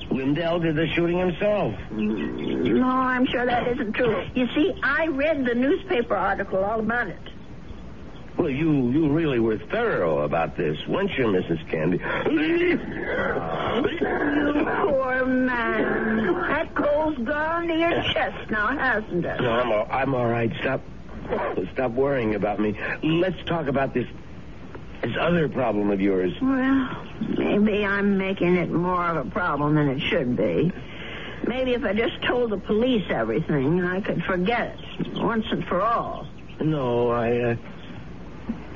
Lindell 0.10 0.60
did 0.60 0.78
the 0.78 0.88
shooting 0.96 1.18
himself. 1.18 1.74
Mm, 1.92 2.76
No, 2.80 2.88
I'm 2.88 3.26
sure 3.28 3.46
that 3.46 3.68
isn't 3.68 3.94
true. 3.94 4.24
You 4.34 4.48
see, 4.56 4.74
I 4.82 5.08
read 5.08 5.44
the 5.46 5.56
newspaper 5.56 6.16
article 6.16 6.64
all 6.64 6.80
about 6.80 7.08
it. 7.08 7.20
Well, 8.38 8.50
you 8.50 8.90
you 8.90 9.12
really 9.12 9.40
were 9.40 9.58
thorough 9.58 10.24
about 10.24 10.58
this, 10.58 10.78
weren't 10.88 11.12
you, 11.18 11.26
Mrs. 11.26 11.70
Canby? 11.70 12.00
You 12.32 12.78
poor 14.90 15.26
man. 15.26 16.34
That 16.48 16.76
cold's 16.76 17.18
gone 17.20 17.68
to 17.68 17.74
your 17.74 18.04
chest 18.04 18.50
now, 18.52 18.78
hasn't 18.78 19.26
it? 19.26 19.42
No, 19.42 19.52
I'm 19.52 19.72
all, 19.72 19.88
I'm 19.90 20.16
all 20.16 20.28
right. 20.28 20.52
Stop 20.60 20.82
stop 21.74 21.92
worrying 21.92 22.36
about 22.36 22.60
me. 22.60 22.78
Let's 23.04 23.42
talk 23.46 23.68
about 23.68 23.94
this 23.94 24.08
this 25.02 25.16
other 25.20 25.48
problem 25.48 25.92
of 25.92 26.02
yours. 26.02 26.34
Well, 26.42 27.06
maybe 27.38 27.86
I'm 27.86 28.18
making 28.18 28.58
it 28.58 28.70
more 28.70 29.06
of 29.06 29.28
a 29.28 29.30
problem 29.30 29.76
than 29.76 29.90
it 29.90 30.00
should 30.02 30.36
be. 30.36 30.72
Maybe 31.48 31.74
if 31.74 31.84
I 31.84 31.94
just 31.94 32.22
told 32.24 32.52
the 32.52 32.58
police 32.58 33.06
everything, 33.10 33.84
I 33.84 34.02
could 34.02 34.24
forget 34.24 34.78
it 35.00 35.14
once 35.14 35.46
and 35.52 35.66
for 35.66 35.82
all. 35.82 36.28
No, 36.60 37.10
I 37.12 37.52
uh, 37.52 37.56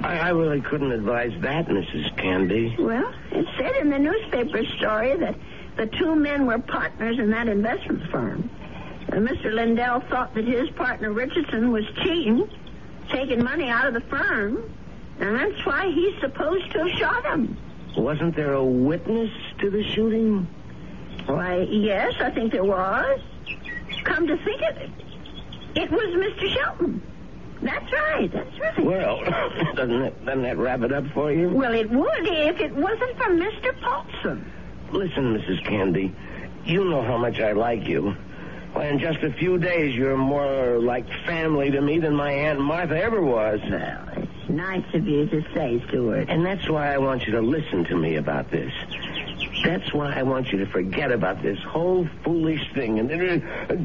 I, 0.02 0.18
I 0.20 0.30
really 0.30 0.62
couldn't 0.62 0.92
advise 0.92 1.34
that, 1.42 1.68
Mrs. 1.68 2.16
Canby. 2.18 2.76
Well, 2.80 3.14
it 3.32 3.46
said 3.58 3.76
in 3.78 3.90
the 3.90 4.00
newspaper 4.00 4.66
story 4.78 5.16
that 5.18 5.36
the 5.78 5.88
two 5.88 6.16
men 6.16 6.46
were 6.46 6.60
partners 6.60 7.20
in 7.20 7.30
that 7.32 7.48
investment 7.48 8.10
firm. 8.12 8.50
And 9.12 9.28
Mr. 9.28 9.52
Lindell 9.54 10.02
thought 10.10 10.34
that 10.36 10.46
his 10.46 10.70
partner 10.72 11.12
Richardson 11.12 11.72
was 11.72 11.84
cheating, 12.04 12.50
taking 13.10 13.44
money 13.44 13.68
out 13.70 13.88
of 13.88 13.94
the 13.94 14.02
firm, 14.02 14.72
and 15.20 15.36
that's 15.36 15.66
why 15.66 15.92
he's 15.92 16.20
supposed 16.22 16.72
to 16.72 16.80
have 16.88 17.00
shot 17.00 17.26
him. 17.26 17.58
Wasn't 17.98 18.36
there 18.36 18.54
a 18.54 18.64
witness 18.64 19.32
to 19.60 19.70
the 19.70 19.84
shooting? 19.84 20.48
Why, 21.26 21.68
yes, 21.70 22.14
I 22.20 22.30
think 22.30 22.52
there 22.52 22.64
was. 22.64 23.20
Come 24.04 24.28
to 24.28 24.38
think 24.38 24.62
of 24.62 24.78
it, 24.78 24.90
it 25.76 25.92
was 25.92 26.16
Mr. 26.16 26.54
Shelton. 26.54 27.02
That's 27.62 27.92
right, 27.92 28.32
that's 28.32 28.60
right. 28.60 28.86
Well, 28.86 29.24
doesn't 29.76 30.00
that, 30.00 30.26
doesn't 30.26 30.44
that 30.44 30.58
wrap 30.58 30.82
it 30.82 30.94
up 30.94 31.06
for 31.14 31.32
you? 31.32 31.50
Well, 31.50 31.74
it 31.74 31.90
would 31.90 32.28
if 32.28 32.60
it 32.60 32.74
wasn't 32.74 33.18
for 33.18 33.30
Mr. 33.32 33.80
Paulson. 33.82 34.52
Listen, 34.92 35.38
Mrs. 35.38 35.64
Canby, 35.66 36.14
you 36.66 36.86
know 36.86 37.02
how 37.02 37.18
much 37.18 37.40
I 37.40 37.52
like 37.52 37.88
you. 37.88 38.16
Why, 38.74 38.88
in 38.88 39.00
just 39.00 39.20
a 39.24 39.32
few 39.34 39.58
days, 39.58 39.96
you're 39.96 40.18
more 40.18 40.80
like 40.80 41.06
family 41.26 41.72
to 41.72 41.82
me 41.82 42.00
than 42.00 42.16
my 42.16 42.32
Aunt 42.32 42.60
Martha 42.60 43.02
ever 43.02 43.22
was. 43.22 43.60
Well, 43.70 44.08
it's 44.16 44.50
nice 44.50 44.86
of 44.94 45.08
you 45.08 45.26
to 45.28 45.44
say, 45.54 45.84
Stuart. 45.88 46.30
And 46.30 46.46
that's 46.46 46.70
why 46.70 46.94
I 46.94 46.98
want 47.00 47.26
you 47.26 47.34
to 47.34 47.42
listen 47.42 47.84
to 47.86 47.96
me 47.96 48.16
about 48.16 48.52
this. 48.52 48.72
That's 49.64 49.94
why 49.94 50.14
I 50.14 50.24
want 50.24 50.52
you 50.52 50.60
to 50.60 50.66
forget 50.68 51.12
about 51.12 51.42
this 51.42 51.60
whole 51.64 52.08
foolish 52.24 52.62
thing. 52.74 53.00
And 53.00 53.12
uh, 53.12 53.76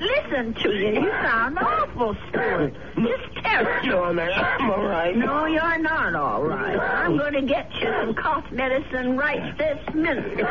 Listen 0.00 0.54
to 0.54 0.70
you. 0.72 1.00
You 1.02 1.10
sound 1.10 1.58
awful, 1.58 2.16
Stuart. 2.28 2.74
Just 2.96 3.34
terrible. 3.44 3.88
No, 3.88 4.04
I'm, 4.04 4.18
I'm 4.20 4.70
all 4.70 4.84
right. 4.84 5.16
No, 5.16 5.46
you're 5.46 5.78
not 5.78 6.14
all 6.14 6.44
right. 6.44 6.78
I'm 6.78 7.16
going 7.16 7.34
to 7.34 7.42
get 7.42 7.72
you 7.74 7.86
some 8.00 8.14
cough 8.14 8.50
medicine 8.52 9.16
right 9.16 9.56
this 9.58 9.94
minute. 9.94 10.44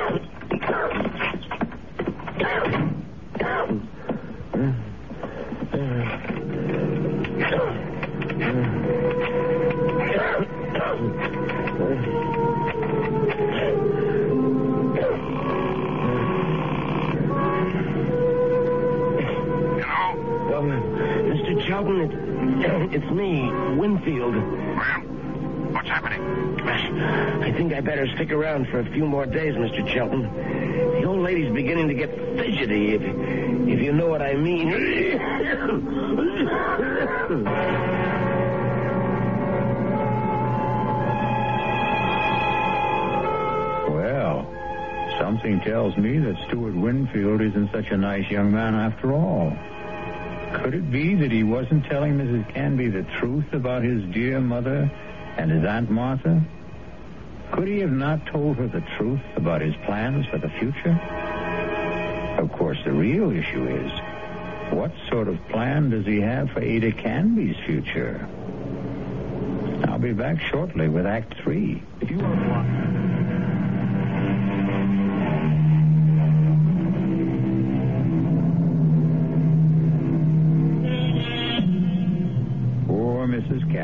It's 22.70 23.10
me, 23.12 23.50
Winfield. 23.78 24.36
Well, 24.36 25.02
what's 25.72 25.88
happening? 25.88 26.22
I 26.68 27.52
think 27.54 27.74
I 27.74 27.80
better 27.82 28.08
stick 28.16 28.32
around 28.32 28.68
for 28.68 28.80
a 28.80 28.86
few 28.92 29.06
more 29.06 29.26
days, 29.26 29.56
Mr. 29.56 29.88
Shelton. 29.94 30.24
The 31.02 31.04
old 31.06 31.22
lady's 31.22 31.54
beginning 31.54 31.88
to 31.88 31.94
get 31.94 32.10
fidgety, 32.38 32.94
if, 32.94 33.02
if 33.02 33.82
you 33.82 33.94
know 33.94 34.08
what 34.08 34.22
I 34.22 34.34
mean. 34.36 34.70
Well, 43.90 44.46
something 45.20 45.62
tells 45.62 45.96
me 45.98 46.20
that 46.20 46.36
Stuart 46.48 46.76
Winfield 46.76 47.42
isn't 47.42 47.72
such 47.72 47.88
a 47.92 47.98
nice 47.98 48.30
young 48.30 48.52
man 48.52 48.76
after 48.76 49.14
all. 49.14 49.54
Could 50.68 50.76
it 50.76 50.92
be 50.92 51.16
that 51.16 51.32
he 51.32 51.44
wasn't 51.44 51.86
telling 51.86 52.18
Mrs. 52.18 52.54
Canby 52.54 52.90
the 52.90 53.04
truth 53.20 53.54
about 53.54 53.84
his 53.84 54.04
dear 54.14 54.42
mother 54.42 54.92
and 55.38 55.50
his 55.50 55.64
Aunt 55.64 55.90
Martha? 55.90 56.44
Could 57.54 57.70
he 57.70 57.80
have 57.80 57.94
not 57.94 58.26
told 58.26 58.58
her 58.58 58.68
the 58.68 58.84
truth 58.98 59.22
about 59.38 59.62
his 59.62 59.74
plans 59.86 60.26
for 60.26 60.38
the 60.38 60.50
future? 60.50 60.92
Of 62.38 62.52
course, 62.52 62.78
the 62.84 62.92
real 62.92 63.32
issue 63.32 63.66
is, 63.66 63.92
what 64.74 64.92
sort 65.10 65.30
of 65.30 65.40
plan 65.48 65.92
does 65.92 66.06
he 66.06 66.20
have 66.20 66.52
for 66.52 66.60
Ada 66.60 66.92
Canby's 66.92 67.56
future? 67.66 68.28
I'll 69.88 70.00
be 70.00 70.12
back 70.12 70.42
shortly 70.42 70.90
with 70.90 71.06
Act 71.06 71.36
Three. 71.42 71.82
If 72.02 72.12
you 72.12 72.20
are 72.20 72.36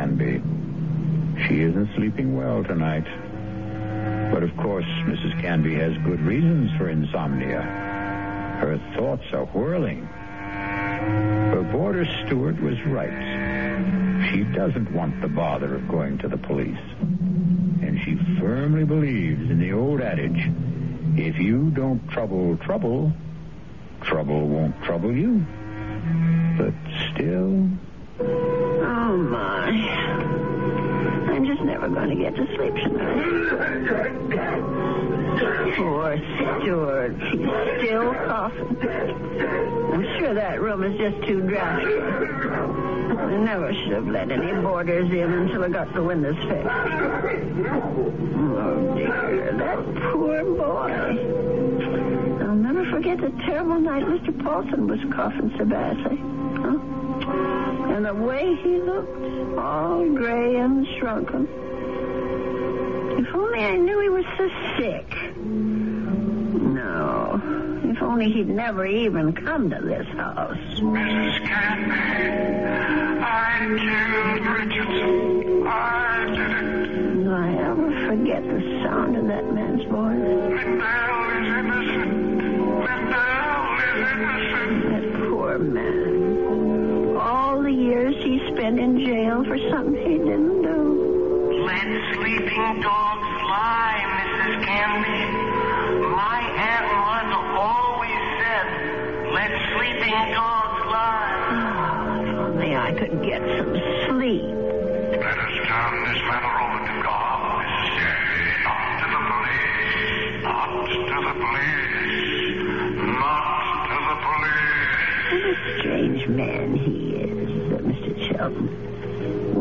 Mrs. 0.04 0.18
Canby. 0.18 1.48
She 1.48 1.62
isn't 1.62 1.96
sleeping 1.96 2.36
well 2.36 2.64
tonight. 2.64 3.06
But 4.32 4.44
of 4.44 4.56
course, 4.58 4.86
Mrs. 5.06 5.40
Canby 5.42 5.76
has 5.76 5.94
good 6.04 6.20
reasons 6.22 6.72
for 6.78 6.90
insomnia. 6.90 7.62
Her 7.62 8.80
thoughts 8.96 9.24
are 9.34 9.46
whirling. 9.46 10.06
Her 10.06 11.70
boarder 11.72 12.06
Stuart 12.26 12.62
was 12.62 12.82
right. 12.86 14.30
She 14.32 14.44
doesn't 14.44 14.92
want 14.94 15.22
the 15.22 15.28
bother 15.28 15.76
of 15.76 15.88
going 15.88 16.18
to 16.20 16.28
the 16.28 16.38
police. 16.38 16.78
And 17.02 18.00
she 18.04 18.16
firmly 18.40 18.86
believes 18.86 19.50
in 19.50 19.60
the 19.60 19.74
old 19.74 20.02
adage 20.02 20.50
if 21.16 21.38
you 21.38 21.70
don't 21.72 22.06
trouble 22.10 22.58
trouble, 22.58 23.14
trouble 24.02 24.48
won't 24.48 24.82
trouble 24.84 25.16
you. 25.16 25.46
But 26.58 26.74
still. 27.14 27.70
Oh, 28.20 29.18
my. 29.18 29.93
Never 31.84 31.96
going 31.96 32.10
to 32.12 32.16
get 32.16 32.34
to 32.38 32.46
sleep 32.56 32.76
tonight. 32.76 33.20
Poor 35.76 36.18
Stuart. 36.62 37.20
He's 37.24 37.50
still 37.84 38.14
coughing. 38.14 38.78
I'm 39.92 40.04
sure 40.18 40.34
that 40.34 40.62
room 40.62 40.84
is 40.86 40.98
just 40.98 41.28
too 41.28 41.42
drafty. 41.42 42.00
I 42.00 43.36
never 43.36 43.74
should 43.74 43.92
have 43.92 44.08
let 44.08 44.32
any 44.32 44.54
boarders 44.62 45.12
in 45.12 45.34
until 45.34 45.66
I 45.66 45.68
got 45.68 45.94
the 45.94 46.04
windows 46.04 46.38
fixed. 46.48 46.70
Oh, 48.56 48.94
dear. 48.96 49.52
That 49.58 49.84
poor 50.14 50.42
boy. 50.56 50.94
I'll 52.46 52.56
never 52.56 52.86
forget 52.92 53.18
the 53.20 53.32
terrible 53.46 53.82
night 53.82 54.06
Mr. 54.06 54.42
Paulson 54.42 54.88
was 54.88 55.02
coughing 55.12 55.54
so 55.58 55.66
badly. 55.66 56.16
Huh? 56.62 56.80
And 57.94 58.06
the 58.06 58.14
way 58.14 58.56
he 58.64 58.78
looked, 58.78 59.58
all 59.60 60.08
gray 60.16 60.56
and 60.56 60.88
shrunken. 60.98 61.50
If 63.16 63.28
only 63.34 63.60
I 63.60 63.78
knew 63.78 64.00
he 64.02 64.10
was 64.10 64.26
so 64.38 64.50
sick. 64.78 65.08
No. 65.38 67.40
If 67.84 68.02
only 68.02 68.32
he'd 68.32 68.50
never 68.50 68.86
even 68.86 69.34
come 69.34 69.70
to 69.70 69.80
this 69.82 70.08
house. 70.18 70.58
Mrs. 70.80 71.46
Canby, 71.46 71.94
I 73.24 73.60
killed 73.84 74.46
Richardson. 74.58 75.68
I 75.68 76.26
did 76.30 76.40
it. 76.40 77.24
Do 77.24 77.32
I 77.32 77.54
ever 77.70 77.92
forget 78.08 78.44
the 78.44 78.62
sound 78.84 79.16
of 79.18 79.28
that 79.28 79.46
man's 79.54 79.84
voice? 79.84 80.20
Lindell 80.20 81.30
is 81.30 81.48
innocent. 81.54 82.14
Lindell 82.84 83.78
is 83.78 84.12
innocent. 84.12 84.74
That 84.90 85.06
poor 85.30 85.54
man. 85.60 86.12
All 87.18 87.62
the 87.62 87.72
years 87.72 88.16
he 88.24 88.40
spent 88.54 88.80
in 88.80 89.00
jail 89.06 89.44
for 89.46 89.58
something 89.70 89.96
he 89.96 90.18
didn't 90.18 90.62
do. 90.64 90.93
Let 91.84 92.16
sleeping 92.16 92.80
dogs 92.80 93.44
lie, 93.44 94.00
Mrs. 94.16 94.66
Canby. 94.66 96.08
My 96.16 96.40
Aunt 96.56 96.88
Martha 96.96 97.40
always 97.60 98.22
said, 98.40 99.34
let 99.34 99.52
sleeping 99.76 100.32
dogs 100.32 100.86
lie. 100.90 101.50
Oh, 101.52 102.24
if 102.24 102.38
only 102.38 102.76
I 102.78 102.94
could 102.94 103.22
get 103.22 103.42
some 103.58 103.76
sleep. 104.08 104.63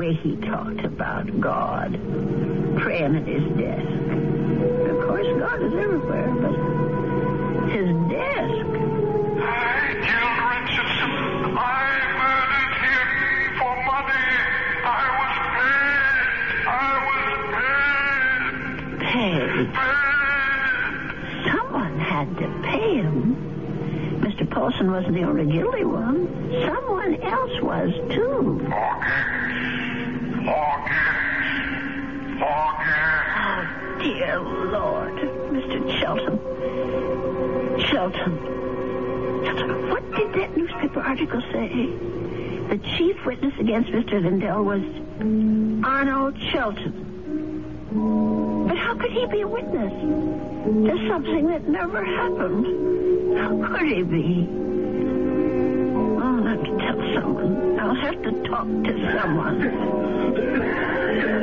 Way 0.03 0.15
he 0.15 0.35
talked 0.35 0.85
about 0.85 1.27
God, 1.41 1.93
praying 2.77 3.15
at 3.15 3.25
his 3.25 3.45
desk. 3.57 3.87
Of 4.91 4.99
course, 5.07 5.29
God 5.39 5.63
is 5.63 5.73
everywhere, 5.75 6.35
but 6.43 6.55
his 7.71 7.87
desk. 8.11 8.67
I 9.39 9.95
killed 10.03 10.39
Richardson. 10.51 11.13
I 11.55 11.87
murdered 12.19 12.75
him 12.83 13.09
for 13.61 13.75
money. 13.87 14.27
I 14.83 15.07
was 15.23 15.37
paid. 15.55 16.19
I 16.67 16.99
was 17.07 17.31
paid. 18.99 19.07
Paid. 19.07 19.71
Someone 21.55 21.95
had 22.01 22.29
to 22.39 22.47
pay 22.69 22.91
him. 22.97 23.17
Mr. 24.21 24.51
Paulson 24.51 24.91
wasn't 24.91 25.15
the 25.15 25.23
only 25.23 25.47
guilty 25.47 25.85
one. 25.85 26.27
Someone 26.67 27.15
else 27.23 27.61
was, 27.61 27.93
too. 28.13 28.59
Forget. 28.65 29.32
Shelton. 36.13 36.39
Shelton. 37.89 38.39
Shelton, 39.45 39.89
what 39.89 40.03
did 40.15 40.33
that 40.35 40.57
newspaper 40.57 41.01
article 41.01 41.41
say? 41.53 41.87
The 42.69 42.79
chief 42.97 43.17
witness 43.25 43.55
against 43.59 43.91
Mr. 43.91 44.23
Lindell 44.23 44.63
was 44.63 44.83
Arnold 45.85 46.39
Shelton. 46.51 46.93
But 48.69 48.77
how 48.77 48.95
could 48.97 49.11
he 49.11 49.27
be 49.27 49.41
a 49.41 49.49
witness 49.49 49.93
to 49.93 51.09
something 51.09 51.47
that 51.47 51.67
never 51.69 52.05
happened? 52.05 53.39
How 53.39 53.69
could 53.69 53.87
he 53.87 54.03
be? 54.03 54.49
I'll 56.21 56.45
have 56.45 56.63
to 56.63 56.77
tell 56.79 57.15
someone. 57.15 57.81
I'll 57.81 57.95
have 57.95 58.23
to 58.23 58.43
talk 58.49 58.67
to 58.67 59.19
someone. 59.19 59.61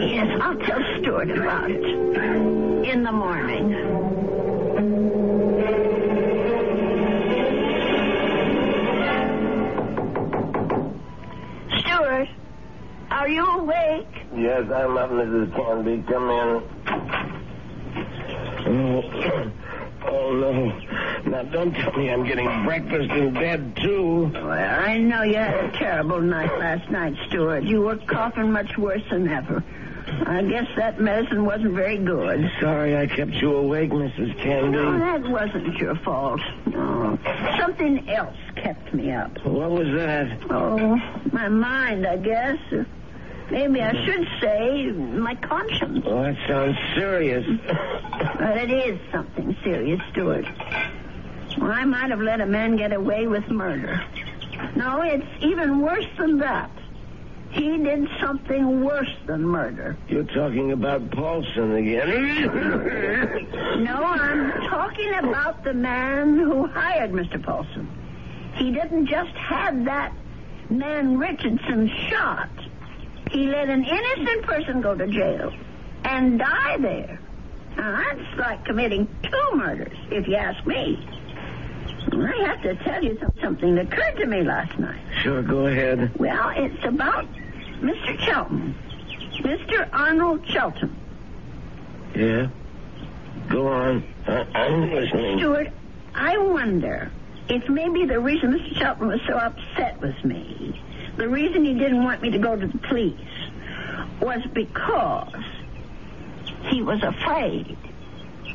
Yes, 0.10 0.40
I'll 0.42 0.58
tell 0.58 0.80
Stuart 1.00 1.32
about 1.32 1.70
it. 1.72 1.84
In 2.90 3.04
the 3.04 3.12
morning. 3.12 3.99
Stuart, 11.80 12.28
are 13.12 13.30
you 13.30 13.46
awake? 13.46 14.08
Yes, 14.36 14.64
I'm 14.74 14.98
up, 14.98 15.12
Mrs. 15.12 15.56
Canby. 15.56 16.04
Come 16.08 16.30
in. 16.32 16.64
Oh, 18.66 19.04
oh 20.08 20.34
no. 20.34 20.72
Now, 21.30 21.44
don't 21.44 21.74
tell 21.74 21.92
me 21.94 22.10
I'm 22.10 22.26
getting 22.26 22.64
breakfast 22.64 23.12
in 23.12 23.34
bed, 23.34 23.76
too. 23.76 24.32
Well, 24.34 24.50
I 24.52 24.98
know 24.98 25.22
you 25.22 25.36
had 25.36 25.66
a 25.66 25.72
terrible 25.78 26.22
night 26.22 26.58
last 26.58 26.90
night, 26.90 27.14
Stuart. 27.28 27.64
You 27.64 27.82
were 27.82 27.98
coughing 27.98 28.52
much 28.52 28.76
worse 28.78 29.04
than 29.12 29.28
ever. 29.28 29.64
I 30.26 30.42
guess 30.44 30.68
that 30.76 31.00
medicine 31.00 31.46
wasn't 31.46 31.74
very 31.74 31.98
good. 31.98 32.52
Sorry 32.60 32.98
I 32.98 33.08
kept 33.08 33.32
you 33.34 33.56
awake, 33.56 33.92
Mrs. 33.92 34.38
Canby. 34.42 34.78
No, 34.78 35.00
that 35.00 35.30
wasn't 35.30 35.76
your 35.78 35.96
fault. 35.96 36.42
No. 36.68 37.18
Something 37.60 38.10
else 38.10 38.38
kept 38.56 38.94
me 38.94 39.12
up. 39.12 39.32
What 39.46 39.72
was 39.72 39.88
that? 39.94 40.38
Oh, 40.50 40.96
my 41.32 41.48
mind, 41.48 42.06
I 42.06 42.18
guess. 42.18 42.58
Maybe 43.50 43.82
I 43.82 43.94
should 44.06 44.28
say 44.40 44.92
my 44.92 45.36
conscience. 45.36 46.06
Oh, 46.06 46.22
that 46.22 46.38
sounds 46.48 46.78
serious. 46.96 47.46
But 48.38 48.58
it 48.58 48.72
is 48.72 49.00
something 49.12 49.56
serious, 49.64 50.00
Stuart. 50.12 50.46
Well, 51.58 51.72
I 51.72 51.84
might 51.86 52.12
have 52.12 52.22
let 52.22 52.42
a 52.42 52.46
man 52.46 52.76
get 52.76 52.94
away 52.94 53.26
with 53.26 53.50
murder. 53.50 54.04
No, 54.76 55.02
it's 55.02 55.26
even 55.42 55.82
worse 55.82 56.06
than 56.18 56.38
that. 56.40 56.70
He 57.52 57.78
did 57.78 58.08
something 58.22 58.84
worse 58.84 59.14
than 59.26 59.43
murder. 59.43 59.97
You're 60.08 60.24
talking 60.24 60.72
about 60.72 61.10
Paulson 61.12 61.76
again. 61.76 63.45
No, 63.80 64.04
I'm 64.04 64.52
talking 64.70 65.14
about 65.16 65.64
the 65.64 65.74
man 65.74 66.38
who 66.38 66.68
hired 66.68 67.12
Mr. 67.12 67.41
Paulson. 67.41 67.88
He 68.56 68.72
didn't 68.72 69.08
just 69.08 69.32
have 69.36 69.86
that 69.86 70.14
man 70.70 71.18
Richardson 71.18 71.89
shot. 72.10 72.50
He 73.32 73.47
let 73.47 73.70
an 73.70 73.86
innocent 73.86 74.43
person 74.45 74.82
go 74.82 74.95
to 74.95 75.08
jail 75.08 75.54
and 76.04 76.39
die 76.39 76.78
there. 76.78 77.20
Now, 77.78 77.97
that's 77.97 78.38
like 78.38 78.66
committing 78.66 79.08
two 79.24 79.56
murders, 79.56 79.97
if 80.12 80.28
you 80.28 80.36
ask 80.36 80.66
me. 80.68 81.08
I 82.12 82.43
have 82.47 82.62
to 82.64 82.76
tell 82.84 83.04
you 83.04 83.20
something 83.41 83.76
that 83.76 83.91
occurred 83.91 84.18
to 84.18 84.26
me 84.26 84.41
last 84.43 84.78
night. 84.80 85.00
sure, 85.22 85.41
go 85.41 85.68
ahead. 85.68 86.12
Well, 86.20 86.50
it's 86.56 86.84
about 86.86 87.26
Mr. 87.82 88.20
Shelton. 88.20 88.76
Mr. 89.41 89.88
Arnold 89.93 90.45
Shelton. 90.47 90.95
Yeah? 92.16 92.47
Go 93.50 93.68
on. 93.68 94.04
I- 94.28 94.45
I'm 94.54 94.91
listening. 94.91 95.39
Stuart, 95.39 95.70
I 96.16 96.38
wonder 96.38 97.12
if 97.50 97.68
maybe 97.70 98.06
the 98.06 98.20
reason 98.20 98.54
Mr. 98.54 98.78
Shelton 98.78 99.08
was 99.08 99.22
so 99.28 99.34
upset 99.36 100.00
with 100.02 100.24
me, 100.26 100.80
the 101.18 101.28
reason 101.28 101.64
he 101.66 101.74
didn't 101.74 102.04
want 102.04 102.22
me 102.22 102.30
to 102.32 102.38
go 102.39 102.56
to 102.56 102.68
the 102.68 102.78
police, 102.80 103.16
was 104.22 104.41
because 104.54 105.34
he 106.64 106.82
was 106.82 107.02
afraid. 107.04 107.78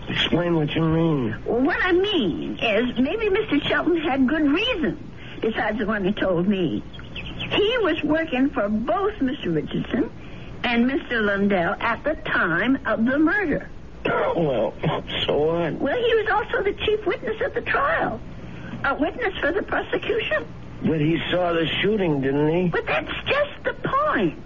Explain 0.08 0.56
what 0.56 0.70
you 0.74 0.82
mean. 0.82 1.36
Well, 1.46 1.60
what 1.62 1.78
I 1.82 1.92
mean 1.92 2.58
is 2.58 2.98
maybe 2.98 3.28
Mr. 3.28 3.62
Shelton 3.66 3.96
had 3.98 4.28
good 4.28 4.42
reason 4.42 5.12
besides 5.40 5.78
the 5.78 5.86
one 5.86 6.04
he 6.04 6.12
told 6.12 6.48
me. 6.48 6.82
He 7.50 7.78
was 7.78 8.02
working 8.02 8.50
for 8.50 8.68
both 8.68 9.14
Mr. 9.14 9.54
Richardson 9.54 10.10
and 10.62 10.90
Mr. 10.90 11.24
Lindell 11.24 11.76
at 11.80 12.02
the 12.04 12.14
time 12.14 12.78
of 12.86 13.04
the 13.04 13.18
murder. 13.18 13.68
Well, 14.36 14.74
so 15.26 15.36
what? 15.36 15.74
Well, 15.74 15.96
he 15.96 16.14
was 16.14 16.28
also 16.30 16.62
the 16.62 16.72
chief 16.84 17.06
witness 17.06 17.40
at 17.40 17.54
the 17.54 17.62
trial, 17.62 18.20
a 18.84 18.94
witness 18.94 19.32
for 19.38 19.52
the 19.52 19.62
prosecution. 19.62 20.44
But 20.82 21.00
he 21.00 21.18
saw 21.30 21.52
the 21.54 21.66
shooting, 21.80 22.20
didn't 22.20 22.48
he? 22.48 22.68
But 22.68 22.84
that's 22.86 23.12
just 23.26 23.64
the 23.64 23.74
point. 23.74 24.38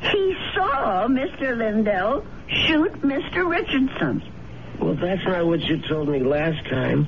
He 0.00 0.36
saw 0.54 1.06
Mr. 1.08 1.56
Lindell 1.56 2.24
shoot 2.48 2.92
Mr. 3.02 3.48
Richardson. 3.50 4.22
Well, 4.82 4.94
that's 4.94 5.24
not 5.24 5.46
what 5.46 5.60
you 5.60 5.80
told 5.88 6.08
me 6.08 6.18
last 6.18 6.66
time. 6.68 7.06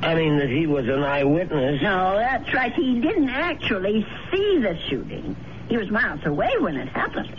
I 0.00 0.14
mean 0.14 0.38
that 0.38 0.48
he 0.48 0.68
was 0.68 0.86
an 0.86 1.02
eyewitness. 1.02 1.82
No, 1.82 2.14
that's 2.14 2.54
right. 2.54 2.72
He 2.72 3.00
didn't 3.00 3.30
actually 3.30 4.06
see 4.30 4.58
the 4.60 4.78
shooting. 4.88 5.34
He 5.68 5.76
was 5.76 5.90
miles 5.90 6.24
away 6.24 6.52
when 6.60 6.76
it 6.76 6.88
happened. 6.88 7.34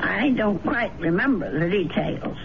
I 0.00 0.30
don't 0.30 0.58
quite 0.62 0.98
remember 0.98 1.52
the 1.52 1.68
details. 1.68 2.38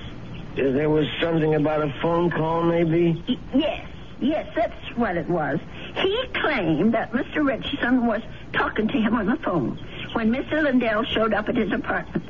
There 0.55 0.89
was 0.89 1.07
something 1.21 1.55
about 1.55 1.81
a 1.87 1.93
phone 2.01 2.29
call, 2.29 2.63
maybe? 2.63 3.23
Yes, 3.53 3.87
yes, 4.19 4.51
that's 4.53 4.97
what 4.97 5.15
it 5.15 5.29
was. 5.29 5.59
He 5.95 6.23
claimed 6.33 6.93
that 6.93 7.13
Mr. 7.13 7.47
Richardson 7.47 8.05
was 8.05 8.21
talking 8.51 8.89
to 8.89 8.97
him 8.99 9.15
on 9.15 9.27
the 9.27 9.37
phone 9.37 9.77
when 10.11 10.29
Mr. 10.31 10.61
Lindell 10.61 11.03
showed 11.05 11.33
up 11.33 11.47
at 11.47 11.55
his 11.55 11.71
apartment. 11.71 12.25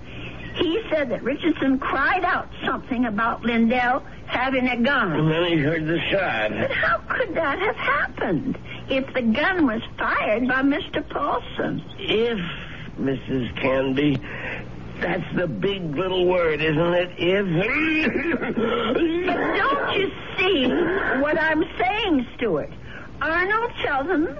He 0.57 0.81
said 0.89 1.09
that 1.11 1.23
Richardson 1.23 1.79
cried 1.79 2.23
out 2.23 2.49
something 2.65 3.05
about 3.05 3.43
Lindell 3.43 4.03
having 4.25 4.67
a 4.67 4.77
gun. 4.77 5.11
And 5.11 5.31
then 5.31 5.45
he 5.45 5.57
heard 5.57 5.85
the 5.85 5.99
shot. 6.11 6.51
But 6.51 6.71
how 6.71 6.97
could 7.09 7.35
that 7.35 7.59
have 7.59 7.75
happened 7.75 8.57
if 8.89 9.13
the 9.13 9.21
gun 9.21 9.65
was 9.67 9.81
fired 9.97 10.47
by 10.47 10.61
Mr. 10.63 11.07
Paulson? 11.07 11.83
If, 11.99 12.39
Mrs. 12.99 13.55
Canby, 13.57 14.17
that's 14.99 15.35
the 15.35 15.47
big 15.47 15.95
little 15.95 16.25
word, 16.25 16.61
isn't 16.61 16.93
it? 16.93 17.11
If. 17.17 17.45
But 19.27 19.57
don't 19.57 19.99
you 19.99 20.11
see 20.37 20.67
what 21.21 21.39
I'm 21.39 21.63
saying, 21.77 22.27
Stuart? 22.35 22.71
Arnold 23.21 23.71
Shelton 23.81 24.37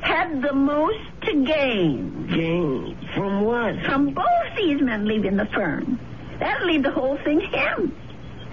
had 0.00 0.42
the 0.42 0.52
most 0.52 0.98
to 1.22 1.44
gain 1.44 2.26
Gain 2.28 2.96
from 3.14 3.42
what? 3.44 3.82
from 3.84 4.14
both 4.14 4.24
these 4.56 4.80
men 4.80 5.06
leaving 5.06 5.36
the 5.36 5.46
firm. 5.46 5.98
That'll 6.38 6.68
leave 6.68 6.82
the 6.82 6.90
whole 6.90 7.16
thing 7.24 7.40
him. 7.40 7.96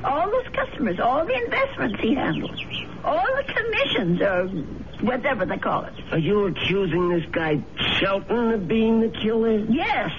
All 0.04 0.30
those 0.30 0.48
customers, 0.54 1.00
all 1.00 1.26
the 1.26 1.36
investments 1.36 2.00
he 2.00 2.14
handles, 2.14 2.60
all 3.04 3.26
the 3.38 3.54
commissions, 3.54 4.22
or 4.22 4.48
whatever 5.06 5.46
they 5.46 5.58
call 5.58 5.86
it. 5.86 5.94
Are 6.12 6.18
you 6.18 6.46
accusing 6.48 7.10
this 7.10 7.26
guy 7.32 7.64
Shelton 8.00 8.52
of 8.52 8.68
being 8.68 9.02
the 9.02 9.10
killer? 9.10 9.58
Yes. 9.70 10.12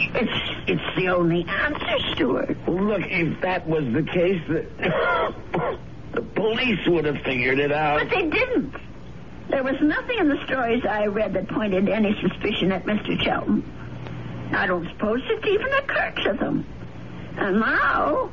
It's 0.00 0.68
it's 0.68 0.96
the 0.96 1.08
only 1.08 1.44
answer, 1.44 2.14
Stuart. 2.14 2.56
Look, 2.68 3.02
if 3.04 3.40
that 3.42 3.66
was 3.68 3.84
the 3.92 4.02
case, 4.02 4.40
the, 4.48 4.66
the 6.12 6.22
police 6.22 6.78
would 6.86 7.04
have 7.04 7.18
figured 7.24 7.58
it 7.58 7.72
out. 7.72 8.00
But 8.00 8.10
they 8.10 8.28
didn't. 8.28 8.74
There 9.50 9.62
was 9.62 9.76
nothing 9.80 10.18
in 10.18 10.28
the 10.28 10.44
stories 10.44 10.84
I 10.84 11.06
read 11.06 11.32
that 11.34 11.48
pointed 11.48 11.88
any 11.88 12.14
suspicion 12.20 12.70
at 12.72 12.84
Mr. 12.84 13.20
Shelton. 13.22 13.64
I 14.52 14.66
don't 14.66 14.86
suppose 14.88 15.20
it 15.24 15.46
even 15.46 15.72
occurred 15.72 16.16
to 16.24 16.32
them. 16.34 16.66
And 17.36 17.60
now, 17.60 18.30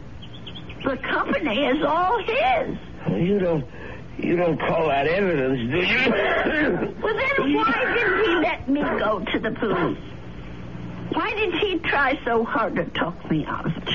the 0.84 0.98
company 0.98 1.66
is 1.66 1.84
all 1.84 2.20
his. 2.20 2.78
You 3.12 3.40
don't, 3.40 3.66
you 4.18 4.36
don't 4.36 4.60
call 4.60 4.88
that 4.88 5.08
evidence, 5.08 5.60
do 5.72 5.78
you? 5.78 6.92
Well, 7.06 7.14
then 7.14 7.54
why 7.54 7.94
didn't 7.96 8.26
he 8.26 8.36
let 8.36 8.70
me 8.70 8.82
go 8.82 9.20
to 9.20 9.40
the 9.40 9.52
police? 9.52 9.98
Why 11.14 11.34
did 11.36 11.54
he 11.56 11.80
try 11.80 12.20
so 12.26 12.44
hard 12.44 12.76
to 12.76 12.86
talk 12.86 13.30
me 13.30 13.46
out 13.46 13.66
of 13.66 13.78
it? 13.78 13.90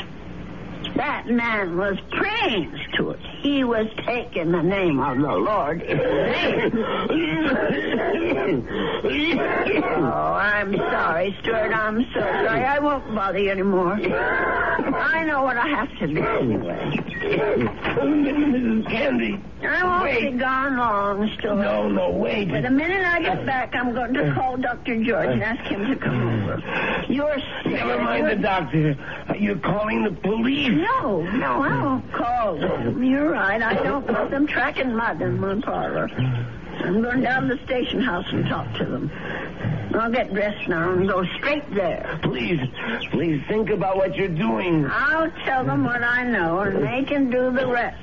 That 0.97 1.27
man 1.29 1.77
was 1.77 1.99
praying 2.11 2.73
to 2.97 3.11
it. 3.11 3.21
He 3.43 3.65
was 3.65 3.87
taking 4.07 4.53
the 4.53 4.63
name 4.63 5.01
of 5.01 5.19
the 5.19 5.37
Lord. 5.37 5.83
Oh, 10.03 10.35
I'm 10.35 10.75
sorry, 10.77 11.37
Stuart. 11.41 11.73
I'm 11.73 12.03
so 12.13 12.21
sorry. 12.21 12.65
I 12.65 12.79
won't 12.79 13.15
bother 13.15 13.39
you 13.39 13.51
anymore. 13.51 13.95
I 13.95 15.25
know 15.25 15.43
what 15.43 15.57
I 15.57 15.69
have 15.69 15.89
to 15.99 16.07
do 16.07 16.23
anyway. 16.23 16.97
Mrs. 18.01 18.89
Canby. 18.89 19.41
I 19.63 19.85
won't 19.85 20.03
Wait. 20.05 20.33
be 20.33 20.39
gone 20.39 20.77
long, 20.77 21.31
Stuart. 21.39 21.57
No, 21.57 21.89
no, 21.89 22.11
wait. 22.11 22.49
But 22.51 22.63
the 22.63 22.71
minute 22.71 23.05
I 23.05 23.21
get 23.23 23.45
back, 23.47 23.75
I'm 23.75 23.93
going 23.95 24.15
to 24.15 24.33
call 24.35 24.57
Dr. 24.57 25.03
George 25.05 25.29
and 25.29 25.43
ask 25.43 25.61
him 25.71 25.87
to 25.87 25.97
come 25.97 26.43
over. 26.43 27.05
You're 27.09 27.37
sick. 27.63 27.73
Never 27.73 28.03
mind 28.03 28.27
the 28.27 28.37
doctor. 28.37 28.97
You're 29.39 29.59
calling 29.59 30.05
the 30.05 30.13
police. 30.13 30.80
No, 30.81 31.23
no, 31.23 31.63
I 31.63 31.83
won't 31.83 32.13
call 32.13 32.57
them. 32.57 33.03
You're 33.03 33.31
right. 33.31 33.61
I 33.61 33.75
don't 33.83 34.07
want 34.07 34.31
them 34.31 34.47
tracking 34.47 34.95
mud 34.95 35.21
in 35.21 35.39
my 35.39 35.61
parlor. 35.61 36.09
I'm 36.83 37.03
going 37.03 37.21
down 37.21 37.49
to 37.49 37.57
the 37.57 37.65
station 37.65 38.01
house 38.01 38.25
and 38.31 38.47
talk 38.47 38.73
to 38.79 38.85
them. 38.87 39.11
I'll 39.95 40.11
get 40.11 40.33
dressed 40.33 40.69
now 40.69 40.93
and 40.93 41.07
go 41.07 41.25
straight 41.37 41.69
there. 41.75 42.19
Please, 42.23 42.61
please 43.11 43.43
think 43.49 43.69
about 43.71 43.97
what 43.97 44.15
you're 44.17 44.29
doing. 44.29 44.87
I'll 44.89 45.31
tell 45.45 45.65
them 45.65 45.85
what 45.85 46.03
I 46.03 46.25
know, 46.25 46.61
and 46.61 46.83
they 46.83 47.05
can 47.05 47.29
do 47.31 47.51
the 47.53 47.67
rest. 47.67 48.03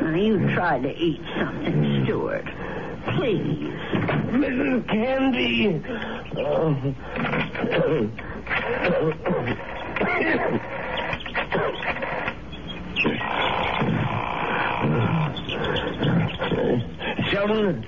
Now, 0.00 0.14
you 0.14 0.38
try 0.54 0.78
to 0.78 0.96
eat 0.96 1.20
something, 1.36 2.04
Stuart. 2.04 2.46
Please. 3.16 3.72
Mrs. 4.30 4.88
Canby. 4.88 5.82
Uh, 6.36 6.74
Shelton, 17.42 17.84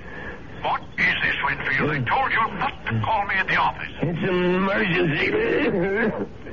What 0.63 0.81
is 0.97 1.15
this, 1.23 1.35
Winfield? 1.45 1.91
I 1.91 1.99
hmm. 1.99 2.05
told 2.05 2.31
you 2.31 2.57
not 2.59 2.85
to 2.87 3.01
call 3.05 3.25
me 3.25 3.35
at 3.35 3.47
the 3.47 3.55
office. 3.55 3.87
it's 4.01 4.19
an 4.19 4.55
emergency. 4.55 5.25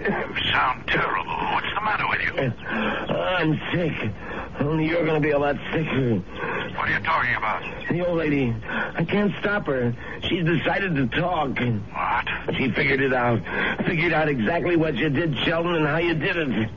You 0.03 0.53
sound 0.53 0.87
terrible. 0.87 1.33
What's 1.33 1.67
the 1.75 1.81
matter 1.83 2.09
with 2.09 2.21
you? 2.23 3.15
I'm 3.15 3.61
sick. 3.73 4.13
Only 4.61 4.87
you're 4.87 5.05
going 5.05 5.21
to 5.21 5.27
be 5.27 5.33
a 5.33 5.39
lot 5.39 5.57
sicker. 5.73 6.15
What 6.15 6.89
are 6.89 6.93
you 6.93 7.01
talking 7.01 7.35
about? 7.35 7.89
The 7.91 8.07
old 8.07 8.19
lady. 8.19 8.55
I 8.65 9.05
can't 9.05 9.33
stop 9.41 9.67
her. 9.67 9.93
She's 10.29 10.45
decided 10.45 10.95
to 10.95 11.07
talk. 11.09 11.59
What? 11.59 12.55
She 12.57 12.71
figured 12.71 13.01
it 13.01 13.13
out. 13.13 13.41
Figured 13.85 14.13
out 14.13 14.29
exactly 14.29 14.77
what 14.77 14.95
you 14.95 15.09
did, 15.09 15.37
Shelton, 15.39 15.75
and 15.75 15.87
how 15.87 15.99
you 15.99 16.15
did 16.15 16.37
it. 16.37 16.49
You 16.49 16.69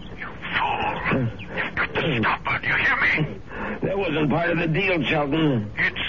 Fool. 0.57 1.28
You've 1.55 1.76
got 1.76 1.93
to 1.93 2.19
stop 2.19 2.45
her. 2.47 2.59
Do 2.59 2.67
you 2.67 2.76
hear 2.76 2.95
me? 3.01 3.41
That 3.84 3.97
wasn't 3.97 4.30
part 4.30 4.49
of 4.49 4.57
the 4.57 4.67
deal, 4.67 5.03
Shelton. 5.03 5.71
It's 5.78 5.99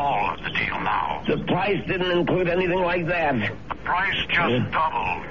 all 0.00 0.32
of 0.34 0.42
the 0.42 0.50
deal 0.50 0.80
now. 0.80 1.22
The 1.28 1.36
price 1.44 1.86
didn't 1.86 2.10
include 2.10 2.48
anything 2.48 2.80
like 2.80 3.06
that. 3.08 3.34
The 3.68 3.74
price 3.84 4.16
just 4.30 4.70
doubled. 4.72 5.26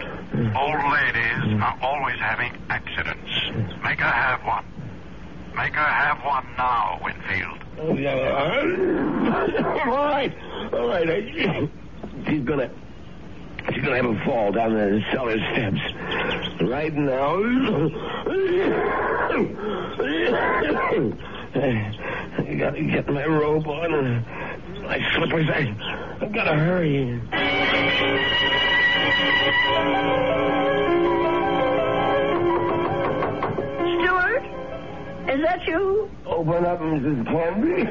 Old 0.56 0.84
ladies 0.94 1.62
are 1.62 1.78
always 1.82 2.20
having 2.20 2.54
accidents. 2.70 3.32
Make 3.84 4.00
her 4.00 4.12
have 4.12 4.44
one. 4.46 4.66
Make 5.56 5.74
her 5.74 5.82
have 5.82 6.24
one 6.24 6.46
now, 6.56 7.00
Winfield. 7.04 7.64
Oh, 7.80 7.96
yeah, 7.96 8.14
all 9.66 9.88
right. 9.88 10.34
All 10.74 10.88
right. 10.88 11.70
She's 12.28 12.44
gonna. 12.44 12.70
She's 13.74 13.84
gonna 13.84 13.96
have 13.98 14.06
a 14.06 14.26
fall 14.26 14.52
down 14.52 14.74
the 14.74 15.02
cellar 15.12 15.38
steps. 15.52 15.82
Right 16.62 16.94
now. 16.94 17.34
I 21.56 22.56
gotta 22.60 22.84
get 22.84 23.08
my 23.08 23.26
robe 23.26 23.68
on 23.68 23.94
and 23.94 24.24
my 24.84 25.00
slippers. 25.16 25.50
I, 25.50 25.76
I 26.22 26.28
gotta 26.28 26.54
hurry. 26.56 27.20
Stuart? 34.00 34.44
Is 35.30 35.42
that 35.42 35.66
you? 35.68 36.10
Open 36.26 36.66
up, 36.66 36.80
Mrs. 36.80 37.26
Canby. 37.26 37.84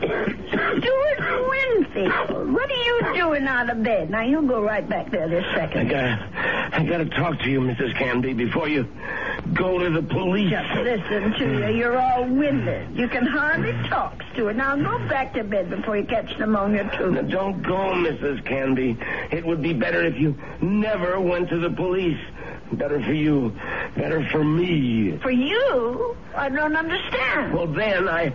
Stuart 0.00 1.48
Winfield, 1.48 2.52
what 2.52 2.70
are 2.70 2.74
you 2.74 3.14
doing 3.14 3.46
out 3.48 3.68
of 3.70 3.82
bed? 3.82 4.10
Now, 4.10 4.22
you 4.22 4.42
go 4.46 4.62
right 4.62 4.88
back 4.88 5.10
there 5.10 5.28
this 5.28 5.44
second. 5.54 5.80
I 5.80 5.90
gotta, 5.90 6.76
I 6.76 6.84
gotta 6.84 7.04
talk 7.06 7.38
to 7.40 7.50
you, 7.50 7.60
Mrs. 7.60 7.96
Canby, 7.98 8.34
before 8.34 8.68
you 8.68 8.86
go 9.54 9.78
to 9.78 9.90
the 9.90 10.02
police. 10.02 10.50
Just 10.50 10.74
listen 10.78 11.32
to 11.32 11.44
you. 11.52 11.64
Hmm. 11.64 11.76
You're 11.76 11.98
all 11.98 12.24
winded. 12.24 12.96
You 12.96 13.08
can 13.08 13.26
hardly 13.26 13.72
talk, 13.88 14.22
Stuart. 14.32 14.54
Now, 14.56 14.76
go 14.76 14.98
back 15.08 15.34
to 15.34 15.42
bed 15.44 15.70
before 15.70 15.96
you 15.96 16.04
catch 16.06 16.38
pneumonia, 16.38 16.84
Now, 16.84 16.98
too. 16.98 17.22
don't 17.28 17.62
go, 17.62 17.74
Mrs. 17.94 18.44
Canby. 18.44 18.96
It 19.32 19.44
would 19.44 19.62
be 19.62 19.72
better 19.74 20.04
if 20.04 20.16
you 20.18 20.36
never 20.62 21.18
went 21.20 21.48
to 21.50 21.58
the 21.58 21.70
police. 21.70 22.18
Better 22.72 23.02
for 23.02 23.14
you. 23.14 23.56
Better 23.96 24.28
for 24.30 24.44
me. 24.44 25.16
For 25.22 25.30
you? 25.30 26.16
I 26.36 26.50
don't 26.50 26.76
understand. 26.76 27.54
Well, 27.54 27.66
then 27.66 28.08
I. 28.08 28.34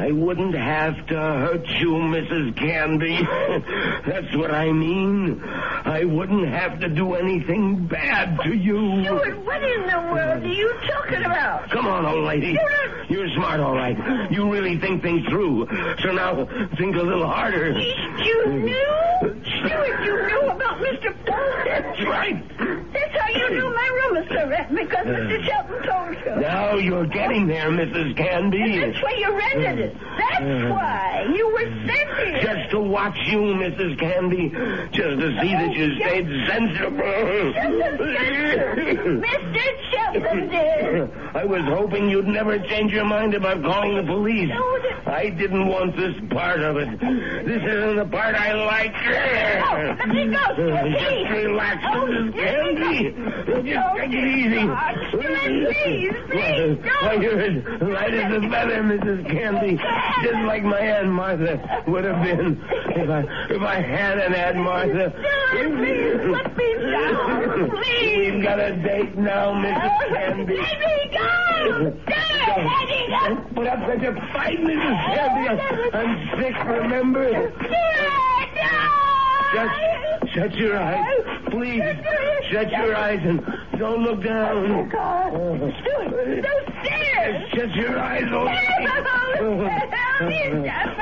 I 0.00 0.12
wouldn't 0.12 0.54
have 0.54 0.94
to 1.08 1.14
hurt 1.14 1.68
you, 1.78 1.90
Mrs. 1.90 2.56
Canby. 2.56 3.18
That's 4.10 4.34
what 4.34 4.50
I 4.50 4.72
mean. 4.72 5.42
I 5.44 6.04
wouldn't 6.04 6.48
have 6.48 6.80
to 6.80 6.88
do 6.88 7.14
anything 7.16 7.86
bad 7.86 8.40
to 8.44 8.56
you. 8.56 9.04
Stuart, 9.04 9.44
what 9.44 9.62
in 9.62 9.82
the 9.82 10.00
world 10.10 10.42
are 10.42 10.46
you 10.46 10.72
talking 10.88 11.22
about? 11.22 11.68
Come 11.68 11.86
on, 11.86 12.06
old 12.06 12.24
lady. 12.24 12.56
Stuart! 12.56 13.10
You're 13.10 13.28
smart, 13.34 13.60
all 13.60 13.74
right. 13.74 14.30
You 14.30 14.50
really 14.50 14.78
think 14.78 15.02
things 15.02 15.26
through. 15.28 15.66
So 16.02 16.12
now 16.12 16.46
think 16.78 16.96
a 16.96 17.02
little 17.02 17.26
harder. 17.26 17.72
You 17.72 18.46
knew? 18.46 19.10
Stuart, 19.20 20.04
you 20.04 20.26
knew 20.28 20.48
about 20.48 20.78
Mr. 20.80 21.26
Paul. 21.26 21.64
That's 21.66 22.02
right. 22.06 22.48
That's 22.92 23.18
how 23.18 23.28
you 23.28 23.50
knew 23.50 23.74
my 23.74 23.88
room 23.88 24.16
was 24.16 24.28
so 24.28 24.48
wet, 24.48 24.70
because 24.70 25.06
Mr. 25.06 25.40
Uh, 25.40 25.44
Shelton 25.44 25.82
told 25.82 26.16
you. 26.24 26.40
Now 26.40 26.74
you're 26.76 27.06
getting 27.06 27.46
there, 27.46 27.70
Mrs. 27.70 28.16
Canby. 28.16 28.78
That's 28.78 29.02
why 29.02 29.12
you 29.18 29.36
rented 29.36 29.78
it. 29.80 29.89
That's 30.18 30.42
mm. 30.42 30.70
why. 30.70 31.26
You 31.34 31.46
were 31.48 31.68
sent 31.86 32.08
here. 32.18 32.40
Just 32.42 32.70
to 32.72 32.80
watch 32.80 33.16
you, 33.26 33.38
Mrs. 33.38 33.98
Canby. 33.98 34.48
Just 34.92 35.20
to 35.20 35.38
see 35.40 35.52
that 35.52 35.72
you 35.74 35.94
stayed 35.98 36.28
sensible. 36.48 37.50
Mr. 38.40 39.64
Shelton 39.90 40.48
did. 40.48 41.10
I 41.36 41.44
was 41.44 41.62
hoping 41.66 42.08
you'd 42.10 42.26
never 42.26 42.58
change 42.58 42.92
your 42.92 43.04
mind 43.04 43.34
about 43.34 43.62
calling 43.62 43.96
the 43.96 44.02
police. 44.02 44.48
No, 44.48 44.78
I 45.12 45.30
didn't 45.30 45.68
want 45.68 45.96
this 45.96 46.14
part 46.30 46.60
of 46.60 46.76
it. 46.76 46.88
This 47.00 47.62
isn't 47.62 47.96
the 47.96 48.06
part 48.10 48.34
I 48.34 48.52
like. 48.52 48.94
Oh, 49.62 49.96
let 49.98 50.08
me 50.08 50.26
go, 50.26 50.44
Just 50.90 51.30
relax, 51.30 51.84
Oh, 51.86 52.06
Mrs. 52.06 52.34
let 52.34 52.34
me 52.34 52.42
Canby. 52.42 53.10
go. 53.10 53.62
Just 53.62 53.78
Oh, 53.80 53.96
take 53.98 54.12
it 54.12 54.24
easy. 54.24 54.66
God. 54.66 54.94
Stuart, 55.08 55.74
please, 55.82 56.14
please, 56.30 56.78
don't. 56.84 57.90
light 57.90 58.14
as 58.14 58.32
a 58.32 58.40
feather, 58.50 58.82
Mrs. 58.82 59.30
Canby. 59.78 60.28
Just 60.28 60.44
like 60.46 60.62
my 60.62 60.78
Aunt 60.80 61.08
Martha 61.08 61.84
would 61.86 62.04
have 62.04 62.22
been 62.22 62.62
if 62.96 63.08
I 63.08 63.20
if 63.54 63.62
I 63.62 63.80
had 63.80 64.18
an 64.18 64.34
Aunt 64.34 64.56
Martha. 64.58 65.12
Stuart, 65.12 65.76
please, 65.76 66.14
let 66.30 66.56
me 66.56 66.74
down. 66.90 67.70
Please. 67.70 68.32
We've 68.32 68.42
got 68.42 68.58
a 68.60 68.76
date 68.76 69.16
now, 69.16 69.52
Mrs. 69.54 70.08
Canby. 70.08 70.56
Let 70.56 70.78
me 70.80 71.10
go. 71.12 71.26
Let 71.66 71.94
me 71.94 72.00
go. 72.06 73.26
Don't 73.28 73.54
put 73.54 73.66
up 73.66 73.78
such 73.86 74.02
a 74.02 74.14
fight, 74.32 74.58
Mrs. 74.58 75.14
Canby. 75.14 75.48
I'm- 75.92 76.40
sick, 76.40 76.54
remember? 76.64 77.52
Just 79.52 80.34
shut 80.34 80.54
your 80.54 80.78
eyes. 80.78 81.24
Please, 81.50 81.82
shut 82.50 82.70
your 82.70 82.94
eyes 82.96 83.18
and 83.24 83.44
don't 83.78 84.02
look 84.02 84.22
down. 84.22 84.70
Oh, 84.70 84.84
God. 84.84 85.32
Oh. 85.34 85.72
Stuart, 85.80 86.42
those 86.42 86.69
stairs. 87.20 87.50
Shut 87.54 87.74
your 87.74 87.98
eyes, 87.98 88.24
old. 88.32 88.48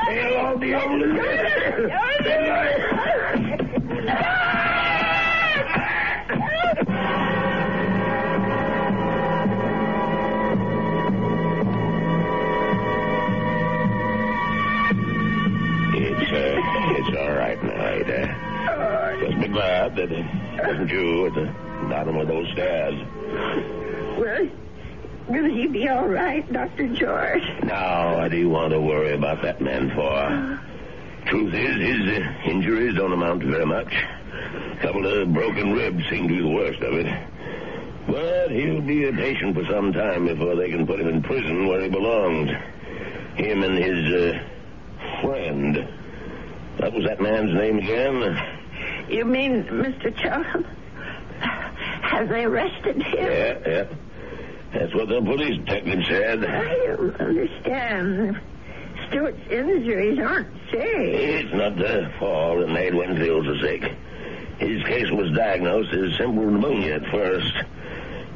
They'll 0.07 0.37
all 0.37 0.57
be 0.57 0.73
It's, 16.01 16.31
uh, 16.31 16.55
it's 16.97 17.17
all 17.17 17.35
right 17.35 17.63
now, 17.63 17.87
Ada. 17.87 18.21
Just 19.21 19.39
be 19.41 19.47
glad 19.47 19.95
that 19.95 20.11
it 20.11 20.25
wasn't 20.67 20.89
you 20.91 21.27
at 21.27 21.33
the 21.33 21.53
bottom 21.89 22.17
of 22.17 22.27
those 22.27 22.49
stairs. 22.51 22.95
Well, 24.17 24.49
will 25.29 25.45
he 25.49 25.67
be 25.67 25.87
all 25.87 26.07
right, 26.07 26.51
Dr. 26.51 26.87
George? 26.93 27.43
Now, 27.63 28.17
what 28.17 28.31
do 28.31 28.37
you 28.37 28.49
want 28.49 28.71
to 28.73 28.81
worry 28.81 29.13
about 29.13 29.41
that 29.43 29.61
man 29.61 29.91
for? 29.95 30.59
Truth 31.29 31.53
is, 31.53 31.75
his 31.75 32.17
uh, 32.17 32.49
injuries 32.49 32.95
don't 32.95 33.13
amount 33.13 33.41
to 33.41 33.47
very 33.47 33.65
much. 33.65 33.93
A 33.93 34.77
couple 34.81 35.05
of 35.05 35.31
broken 35.33 35.73
ribs 35.73 36.03
seem 36.09 36.27
to 36.27 36.33
be 36.35 36.41
the 36.41 36.49
worst 36.49 36.81
of 36.81 36.93
it. 36.93 37.27
But 38.07 38.49
he'll 38.51 38.81
be 38.81 39.07
a 39.07 39.13
patient 39.13 39.55
for 39.55 39.65
some 39.65 39.93
time 39.93 40.25
before 40.25 40.55
they 40.55 40.69
can 40.71 40.87
put 40.87 40.99
him 40.99 41.07
in 41.07 41.21
prison 41.21 41.67
where 41.67 41.81
he 41.81 41.89
belongs. 41.89 42.49
Him 43.35 43.63
and 43.63 43.77
his 43.77 44.11
uh, 44.13 45.21
friend. 45.21 45.87
What 46.77 46.93
was 46.93 47.05
that 47.05 47.21
man's 47.21 47.53
name 47.53 47.77
again? 47.77 48.37
You 49.09 49.25
mean 49.25 49.63
Mr. 49.65 50.17
Shelton? 50.19 50.65
Have 51.39 52.29
they 52.29 52.45
arrested 52.45 53.01
him? 53.01 53.27
Yeah, 53.31 53.59
yeah. 53.67 53.83
That's 54.73 54.93
what 54.93 55.09
the 55.09 55.21
police 55.21 55.57
detective 55.65 56.03
said. 56.07 56.45
I 56.45 56.75
don't 56.85 57.15
understand. 57.19 58.39
Stuart's 59.07 59.39
injuries 59.49 60.19
aren't 60.19 60.47
serious. 60.71 61.45
It's 61.45 61.53
not 61.53 61.75
the 61.77 62.11
fall 62.19 62.59
that 62.59 62.67
made 62.69 62.93
Winfield 62.93 63.45
so 63.45 63.57
sick. 63.65 63.81
His 64.59 64.83
case 64.83 65.09
was 65.11 65.31
diagnosed 65.35 65.93
as 65.93 66.17
simple 66.17 66.43
pneumonia 66.45 66.95
at 66.95 67.05
first. 67.11 67.53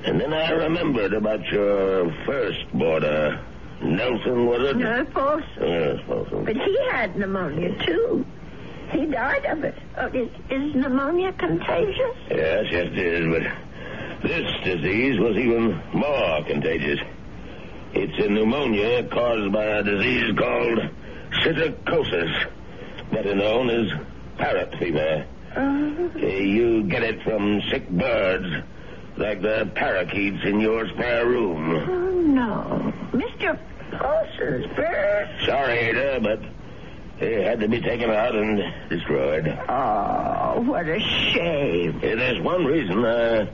And 0.05 0.19
then 0.19 0.33
I 0.33 0.51
remembered 0.51 1.13
about 1.13 1.45
your 1.47 2.11
first 2.25 2.65
boarder. 2.73 3.39
Nelson, 3.81 4.45
was 4.45 4.61
it? 4.69 4.77
No, 4.77 5.05
Paulson. 5.05 5.47
Yes, 5.59 5.99
Nelson. 6.07 6.45
But 6.45 6.55
he 6.55 6.77
had 6.89 7.17
pneumonia, 7.17 7.75
too. 7.85 8.25
He 8.91 9.05
died 9.05 9.45
of 9.45 9.63
it. 9.63 9.75
Oh, 9.97 10.07
is, 10.07 10.29
is 10.49 10.75
pneumonia 10.75 11.33
contagious? 11.33 12.15
Yes, 12.29 12.65
yes, 12.71 12.87
it 12.91 12.97
is, 12.97 13.27
but 13.27 13.51
this 14.23 14.49
disease 14.63 15.19
was 15.19 15.35
even 15.37 15.79
more 15.93 16.43
contagious. 16.45 16.99
It's 17.93 18.17
a 18.25 18.29
pneumonia 18.29 19.03
caused 19.09 19.51
by 19.53 19.65
a 19.65 19.83
disease 19.83 20.35
called 20.37 20.79
psittacosis, 21.41 22.49
better 23.11 23.35
known 23.35 23.69
as 23.69 23.91
parrot 24.37 24.73
fever. 24.79 25.25
Uh, 25.55 26.17
You 26.27 26.83
get 26.83 27.03
it 27.03 27.21
from 27.23 27.61
sick 27.69 27.87
birds, 27.89 28.47
like 29.17 29.41
the 29.41 29.69
parakeets 29.75 30.43
in 30.45 30.59
your 30.59 30.87
spare 30.89 31.27
room. 31.27 31.75
oh, 31.75 32.11
no. 32.21 32.93
Mr. 33.11 33.59
Paulson's 33.91 34.65
bird. 34.75 35.29
Sorry, 35.45 35.77
Ada, 35.77 36.19
but 36.23 36.39
they 37.19 37.43
had 37.43 37.59
to 37.59 37.67
be 37.67 37.79
taken 37.79 38.09
out 38.09 38.35
and 38.35 38.89
destroyed. 38.89 39.47
Oh, 39.69 40.61
what 40.65 40.87
a 40.87 40.99
shame. 40.99 41.99
There's 41.99 42.41
one 42.41 42.65
reason 42.65 43.05
I, 43.05 43.47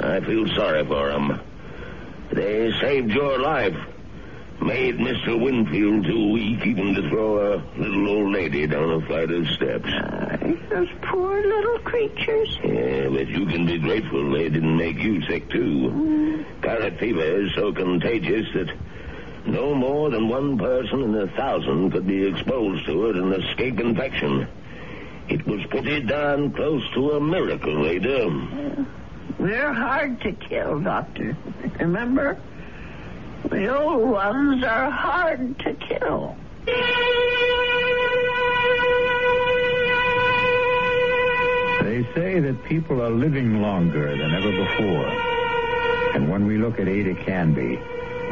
I 0.00 0.20
feel 0.20 0.46
sorry 0.54 0.84
for 0.86 1.08
them. 1.08 1.40
They 2.32 2.72
saved 2.80 3.10
your 3.10 3.38
life. 3.38 3.76
Made 4.60 4.98
Mr. 4.98 5.40
Winfield 5.40 6.04
too 6.04 6.32
weak 6.32 6.66
even 6.66 6.94
to 6.94 7.08
throw 7.08 7.54
a 7.54 7.62
little 7.78 8.08
old 8.08 8.32
lady 8.32 8.66
down 8.66 8.90
a 8.90 9.06
flight 9.06 9.30
of 9.30 9.46
steps. 9.48 9.88
Those 10.68 10.88
poor 11.02 11.40
little 11.40 11.78
creatures. 11.80 12.58
Yeah, 12.64 13.08
but 13.08 13.28
you 13.28 13.46
can 13.46 13.66
be 13.66 13.78
grateful 13.78 14.32
they 14.32 14.48
didn't 14.48 14.76
make 14.76 14.98
you 14.98 15.22
sick, 15.26 15.48
too. 15.50 15.90
Mm. 15.90 16.60
Parrot 16.60 16.98
fever 16.98 17.22
is 17.22 17.54
so 17.54 17.72
contagious 17.72 18.46
that 18.54 18.74
no 19.46 19.74
more 19.74 20.10
than 20.10 20.28
one 20.28 20.58
person 20.58 21.02
in 21.04 21.14
a 21.14 21.28
thousand 21.28 21.92
could 21.92 22.06
be 22.06 22.26
exposed 22.26 22.84
to 22.86 23.10
it 23.10 23.16
and 23.16 23.32
escape 23.34 23.78
infection. 23.78 24.48
It 25.28 25.46
was 25.46 25.64
pretty 25.66 26.00
darn 26.00 26.50
close 26.52 26.82
to 26.94 27.12
a 27.12 27.20
miracle, 27.20 27.86
Ada. 27.86 28.86
We're 29.38 29.72
hard 29.72 30.20
to 30.22 30.32
kill, 30.32 30.80
Doctor. 30.80 31.36
Remember? 31.78 32.36
The 33.48 33.74
old 33.74 34.10
ones 34.10 34.64
are 34.64 34.90
hard 34.90 35.58
to 35.60 35.74
kill. 35.74 36.36
They 41.82 42.04
say 42.14 42.40
that 42.40 42.64
people 42.64 43.00
are 43.00 43.10
living 43.10 43.62
longer 43.62 44.10
than 44.16 44.34
ever 44.34 44.50
before. 44.50 45.06
And 46.14 46.28
when 46.30 46.46
we 46.46 46.58
look 46.58 46.78
at 46.80 46.88
Ada 46.88 47.14
Canby, 47.24 47.80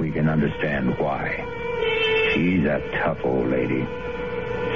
we 0.00 0.10
can 0.10 0.28
understand 0.28 0.98
why. 0.98 1.44
She's 2.32 2.64
a 2.66 2.80
tough 2.92 3.18
old 3.24 3.48
lady. 3.48 3.86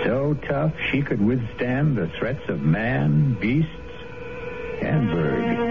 So 0.04 0.34
tough 0.48 0.72
she 0.90 1.02
could 1.02 1.20
withstand 1.20 1.96
the 1.96 2.08
threats 2.18 2.48
of 2.48 2.62
man, 2.62 3.34
beasts, 3.34 3.70
and 4.80 5.10
bird. 5.10 5.69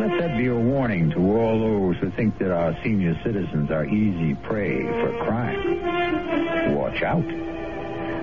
Let 0.00 0.18
that 0.18 0.38
be 0.38 0.46
a 0.46 0.54
warning 0.54 1.10
to 1.10 1.18
all 1.18 1.60
those 1.60 1.98
who 1.98 2.10
think 2.12 2.38
that 2.38 2.50
our 2.50 2.74
senior 2.82 3.20
citizens 3.22 3.70
are 3.70 3.84
easy 3.84 4.34
prey 4.34 4.82
for 4.82 5.24
crime. 5.26 6.74
Watch 6.74 7.02
out. 7.02 7.26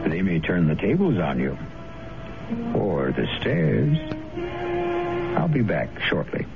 They 0.09 0.23
may 0.23 0.39
turn 0.39 0.67
the 0.67 0.73
tables 0.73 1.19
on 1.19 1.39
you. 1.39 1.55
Or 2.73 3.11
the 3.11 3.28
stairs. 3.39 3.95
I'll 5.38 5.47
be 5.47 5.61
back 5.61 5.89
shortly. 6.09 6.47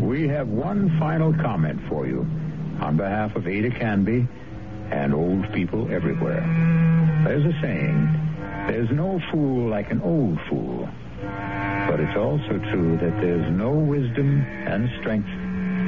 We 0.00 0.26
have 0.26 0.48
one 0.48 0.98
final 0.98 1.32
comment 1.34 1.80
for 1.88 2.08
you 2.08 2.26
on 2.80 2.96
behalf 2.96 3.36
of 3.36 3.46
Ada 3.46 3.70
Canby 3.70 4.26
and 4.90 5.14
old 5.14 5.52
people 5.52 5.90
everywhere. 5.90 6.42
There's 7.24 7.44
a 7.44 7.60
saying, 7.60 8.28
there's 8.68 8.90
no 8.90 9.20
fool 9.30 9.68
like 9.68 9.90
an 9.90 10.00
old 10.02 10.38
fool. 10.48 10.88
But 11.88 12.00
it's 12.00 12.16
also 12.16 12.58
true 12.70 12.96
that 12.98 13.20
there's 13.20 13.50
no 13.50 13.70
wisdom 13.70 14.42
and 14.42 14.88
strength 15.00 15.28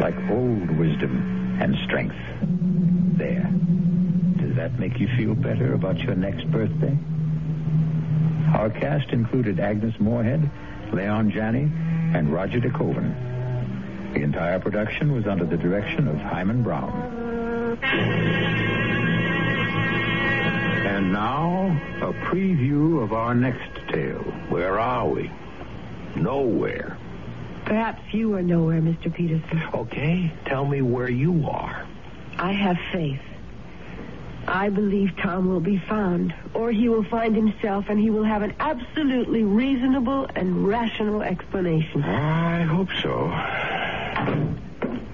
like 0.00 0.16
old 0.30 0.70
wisdom 0.78 1.58
and 1.60 1.76
strength. 1.84 2.16
There. 3.18 3.50
Does 4.38 4.56
that 4.56 4.78
make 4.78 4.98
you 4.98 5.08
feel 5.16 5.34
better 5.34 5.74
about 5.74 5.98
your 5.98 6.14
next 6.14 6.50
birthday? 6.50 6.96
Our 8.54 8.70
cast 8.70 9.10
included 9.10 9.60
Agnes 9.60 9.94
Moorehead, 10.00 10.50
Leon 10.92 11.30
Janney, 11.30 11.70
and 12.14 12.32
Roger 12.32 12.60
DeKoven. 12.60 13.29
The 14.14 14.22
entire 14.22 14.58
production 14.58 15.12
was 15.12 15.26
under 15.26 15.44
the 15.44 15.56
direction 15.56 16.08
of 16.08 16.16
Himan 16.16 16.62
Brown. 16.62 16.90
And 20.86 21.12
now, 21.12 21.66
a 22.02 22.12
preview 22.12 23.02
of 23.02 23.12
our 23.12 23.34
next 23.34 23.70
tale. 23.88 24.22
Where 24.48 24.78
are 24.78 25.08
we? 25.08 25.30
Nowhere. 26.16 26.98
Perhaps 27.64 28.02
you 28.12 28.34
are 28.34 28.42
nowhere, 28.42 28.80
Mr. 28.80 29.14
Peterson. 29.14 29.62
Okay, 29.72 30.32
tell 30.46 30.64
me 30.64 30.82
where 30.82 31.08
you 31.10 31.48
are. 31.48 31.86
I 32.36 32.52
have 32.52 32.76
faith. 32.92 33.20
I 34.48 34.70
believe 34.70 35.16
Tom 35.22 35.48
will 35.48 35.60
be 35.60 35.78
found, 35.78 36.34
or 36.54 36.72
he 36.72 36.88
will 36.88 37.04
find 37.04 37.36
himself, 37.36 37.84
and 37.88 38.00
he 38.00 38.10
will 38.10 38.24
have 38.24 38.42
an 38.42 38.54
absolutely 38.58 39.44
reasonable 39.44 40.26
and 40.34 40.66
rational 40.66 41.22
explanation. 41.22 42.02
I 42.02 42.62
hope 42.62 42.88
so. 43.00 43.28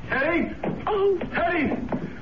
Hetty! 0.09 0.55
Oh, 0.87 1.19
Hetty! 1.33 1.69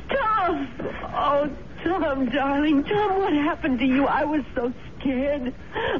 Tom! 0.09 0.68
Oh, 1.14 1.51
Tom, 1.82 2.26
darling, 2.30 2.85
Tom, 2.85 3.18
what 3.18 3.32
happened 3.32 3.78
to 3.80 3.87
you? 3.87 4.07
I 4.07 4.24
was 4.24 4.43
so 4.55 4.72
scared. 4.99 5.53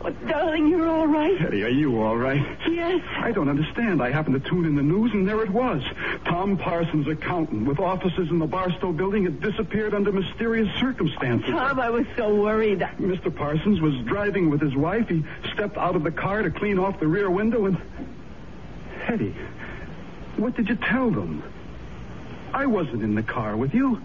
Oh, 0.03 0.11
darling, 0.27 0.69
you're 0.69 0.89
all 0.89 1.07
right? 1.07 1.39
Hetty, 1.39 1.63
are 1.63 1.69
you 1.69 2.03
all 2.03 2.17
right? 2.17 2.43
Yes. 2.69 3.03
I 3.19 3.33
don't 3.33 3.49
understand. 3.49 4.03
I 4.03 4.11
happened 4.11 4.43
to 4.43 4.49
tune 4.49 4.65
in 4.65 4.77
the 4.77 4.83
news, 4.83 5.13
and 5.13 5.29
there 5.29 5.43
it 5.43 5.51
was. 5.51 5.83
Tom 6.25 6.57
Parsons, 6.57 7.07
accountant, 7.07 7.67
with 7.67 7.79
offices 7.79 8.31
in 8.31 8.39
the 8.39 8.47
Barstow 8.47 8.93
building, 8.93 9.25
had 9.25 9.41
disappeared 9.41 9.95
under 9.95 10.11
mysterious 10.11 10.69
circumstances. 10.81 11.51
Tom, 11.51 11.79
I 11.79 11.91
was 11.91 12.07
so 12.17 12.35
worried. 12.35 12.81
Mr. 12.99 13.35
Parsons 13.35 13.81
was 13.81 13.95
driving 14.07 14.49
with 14.51 14.61
his 14.61 14.75
wife. 14.75 15.09
He 15.09 15.25
stepped 15.53 15.77
out 15.77 15.97
of 15.97 16.03
the 16.03 16.11
car 16.13 16.43
to 16.43 16.51
clean 16.51 16.79
off 16.79 16.99
the 16.99 17.07
rear 17.07 17.31
window, 17.31 17.67
and. 17.67 17.77
Hetty, 19.05 19.35
what 20.37 20.57
did 20.57 20.69
you 20.69 20.77
tell 20.77 21.11
them? 21.11 21.43
I 22.53 22.67
wasn't 22.67 23.03
in 23.03 23.15
the 23.15 23.23
car 23.23 23.57
with 23.57 23.75
you. 23.75 24.01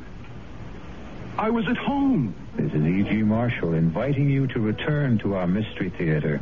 I 1.38 1.50
was 1.50 1.68
at 1.68 1.78
home. 1.78 2.36
This 2.56 2.74
is 2.74 2.84
E.G. 2.84 3.24
Marshall 3.24 3.74
inviting 3.74 4.30
you 4.30 4.48
to 4.48 4.60
return 4.60 5.18
to 5.20 5.36
our 5.36 5.48
Mystery 5.48 5.90
Theater 5.90 6.42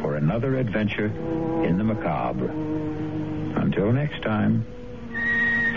for 0.00 0.16
another 0.16 0.56
adventure 0.58 1.06
in 1.64 1.76
the 1.78 1.84
macabre. 1.84 2.50
Until 3.60 3.92
next 3.92 4.22
time, 4.22 4.64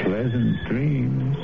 pleasant 0.03 0.67
dreams. 0.67 1.37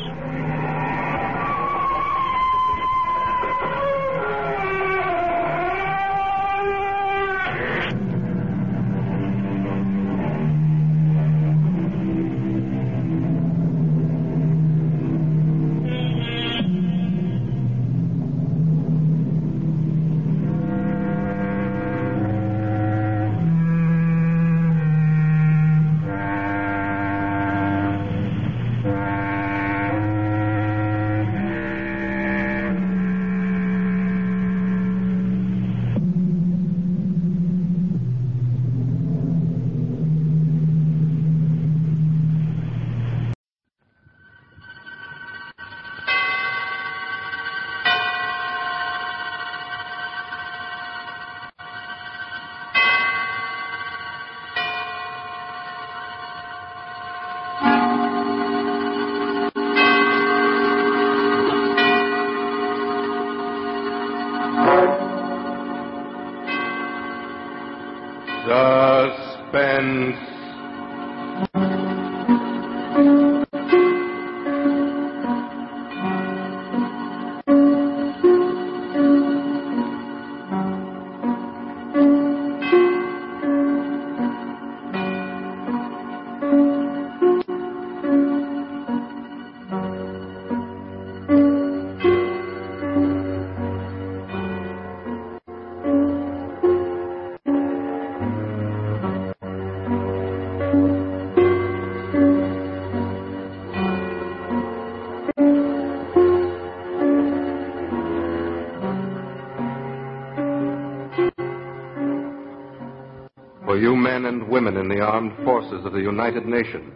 Forces 115.77 115.85
of 115.85 115.93
the 115.93 115.99
United 115.99 116.45
Nations. 116.45 116.93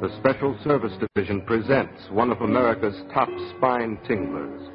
The 0.00 0.14
Special 0.20 0.56
Service 0.62 0.92
Division 1.14 1.40
presents 1.42 2.08
one 2.10 2.30
of 2.30 2.40
America's 2.40 2.96
top 3.12 3.28
spine 3.56 3.98
tinglers. 4.08 4.70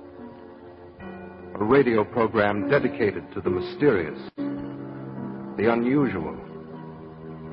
A 1.55 1.63
radio 1.63 2.03
program 2.03 2.69
dedicated 2.69 3.23
to 3.33 3.41
the 3.41 3.49
mysterious, 3.49 4.19
the 4.35 5.71
unusual, 5.71 6.37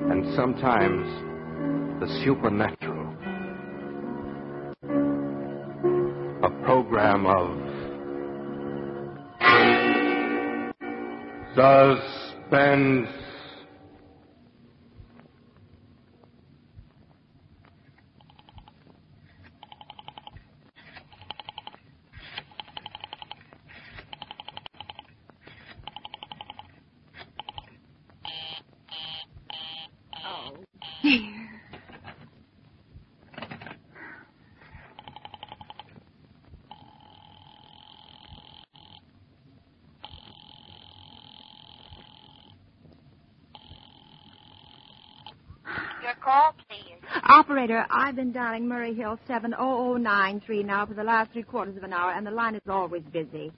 and 0.09 0.35
sometimes 0.35 1.07
the 2.01 2.23
supernatural. 2.25 3.15
A 6.43 6.49
program 6.65 7.25
of 7.25 7.57
suspense. 11.55 13.07
Your 46.01 46.15
call, 46.15 46.55
please. 46.67 46.97
Operator, 47.29 47.85
I've 48.11 48.17
been 48.17 48.33
dialing 48.33 48.67
Murray 48.67 48.93
Hill 48.93 49.17
70093 49.25 50.63
now 50.63 50.85
for 50.85 50.93
the 50.93 51.01
last 51.01 51.31
three 51.31 51.43
quarters 51.43 51.77
of 51.77 51.83
an 51.83 51.93
hour, 51.93 52.11
and 52.11 52.27
the 52.27 52.31
line 52.31 52.55
is 52.55 52.61
always 52.67 53.03
busy. 53.03 53.53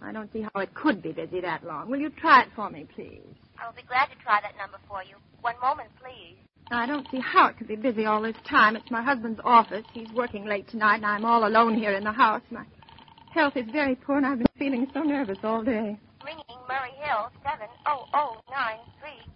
I 0.00 0.10
don't 0.10 0.28
see 0.32 0.42
how 0.42 0.60
it 0.60 0.74
could 0.74 1.00
be 1.00 1.12
busy 1.12 1.40
that 1.40 1.62
long. 1.64 1.88
Will 1.88 2.00
you 2.00 2.10
try 2.10 2.42
it 2.42 2.48
for 2.56 2.68
me, 2.68 2.84
please? 2.96 3.22
I'll 3.60 3.72
be 3.72 3.82
glad 3.86 4.06
to 4.06 4.16
try 4.16 4.40
that 4.42 4.56
number 4.58 4.78
for 4.88 5.04
you. 5.04 5.14
One 5.42 5.54
moment, 5.62 5.88
please. 6.02 6.36
I 6.72 6.84
don't 6.84 7.06
see 7.12 7.20
how 7.20 7.46
it 7.46 7.56
could 7.56 7.68
be 7.68 7.76
busy 7.76 8.04
all 8.04 8.20
this 8.20 8.34
time. 8.50 8.74
It's 8.74 8.90
my 8.90 9.04
husband's 9.04 9.38
office. 9.44 9.84
He's 9.94 10.10
working 10.16 10.46
late 10.46 10.68
tonight, 10.68 10.96
and 10.96 11.06
I'm 11.06 11.24
all 11.24 11.46
alone 11.46 11.76
here 11.76 11.92
in 11.92 12.02
the 12.02 12.10
house. 12.10 12.42
My 12.50 12.64
health 13.32 13.56
is 13.56 13.66
very 13.70 13.94
poor, 13.94 14.16
and 14.16 14.26
I've 14.26 14.38
been 14.38 14.48
feeling 14.58 14.88
so 14.92 15.02
nervous 15.02 15.38
all 15.44 15.62
day. 15.62 15.96
Ringing 16.24 16.58
Murray 16.68 16.90
Hill 16.98 17.30
70093. 17.44 19.32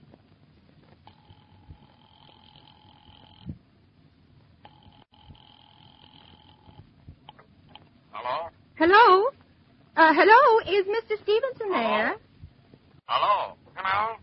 Hello? 8.17 8.49
Hello? 8.79 9.29
Uh, 9.97 10.13
hello? 10.15 10.61
Is 10.77 10.85
Mr. 10.85 11.17
Stevenson 11.25 11.73
there? 11.73 12.21
Hello? 13.09 13.57
Hello? 13.81 14.21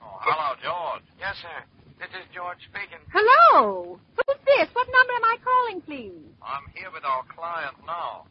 Oh, 0.00 0.16
hello, 0.24 0.56
George. 0.64 1.04
Yes, 1.20 1.36
sir. 1.44 1.60
This 2.00 2.08
is 2.16 2.24
George 2.32 2.56
speaking. 2.72 3.04
Hello? 3.12 4.00
Who's 4.16 4.40
this? 4.48 4.72
What 4.72 4.88
number 4.88 5.12
am 5.12 5.26
I 5.28 5.36
calling, 5.44 5.78
please? 5.84 6.24
I'm 6.40 6.64
here 6.72 6.88
with 6.88 7.04
our 7.04 7.20
client 7.28 7.76
now. 7.84 8.24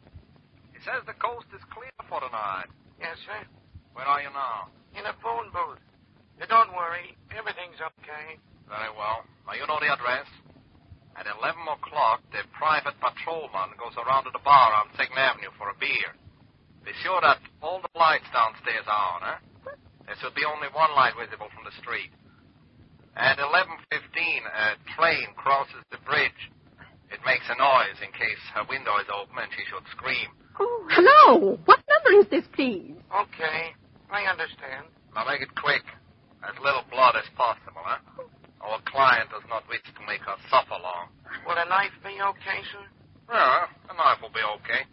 He 0.74 0.82
says 0.82 1.06
the 1.06 1.14
coast 1.22 1.46
is 1.54 1.62
clear 1.70 1.94
for 2.10 2.18
tonight. 2.18 2.74
Yes, 2.98 3.14
sir. 3.22 3.38
Where 3.94 4.02
are 4.02 4.18
you 4.18 4.34
now? 4.34 4.66
In 4.98 5.06
a 5.06 5.14
phone 5.22 5.54
booth. 5.54 5.78
Now, 6.42 6.50
don't 6.50 6.74
worry. 6.74 7.14
Everything's 7.30 7.78
okay. 7.78 8.34
Very 8.66 8.90
well. 8.98 9.22
Now, 9.46 9.54
you 9.54 9.62
know 9.70 9.78
the 9.78 9.94
address. 9.94 10.26
At 11.14 11.30
11 11.30 11.54
o'clock, 11.70 12.18
the 12.34 12.42
private 12.50 12.98
patrolman 12.98 13.78
goes 13.78 13.94
around 13.94 14.26
to 14.26 14.34
the 14.34 14.42
bar 14.42 14.74
on 14.74 14.90
2nd 14.98 15.14
Avenue 15.14 15.54
for 15.54 15.70
a 15.70 15.78
beer. 15.78 16.18
Be 16.82 16.90
sure 17.06 17.22
that 17.22 17.38
all 17.70 17.78
the 17.78 17.94
lights 17.94 18.26
downstairs 18.34 18.82
are 18.90 19.06
on, 19.14 19.22
eh? 19.30 19.38
There 20.10 20.18
should 20.18 20.34
be 20.34 20.42
only 20.42 20.66
one 20.74 20.90
light 20.98 21.14
visible 21.14 21.46
from 21.54 21.62
the 21.62 21.70
street. 21.78 22.10
At 23.14 23.38
11.15, 23.38 23.86
a 23.94 24.74
train 24.98 25.30
crosses 25.38 25.86
the 25.94 26.02
bridge. 26.02 26.50
It 27.14 27.22
makes 27.22 27.46
a 27.46 27.54
noise 27.54 27.94
in 28.02 28.10
case 28.10 28.42
her 28.58 28.66
window 28.66 28.98
is 28.98 29.06
open 29.06 29.38
and 29.38 29.50
she 29.54 29.62
should 29.70 29.86
scream. 29.94 30.34
Oh, 30.58 30.82
hello. 30.90 31.62
What 31.62 31.78
number 31.86 32.18
is 32.18 32.26
this, 32.26 32.46
please? 32.50 32.98
Okay. 33.06 33.70
I 34.10 34.26
understand. 34.26 34.90
Now 35.14 35.30
make 35.30 35.38
it 35.38 35.54
quick. 35.54 35.86
As 36.42 36.58
little 36.58 36.82
blood 36.90 37.14
as 37.14 37.28
possible, 37.38 37.86
huh? 37.86 38.02
Our 38.66 38.82
client 38.90 39.30
does 39.30 39.46
not 39.46 39.62
wish 39.70 39.82
to 39.86 40.02
make 40.10 40.26
her 40.26 40.38
suffer 40.50 40.74
long. 40.74 41.14
Will 41.46 41.54
a 41.54 41.66
knife 41.70 41.94
be 42.02 42.18
okay, 42.18 42.60
sir? 42.66 42.82
Yeah, 43.30 43.70
a 43.86 43.94
knife 43.94 44.18
will 44.18 44.34
be 44.34 44.42
okay. 44.58 44.90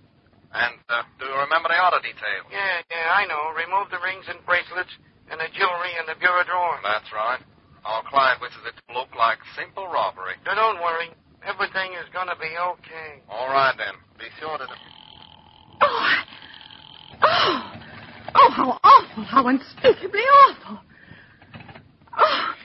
And 0.53 0.79
uh, 0.87 1.03
do 1.19 1.27
you 1.27 1.37
remember 1.43 1.67
the 1.67 1.79
other 1.79 1.99
details? 1.99 2.47
Yeah, 2.47 2.79
yeah, 2.87 3.11
I 3.11 3.27
know. 3.27 3.51
Remove 3.51 3.91
the 3.91 3.99
rings 3.99 4.25
and 4.31 4.39
bracelets 4.47 4.91
and 5.27 5.39
the 5.39 5.49
jewelry 5.51 5.91
in 5.99 6.07
the 6.07 6.15
bureau 6.19 6.43
drawer. 6.47 6.79
That's 6.83 7.11
right. 7.11 7.43
Our 7.83 8.03
client 8.07 8.39
wishes 8.41 8.63
it 8.67 8.75
to 8.75 8.85
look 8.95 9.11
like 9.15 9.39
simple 9.55 9.87
robbery. 9.87 10.35
Now, 10.47 10.55
don't 10.55 10.79
worry. 10.79 11.11
Everything 11.43 11.93
is 11.99 12.07
going 12.11 12.27
to 12.27 12.35
be 12.39 12.51
okay. 12.51 13.23
All 13.29 13.47
right, 13.47 13.75
then. 13.77 13.95
Be 14.19 14.27
sure 14.39 14.57
to... 14.57 14.65
Oh, 15.81 16.15
oh, 17.21 17.71
oh, 18.35 18.49
how 18.51 18.79
awful, 18.83 19.23
how 19.23 19.47
unspeakably 19.47 20.21
awful. 20.21 20.79
Oh. 22.17 22.56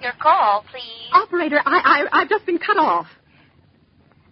Your 0.00 0.12
call, 0.20 0.64
please. 0.70 1.10
Operator, 1.12 1.60
I, 1.64 2.06
I, 2.12 2.20
I've 2.20 2.28
just 2.28 2.46
been 2.46 2.58
cut 2.58 2.78
off. 2.78 3.06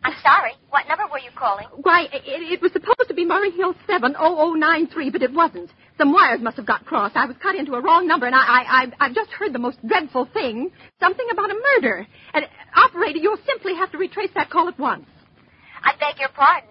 I'm 0.02 0.14
sorry. 0.22 0.52
What 0.70 0.86
number 0.88 1.04
were 1.10 1.18
you 1.18 1.30
calling? 1.36 1.66
Why, 1.82 2.02
it, 2.12 2.22
it 2.24 2.62
was 2.62 2.72
supposed 2.72 3.08
to 3.08 3.14
be 3.14 3.24
Murray 3.26 3.50
Hill 3.50 3.74
70093, 3.86 5.10
but 5.10 5.22
it 5.22 5.32
wasn't. 5.32 5.70
Some 5.98 6.12
wires 6.12 6.40
must 6.40 6.56
have 6.56 6.66
got 6.66 6.86
crossed. 6.86 7.16
I 7.16 7.26
was 7.26 7.36
cut 7.42 7.56
into 7.56 7.74
a 7.74 7.80
wrong 7.82 8.06
number, 8.06 8.26
and 8.26 8.34
I, 8.34 8.38
I, 8.38 8.62
I, 8.68 9.06
I've 9.06 9.14
just 9.14 9.30
heard 9.30 9.52
the 9.52 9.58
most 9.58 9.78
dreadful 9.86 10.26
thing. 10.32 10.70
Something 11.00 11.26
about 11.32 11.50
a 11.50 11.54
murder. 11.76 12.06
And, 12.32 12.46
operator, 12.76 13.18
you'll 13.18 13.40
simply 13.46 13.74
have 13.74 13.90
to 13.92 13.98
retrace 13.98 14.30
that 14.36 14.50
call 14.50 14.68
at 14.68 14.78
once. 14.78 15.06
I 15.82 15.92
beg 15.98 16.20
your 16.20 16.30
pardon. 16.30 16.70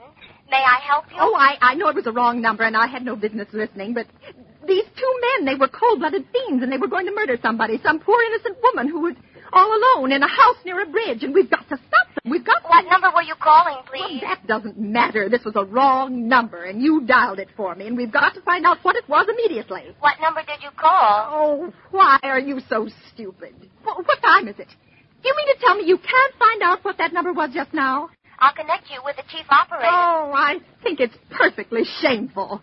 May 0.50 0.58
I 0.58 0.80
help 0.88 1.06
you? 1.12 1.18
Oh, 1.20 1.36
I, 1.36 1.58
I 1.60 1.76
know 1.76 1.90
it 1.90 1.96
was 1.96 2.08
a 2.08 2.12
wrong 2.12 2.42
number, 2.42 2.64
and 2.64 2.76
I 2.78 2.88
had 2.88 3.04
no 3.04 3.18
business 3.18 3.50
listening, 3.52 3.94
but 3.94 4.08
these 4.68 4.86
two 4.96 5.14
men, 5.22 5.46
they 5.46 5.56
were 5.60 5.68
cold-blooded 5.68 6.26
fiends, 6.32 6.64
and 6.64 6.72
they 6.72 6.78
were 6.78 6.88
going 6.88 7.06
to 7.06 7.14
murder 7.14 7.38
somebody, 7.42 7.80
some 7.84 8.00
poor 8.00 8.22
innocent 8.24 8.58
woman 8.62 8.88
who 8.90 9.02
was 9.02 9.16
all 9.54 9.72
alone 9.72 10.12
in 10.12 10.22
a 10.22 10.28
house 10.28 10.58
near 10.66 10.82
a 10.82 10.86
bridge, 10.86 11.24
and 11.24 11.34
we've 11.34 11.50
got 11.50 11.68
to 11.70 11.78
stop 11.78 12.08
them. 12.14 12.32
We've 12.32 12.46
got 12.46 12.62
to... 12.64 12.68
What 12.68 12.86
number 12.90 13.10
were 13.16 13.24
you 13.24 13.36
calling, 13.42 13.78
please? 13.88 14.22
Well, 14.22 14.36
that 14.36 14.46
doesn't 14.46 14.78
matter. 14.78 15.30
This 15.30 15.46
was 15.46 15.56
a 15.56 15.64
wrong 15.64 16.28
number, 16.28 16.66
and 16.66 16.82
you 16.82 17.06
dialed 17.06 17.40
it 17.40 17.48
for 17.56 17.74
me, 17.74 17.88
and 17.88 17.96
we've 17.96 18.12
got 18.12 18.34
to 18.36 18.42
find 18.42 18.66
out 18.66 18.80
what 18.84 18.96
it 18.96 19.08
was 19.08 19.26
immediately. 19.30 19.96
What 20.00 20.16
number 20.22 20.42
did 20.42 20.62
you 20.62 20.70
call? 20.76 21.30
Oh, 21.32 21.74
why 21.92 22.20
are 22.24 22.40
you 22.40 22.60
so 22.70 22.90
stupid? 23.14 23.56
What, 23.84 24.06
what 24.06 24.22
time 24.22 24.48
is 24.50 24.60
it? 24.60 24.68
Do 24.68 25.30
you 25.30 25.36
mean 25.36 25.56
to 25.56 25.62
tell 25.66 25.76
me 25.76 25.86
you 25.86 25.98
can't 25.98 26.34
find 26.38 26.62
out 26.62 26.84
what 26.84 26.98
that 26.98 27.14
number 27.14 27.34
was 27.34 27.50
just 27.54 27.74
now? 27.74 28.10
I'll 28.40 28.54
connect 28.54 28.90
you 28.92 29.02
with 29.04 29.16
the 29.16 29.24
chief 29.32 29.46
operator. 29.50 29.88
Oh, 29.90 30.32
I 30.36 30.58
think 30.84 31.00
it's 31.00 31.16
perfectly 31.32 31.82
shameful. 32.02 32.62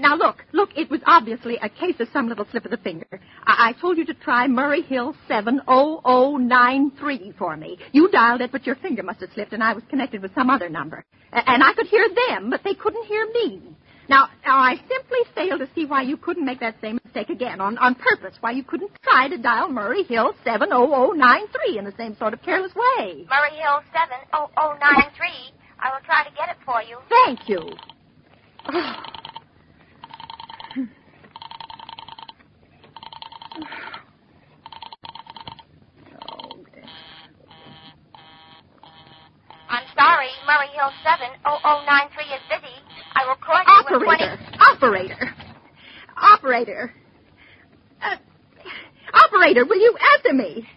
Now, 0.00 0.16
look, 0.16 0.44
look, 0.52 0.70
it 0.76 0.90
was 0.90 1.00
obviously 1.06 1.56
a 1.62 1.68
case 1.68 1.96
of 2.00 2.08
some 2.12 2.28
little 2.28 2.46
slip 2.50 2.64
of 2.64 2.70
the 2.70 2.76
finger. 2.76 3.06
I, 3.44 3.70
I 3.70 3.72
told 3.80 3.96
you 3.98 4.04
to 4.06 4.14
try 4.14 4.46
Murray 4.46 4.82
Hill 4.82 5.14
70093 5.28 7.34
for 7.38 7.56
me. 7.56 7.78
You 7.92 8.08
dialed 8.10 8.40
it, 8.42 8.52
but 8.52 8.66
your 8.66 8.76
finger 8.76 9.02
must 9.02 9.20
have 9.20 9.30
slipped, 9.34 9.52
and 9.52 9.62
I 9.62 9.72
was 9.72 9.82
connected 9.88 10.22
with 10.22 10.34
some 10.34 10.50
other 10.50 10.68
number. 10.68 11.04
A- 11.32 11.50
and 11.50 11.62
I 11.62 11.72
could 11.74 11.86
hear 11.86 12.06
them, 12.28 12.50
but 12.50 12.62
they 12.64 12.74
couldn't 12.74 13.06
hear 13.06 13.26
me. 13.32 13.62
Now, 14.08 14.28
now, 14.44 14.56
I 14.58 14.76
simply 14.88 15.18
fail 15.34 15.58
to 15.58 15.68
see 15.74 15.84
why 15.84 16.02
you 16.02 16.16
couldn't 16.16 16.44
make 16.44 16.60
that 16.60 16.76
same 16.80 16.98
mistake 17.04 17.28
again 17.30 17.60
on, 17.60 17.76
on 17.78 17.96
purpose, 17.96 18.36
why 18.40 18.52
you 18.52 18.62
couldn't 18.62 18.92
try 19.02 19.26
to 19.28 19.36
dial 19.36 19.68
Murray 19.68 20.04
Hill 20.04 20.32
70093 20.44 21.78
in 21.78 21.84
the 21.84 21.92
same 21.96 22.16
sort 22.16 22.32
of 22.32 22.40
careless 22.42 22.72
way. 22.74 23.26
Murray 23.28 23.56
Hill 23.58 23.80
70093. 23.92 25.28
I 25.80 25.90
will 25.90 26.04
try 26.04 26.22
to 26.22 26.30
get 26.36 26.50
it 26.50 26.56
for 26.64 26.80
you. 26.82 26.98
Thank 27.24 27.48
you. 27.48 27.72
I'm 39.68 39.84
sorry. 39.96 40.28
Murray 40.46 40.68
Hill 40.76 40.92
70093 41.02 42.24
is 42.24 42.40
busy. 42.50 42.74
I 43.14 43.26
will 43.26 43.36
call 43.40 43.56
you 43.56 43.62
in 43.96 44.04
20... 44.04 44.12
Operator! 44.12 44.38
Operator! 44.60 45.34
Operator! 46.16 46.92
Uh, 48.02 48.16
operator, 49.14 49.64
will 49.64 49.80
you 49.80 49.96
answer 50.16 50.34
me? 50.34 50.68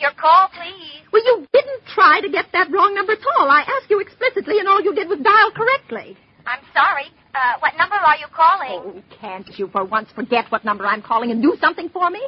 Your 0.00 0.12
call, 0.12 0.48
please. 0.54 1.02
Well, 1.12 1.22
you 1.24 1.46
didn't 1.52 1.82
try 1.94 2.20
to 2.22 2.30
get 2.30 2.46
that 2.52 2.70
wrong 2.70 2.94
number 2.94 3.12
at 3.12 3.18
all. 3.36 3.50
I 3.50 3.60
asked 3.60 3.90
you 3.90 4.00
explicitly, 4.00 4.58
and 4.58 4.66
all 4.68 4.80
you 4.82 4.94
did 4.94 5.08
was 5.08 5.18
dial 5.18 5.50
correctly. 5.52 6.16
I'm 6.46 6.60
sorry. 6.72 7.10
Uh, 7.38 7.58
what 7.60 7.72
number 7.78 7.94
are 7.94 8.16
you 8.16 8.26
calling? 8.34 8.68
Oh, 8.98 9.16
can't 9.20 9.46
you 9.58 9.68
for 9.68 9.84
once 9.84 10.08
forget 10.14 10.46
what 10.48 10.64
number 10.64 10.84
I'm 10.84 11.02
calling 11.02 11.30
and 11.30 11.40
do 11.40 11.56
something 11.60 11.88
for 11.88 12.10
me? 12.10 12.26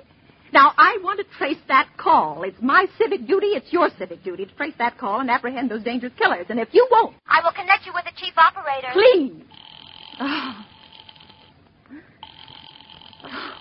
Now, 0.53 0.73
I 0.77 0.99
want 1.03 1.19
to 1.19 1.24
trace 1.37 1.59
that 1.66 1.89
call. 1.97 2.45
It's 2.45 2.61
my 2.62 2.87
civic 2.97 3.27
duty, 3.27 3.49
it's 3.49 3.73
your 3.73 3.89
civic 3.99 4.23
duty 4.23 4.47
to 4.47 4.55
trace 4.55 4.74
that 4.78 4.99
call 4.99 5.20
and 5.20 5.28
apprehend 5.31 5.70
those 5.70 5.82
dangerous 5.82 6.12
killers. 6.16 6.47
And 6.49 6.61
if 6.61 6.69
you 6.73 6.87
won't, 6.91 7.16
I 7.27 7.41
will 7.43 7.53
connect 7.53 7.87
you 7.87 7.93
with 7.95 8.05
the 8.05 8.12
chief 8.16 8.35
operator. 8.37 8.89
please. 8.93 9.43
Oh. 10.20 10.65
Oh. 13.24 13.53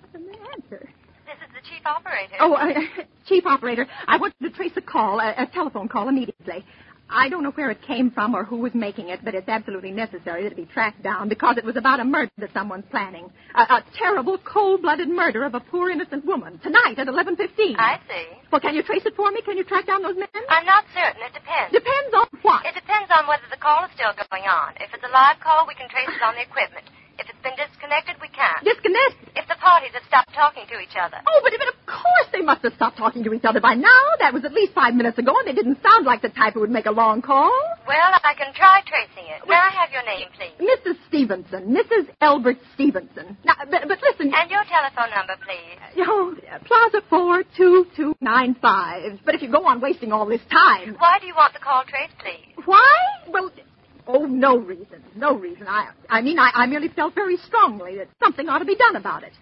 What's 0.00 0.24
the 0.24 0.38
answer? 0.52 0.88
This 1.26 1.36
is 1.46 1.54
the 1.54 1.68
chief 1.68 1.86
operator. 1.86 2.34
Oh, 2.40 2.54
uh, 2.54 3.04
Chief 3.28 3.44
Operator, 3.44 3.86
I 4.06 4.16
want 4.16 4.34
you 4.40 4.48
to 4.48 4.56
trace 4.56 4.72
a 4.76 4.80
call, 4.80 5.20
a, 5.20 5.34
a 5.36 5.46
telephone 5.52 5.86
call 5.86 6.08
immediately. 6.08 6.64
I 7.10 7.28
don't 7.28 7.42
know 7.42 7.52
where 7.52 7.70
it 7.70 7.80
came 7.82 8.10
from 8.10 8.34
or 8.34 8.44
who 8.44 8.58
was 8.58 8.74
making 8.74 9.08
it, 9.08 9.20
but 9.24 9.34
it's 9.34 9.48
absolutely 9.48 9.90
necessary 9.90 10.42
that 10.42 10.52
it 10.52 10.56
be 10.56 10.66
tracked 10.66 11.02
down 11.02 11.28
because 11.28 11.56
it 11.56 11.64
was 11.64 11.76
about 11.76 12.00
a 12.00 12.04
murder 12.04 12.30
that 12.38 12.52
someone's 12.52 12.84
planning. 12.90 13.30
A, 13.54 13.62
a 13.62 13.84
terrible, 13.96 14.36
cold-blooded 14.44 15.08
murder 15.08 15.44
of 15.44 15.54
a 15.54 15.60
poor 15.60 15.90
innocent 15.90 16.24
woman 16.26 16.58
tonight 16.62 16.98
at 16.98 17.06
11:15. 17.06 17.76
I 17.78 17.98
see. 18.08 18.26
Well, 18.52 18.60
can 18.60 18.74
you 18.74 18.82
trace 18.82 19.04
it 19.06 19.16
for 19.16 19.30
me? 19.30 19.40
Can 19.42 19.56
you 19.56 19.64
track 19.64 19.86
down 19.86 20.02
those 20.02 20.16
men? 20.16 20.28
I'm 20.48 20.66
not 20.66 20.84
certain. 20.92 21.22
It 21.24 21.32
depends. 21.32 21.72
Depends 21.72 22.12
on 22.14 22.26
what? 22.42 22.66
It 22.66 22.74
depends 22.74 23.10
on 23.10 23.26
whether 23.26 23.48
the 23.50 23.56
call 23.56 23.84
is 23.84 23.90
still 23.94 24.12
going 24.28 24.44
on. 24.44 24.76
If 24.76 24.92
it's 24.92 25.04
a 25.04 25.12
live 25.12 25.40
call, 25.40 25.66
we 25.66 25.74
can 25.74 25.88
trace 25.88 26.12
it 26.12 26.22
on 26.22 26.34
the 26.34 26.42
equipment. 26.42 26.84
If 27.18 27.26
it's 27.28 27.42
been 27.42 27.56
disconnected, 27.58 28.14
we 28.22 28.28
can't. 28.30 28.62
Disconnected? 28.62 29.34
If 29.34 29.48
the 29.50 29.56
parties 29.58 29.90
have 29.94 30.04
stopped 30.06 30.30
talking 30.34 30.62
to 30.70 30.78
each 30.78 30.94
other. 30.94 31.18
Oh, 31.26 31.40
but, 31.42 31.50
but 31.58 31.66
of 31.68 31.74
course 31.86 32.28
they 32.32 32.40
must 32.40 32.62
have 32.62 32.72
stopped 32.74 32.96
talking 32.96 33.24
to 33.24 33.32
each 33.34 33.44
other 33.44 33.60
by 33.60 33.74
now. 33.74 34.02
That 34.22 34.32
was 34.32 34.44
at 34.44 34.52
least 34.52 34.72
five 34.74 34.94
minutes 34.94 35.18
ago, 35.18 35.34
and 35.38 35.46
they 35.48 35.52
didn't 35.52 35.82
sound 35.82 36.06
like 36.06 36.22
the 36.22 36.28
type 36.30 36.54
who 36.54 36.60
would 36.60 36.70
make 36.70 36.86
a 36.86 36.92
long 36.94 37.20
call. 37.22 37.50
Well, 37.86 38.12
I 38.22 38.34
can 38.38 38.54
try 38.54 38.82
tracing 38.86 39.26
it. 39.34 39.42
May 39.48 39.56
I 39.58 39.70
have 39.74 39.90
your 39.90 40.04
name, 40.06 40.28
please? 40.38 40.54
Mrs. 40.62 40.94
Stevenson, 41.08 41.74
Mrs. 41.74 42.06
Elbert 42.20 42.58
Stevenson. 42.74 43.36
Now, 43.44 43.54
but, 43.68 43.82
but 43.88 43.98
listen. 44.02 44.32
And 44.34 44.48
your 44.50 44.62
telephone 44.70 45.10
number, 45.10 45.34
please. 45.42 45.78
Oh, 46.06 46.34
Plaza 46.64 47.02
42295. 47.10 49.20
But 49.24 49.34
if 49.34 49.42
you 49.42 49.50
go 49.50 49.66
on 49.66 49.80
wasting 49.80 50.12
all 50.12 50.26
this 50.26 50.40
time. 50.50 50.94
Why 50.98 51.18
do 51.20 51.26
you 51.26 51.34
want 51.34 51.52
the 51.54 51.60
call 51.60 51.84
traced, 51.84 52.16
please? 52.18 52.54
Why? 52.64 52.94
Well, 53.28 53.50
oh, 54.08 54.24
no 54.26 54.56
reason. 54.58 55.02
No 55.14 55.36
reason. 55.38 55.66
I, 55.68 55.90
I 56.08 56.20
mean, 56.22 56.38
I, 56.38 56.50
I 56.54 56.66
merely 56.66 56.88
felt 56.88 57.14
very 57.14 57.36
strongly 57.36 57.96
that 57.98 58.08
something 58.20 58.48
ought 58.48 58.58
to 58.58 58.64
be 58.64 58.76
done 58.76 58.96
about 58.96 59.22
it. 59.22 59.32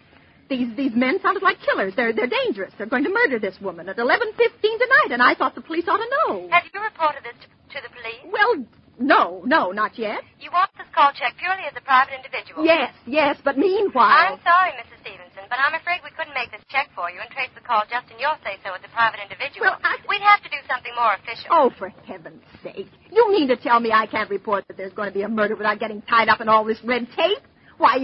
These 0.49 0.77
these 0.77 0.93
men 0.95 1.19
sounded 1.23 1.43
like 1.43 1.59
killers. 1.61 1.95
They're 1.97 2.13
they're 2.13 2.29
dangerous. 2.29 2.73
They're 2.79 2.87
going 2.87 3.03
to 3.03 3.11
murder 3.11 3.41
this 3.41 3.57
woman 3.61 3.89
at 3.89 3.99
eleven 3.99 4.29
fifteen 4.37 4.79
tonight, 4.79 5.11
and 5.11 5.21
I 5.21 5.35
thought 5.35 5.57
the 5.57 5.61
police 5.61 5.89
ought 5.89 5.97
to 5.99 6.11
know. 6.19 6.49
Have 6.51 6.63
you 6.73 6.81
reported 6.81 7.25
this 7.25 7.35
to, 7.43 7.49
to 7.75 7.79
the 7.83 7.91
police? 7.91 8.23
Well, 8.31 8.65
no, 8.99 9.43
no, 9.45 9.73
not 9.73 9.99
yet. 9.99 10.23
You 10.41 10.51
want 10.53 10.71
this 10.79 10.87
call 10.95 11.11
checked 11.13 11.37
purely 11.39 11.67
as 11.69 11.75
a 11.77 11.83
private 11.83 12.15
individual? 12.15 12.65
Yes, 12.65 12.95
yes, 13.07 13.37
but 13.45 13.59
meanwhile. 13.59 14.07
I'm 14.07 14.39
sorry, 14.47 14.71
Mrs. 14.79 15.03
Stevenson, 15.03 15.26
but 15.49 15.59
I'm 15.59 15.75
afraid 15.75 16.01
we 16.05 16.11
couldn't 16.17 16.35
make 16.35 16.51
this 16.51 16.63
check 16.69 16.89
for 16.95 17.11
you 17.11 17.19
and 17.21 17.31
trace 17.31 17.51
the 17.55 17.61
call 17.63 17.83
just 17.89 18.11
in 18.11 18.19
your 18.19 18.35
say-so 18.45 18.75
as 18.75 18.83
a 18.85 18.91
private 18.93 19.21
individual. 19.23 19.71
Well, 19.73 19.79
I- 19.83 19.99
We'd 20.09 20.23
have 20.23 20.43
to 20.43 20.51
do 20.51 20.61
something 20.69 20.93
more 20.95 21.15
official. 21.15 21.51
Oh, 21.51 21.71
for 21.79 21.89
heaven's 22.07 22.43
sake. 22.63 22.89
You 23.11 23.31
mean 23.31 23.49
to 23.49 23.57
tell 23.57 23.81
me 23.81 23.91
I 23.93 24.07
can't 24.07 24.31
report 24.31 24.67
that 24.69 24.77
there's 24.77 24.93
going 24.93 25.09
to 25.09 25.15
be 25.15 25.23
a 25.23 25.29
murder 25.29 25.57
without 25.57 25.79
getting 25.81 26.03
tied 26.03 26.29
up 26.29 26.41
in 26.41 26.49
all 26.49 26.65
this 26.65 26.79
red 26.85 27.07
tape? 27.17 27.43
Why, 27.79 27.97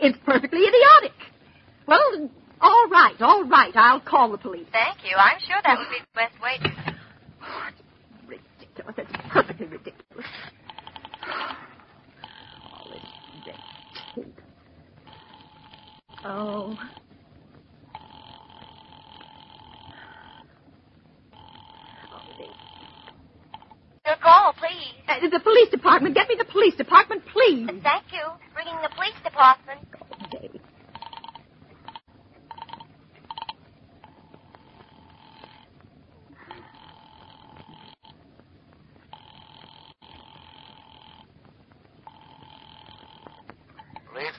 it's 0.00 0.18
perfectly 0.24 0.60
idiotic. 0.64 1.16
Well, 1.86 2.30
all 2.60 2.86
right, 2.88 3.14
all 3.20 3.44
right. 3.44 3.72
I'll 3.74 4.00
call 4.00 4.30
the 4.30 4.38
police. 4.38 4.66
Thank 4.72 5.04
you. 5.04 5.16
I'm 5.16 5.38
sure 5.40 5.56
that 5.62 5.78
would 5.78 5.88
be 5.90 5.98
the 6.00 6.14
best 6.14 6.40
way 6.40 6.56
to... 6.58 6.94
Ridiculous. 8.26 8.94
It's 8.96 9.28
perfectly 9.32 9.66
ridiculous. 9.66 10.26
All 12.72 12.88
this 12.90 13.02
red 13.46 13.56
tape. 14.14 14.39
Oh. 16.24 16.78
Your 24.06 24.16
call, 24.22 24.54
please. 24.54 24.94
Uh, 25.08 25.28
the 25.30 25.40
police 25.40 25.70
department. 25.70 26.14
Get 26.14 26.28
me 26.28 26.36
the 26.38 26.46
police 26.50 26.74
department, 26.76 27.22
please. 27.32 27.66
Thank 27.66 28.12
you. 28.12 28.26
Ringing 28.56 28.76
the 28.82 28.90
police 28.96 29.16
department. 29.24 29.80
Okay. 30.26 30.48
Police 30.48 30.62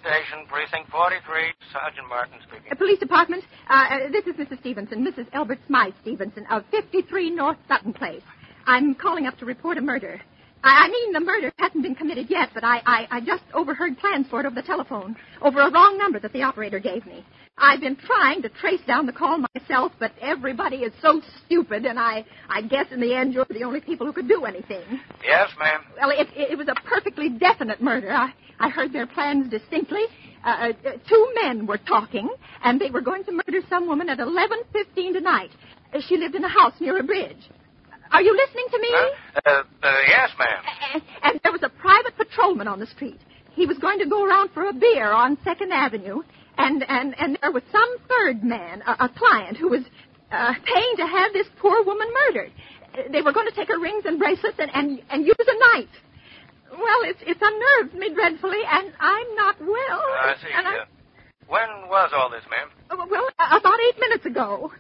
station, 0.02 0.46
precinct 0.50 0.90
43. 0.92 1.54
Sergeant 1.72 2.08
Martin 2.10 2.38
speaking. 2.44 2.72
Uh, 2.72 2.76
police 2.76 3.00
department. 3.00 3.44
Uh, 3.70 3.74
uh, 3.74 3.98
this 4.12 4.26
is 4.26 4.36
Mrs. 4.36 4.60
Stevenson, 4.60 5.06
Mrs. 5.06 5.28
Elbert 5.34 5.60
Smythe 5.68 5.94
Stevenson 6.02 6.46
of 6.50 6.64
53 6.72 7.30
North 7.30 7.58
Sutton 7.68 7.94
Place. 7.94 8.24
I'm 8.66 8.96
calling 8.96 9.26
up 9.26 9.38
to 9.38 9.46
report 9.46 9.78
a 9.78 9.82
murder. 9.82 10.20
I, 10.64 10.86
I 10.86 10.88
mean, 10.90 11.14
the 11.14 11.20
murder 11.20 11.52
hasn't 11.58 11.84
been 11.84 11.96
committed 11.96 12.30
yet, 12.30 12.50
but 12.54 12.64
I, 12.64 12.82
I, 12.86 13.08
I 13.12 13.22
just 13.22 13.44
overheard 13.54 13.98
plans 13.98 14.28
for 14.30 14.40
it 14.40 14.46
over 14.46 14.56
the 14.56 14.62
telephone, 14.62 15.16
over 15.42 15.62
a 15.62 15.72
wrong 15.72 15.98
number 15.98 16.20
that 16.20 16.34
the 16.34 16.44
operator 16.44 16.80
gave 16.80 17.06
me. 17.06 17.24
I've 17.58 17.80
been 17.80 17.96
trying 17.96 18.42
to 18.42 18.50
trace 18.50 18.82
down 18.88 19.06
the 19.06 19.14
call 19.14 19.44
myself, 19.56 19.92
but 20.00 20.12
everybody 20.20 20.78
is 20.78 20.94
so 21.02 21.22
stupid, 21.46 21.86
and 21.86 22.00
I, 22.00 22.26
I 22.50 22.62
guess 22.64 22.88
in 22.92 23.00
the 23.00 23.14
end 23.14 23.34
you're 23.34 23.46
the 23.50 23.64
only 23.64 23.82
people 23.82 24.08
who 24.08 24.14
could 24.14 24.28
do 24.28 24.46
anything. 24.46 24.84
Yes, 25.24 25.50
ma'am. 25.60 25.82
Well, 26.00 26.10
it, 26.12 26.28
it 26.36 26.58
was 26.58 26.68
a 26.68 26.76
perfectly 26.88 27.30
definite 27.30 27.82
murder. 27.82 28.12
I, 28.12 28.34
I 28.60 28.70
heard 28.70 28.94
their 28.94 29.06
plans 29.06 29.50
distinctly. 29.50 30.04
Uh, 30.44 30.72
uh, 30.86 30.92
two 31.08 31.34
men 31.44 31.68
were 31.68 31.78
talking, 31.78 32.30
and 32.64 32.82
they 32.82 32.90
were 32.90 33.02
going 33.02 33.24
to 33.26 33.32
murder 33.32 33.60
some 33.70 33.86
woman 33.88 34.10
at 34.10 34.18
11.15 34.18 35.14
tonight. 35.14 35.52
Uh, 35.94 36.00
she 36.08 36.18
lived 36.18 36.34
in 36.36 36.44
a 36.44 36.50
house 36.50 36.74
near 36.80 36.98
a 37.00 37.04
bridge. 37.04 37.38
Are 38.12 38.22
you 38.22 38.36
listening 38.36 38.66
to 38.72 38.80
me? 38.80 38.90
Uh, 39.46 39.50
uh, 39.84 39.94
yes, 40.08 40.30
ma'am. 40.38 40.64
And, 40.94 41.04
and 41.24 41.40
there 41.44 41.52
was 41.52 41.62
a 41.64 41.70
private 41.70 42.18
patrolman 42.18 42.68
on 42.68 42.80
the 42.80 42.88
street. 42.88 43.20
He 43.54 43.66
was 43.66 43.78
going 43.78 44.00
to 44.00 44.06
go 44.08 44.26
around 44.26 44.50
for 44.52 44.68
a 44.68 44.74
beer 44.74 45.12
on 45.12 45.38
Second 45.44 45.72
Avenue, 45.72 46.22
and 46.66 46.84
and 46.88 47.16
and 47.20 47.38
there 47.42 47.52
was 47.52 47.64
some 47.72 47.92
third 48.08 48.44
man, 48.44 48.82
a, 48.88 49.06
a 49.06 49.10
client, 49.10 49.58
who 49.58 49.70
was 49.70 49.84
uh, 50.32 50.54
paying 50.66 50.94
to 50.98 51.06
have 51.08 51.34
this 51.34 51.48
poor 51.60 51.84
woman 51.84 52.08
murdered. 52.22 52.52
Uh, 52.94 53.12
They 53.12 53.22
were 53.22 53.34
going 53.34 53.48
to 53.48 53.56
take 53.56 53.68
her 53.70 53.80
rings 53.80 54.04
and 54.06 54.20
bracelets 54.20 54.60
and 54.60 54.72
and, 54.74 55.02
and 55.10 55.26
use 55.26 55.48
a 55.56 55.58
knife. 55.78 55.94
Well, 56.72 57.02
it's 57.10 57.20
it's 57.26 57.42
unnerved 57.42 57.94
me 57.96 58.14
dreadfully, 58.14 58.62
and 58.70 58.94
I'm 59.00 59.30
not 59.36 59.56
well. 59.60 60.02
I 60.24 60.36
see. 60.42 60.52
And 60.56 60.68
I, 60.68 60.74
Uh, 60.78 60.86
when 61.48 61.70
was 61.90 62.10
all 62.18 62.30
this, 62.30 62.46
ma'am? 62.50 62.70
uh, 62.92 63.06
well, 63.10 63.28
uh, 63.40 63.60
about 63.60 63.80
eight 63.90 64.00
minutes 64.00 64.26
ago. 64.26 64.72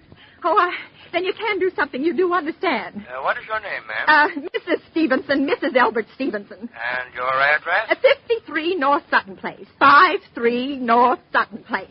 Oh, 0.44 0.58
I, 0.58 0.72
then 1.12 1.24
you 1.26 1.34
can 1.34 1.60
do 1.60 1.70
something. 1.76 2.02
You 2.04 2.14
do 2.16 2.34
understand. 2.34 3.06
Uh, 3.08 3.22
what 3.24 3.38
is 3.38 3.44
your 3.48 3.60
name, 3.60 3.82
ma'am? 3.88 4.06
Uh, 4.08 4.28
Mrs. 4.58 4.80
Stevenson, 4.92 5.48
Mrs. 5.48 5.76
Elbert 5.76 6.06
Stevenson. 6.16 6.58
and 6.62 7.14
your 7.14 7.28
address? 7.30 7.90
Uh, 7.90 7.96
53 8.28 8.76
North 8.76 9.04
Sutton 9.10 9.36
Place. 9.38 9.66
53 9.80 10.78
North 10.78 11.20
Sutton 11.32 11.64
Place. 11.64 11.90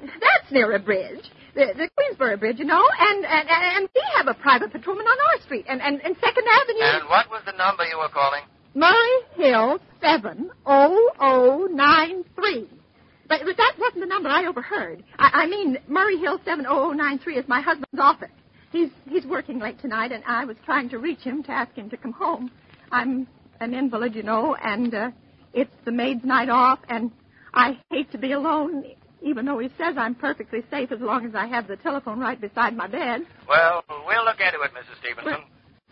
That's 0.00 0.50
near 0.50 0.72
a 0.72 0.78
bridge. 0.78 1.30
The, 1.54 1.72
the 1.74 1.88
Queensboro 1.98 2.38
Bridge, 2.38 2.58
you 2.58 2.66
know, 2.66 2.82
and, 2.98 3.24
and, 3.24 3.48
and 3.48 3.88
we 3.94 4.02
have 4.16 4.26
a 4.28 4.34
private 4.34 4.70
patrolman 4.72 5.06
on 5.06 5.16
our 5.32 5.40
street, 5.42 5.64
and, 5.68 5.80
and, 5.80 6.00
and 6.02 6.14
Second 6.22 6.44
Avenue. 6.60 6.84
And 7.00 7.08
what 7.08 7.30
was 7.30 7.42
the 7.46 7.52
number 7.52 7.84
you 7.84 7.96
were 7.96 8.10
calling? 8.10 8.42
Murray 8.74 9.22
Hill 9.36 9.78
70093. 10.02 12.68
But, 13.28 13.40
but 13.44 13.56
that 13.56 13.72
wasn't 13.78 14.00
the 14.02 14.06
number 14.06 14.28
I 14.28 14.46
overheard. 14.46 15.02
I, 15.18 15.44
I 15.44 15.46
mean, 15.46 15.78
Murray 15.88 16.16
Hill 16.18 16.38
70093 16.44 17.36
is 17.38 17.48
my 17.48 17.60
husband's 17.60 17.98
office. 17.98 18.30
He's, 18.76 18.90
he's 19.08 19.24
working 19.24 19.58
late 19.58 19.80
tonight, 19.80 20.12
and 20.12 20.22
I 20.26 20.44
was 20.44 20.58
trying 20.66 20.90
to 20.90 20.98
reach 20.98 21.20
him 21.20 21.42
to 21.44 21.50
ask 21.50 21.72
him 21.72 21.88
to 21.88 21.96
come 21.96 22.12
home. 22.12 22.50
I'm 22.92 23.26
an 23.58 23.72
invalid, 23.72 24.14
you 24.14 24.22
know, 24.22 24.54
and 24.54 24.94
uh, 24.94 25.10
it's 25.54 25.72
the 25.86 25.92
maid's 25.92 26.24
night 26.24 26.50
off, 26.50 26.78
and 26.90 27.10
I 27.54 27.78
hate 27.90 28.12
to 28.12 28.18
be 28.18 28.32
alone, 28.32 28.84
even 29.22 29.46
though 29.46 29.58
he 29.60 29.70
says 29.78 29.94
I'm 29.96 30.14
perfectly 30.14 30.60
safe 30.70 30.92
as 30.92 31.00
long 31.00 31.24
as 31.24 31.34
I 31.34 31.46
have 31.46 31.68
the 31.68 31.76
telephone 31.76 32.20
right 32.20 32.38
beside 32.38 32.76
my 32.76 32.86
bed. 32.86 33.22
Well, 33.48 33.82
we'll 33.88 34.24
look 34.26 34.40
into 34.40 34.60
it, 34.60 34.70
Mrs. 34.74 34.98
Stevenson. 35.00 35.42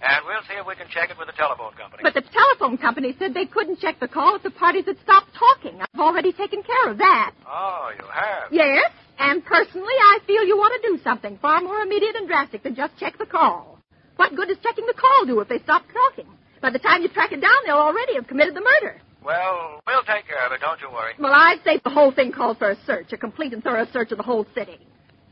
And 0.03 0.27
we'll 0.27 0.43
see 0.43 0.61
if 0.61 0.67
we 0.67 0.77
can 0.77 0.89
check 0.93 1.09
it 1.09 1.17
with 1.19 1.29
the 1.29 1.33
telephone 1.33 1.73
company. 1.73 2.03
But 2.03 2.13
the 2.13 2.21
telephone 2.21 2.77
company 2.77 3.17
said 3.19 3.33
they 3.33 3.47
couldn't 3.47 3.79
check 3.81 3.99
the 3.99 4.09
call 4.09 4.37
if 4.37 4.43
the 4.43 4.51
parties 4.51 4.85
had 4.85 4.99
stopped 5.03 5.31
talking. 5.33 5.81
I've 5.81 6.01
already 6.01 6.33
taken 6.33 6.63
care 6.63 6.91
of 6.91 6.99
that. 6.99 7.33
Oh, 7.49 7.91
you 7.97 8.05
have? 8.13 8.53
Yes, 8.53 8.91
and 9.19 9.45
personally, 9.45 9.95
I 9.95 10.19
feel 10.27 10.45
you 10.45 10.57
want 10.57 10.81
to 10.83 10.89
do 10.89 11.03
something 11.03 11.39
far 11.41 11.61
more 11.61 11.79
immediate 11.81 12.17
and 12.17 12.27
drastic 12.29 12.63
than 12.63 12.75
just 12.75 12.97
check 12.99 13.19
the 13.19 13.27
call. 13.27 13.79
What 14.17 14.35
good 14.37 14.49
does 14.49 14.59
checking 14.63 14.87
the 14.87 14.95
call 14.95 15.27
do 15.27 15.41
if 15.41 15.49
they 15.49 15.59
stop 15.61 15.83
talking? 15.93 16.31
By 16.61 16.71
the 16.71 16.79
time 16.79 17.03
you 17.03 17.09
track 17.09 17.33
it 17.33 17.41
down, 17.41 17.51
they'll 17.67 17.77
already 17.77 18.15
have 18.15 18.27
committed 18.27 18.55
the 18.55 18.61
murder. 18.61 19.01
Well, 19.25 19.81
we'll 19.87 20.03
take 20.05 20.27
care 20.27 20.45
of 20.47 20.53
it, 20.53 20.61
don't 20.61 20.81
you 20.81 20.91
worry. 20.91 21.13
Well, 21.19 21.33
I'd 21.33 21.61
say 21.65 21.81
the 21.83 21.91
whole 21.91 22.13
thing 22.13 22.31
calls 22.33 22.59
for 22.59 22.71
a 22.71 22.77
search, 22.87 23.13
a 23.13 23.17
complete 23.17 23.53
and 23.53 23.63
thorough 23.63 23.87
search 23.93 24.13
of 24.13 24.19
the 24.19 24.23
whole 24.25 24.47
city. 24.55 24.79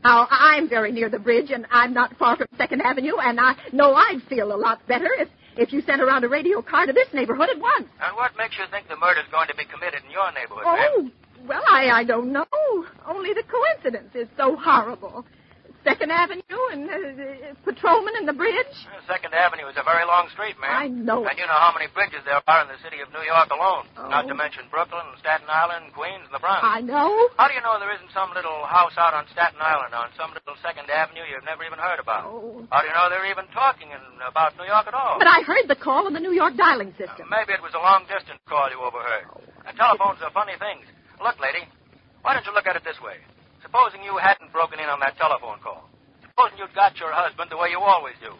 Now, 0.03 0.27
I'm 0.29 0.67
very 0.67 0.91
near 0.91 1.09
the 1.09 1.19
bridge, 1.19 1.51
and 1.51 1.65
I'm 1.71 1.93
not 1.93 2.17
far 2.17 2.35
from 2.35 2.47
Second 2.57 2.81
Avenue, 2.81 3.15
and 3.21 3.39
I 3.39 3.55
know 3.71 3.93
I'd 3.93 4.21
feel 4.27 4.51
a 4.53 4.57
lot 4.57 4.85
better 4.87 5.07
if, 5.17 5.29
if 5.55 5.71
you 5.71 5.81
sent 5.81 6.01
around 6.01 6.23
a 6.25 6.27
radio 6.29 6.61
car 6.61 6.85
to 6.85 6.91
this 6.93 7.07
neighborhood 7.13 7.49
at 7.49 7.59
once. 7.59 7.87
And 8.01 8.15
what 8.15 8.35
makes 8.37 8.57
you 8.57 8.65
think 8.69 8.89
the 8.89 8.97
murder's 8.97 9.23
going 9.31 9.47
to 9.47 9.55
be 9.55 9.63
committed 9.65 10.01
in 10.03 10.11
your 10.11 10.29
neighborhood, 10.33 10.63
Oh, 10.65 11.01
ma'am? 11.03 11.11
Well, 11.47 11.63
I, 11.69 11.89
I 11.89 12.03
don't 12.03 12.31
know. 12.31 12.45
Only 13.07 13.33
the 13.33 13.43
coincidence 13.43 14.11
is 14.15 14.27
so 14.37 14.55
horrible. 14.55 15.25
Second 15.83 16.15
Avenue 16.15 16.63
and 16.71 16.87
uh, 16.87 16.95
the 16.95 17.31
patrolman 17.67 18.15
and 18.15 18.23
the 18.23 18.31
bridge. 18.31 18.71
Second 19.03 19.35
Avenue 19.35 19.67
is 19.67 19.75
a 19.75 19.83
very 19.83 20.07
long 20.07 20.31
street, 20.31 20.55
ma'am. 20.55 20.71
I 20.71 20.87
know 20.87 21.27
And 21.27 21.35
you 21.35 21.43
know 21.43 21.59
how 21.59 21.75
many 21.75 21.91
bridges 21.91 22.23
there 22.23 22.39
are 22.39 22.59
in 22.63 22.71
the 22.71 22.79
city 22.79 23.03
of 23.03 23.11
New 23.11 23.19
York 23.27 23.51
alone. 23.51 23.83
Oh. 23.99 24.07
Not 24.07 24.31
to 24.31 24.35
mention 24.35 24.63
Brooklyn, 24.71 25.03
and 25.03 25.19
Staten 25.19 25.43
Island, 25.51 25.91
Queens, 25.91 26.23
and 26.23 26.31
the 26.31 26.39
Bronx. 26.39 26.63
I 26.63 26.79
know. 26.79 27.11
How 27.35 27.51
do 27.51 27.53
you 27.53 27.59
know 27.59 27.75
there 27.83 27.91
isn't 27.99 28.15
some 28.15 28.31
little 28.31 28.63
house 28.63 28.95
out 28.95 29.11
on 29.11 29.27
Staten 29.35 29.59
Island 29.59 29.91
on 29.91 30.07
some 30.15 30.31
little 30.31 30.55
Second 30.63 30.87
Avenue 30.87 31.27
you've 31.27 31.43
never 31.43 31.67
even 31.67 31.83
heard 31.83 31.99
about? 31.99 32.31
Oh. 32.31 32.63
How 32.71 32.79
do 32.79 32.87
you 32.87 32.95
know 32.95 33.11
they're 33.11 33.27
even 33.27 33.51
talking 33.51 33.91
in, 33.91 34.03
about 34.23 34.55
New 34.55 34.63
York 34.63 34.87
at 34.87 34.95
all? 34.95 35.19
But 35.19 35.27
I 35.27 35.43
heard 35.43 35.67
the 35.67 35.75
call 35.75 36.07
on 36.07 36.15
the 36.15 36.23
New 36.23 36.31
York 36.31 36.55
dialing 36.55 36.95
system. 36.95 37.27
Maybe 37.27 37.51
it 37.51 37.59
was 37.59 37.75
a 37.75 37.83
long 37.83 38.07
distance 38.07 38.39
call 38.47 38.71
you 38.71 38.79
overheard. 38.79 39.27
And 39.67 39.75
telephones 39.75 40.23
are 40.23 40.31
funny 40.31 40.55
things. 40.55 40.87
Look, 41.21 41.37
lady, 41.39 41.67
why 42.21 42.33
don't 42.33 42.45
you 42.45 42.53
look 42.53 42.67
at 42.67 42.75
it 42.75 42.83
this 42.83 42.97
way? 43.03 43.19
Supposing 43.61 44.03
you 44.03 44.17
hadn't 44.17 44.51
broken 44.51 44.79
in 44.79 44.87
on 44.89 44.99
that 45.01 45.17
telephone 45.17 45.59
call. 45.63 45.89
Supposing 46.23 46.57
you'd 46.57 46.73
got 46.75 46.97
your 46.97 47.11
husband 47.13 47.51
the 47.51 47.57
way 47.57 47.69
you 47.69 47.79
always 47.79 48.15
do. 48.19 48.33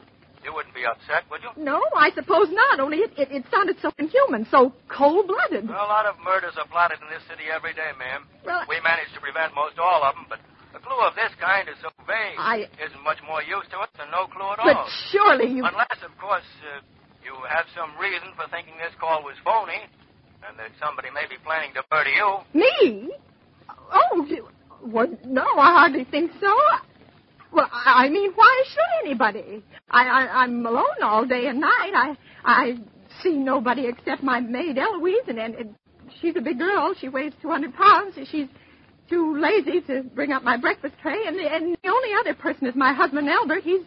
You 0.44 0.52
wouldn't 0.52 0.76
be 0.76 0.84
upset, 0.84 1.24
would 1.32 1.40
you? 1.40 1.56
No, 1.56 1.80
I 1.96 2.12
suppose 2.12 2.52
not. 2.52 2.84
Only 2.84 3.00
it, 3.08 3.16
it, 3.16 3.32
it 3.32 3.44
sounded 3.48 3.80
so 3.80 3.88
inhuman, 3.96 4.44
so 4.52 4.76
cold-blooded. 4.92 5.64
Well, 5.72 5.80
a 5.80 5.88
lot 5.88 6.04
of 6.04 6.20
murders 6.20 6.60
are 6.60 6.68
plotted 6.68 7.00
in 7.00 7.08
this 7.08 7.24
city 7.32 7.48
every 7.48 7.72
day, 7.72 7.96
ma'am. 7.96 8.28
Well, 8.44 8.68
we 8.68 8.76
manage 8.84 9.08
to 9.16 9.24
prevent 9.24 9.56
most 9.56 9.80
all 9.80 10.04
of 10.04 10.20
them, 10.20 10.28
but 10.28 10.44
a 10.76 10.84
clue 10.84 11.00
of 11.00 11.16
this 11.16 11.32
kind 11.40 11.72
is 11.72 11.80
so 11.80 11.88
vague. 12.04 12.36
I- 12.36 12.68
Isn't 12.76 13.00
much 13.08 13.24
more 13.24 13.40
use 13.40 13.64
to 13.72 13.88
it 13.88 13.92
than 13.96 14.12
no 14.12 14.28
clue 14.28 14.52
at 14.52 14.60
But 14.60 14.84
all. 14.84 14.90
surely 15.16 15.48
you... 15.48 15.64
Unless, 15.64 16.04
of 16.04 16.12
course, 16.20 16.44
uh, 16.76 16.84
you 17.24 17.32
have 17.48 17.64
some 17.72 17.96
reason 17.96 18.36
for 18.36 18.44
thinking 18.52 18.76
this 18.84 18.92
call 19.00 19.24
was 19.24 19.40
phony, 19.48 19.80
and 20.48 20.58
that 20.60 20.72
somebody 20.84 21.10
may 21.14 21.26
be 21.30 21.36
planning 21.44 21.72
to 21.74 21.84
murder 21.92 22.10
you. 22.10 22.38
Me? 22.54 23.12
Oh, 23.92 24.28
well, 24.86 25.08
no, 25.26 25.44
I 25.44 25.72
hardly 25.74 26.06
think 26.06 26.32
so. 26.40 26.56
Well, 27.52 27.70
I 27.72 28.10
mean, 28.10 28.32
why 28.34 28.64
should 28.68 29.06
anybody? 29.06 29.64
I, 29.90 30.06
I, 30.06 30.44
I'm 30.44 30.66
alone 30.66 31.04
all 31.04 31.26
day 31.26 31.46
and 31.46 31.60
night. 31.60 31.92
I, 31.94 32.18
I 32.44 32.76
see 33.22 33.38
nobody 33.38 33.86
except 33.88 34.24
my 34.24 34.40
maid 34.40 34.78
Eloise, 34.78 35.28
and, 35.28 35.38
and, 35.38 35.76
she's 36.20 36.36
a 36.36 36.42
big 36.42 36.58
girl. 36.58 36.94
She 37.00 37.10
weighs 37.10 37.34
200 37.42 37.74
pounds. 37.76 38.16
She's 38.32 38.48
too 39.10 39.40
lazy 39.40 39.82
to 39.82 40.04
bring 40.04 40.32
up 40.32 40.44
my 40.44 40.58
breakfast 40.58 40.96
tray, 41.02 41.28
and 41.28 41.38
the, 41.38 41.44
and 41.44 41.78
the 41.84 41.90
only 41.90 42.10
other 42.20 42.34
person 42.34 42.68
is 42.68 42.76
my 42.76 42.94
husband 42.94 43.30
Elbert. 43.30 43.64
He's 43.64 43.82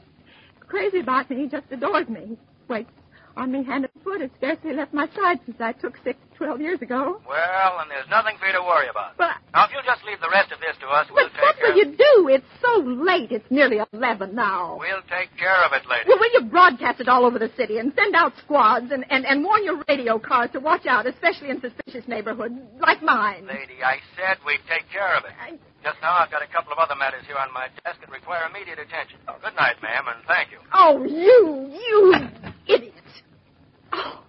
crazy 0.61 1.01
about 1.01 1.28
me. 1.28 1.37
He 1.43 1.49
just 1.49 1.66
adores 1.70 2.09
me. 2.09 2.20
He 2.28 2.37
waits 2.69 2.91
on 3.37 3.53
me 3.53 3.65
hand 3.65 3.85
and 3.85 4.03
foot. 4.03 4.21
Has 4.21 4.31
scarcely 4.39 4.73
left 4.73 4.93
my 4.95 5.07
side 5.15 5.39
since 5.45 5.61
I 5.61 5.73
took 5.73 5.97
sick 6.05 6.17
12 6.37 6.61
years 6.61 6.81
ago. 6.83 7.21
Well, 7.29 7.79
and 7.81 7.91
there's 7.91 8.09
nothing 8.09 8.37
for 8.39 8.47
you 8.47 8.53
to 8.55 8.63
worry 8.63 8.89
about. 8.89 9.17
But 9.17 9.37
Now, 9.53 9.65
if 9.65 9.71
you'll 9.73 9.85
just 9.89 10.05
leave 10.05 10.21
the 10.21 10.29
rest 10.33 10.53
of 10.53 10.61
this 10.61 10.77
to 10.81 10.87
us, 10.89 11.07
we'll 11.11 11.25
But 11.29 11.33
take 11.33 11.43
what 11.43 11.57
care 11.57 11.69
will 11.73 11.77
you 11.77 11.97
do? 11.97 12.29
It's 12.29 12.49
so 12.61 12.81
late. 12.81 13.33
It's 13.33 13.49
nearly 13.51 13.79
11 13.93 14.35
now. 14.35 14.77
We'll 14.81 15.05
take 15.09 15.33
care 15.37 15.65
of 15.65 15.73
it 15.73 15.85
later. 15.89 16.05
Well, 16.09 16.19
will 16.19 16.33
you 16.33 16.49
broadcast 16.49 17.01
it 17.01 17.09
all 17.09 17.25
over 17.25 17.39
the 17.39 17.51
city 17.57 17.79
and 17.79 17.93
send 17.97 18.15
out 18.15 18.33
squads 18.45 18.91
and, 18.91 19.05
and, 19.11 19.25
and 19.25 19.45
warn 19.45 19.65
your 19.65 19.83
radio 19.89 20.19
cars 20.19 20.51
to 20.53 20.61
watch 20.61 20.87
out, 20.87 21.07
especially 21.07 21.51
in 21.51 21.61
suspicious 21.61 22.07
neighborhoods 22.09 22.55
like 22.81 23.03
mine? 23.03 23.47
Lady, 23.47 23.81
I 23.85 23.97
said 24.17 24.39
we'd 24.45 24.65
take 24.69 24.89
care 24.93 25.17
of 25.17 25.25
it. 25.25 25.61
Just 25.83 25.99
now, 26.03 26.17
I've 26.19 26.31
got 26.31 26.43
a 26.43 26.49
couple 26.49 26.73
of 26.73 26.79
other 26.79 26.97
matters 26.97 27.23
here 27.27 27.37
on 27.37 27.53
my 27.55 27.69
desk 27.85 28.01
that 28.01 28.11
require 28.11 28.43
immediate 28.51 28.79
attention. 28.81 29.19
Good 29.27 29.55
night, 29.55 29.77
ma'am, 29.83 30.05
and 30.09 30.25
thank 30.27 30.51
you. 30.51 30.59
Oh, 30.75 31.05
you, 31.05 31.71
you 31.71 32.29
idiot. 32.67 32.93
Oh. 33.97 34.23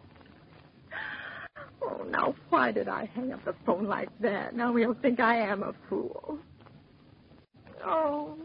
Oh, 1.84 2.04
now 2.10 2.36
why 2.50 2.72
did 2.72 2.88
I 2.88 3.10
hang 3.14 3.34
up 3.34 3.44
the 3.46 3.54
phone 3.66 3.86
like 3.86 4.10
that? 4.20 4.56
Now 4.56 4.76
he'll 4.76 4.94
think 4.96 5.20
I 5.20 5.38
am 5.38 5.64
a 5.64 5.74
fool. 5.90 6.40
Oh, 7.86 8.38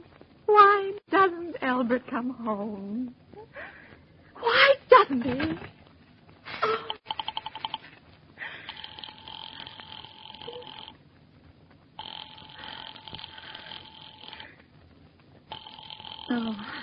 why 0.47 0.93
doesn't 1.11 1.57
Elbert 1.63 2.07
come 2.09 2.31
home? 2.31 3.15
Why 4.41 4.75
doesn't 4.91 5.23
he? 5.23 5.59
Oh. 16.31 16.82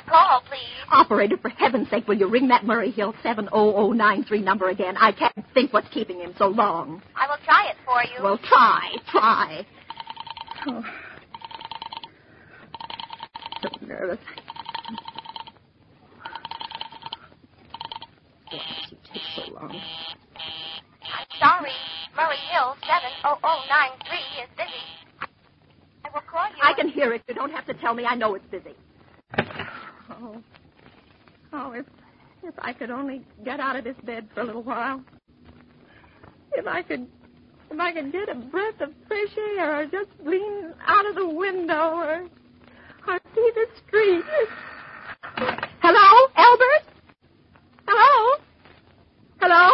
Your 0.00 0.14
call, 0.14 0.42
please. 0.48 0.58
Operator, 0.90 1.36
for 1.36 1.50
heaven's 1.50 1.88
sake, 1.90 2.08
will 2.08 2.16
you 2.16 2.28
ring 2.28 2.48
that 2.48 2.64
Murray 2.64 2.90
Hill 2.90 3.14
70093 3.22 4.42
number 4.42 4.68
again? 4.70 4.96
I 4.96 5.12
can't 5.12 5.34
think 5.52 5.72
what's 5.72 5.88
keeping 5.88 6.20
him 6.20 6.34
so 6.38 6.46
long. 6.46 7.02
I 7.16 7.26
will 7.26 7.42
try 7.44 7.68
it 7.68 7.76
for 7.84 8.02
you. 8.02 8.22
Well, 8.22 8.38
try, 8.38 8.92
try. 9.10 9.66
Oh. 10.66 10.84
So 13.62 13.68
nervous. 13.86 14.18
Why 18.50 18.58
does 18.58 18.92
it 18.92 18.98
take 19.12 19.22
so 19.36 19.52
long? 19.52 19.70
I'm 19.70 21.26
sorry. 21.38 21.72
Murray 22.16 22.36
Hill 22.52 22.74
70093 22.86 24.18
is 24.42 24.48
busy. 24.56 24.70
I 26.04 26.08
will 26.14 26.22
call 26.30 26.48
you. 26.48 26.62
I 26.62 26.72
can 26.74 26.88
hear 26.88 27.12
it. 27.12 27.22
You 27.28 27.34
don't 27.34 27.52
have 27.52 27.66
to 27.66 27.74
tell 27.74 27.94
me. 27.94 28.04
I 28.06 28.14
know 28.14 28.34
it's 28.34 28.46
busy. 28.50 28.74
Oh. 30.10 30.42
Oh, 31.52 31.72
if 31.72 31.86
if 32.42 32.54
I 32.58 32.72
could 32.72 32.90
only 32.90 33.22
get 33.44 33.60
out 33.60 33.76
of 33.76 33.84
this 33.84 33.96
bed 34.04 34.28
for 34.34 34.40
a 34.40 34.44
little 34.44 34.62
while. 34.62 35.02
If 36.52 36.66
I 36.66 36.82
could 36.82 37.06
if 37.70 37.78
I 37.78 37.92
could 37.92 38.12
get 38.12 38.28
a 38.28 38.34
breath 38.34 38.80
of 38.80 38.90
fresh 39.06 39.36
air 39.56 39.80
or 39.80 39.84
just 39.84 40.10
lean 40.24 40.72
out 40.86 41.06
of 41.06 41.14
the 41.14 41.28
window 41.28 41.94
or 41.94 42.26
or 43.06 43.18
see 43.34 43.50
the 43.54 43.66
street. 43.86 44.24
Hello, 45.80 46.28
Elbert? 46.36 46.94
Hello? 47.86 48.38
Hello? 49.40 49.70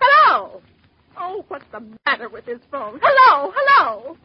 Hello? 0.00 0.62
Oh, 1.18 1.44
what's 1.48 1.64
the 1.72 1.82
matter 2.06 2.28
with 2.28 2.46
this 2.46 2.60
phone? 2.70 2.98
Hello, 3.02 3.52
hello. 3.54 4.16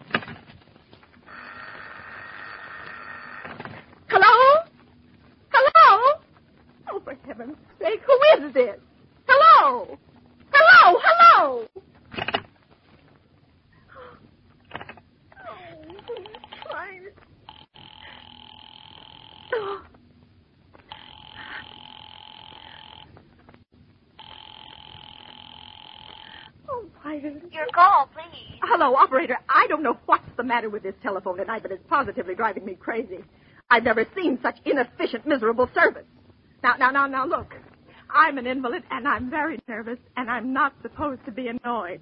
Hello? 4.10 4.62
Oh, 7.02 7.04
for 7.04 7.18
heaven's 7.28 7.56
sake, 7.80 8.02
who 8.06 8.46
is 8.46 8.54
this? 8.54 8.78
Hello? 9.28 9.98
Hello, 10.52 11.00
hello! 11.04 11.68
Oh, 15.40 15.56
who's 15.88 16.28
trying 16.70 17.04
to... 17.04 17.12
Oh. 19.56 19.82
Oh, 26.70 26.86
why 27.02 27.20
didn't 27.20 27.52
Your 27.54 27.66
call, 27.74 28.10
please. 28.14 28.60
Hello, 28.64 28.96
operator. 28.96 29.38
I 29.50 29.68
don't 29.68 29.84
know 29.84 29.98
what's 30.06 30.24
the 30.38 30.44
matter 30.44 30.70
with 30.70 30.84
this 30.84 30.96
telephone 31.02 31.38
tonight, 31.38 31.64
but 31.64 31.72
it's 31.72 31.84
positively 31.90 32.36
driving 32.36 32.66
me 32.66 32.76
crazy. 32.76 33.20
I've 33.70 33.84
never 33.84 34.06
seen 34.16 34.38
such 34.44 34.58
inefficient, 34.66 35.26
miserable 35.26 35.70
service. 35.74 36.06
Now, 36.64 36.76
now, 36.78 36.92
now, 36.92 37.08
now, 37.08 37.26
look. 37.26 37.54
I'm 38.14 38.38
an 38.38 38.46
invalid, 38.46 38.84
and 38.92 39.08
I'm 39.08 39.30
very 39.30 39.58
nervous, 39.68 39.98
and 40.18 40.30
I'm 40.30 40.54
not 40.54 40.74
supposed 40.82 41.24
to 41.26 41.32
be 41.32 41.48
annoyed. 41.48 42.02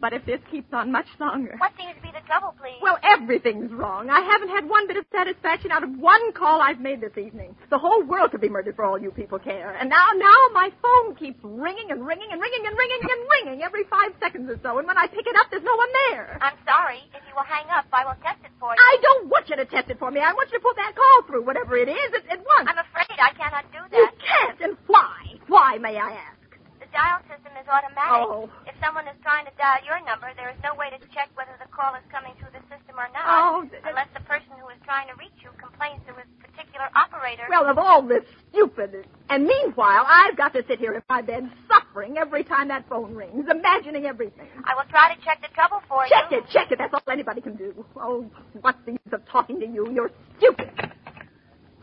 But 0.00 0.12
if 0.12 0.24
this 0.24 0.38
keeps 0.48 0.72
on 0.72 0.92
much 0.92 1.10
longer. 1.18 1.56
What 1.58 1.74
seems 1.74 1.96
to 1.96 2.02
be 2.02 2.14
the 2.14 2.22
trouble, 2.22 2.54
please? 2.54 2.78
Well, 2.80 2.96
everything's 3.02 3.72
wrong. 3.74 4.08
I 4.08 4.22
haven't 4.22 4.48
had 4.54 4.70
one 4.70 4.86
bit 4.86 4.96
of 4.96 5.04
satisfaction 5.10 5.72
out 5.72 5.82
of 5.82 5.90
one 5.98 6.32
call 6.38 6.62
I've 6.62 6.78
made 6.78 7.00
this 7.00 7.18
evening. 7.18 7.56
The 7.68 7.78
whole 7.78 8.06
world 8.06 8.30
could 8.30 8.40
be 8.40 8.48
murdered 8.48 8.76
for 8.76 8.84
all 8.84 8.96
you 8.96 9.10
people 9.10 9.40
care. 9.40 9.74
And 9.74 9.90
now, 9.90 10.06
now 10.14 10.38
my 10.54 10.70
phone 10.78 11.16
keeps 11.16 11.42
ringing 11.42 11.90
and 11.90 12.06
ringing 12.06 12.30
and 12.30 12.40
ringing 12.40 12.62
and 12.64 12.78
ringing 12.78 13.02
and 13.02 13.20
ringing 13.26 13.62
every 13.66 13.82
five 13.90 14.14
seconds 14.22 14.48
or 14.48 14.58
so. 14.62 14.78
And 14.78 14.86
when 14.86 14.96
I 14.96 15.08
pick 15.08 15.26
it 15.26 15.34
up, 15.34 15.50
there's 15.50 15.66
no 15.66 15.74
one 15.74 15.90
there. 16.10 16.38
I'm 16.40 16.58
sorry. 16.62 17.02
If 17.10 17.26
you 17.26 17.34
will 17.34 17.48
hang 17.50 17.66
up, 17.74 17.86
I 17.90 18.06
will 18.06 18.18
test 18.22 18.38
it 18.46 18.54
for 18.62 18.70
you. 18.70 18.78
I 18.78 19.02
don't 19.02 19.26
want 19.26 19.50
you 19.50 19.56
to 19.56 19.66
test 19.66 19.90
it 19.90 19.98
for 19.98 20.12
me. 20.14 20.20
I 20.22 20.30
want 20.32 20.46
you 20.54 20.58
to 20.58 20.62
put 20.62 20.76
that 20.76 20.94
call 20.94 21.26
through, 21.26 21.42
whatever 21.42 21.74
it 21.76 21.90
is, 21.90 22.08
at, 22.14 22.38
at 22.38 22.38
once. 22.38 22.70
I'm 22.70 22.78
afraid 22.78 23.07
I 23.20 23.32
cannot 23.34 23.66
do 23.72 23.82
You 23.94 24.06
that. 24.06 24.14
can't, 24.22 24.58
and 24.62 24.74
why? 24.86 25.36
Why, 25.46 25.78
may 25.78 25.96
I 25.98 26.10
ask? 26.14 26.38
The 26.80 26.86
dial 26.94 27.20
system 27.28 27.52
is 27.60 27.66
automatic. 27.68 28.24
Oh. 28.24 28.48
If 28.66 28.74
someone 28.80 29.06
is 29.10 29.18
trying 29.22 29.44
to 29.46 29.52
dial 29.58 29.82
your 29.84 30.00
number, 30.06 30.30
there 30.38 30.48
is 30.50 30.56
no 30.64 30.74
way 30.78 30.88
to 30.90 30.98
check 31.12 31.28
whether 31.34 31.52
the 31.60 31.68
call 31.68 31.94
is 31.98 32.06
coming 32.10 32.32
through 32.38 32.54
the 32.54 32.62
system 32.72 32.96
or 32.96 33.10
not. 33.12 33.26
Oh, 33.26 33.66
th- 33.68 33.82
Unless 33.84 34.08
the 34.14 34.24
person 34.24 34.54
who 34.56 34.68
is 34.72 34.80
trying 34.86 35.08
to 35.10 35.16
reach 35.20 35.34
you 35.42 35.50
complains 35.60 36.00
to 36.08 36.14
his 36.16 36.28
particular 36.40 36.88
operator. 36.96 37.44
Well, 37.50 37.66
of 37.68 37.76
all 37.78 38.02
this 38.02 38.24
stupid. 38.50 39.04
And 39.28 39.44
meanwhile, 39.44 40.06
I've 40.06 40.36
got 40.36 40.54
to 40.54 40.64
sit 40.66 40.78
here 40.78 40.94
in 40.94 41.02
my 41.10 41.20
bed 41.22 41.50
suffering 41.68 41.88
suffering 41.88 42.18
every 42.18 42.44
time 42.44 42.68
that 42.68 42.88
phone 42.88 43.14
rings, 43.14 43.46
imagining 43.50 44.04
everything. 44.06 44.46
I 44.64 44.74
will 44.74 44.88
try 44.90 45.14
to 45.14 45.20
check 45.24 45.40
the 45.40 45.48
trouble 45.54 45.80
for 45.88 46.04
Check 46.08 46.30
you. 46.30 46.38
Check 46.38 46.46
it, 46.46 46.52
check 46.52 46.72
it. 46.72 46.78
That's 46.78 46.92
all 46.94 47.02
anybody 47.10 47.40
can 47.40 47.56
do. 47.56 47.84
Oh, 47.96 48.24
what's 48.60 48.78
the 48.84 48.92
use 48.92 49.12
of 49.12 49.26
talking 49.26 49.58
to 49.60 49.66
you? 49.66 49.90
You're 49.92 50.10
stupid. 50.38 50.70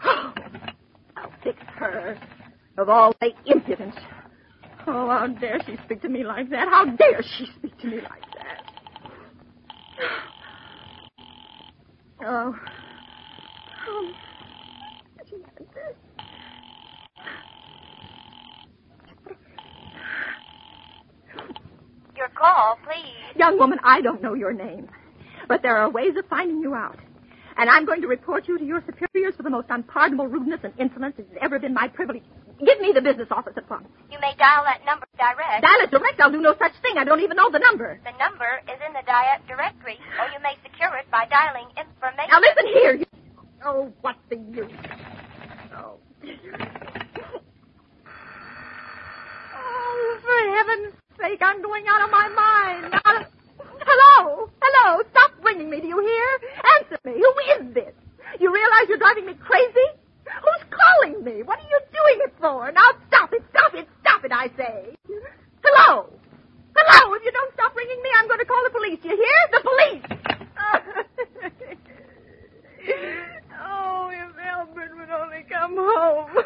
Oh. 0.08 0.34
Her. 1.54 2.18
Of 2.78 2.90
all 2.90 3.14
the 3.22 3.32
impudence. 3.46 3.96
Oh, 4.88 5.10
how 5.10 5.28
dare 5.28 5.60
she 5.66 5.78
speak 5.86 6.02
to 6.02 6.10
me 6.10 6.24
like 6.24 6.50
that? 6.50 6.68
How 6.68 6.86
dare 6.86 7.22
she 7.24 7.48
speak 7.58 7.78
to 7.80 7.88
me 7.88 7.98
like 7.98 8.24
that? 8.36 8.64
Oh. 12.24 12.56
Oh. 13.88 14.12
Your 22.16 22.30
call, 22.30 22.78
please. 22.84 23.38
Young 23.38 23.58
woman, 23.58 23.80
I 23.84 24.02
don't 24.02 24.22
know 24.22 24.34
your 24.34 24.54
name. 24.54 24.90
But 25.48 25.62
there 25.62 25.78
are 25.78 25.90
ways 25.90 26.16
of 26.18 26.26
finding 26.30 26.62
you 26.62 26.74
out. 26.74 26.98
And 27.58 27.70
I'm 27.70 27.86
going 27.86 28.02
to 28.02 28.08
report 28.08 28.48
you 28.48 28.58
to 28.58 28.66
your 28.66 28.84
superiors 28.86 29.34
for 29.36 29.44
the 29.44 29.50
most 29.50 29.68
unpardonable 29.70 30.28
rudeness 30.28 30.60
and 30.64 30.74
insolence 30.78 31.16
that 31.18 31.28
has 31.28 31.38
ever 31.42 31.58
been 31.58 31.74
my 31.74 31.88
privilege. 31.88 32.24
Give 32.60 32.80
me 32.80 32.92
the 32.94 33.02
business 33.02 33.28
office 33.32 33.54
at 33.56 33.70
once. 33.70 33.88
You 34.12 34.20
may 34.20 34.36
dial 34.38 34.64
that 34.64 34.84
number 34.86 35.06
direct. 35.18 35.64
Dial 35.64 35.82
it 35.84 35.92
direct. 35.92 36.20
I'll 36.20 36.32
do 36.32 36.42
no 36.42 36.56
such 36.60 36.72
thing. 36.82 36.98
I 36.98 37.04
don't 37.04 37.22
even 37.22 37.36
know 37.36 37.52
the 37.52 37.60
number. 37.60 38.00
The 38.04 38.18
number 38.18 38.48
is 38.68 38.80
in 38.86 38.94
the 38.94 39.04
diet 39.06 39.42
directory, 39.48 40.00
or 40.20 40.28
you 40.32 40.40
may 40.44 40.56
secure 40.64 40.96
it 40.96 41.10
by 41.12 41.28
dialing 41.28 41.68
information. 41.76 42.32
Now 42.32 42.40
listen 42.40 42.68
here. 42.68 42.96
You... 42.96 43.06
Oh, 43.66 43.94
what's 44.02 44.20
the 44.30 44.38
use? 44.38 44.72
Oh. 45.76 46.00
oh, 49.56 50.20
for 50.24 50.40
heaven's 50.56 50.94
sake, 51.20 51.42
I'm 51.42 51.62
going 51.62 51.86
out 51.88 52.04
of 52.04 52.12
my 52.12 52.28
mind. 52.30 52.92
Now, 52.92 53.26
hello, 53.86 54.50
hello, 54.62 55.04
stop 55.12 55.32
ringing 55.44 55.70
me. 55.70 55.80
Do 55.82 55.88
you 55.88 56.00
hear? 56.00 56.40
Answer 56.80 56.98
me. 57.06 57.14
Who 57.14 57.32
is 57.56 57.74
this? 57.74 57.94
You 58.40 58.54
realize 58.54 58.90
you're 58.90 58.98
driving 58.98 59.26
me 59.26 59.34
crazy? 59.36 59.88
Who's 60.26 60.66
calling 60.70 61.24
me? 61.24 61.44
What 61.44 61.60
are 61.60 61.70
you 61.70 61.80
doing 61.94 62.20
it 62.26 62.34
for? 62.40 62.72
Now 62.72 62.92
stop 63.08 63.32
it, 63.34 63.44
stop 63.52 63.74
it, 63.76 63.88
stop 64.02 64.26
it, 64.26 64.32
I 64.32 64.48
say. 64.58 64.96
Hello. 65.64 66.10
Hello, 66.76 67.14
if 67.14 67.24
you 67.24 67.32
don't 67.32 67.54
stop 67.54 67.76
ringing 67.76 68.02
me, 68.02 68.10
I'm 68.18 68.28
going 68.28 68.40
to 68.40 68.46
call 68.46 68.64
the 68.64 68.72
police. 68.72 69.00
You 69.04 69.16
hear? 69.16 69.48
The 69.52 69.62
police. 69.64 70.04
oh, 73.64 74.10
if 74.12 74.36
Elbert 74.46 74.98
would 74.98 75.10
only 75.10 75.46
come 75.50 75.78
home. 75.78 76.32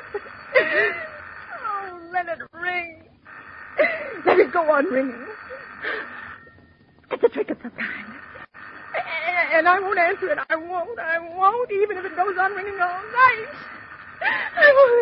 oh, 1.65 2.09
let 2.13 2.27
it 2.27 2.39
ring. 2.53 3.03
Let 4.25 4.39
it 4.39 4.51
go 4.53 4.71
on 4.71 4.85
ringing. 4.85 5.25
It's 7.11 7.23
a 7.23 7.29
trick 7.29 7.49
of 7.49 7.57
some 7.61 7.71
kind. 7.71 8.05
And 9.53 9.67
I 9.67 9.79
won't 9.79 9.97
answer 9.97 10.29
it. 10.31 10.39
I 10.49 10.55
won't. 10.55 10.99
I 10.99 11.19
won't, 11.19 11.71
even 11.71 11.97
if 11.97 12.05
it 12.05 12.15
goes 12.15 12.37
on 12.39 12.53
ringing 12.53 12.79
all 12.79 13.01
night. 13.11 13.47
I 14.21 14.73
won't 14.75 14.99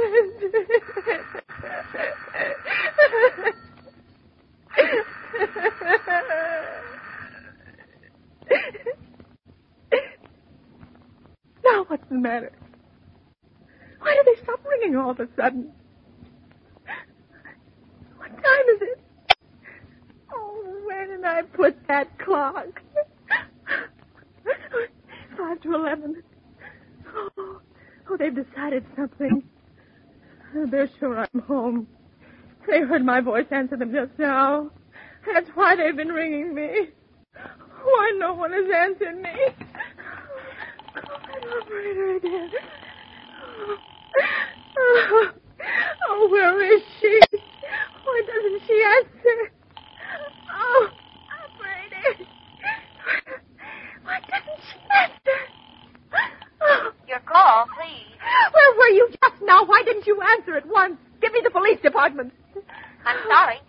now 11.64 11.84
what's 11.88 12.08
the 12.10 12.16
matter? 12.16 12.52
Why 14.00 14.16
do 14.16 14.22
they 14.26 14.42
stop 14.44 14.64
ringing 14.66 14.96
all 14.96 15.12
of 15.12 15.20
a 15.20 15.28
sudden? 15.36 15.72
What 18.18 18.30
time 18.30 18.66
is 18.76 18.82
it? 18.82 19.07
Oh, 20.34 20.82
where 20.86 21.08
did 21.08 21.24
I 21.24 21.42
put 21.42 21.76
that 21.88 22.18
clock? 22.20 22.82
Five 25.38 25.62
to 25.62 25.74
eleven. 25.76 26.24
Oh, 27.16 27.62
oh, 28.10 28.18
they've 28.18 28.34
decided 28.34 28.86
something. 28.96 29.44
They're 30.72 30.90
sure 31.00 31.20
I'm 31.20 31.42
home. 31.42 31.88
They 32.68 32.82
heard 32.82 33.06
my 33.06 33.22
voice 33.22 33.46
answer 33.52 33.78
them 33.78 33.94
just 33.94 34.18
now. 34.18 34.72
That's 35.32 35.50
why 35.54 35.76
they've 35.76 35.96
been 35.96 36.10
ringing 36.10 36.54
me. 36.54 36.90
Why 37.84 38.12
no 38.18 38.34
one 38.34 38.52
has 38.52 38.66
answered 38.76 39.22
me? 39.22 39.32
Call 40.96 41.20
that 41.20 41.48
operator 41.62 42.16
again. 42.18 42.52
Oh, 44.80 45.32
oh, 46.10 46.28
where 46.30 46.74
is 46.74 46.82
she? 47.00 47.20
Why 48.04 48.22
doesn't 48.26 48.62
she 48.68 48.84
answer? 48.98 49.52
Oh, 50.50 50.90
operator. 51.46 52.26
Why 54.04 54.20
doesn't 54.22 54.62
she 54.72 54.78
answer? 54.92 55.40
Oh. 56.62 56.92
Your 57.08 57.20
call, 57.20 57.66
please. 57.80 58.18
Where 58.54 58.72
were 58.78 58.94
you 58.96 59.10
just 59.10 59.42
now? 59.42 59.66
Why 59.66 59.82
didn't 59.86 60.08
you 60.08 60.22
answer 60.22 60.56
at 60.58 60.66
once? 60.68 60.98
Give 61.22 61.32
me 61.34 61.42
the 61.44 61.52
police 61.52 61.80
department. 61.82 62.34
I'm 63.06 63.18
sorry. 63.30 63.60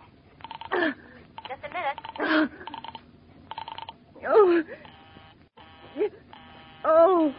Just 1.47 1.63
a 1.63 1.69
minute. 1.73 2.49
Oh. 4.27 4.63
Oh. 6.85 7.33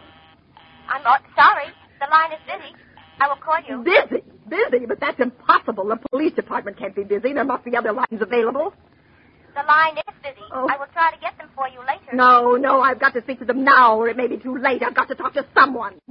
I'm 0.89 1.03
not 1.03 1.21
sorry. 1.35 1.67
The 1.99 2.07
line 2.09 2.31
is 2.33 2.39
busy. 2.45 2.75
I 3.19 3.27
will 3.27 3.35
call 3.35 3.57
you. 3.67 3.83
Busy? 3.83 4.23
Busy? 4.49 4.85
But 4.87 4.99
that's 4.99 5.19
impossible. 5.19 5.85
The 5.87 5.97
police 6.09 6.33
department 6.33 6.77
can't 6.77 6.95
be 6.95 7.03
busy. 7.03 7.33
There 7.33 7.43
must 7.43 7.63
be 7.63 7.75
other 7.77 7.93
lines 7.93 8.19
available. 8.19 8.73
The 9.61 9.67
line 9.67 9.97
is 9.97 10.15
busy. 10.23 10.41
Oh. 10.51 10.65
I 10.69 10.77
will 10.77 10.89
try 10.93 11.11
to 11.13 11.19
get 11.21 11.37
them 11.37 11.49
for 11.55 11.67
you 11.69 11.79
later. 11.85 12.15
No, 12.17 12.55
no, 12.57 12.81
I've 12.81 12.99
got 12.99 13.13
to 13.13 13.21
speak 13.21 13.39
to 13.39 13.45
them 13.45 13.63
now, 13.63 13.95
or 13.97 14.09
it 14.09 14.17
may 14.17 14.27
be 14.27 14.37
too 14.37 14.57
late. 14.57 14.81
I've 14.81 14.95
got 14.95 15.07
to 15.09 15.15
talk 15.15 15.33
to 15.35 15.45
someone. 15.53 16.01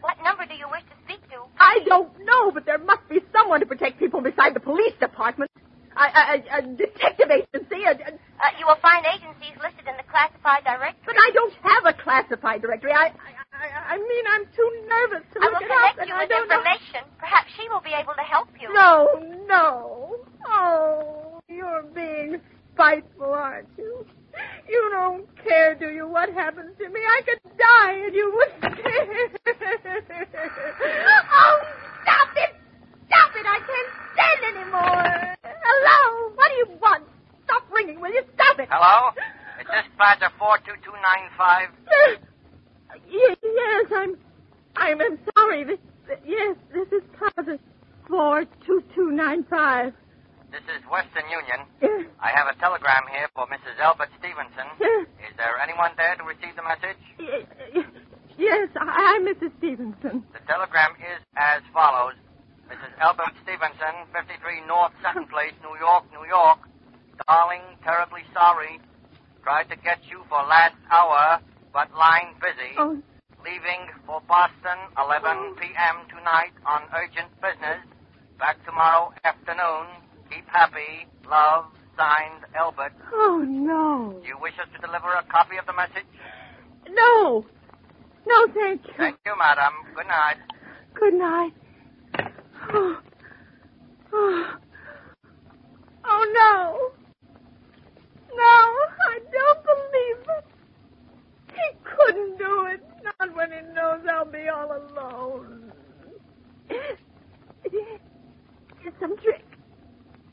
What 0.00 0.16
number 0.22 0.46
do 0.46 0.54
you 0.54 0.66
wish 0.70 0.82
to 0.86 0.96
speak 1.04 1.20
to? 1.30 1.42
I 1.58 1.80
don't 1.86 2.12
know, 2.24 2.50
but 2.52 2.64
there 2.66 2.78
must 2.78 3.02
be 3.08 3.18
someone 3.32 3.60
to 3.60 3.66
protect 3.66 3.98
people 3.98 4.20
beside 4.20 4.54
the 4.54 4.60
police 4.60 4.94
department. 5.00 5.50
A, 5.96 6.62
detective 6.62 7.28
agency. 7.34 7.82
A, 7.84 7.92
a, 7.98 8.14
Uh, 8.40 8.50
you 8.58 8.64
will 8.64 8.78
find 8.80 9.04
agencies 9.04 9.58
listed 9.60 9.84
in 9.90 9.96
the 9.98 10.06
classified 10.08 10.62
directory. 10.64 11.02
but 11.04 11.16
I 11.18 11.30
don't 11.34 11.52
have 11.66 11.84
a 11.90 11.94
classified 12.02 12.62
directory. 12.62 12.92
I, 12.92 13.10
I, 13.52 13.94
I, 13.94 13.96
mean, 13.98 14.24
I'm 14.30 14.46
too 14.54 14.70
nervous 14.88 15.26
to 15.34 15.40
I 15.42 15.44
look 15.50 15.60
will 15.60 15.66
it 15.66 15.70
up, 15.72 15.96
connect 15.98 16.08
you 16.08 16.14
with 16.16 16.28
don't 16.30 16.48
know. 16.48 16.56
information. 16.62 17.02
Perhaps 17.18 17.48
she 17.58 17.68
will 17.68 17.82
be 17.82 17.92
able 17.92 18.14
to 18.14 18.22
help 18.22 18.48
you. 18.60 18.72
No, 18.72 19.08
no. 19.46 20.16
Oh, 20.46 21.40
you're 21.48 21.82
being 21.92 22.40
spiteful, 22.74 23.32
aren't 23.32 23.68
you? 23.78 24.06
You 24.68 24.88
don't 24.92 25.26
care, 25.44 25.74
do 25.74 25.88
you, 25.90 26.06
what 26.08 26.32
happens 26.32 26.76
to 26.78 26.88
me? 26.88 27.00
I 27.00 27.20
could 27.24 27.40
die 27.58 27.92
and 28.06 28.14
you 28.14 28.32
wouldn't 28.34 28.62
care. 28.84 29.30
oh, 31.32 31.60
stop 32.02 32.28
it! 32.36 32.54
Stop 33.08 33.32
it! 33.36 33.46
I 33.46 33.58
can't 33.66 33.90
stand 34.14 34.56
anymore. 34.56 35.36
Hello? 35.44 36.32
What 36.36 36.48
do 36.50 36.54
you 36.56 36.78
want? 36.80 37.04
Stop 37.44 37.64
ringing, 37.72 38.00
will 38.00 38.12
you? 38.12 38.22
Stop 38.34 38.58
it! 38.60 38.68
Hello? 38.70 39.10
Is 39.60 39.66
this 39.66 39.84
Plaza 39.96 40.30
42295? 40.38 41.68
Y- 43.10 43.36
yes, 43.42 43.86
I'm... 43.94 44.16
I'm, 44.76 45.00
I'm 45.00 45.18
sorry. 45.36 45.64
This, 45.64 45.78
yes, 46.24 46.56
this 46.72 46.86
is 46.92 47.02
Plaza 47.18 47.58
42295. 48.08 49.92
This 50.50 50.66
is 50.66 50.82
Western 50.90 51.26
Union. 51.30 51.62
I 52.18 52.30
have 52.34 52.50
a 52.50 52.56
telegram 52.58 53.06
here 53.14 53.30
for 53.34 53.46
Mrs. 53.46 53.78
Elbert 53.78 54.10
Stevenson. 54.18 54.66
Is 55.22 55.34
there 55.38 55.54
anyone 55.62 55.94
there 55.96 56.16
to 56.18 56.24
receive 56.26 56.54
the 56.58 56.66
message? 56.66 56.98
yes, 58.38 58.68
I- 58.74 59.14
I'm 59.14 59.22
Mrs. 59.26 59.54
Stevenson. 59.58 60.26
The 60.34 60.42
telegram 60.50 60.98
is 60.98 61.22
as 61.38 61.62
follows. 61.72 62.14
Mrs. 62.66 62.92
Elbert 63.00 63.34
Stevenson, 63.42 64.06
53 64.14 64.62
North 64.66 64.92
Sutton 65.02 65.26
Place, 65.26 65.54
New 65.62 65.74
York, 65.78 66.04
New 66.10 66.26
York. 66.26 66.58
Darling, 67.26 67.62
terribly 67.82 68.22
sorry. 68.34 68.80
Tried 69.42 69.70
to 69.70 69.76
get 69.76 69.98
you 70.10 70.22
for 70.28 70.38
last 70.46 70.76
hour, 70.90 71.40
but 71.72 71.90
line 71.94 72.34
busy. 72.42 72.74
Oh, 72.78 72.98
Leaving 73.42 73.88
for 74.04 74.20
Boston 74.28 74.76
11 74.98 75.56
p.m. 75.56 75.96
tonight 76.12 76.52
on 76.66 76.82
urgent 76.94 77.30
business. 77.40 77.80
Back 78.38 78.60
tomorrow 78.66 79.12
afternoon. 79.24 79.86
Keep 80.30 80.46
happy. 80.48 81.06
Love, 81.28 81.66
signed 81.96 82.44
Elbert. 82.58 82.92
oh 83.12 83.44
no. 83.46 84.18
Do 84.22 84.28
you 84.28 84.38
wish 84.40 84.54
us 84.60 84.68
to 84.74 84.86
deliver 84.86 85.08
a 85.12 85.22
copy 85.30 85.56
of 85.58 85.66
the 85.66 85.72
message? 85.72 86.06
No. 86.88 87.44
No, 88.26 88.46
thank 88.54 88.86
you. 88.86 88.94
Thank 88.96 89.16
you, 89.26 89.32
madam. 89.38 89.72
Good 89.94 90.06
night. 90.06 90.36
Good 90.94 91.14
night. 91.14 91.52
Oh. 92.72 92.98
Oh. 94.12 94.54
Oh, 96.04 96.24
no. 96.32 96.90
No, 98.36 98.44
I 98.44 99.18
don't 99.32 99.64
believe 99.64 100.28
it. 100.38 100.44
He 101.52 101.78
couldn't 101.84 102.38
do 102.38 102.66
it. 102.66 102.80
Not 103.04 103.34
when 103.36 103.50
he 103.52 103.60
knows 103.74 104.00
I'll 104.10 104.24
be 104.24 104.48
all 104.48 104.70
alone. 104.72 105.72
It's 108.82 108.96
some 109.00 109.16
trick. 109.18 109.44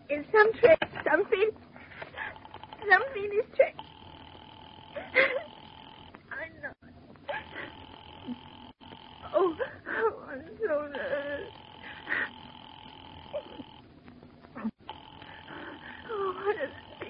In 0.10 0.24
some 0.32 0.54
trick, 0.54 0.80
something, 1.10 1.50
something 2.90 3.30
is 3.38 3.46
trick. 3.56 3.76
I 6.32 6.48
know. 6.62 6.72
Oh, 9.36 9.56
I'm 10.30 10.44
so 10.60 10.88
nervous. 10.88 11.52
Oh, 16.10 16.34
what 16.46 16.56
is 16.56 16.72
the 17.00 17.06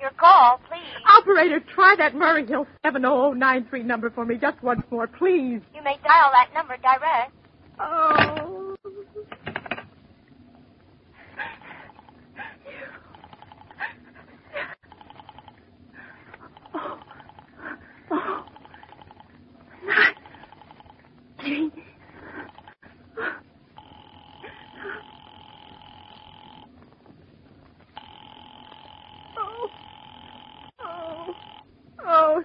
Your 0.00 0.10
call, 0.18 0.60
please. 0.68 0.80
Operator, 1.16 1.60
try 1.74 1.94
that 1.96 2.16
Murray 2.16 2.44
Hill 2.44 2.66
70093 2.84 3.84
number 3.84 4.10
for 4.10 4.24
me 4.24 4.36
just 4.36 4.60
once 4.64 4.82
more, 4.90 5.06
please. 5.06 5.60
You 5.74 5.82
may 5.84 5.96
dial 6.02 6.32
that 6.32 6.50
number 6.54 6.76
direct. 6.76 7.32
Oh. 7.78 8.57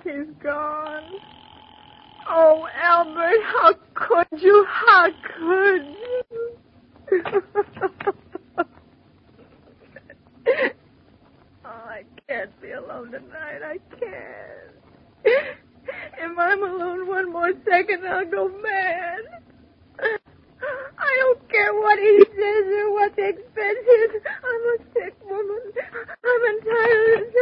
He's 0.04 0.28
gone. 0.42 1.04
Oh, 2.30 2.68
Elbert, 2.84 3.42
how 3.46 3.74
could 3.94 4.42
you? 4.42 4.66
How 4.68 5.08
could 5.38 5.86
you? 5.86 6.52
oh, 11.66 11.66
I 11.66 12.04
can't 12.28 12.62
be 12.62 12.72
alone 12.72 13.12
tonight. 13.12 13.62
I 13.66 13.80
can't. 13.98 14.74
If 15.26 16.38
I'm 16.38 16.64
alone 16.64 17.08
one 17.08 17.32
more 17.32 17.54
second, 17.70 18.06
I'll 18.06 18.26
go 18.26 18.50
mad. 18.50 19.20
I 20.98 21.18
don't 21.20 21.50
care 21.50 21.74
what 21.74 22.00
he 22.00 22.26
says 22.26 22.66
or 22.74 22.92
what 22.94 23.16
the 23.16 23.28
expense 23.30 23.88
is. 23.88 24.22
I'm 24.44 24.64
a 24.70 24.78
sick 24.94 25.16
woman. 25.30 25.62
I'm 26.26 26.44
entitled. 26.56 27.34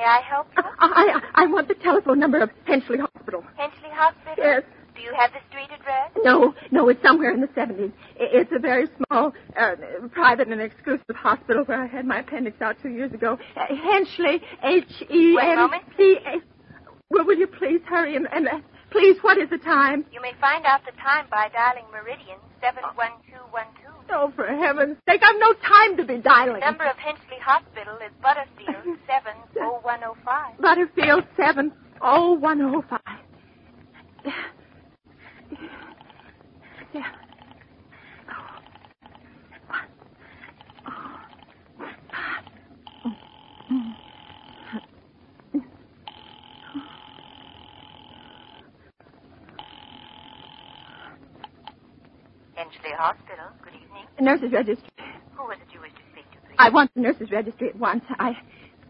May 0.00 0.06
I 0.06 0.20
help 0.22 0.46
you? 0.56 0.62
I, 0.78 1.20
I 1.34 1.42
I 1.42 1.46
want 1.46 1.68
the 1.68 1.74
telephone 1.74 2.18
number 2.18 2.40
of 2.40 2.50
Hensley 2.64 2.96
Hospital. 2.98 3.44
Hensley 3.56 3.90
Hospital? 3.92 4.34
Yes. 4.38 4.62
Do 5.00 5.06
you 5.06 5.14
have 5.18 5.32
the 5.32 5.40
street 5.48 5.70
address? 5.72 6.10
No, 6.22 6.54
no, 6.70 6.90
it's 6.90 7.00
somewhere 7.02 7.32
in 7.32 7.40
the 7.40 7.46
70s. 7.48 7.90
It's 8.16 8.52
a 8.54 8.58
very 8.58 8.86
small, 8.98 9.32
uh, 9.58 9.76
private 10.12 10.48
and 10.48 10.60
exclusive 10.60 11.16
hospital 11.16 11.64
where 11.64 11.80
I 11.82 11.86
had 11.86 12.04
my 12.04 12.18
appendix 12.20 12.60
out 12.60 12.76
two 12.82 12.90
years 12.90 13.10
ago. 13.14 13.38
Uh, 13.56 13.74
Hensley, 13.74 14.42
H-E-N... 14.62 15.34
One 15.34 15.56
moment, 15.56 15.84
Well, 17.08 17.24
will 17.24 17.38
you 17.38 17.46
please 17.46 17.80
hurry 17.88 18.14
and, 18.14 18.28
and 18.30 18.46
uh, 18.46 18.60
please, 18.90 19.16
what 19.22 19.38
is 19.38 19.48
the 19.48 19.56
time? 19.56 20.04
You 20.12 20.20
may 20.20 20.34
find 20.38 20.66
out 20.66 20.84
the 20.84 20.92
time 21.00 21.24
by 21.30 21.48
dialing 21.48 21.84
Meridian 21.90 22.36
71212. 22.60 24.04
Oh, 24.12 24.30
for 24.36 24.44
heaven's 24.44 24.98
sake, 25.08 25.22
I've 25.24 25.40
no 25.40 25.54
time 25.54 25.96
to 25.96 26.04
be 26.04 26.18
dialing. 26.18 26.60
The 26.60 26.66
number 26.66 26.84
of 26.84 26.98
Hensley 26.98 27.38
Hospital 27.42 27.96
is 28.04 28.12
Butterfield 28.20 28.98
70105. 29.08 30.58
Butterfield 30.60 31.24
70105. 31.38 33.00
Yeah. 36.94 37.02
Hospital. 53.00 53.46
Good 53.64 53.72
evening. 53.72 54.04
Nurse's 54.20 54.52
registry. 54.52 54.90
Who 55.32 55.50
is 55.52 55.58
it 55.58 55.72
you 55.72 55.80
wish 55.80 55.90
to 55.92 56.02
speak 56.12 56.30
to, 56.32 56.36
please? 56.46 56.56
I 56.58 56.68
want 56.68 56.92
the 56.94 57.00
nurse's 57.00 57.30
registry 57.30 57.70
at 57.70 57.76
once. 57.76 58.04
I, 58.18 58.36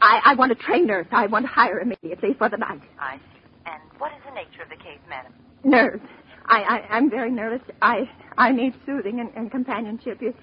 I, 0.02 0.20
I 0.24 0.34
want 0.34 0.50
a 0.50 0.56
trained 0.56 0.88
nurse. 0.88 1.06
I 1.12 1.28
want 1.28 1.44
to 1.46 1.48
hire 1.52 1.78
immediately 1.78 2.34
for 2.36 2.48
the 2.48 2.56
night. 2.56 2.80
I 2.98 3.18
see. 3.18 3.22
And 3.66 3.80
what 3.98 4.10
is 4.10 4.18
the 4.26 4.34
nature 4.34 4.64
of 4.64 4.68
the 4.68 4.82
case, 4.82 4.98
madam? 5.08 5.32
Nerves. 5.62 6.02
I, 6.50 6.62
I, 6.62 6.96
I'm 6.96 7.08
very 7.08 7.30
nervous. 7.30 7.60
I, 7.80 8.10
I 8.36 8.50
need 8.50 8.74
soothing 8.84 9.20
and, 9.20 9.30
and 9.36 9.50
companionship. 9.50 10.20
You, 10.20 10.34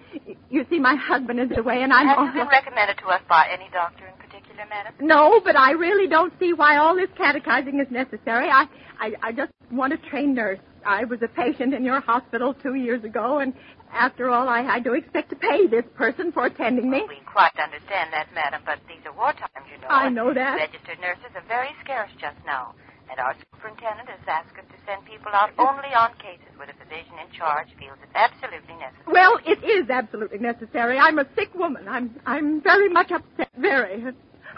you 0.50 0.66
see, 0.70 0.80
my 0.80 0.96
husband 0.96 1.40
is 1.40 1.58
away, 1.58 1.82
and 1.84 1.92
I'm. 1.92 2.08
Have 2.08 2.18
you 2.18 2.24
awful- 2.24 2.42
been 2.42 2.48
recommended 2.48 2.98
to 3.00 3.08
us 3.08 3.22
by 3.28 3.48
any 3.52 3.70
doctor 3.74 4.06
in 4.08 4.14
particular, 4.14 4.64
madam? 4.70 4.94
No, 5.02 5.42
but 5.44 5.58
I 5.58 5.72
really 5.72 6.08
don't 6.08 6.34
see 6.40 6.54
why 6.54 6.78
all 6.78 6.96
this 6.96 7.10
catechizing 7.18 7.80
is 7.80 7.88
necessary. 7.92 8.50
I, 8.50 8.66
I, 9.00 9.12
I 9.22 9.32
just 9.34 9.52
want 9.72 9.94
a 9.94 9.98
trained 9.98 10.36
nurse. 10.36 10.60
I 10.86 11.04
was 11.04 11.22
a 11.22 11.28
patient 11.28 11.74
in 11.74 11.84
your 11.84 12.00
hospital 12.00 12.54
two 12.54 12.76
years 12.76 13.04
ago, 13.04 13.40
and 13.40 13.54
after 13.92 14.30
all, 14.30 14.48
I, 14.48 14.62
I 14.62 14.80
do 14.80 14.94
expect 14.94 15.30
to 15.32 15.36
pay 15.36 15.68
this 15.68 15.84
person 15.96 16.32
for 16.32 16.46
attending 16.46 16.90
me. 16.90 17.04
We 17.08 17.20
quite 17.26 17.52
understand 17.62 18.14
that, 18.14 18.28
madam, 18.34 18.62
but 18.66 18.80
these 18.88 19.04
are 19.06 19.12
war 19.14 19.34
times, 19.34 19.68
you 19.70 19.82
know. 19.82 19.88
I 19.90 20.08
know 20.08 20.34
that. 20.34 20.56
Registered 20.56 21.00
nurses 21.02 21.36
are 21.36 21.44
very 21.50 21.72
scarce 21.84 22.12
just 22.22 22.38
now. 22.46 22.74
And 23.10 23.20
our 23.20 23.36
superintendent 23.40 24.10
has 24.10 24.20
asked 24.28 24.58
us 24.60 24.68
to 24.68 24.78
send 24.86 25.06
people 25.06 25.32
out 25.32 25.52
only 25.58 25.92
on 25.96 26.12
cases 26.20 26.52
where 26.58 26.68
the 26.68 26.76
physician 26.76 27.16
in 27.24 27.32
charge 27.32 27.68
feels 27.80 27.98
it 28.04 28.10
absolutely 28.14 28.76
necessary. 28.76 29.08
Well, 29.08 29.40
it 29.48 29.64
is 29.64 29.90
absolutely 29.90 30.40
necessary. 30.40 31.00
I'm 31.00 31.18
a 31.20 31.26
sick 31.36 31.54
woman. 31.56 31.88
I'm, 31.88 32.14
I'm 32.26 32.62
very 32.62 32.90
much 32.90 33.12
upset. 33.12 33.50
Very. 33.58 34.04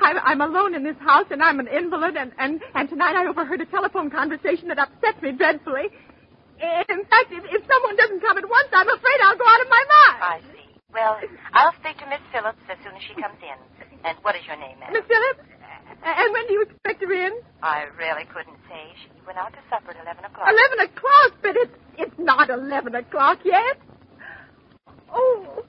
I'm, 0.01 0.17
I'm 0.23 0.41
alone 0.41 0.73
in 0.75 0.83
this 0.83 0.97
house, 0.97 1.27
and 1.29 1.43
I'm 1.43 1.59
an 1.59 1.67
invalid, 1.67 2.15
and, 2.15 2.31
and, 2.39 2.61
and 2.73 2.89
tonight 2.89 3.15
I 3.15 3.27
overheard 3.27 3.61
a 3.61 3.65
telephone 3.65 4.09
conversation 4.09 4.69
that 4.69 4.79
upset 4.79 5.21
me 5.21 5.31
dreadfully. 5.33 5.91
In 6.59 7.01
fact, 7.07 7.29
if, 7.31 7.43
if 7.51 7.61
someone 7.67 7.95
doesn't 7.95 8.21
come 8.21 8.37
at 8.37 8.47
once, 8.47 8.69
I'm 8.73 8.89
afraid 8.89 9.19
I'll 9.23 9.37
go 9.37 9.47
out 9.47 9.61
of 9.61 9.69
my 9.69 9.83
mind. 9.87 10.17
I 10.19 10.39
see. 10.51 10.67
Well, 10.91 11.19
I'll 11.53 11.75
speak 11.79 11.97
to 11.99 12.07
Miss 12.09 12.23
Phillips 12.33 12.59
as 12.67 12.77
soon 12.83 12.95
as 12.95 13.03
she 13.03 13.13
comes 13.13 13.37
in. 13.43 13.59
And 14.03 14.17
what 14.23 14.35
is 14.35 14.41
your 14.47 14.55
name, 14.55 14.79
ma'am? 14.79 14.91
Miss 14.91 15.03
Phillips, 15.07 15.43
and 16.03 16.33
when 16.33 16.47
do 16.47 16.53
you 16.53 16.61
expect 16.63 17.01
her 17.03 17.11
in? 17.11 17.33
I 17.63 17.85
really 17.97 18.25
couldn't 18.25 18.57
say. 18.69 18.93
She 19.03 19.09
went 19.25 19.37
out 19.37 19.53
to 19.53 19.59
supper 19.69 19.91
at 19.91 20.01
11 20.03 20.25
o'clock. 20.25 20.47
Eleven 20.49 20.79
o'clock, 20.91 21.31
but 21.41 21.55
it's 21.55 21.75
it's 21.97 22.17
not 22.19 22.49
eleven 22.49 22.95
o'clock 22.95 23.39
yet. 23.43 23.77
Oh, 25.11 25.63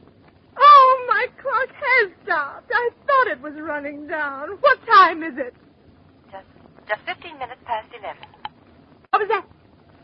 oh, 0.57 1.07
my 1.09 1.27
clock 1.41 1.69
has 1.75 2.11
stopped. 2.25 2.71
I 2.73 2.91
thought 3.07 3.27
it 3.29 3.41
was 3.41 3.55
running 3.61 4.07
down. 4.07 4.51
What 4.61 4.79
time 4.87 5.23
is 5.23 5.33
it? 5.39 5.55
Just, 6.31 6.47
just 6.87 7.01
15 7.07 7.39
minutes 7.39 7.61
past 7.65 7.89
11. 7.99 8.17
What 9.11 9.21
was 9.21 9.29
that? 9.29 9.45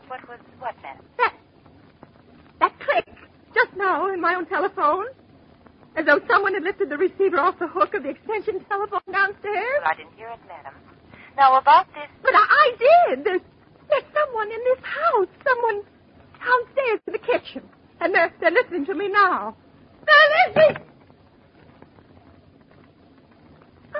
What 0.07 0.27
was 0.27 0.39
what, 0.59 0.75
madam? 0.81 1.05
That 1.17 1.33
that 2.59 2.73
click 2.79 3.05
just 3.53 3.75
now 3.77 4.11
in 4.13 4.19
my 4.21 4.35
own 4.35 4.45
telephone, 4.47 5.05
as 5.97 6.05
though 6.05 6.21
someone 6.29 6.53
had 6.53 6.63
lifted 6.63 6.89
the 6.89 6.97
receiver 6.97 7.39
off 7.39 7.57
the 7.59 7.67
hook 7.67 7.93
of 7.95 8.03
the 8.03 8.09
extension 8.09 8.63
telephone 8.69 9.01
downstairs. 9.11 9.81
Well, 9.81 9.91
I 9.91 9.95
didn't 9.95 10.13
hear 10.15 10.29
it, 10.29 10.39
madam. 10.47 10.73
Now, 11.35 11.57
about 11.57 11.87
this... 11.93 12.07
But 12.21 12.35
I, 12.35 12.45
I 12.45 12.71
did. 12.77 13.25
There's, 13.25 13.41
there's 13.89 14.03
someone 14.13 14.51
in 14.51 14.59
this 14.63 14.79
house. 14.85 15.27
Someone 15.43 15.81
downstairs 16.37 16.99
in 17.07 17.13
the 17.13 17.19
kitchen. 17.19 17.63
And 17.99 18.13
they're, 18.13 18.31
they're 18.39 18.51
listening 18.51 18.85
to 18.85 18.93
me 18.93 19.07
now. 19.09 19.55
They're 20.05 20.53
listening! 20.53 20.83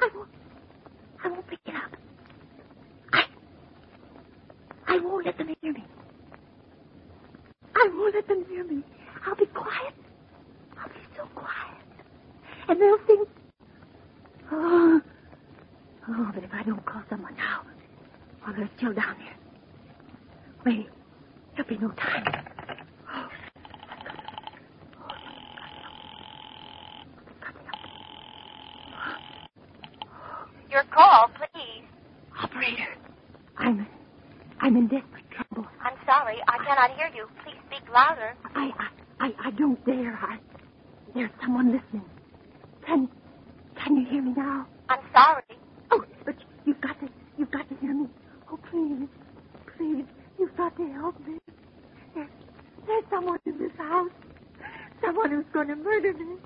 I 0.00 0.08
won't, 0.14 0.28
I 1.24 1.28
won't 1.28 1.46
pick 1.46 1.60
it 1.66 1.74
up. 1.74 1.96
I, 3.12 3.22
I 4.88 4.98
won't 4.98 5.26
let 5.26 5.38
them 5.38 5.54
hear 5.62 5.72
me. 5.72 5.84
I 7.74 7.88
won't 7.94 8.14
let 8.14 8.26
them 8.26 8.44
hear 8.48 8.64
me. 8.64 8.82
I'll 9.24 9.36
be 9.36 9.46
quiet. 9.46 9.94
I'll 10.78 10.88
be 10.88 11.00
so 11.16 11.24
quiet. 11.34 11.76
And 12.68 12.80
they'll 12.80 12.98
think, 13.06 13.28
oh, 14.52 15.00
Oh, 16.08 16.30
but 16.34 16.44
if 16.44 16.50
I 16.54 16.62
don't 16.62 16.84
call 16.86 17.02
someone 17.10 17.34
now, 17.36 17.60
while 18.42 18.54
they're 18.56 18.70
still 18.78 18.94
down 18.94 19.16
there. 19.18 19.36
Wait, 20.66 20.88
there'll 21.56 21.68
be 21.68 21.78
no 21.78 21.90
time. 21.92 22.24
Oh, 23.14 23.28
Your 30.70 30.84
call, 30.94 31.28
please. 31.36 31.84
Operator, 32.42 32.88
I'm, 33.58 33.88
I'm 34.60 34.76
in 34.76 34.88
desperate 34.88 35.24
trouble. 35.32 35.66
I'm 35.84 35.94
sorry. 36.06 36.36
I 36.48 36.58
cannot 36.64 36.90
hear 36.96 37.08
you. 37.16 37.26
Please 37.44 37.58
speak 37.68 37.82
louder. 37.92 38.34
I, 38.54 38.70
I, 39.20 39.26
I, 39.26 39.32
I 39.46 39.50
don't 39.52 39.84
dare. 39.86 40.18
I, 40.22 40.38
there's 41.14 41.30
someone 41.42 41.72
listening. 41.72 42.10
Can 42.86 43.08
can 43.82 43.96
you 43.98 44.06
hear 44.10 44.22
me 44.22 44.34
now? 44.36 44.66
I'm 44.88 45.00
sorry. 45.14 45.42
Oh, 45.92 46.04
but 46.26 46.36
you've 46.66 46.80
got 46.82 46.98
to 47.00 47.08
you've 47.38 47.52
got 47.52 47.68
to 47.68 47.76
hear 47.80 47.94
me. 47.94 48.08
Oh, 48.52 48.58
please, 48.70 49.08
please, 49.76 50.06
you've 50.38 50.56
got 50.56 50.76
to 50.76 50.92
help 50.94 51.16
me. 51.26 51.38
There's 52.14 52.30
there's 52.86 53.04
someone 53.10 53.38
in 53.46 53.58
this 53.58 53.72
house, 53.78 54.10
someone 55.04 55.30
who's 55.30 55.46
going 55.54 55.68
to 55.68 55.76
murder 55.76 56.14
me, 56.14 56.36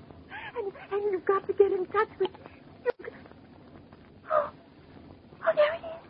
and 0.57 0.73
and 0.91 1.13
you've 1.13 1.25
got 1.25 1.45
to 1.47 1.53
get 1.53 1.71
in 1.71 1.85
touch 1.87 2.09
with. 2.19 2.29
You. 2.85 2.91
Oh, 4.31 4.49
oh, 5.47 5.53
there 5.55 5.73
it 5.75 5.85
is. 5.85 6.03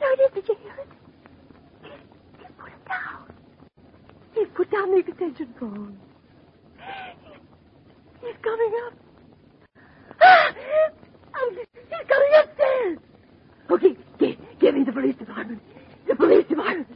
There 0.00 0.12
it 0.14 0.20
is. 0.20 0.30
Did 0.34 0.48
you 0.48 0.56
hear 0.62 0.74
it? 0.82 0.90
He, 2.38 2.46
put 2.58 2.72
it 2.72 2.84
down. 2.88 3.22
He 4.34 4.44
put 4.56 4.70
down 4.72 4.92
the 4.92 4.98
extension 4.98 5.54
phone. 5.60 6.00
He's 8.20 8.36
coming 8.44 8.72
up. 8.88 8.94
He's 11.90 12.06
coming 12.08 12.32
upstairs. 12.38 12.98
Okay, 13.70 13.96
give, 14.18 14.36
give 14.60 14.74
me 14.74 14.84
the 14.84 14.92
police 14.92 15.16
department. 15.16 15.60
The 16.08 16.14
police 16.14 16.46
department. 16.48 16.88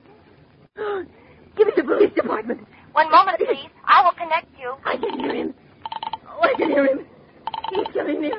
Give 1.56 1.66
me 1.68 1.72
the 1.74 1.84
police 1.84 2.12
department. 2.14 2.66
One 2.92 3.10
moment, 3.10 3.38
please. 3.38 3.70
I 3.86 4.02
will 4.02 4.12
connect 4.12 4.46
you. 4.60 4.74
I 4.84 4.96
can 4.98 5.18
hear 5.18 5.34
him. 5.34 5.54
Oh, 6.28 6.40
I 6.42 6.52
can 6.58 6.68
hear 6.70 6.86
him. 6.86 7.06
He's 7.70 7.86
coming 7.94 8.20
nearer. 8.20 8.38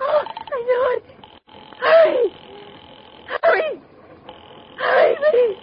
Oh, 0.00 0.24
I 0.26 0.62
know 0.68 0.84
it. 0.96 1.04
Hurry! 1.78 2.32
Hurry! 3.42 3.80
Hurry, 4.78 5.16
please! 5.16 5.58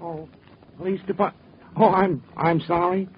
Oh, 0.00 0.28
police 0.78 1.00
department. 1.06 1.44
Oh, 1.80 1.90
I'm 1.90 2.22
I'm 2.36 2.60
sorry. 2.60 3.08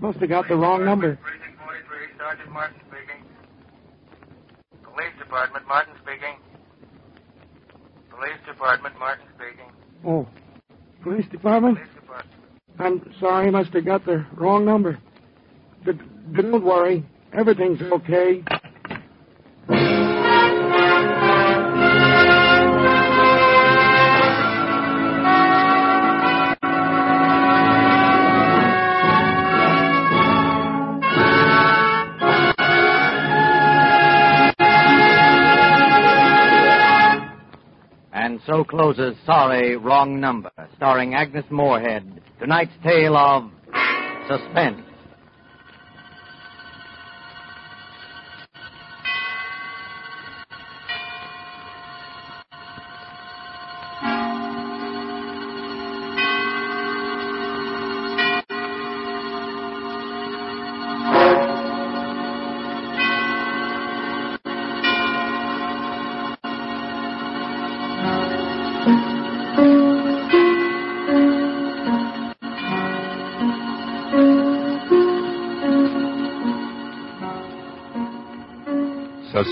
Must 0.00 0.18
have 0.18 0.28
got 0.28 0.46
the 0.48 0.56
wrong 0.56 0.84
number. 0.84 1.16
Precinct 1.16 1.58
43, 1.64 2.18
Sergeant 2.18 2.52
Martin 2.52 2.76
speaking. 2.86 3.24
Police 4.82 5.12
Department, 5.18 5.66
Martin 5.66 5.94
speaking. 6.02 6.36
Police 8.10 8.40
Department, 8.46 8.98
Martin 8.98 9.24
speaking. 9.36 9.70
Oh, 10.06 10.28
police 11.02 11.26
department. 11.30 11.78
Police 11.78 11.94
Department. 11.94 12.40
I'm 12.78 13.14
sorry. 13.20 13.50
Must 13.50 13.72
have 13.72 13.86
got 13.86 14.04
the 14.04 14.26
wrong 14.34 14.66
number. 14.66 14.98
But 15.84 15.96
don't 16.34 16.62
worry. 16.62 17.04
Everything's 17.32 17.80
okay. 17.80 18.42
And 38.30 38.40
so 38.46 38.62
closes 38.62 39.16
Sorry, 39.26 39.76
Wrong 39.76 40.20
Number, 40.20 40.52
starring 40.76 41.14
Agnes 41.14 41.44
Moorehead. 41.50 42.22
Tonight's 42.38 42.70
tale 42.80 43.16
of 43.16 43.50
suspense. 44.28 44.89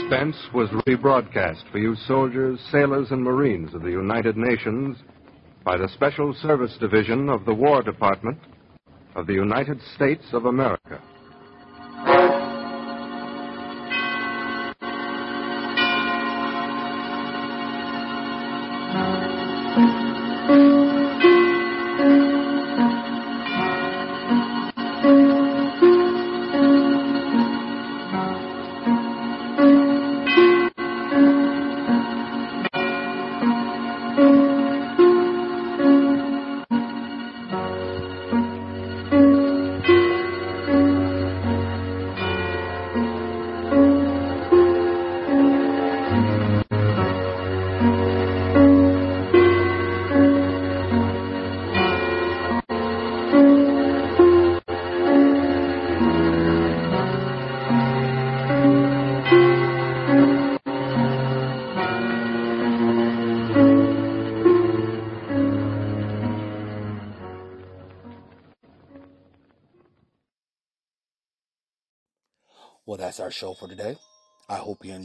Suspense 0.09 0.37
was 0.55 0.71
rebroadcast 0.87 1.71
for 1.71 1.77
you 1.77 1.95
soldiers, 2.07 2.59
sailors, 2.73 3.11
and 3.11 3.23
Marines 3.23 3.75
of 3.75 3.83
the 3.83 3.91
United 3.91 4.39
Nations 4.39 4.97
by 5.67 5.77
the 5.77 5.87
Special 5.89 6.33
Service 6.33 6.75
Division 6.81 7.29
of 7.29 7.45
the 7.45 7.53
War 7.53 7.83
Department 7.83 8.39
of 9.15 9.27
the 9.27 9.35
United 9.35 9.79
States 9.95 10.25
of 10.33 10.47
America. 10.47 11.03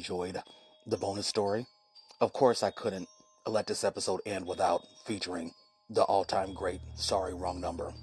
Enjoyed 0.04 0.38
the 0.86 0.98
bonus 0.98 1.28
story. 1.28 1.66
Of 2.20 2.34
course, 2.34 2.62
I 2.62 2.72
couldn't 2.72 3.08
let 3.48 3.68
this 3.68 3.86
episode 3.86 4.20
end 4.26 4.46
without 4.46 4.82
featuring 5.06 5.52
the 5.90 6.04
all 6.04 6.26
time 6.26 6.54
great 6.54 6.82
Sorry 6.98 7.34
Wrong 7.34 7.62
Number. 7.62 7.94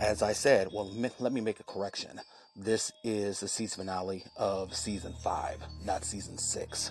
As 0.00 0.22
I 0.22 0.32
said, 0.32 0.66
well, 0.72 0.90
let 1.20 1.32
me 1.32 1.40
make 1.40 1.60
a 1.60 1.64
correction. 1.64 2.20
This 2.56 2.90
is 3.04 3.38
the 3.38 3.46
season 3.46 3.84
finale 3.84 4.24
of 4.36 4.74
season 4.74 5.14
five, 5.22 5.58
not 5.84 6.04
season 6.04 6.38
six. 6.38 6.90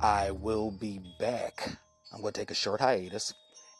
I 0.00 0.30
will 0.30 0.70
be 0.70 1.00
back. 1.18 1.68
I'm 2.12 2.20
going 2.20 2.32
to 2.32 2.40
take 2.40 2.52
a 2.52 2.54
short 2.54 2.80
hiatus, 2.80 3.34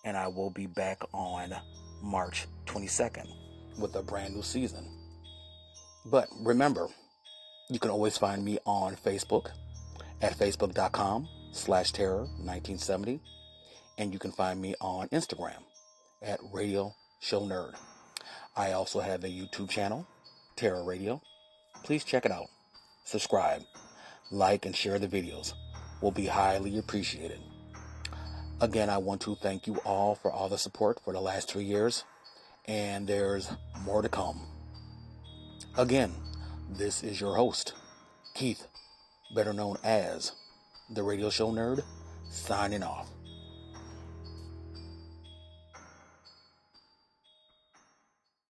and 0.05 0.17
I 0.17 0.27
will 0.27 0.51
be 0.51 0.67
back 0.67 1.03
on 1.15 1.55
March 2.03 2.49
22nd 2.67 3.29
with 3.79 3.95
a 3.95 4.03
brand 4.03 4.35
new 4.35 4.43
season. 4.43 4.89
But 6.05 6.27
remember, 6.41 6.89
you 7.73 7.81
can 7.81 7.91
always 7.91 8.19
find 8.19 8.45
me 8.45 8.59
on 8.67 8.97
Facebook 8.97 9.51
at 10.21 10.39
facebook.com 10.39 11.29
slash 11.53 11.93
terror 11.93 12.21
1970. 12.21 13.21
And 13.99 14.13
you 14.13 14.19
can 14.19 14.33
find 14.33 14.61
me 14.61 14.75
on 14.81 15.09
Instagram 15.09 15.63
at 16.21 16.41
Radio 16.53 16.95
Show 17.21 17.41
Nerd. 17.43 17.75
I 18.57 18.73
also 18.73 19.01
have 19.01 19.25
a 19.25 19.29
YouTube 19.29 19.71
channel, 19.71 20.07
Terror 20.57 20.85
Radio. 20.85 21.21
Please 21.85 22.05
check 22.05 22.25
it 22.25 22.33
out. 22.33 22.49
Subscribe, 23.05 23.63
like, 24.31 24.67
and 24.67 24.77
share 24.77 24.99
the 24.99 25.09
videos. 25.09 25.53
Will 26.01 26.11
be 26.11 26.27
highly 26.27 26.79
appreciated. 26.79 27.41
Again, 28.61 28.91
I 28.91 28.99
want 28.99 29.21
to 29.23 29.35
thank 29.37 29.67
you 29.67 29.77
all 29.85 30.15
for 30.15 30.31
all 30.31 30.49
the 30.49 30.59
support 30.59 31.01
for 31.03 31.13
the 31.13 31.21
last 31.21 31.51
three 31.51 31.65
years. 31.65 32.05
And 32.67 33.07
there's 33.07 33.51
more 33.85 34.03
to 34.03 34.09
come. 34.09 34.41
Again, 35.77 36.13
this 36.71 37.03
is 37.03 37.21
your 37.21 37.37
host, 37.37 37.75
Keith, 38.35 38.67
better 39.35 39.53
known 39.53 39.77
as 39.83 40.33
the 40.91 41.03
Radio 41.03 41.31
Show 41.31 41.51
Nerd, 41.51 41.83
signing 42.31 42.83
off. 42.83 43.09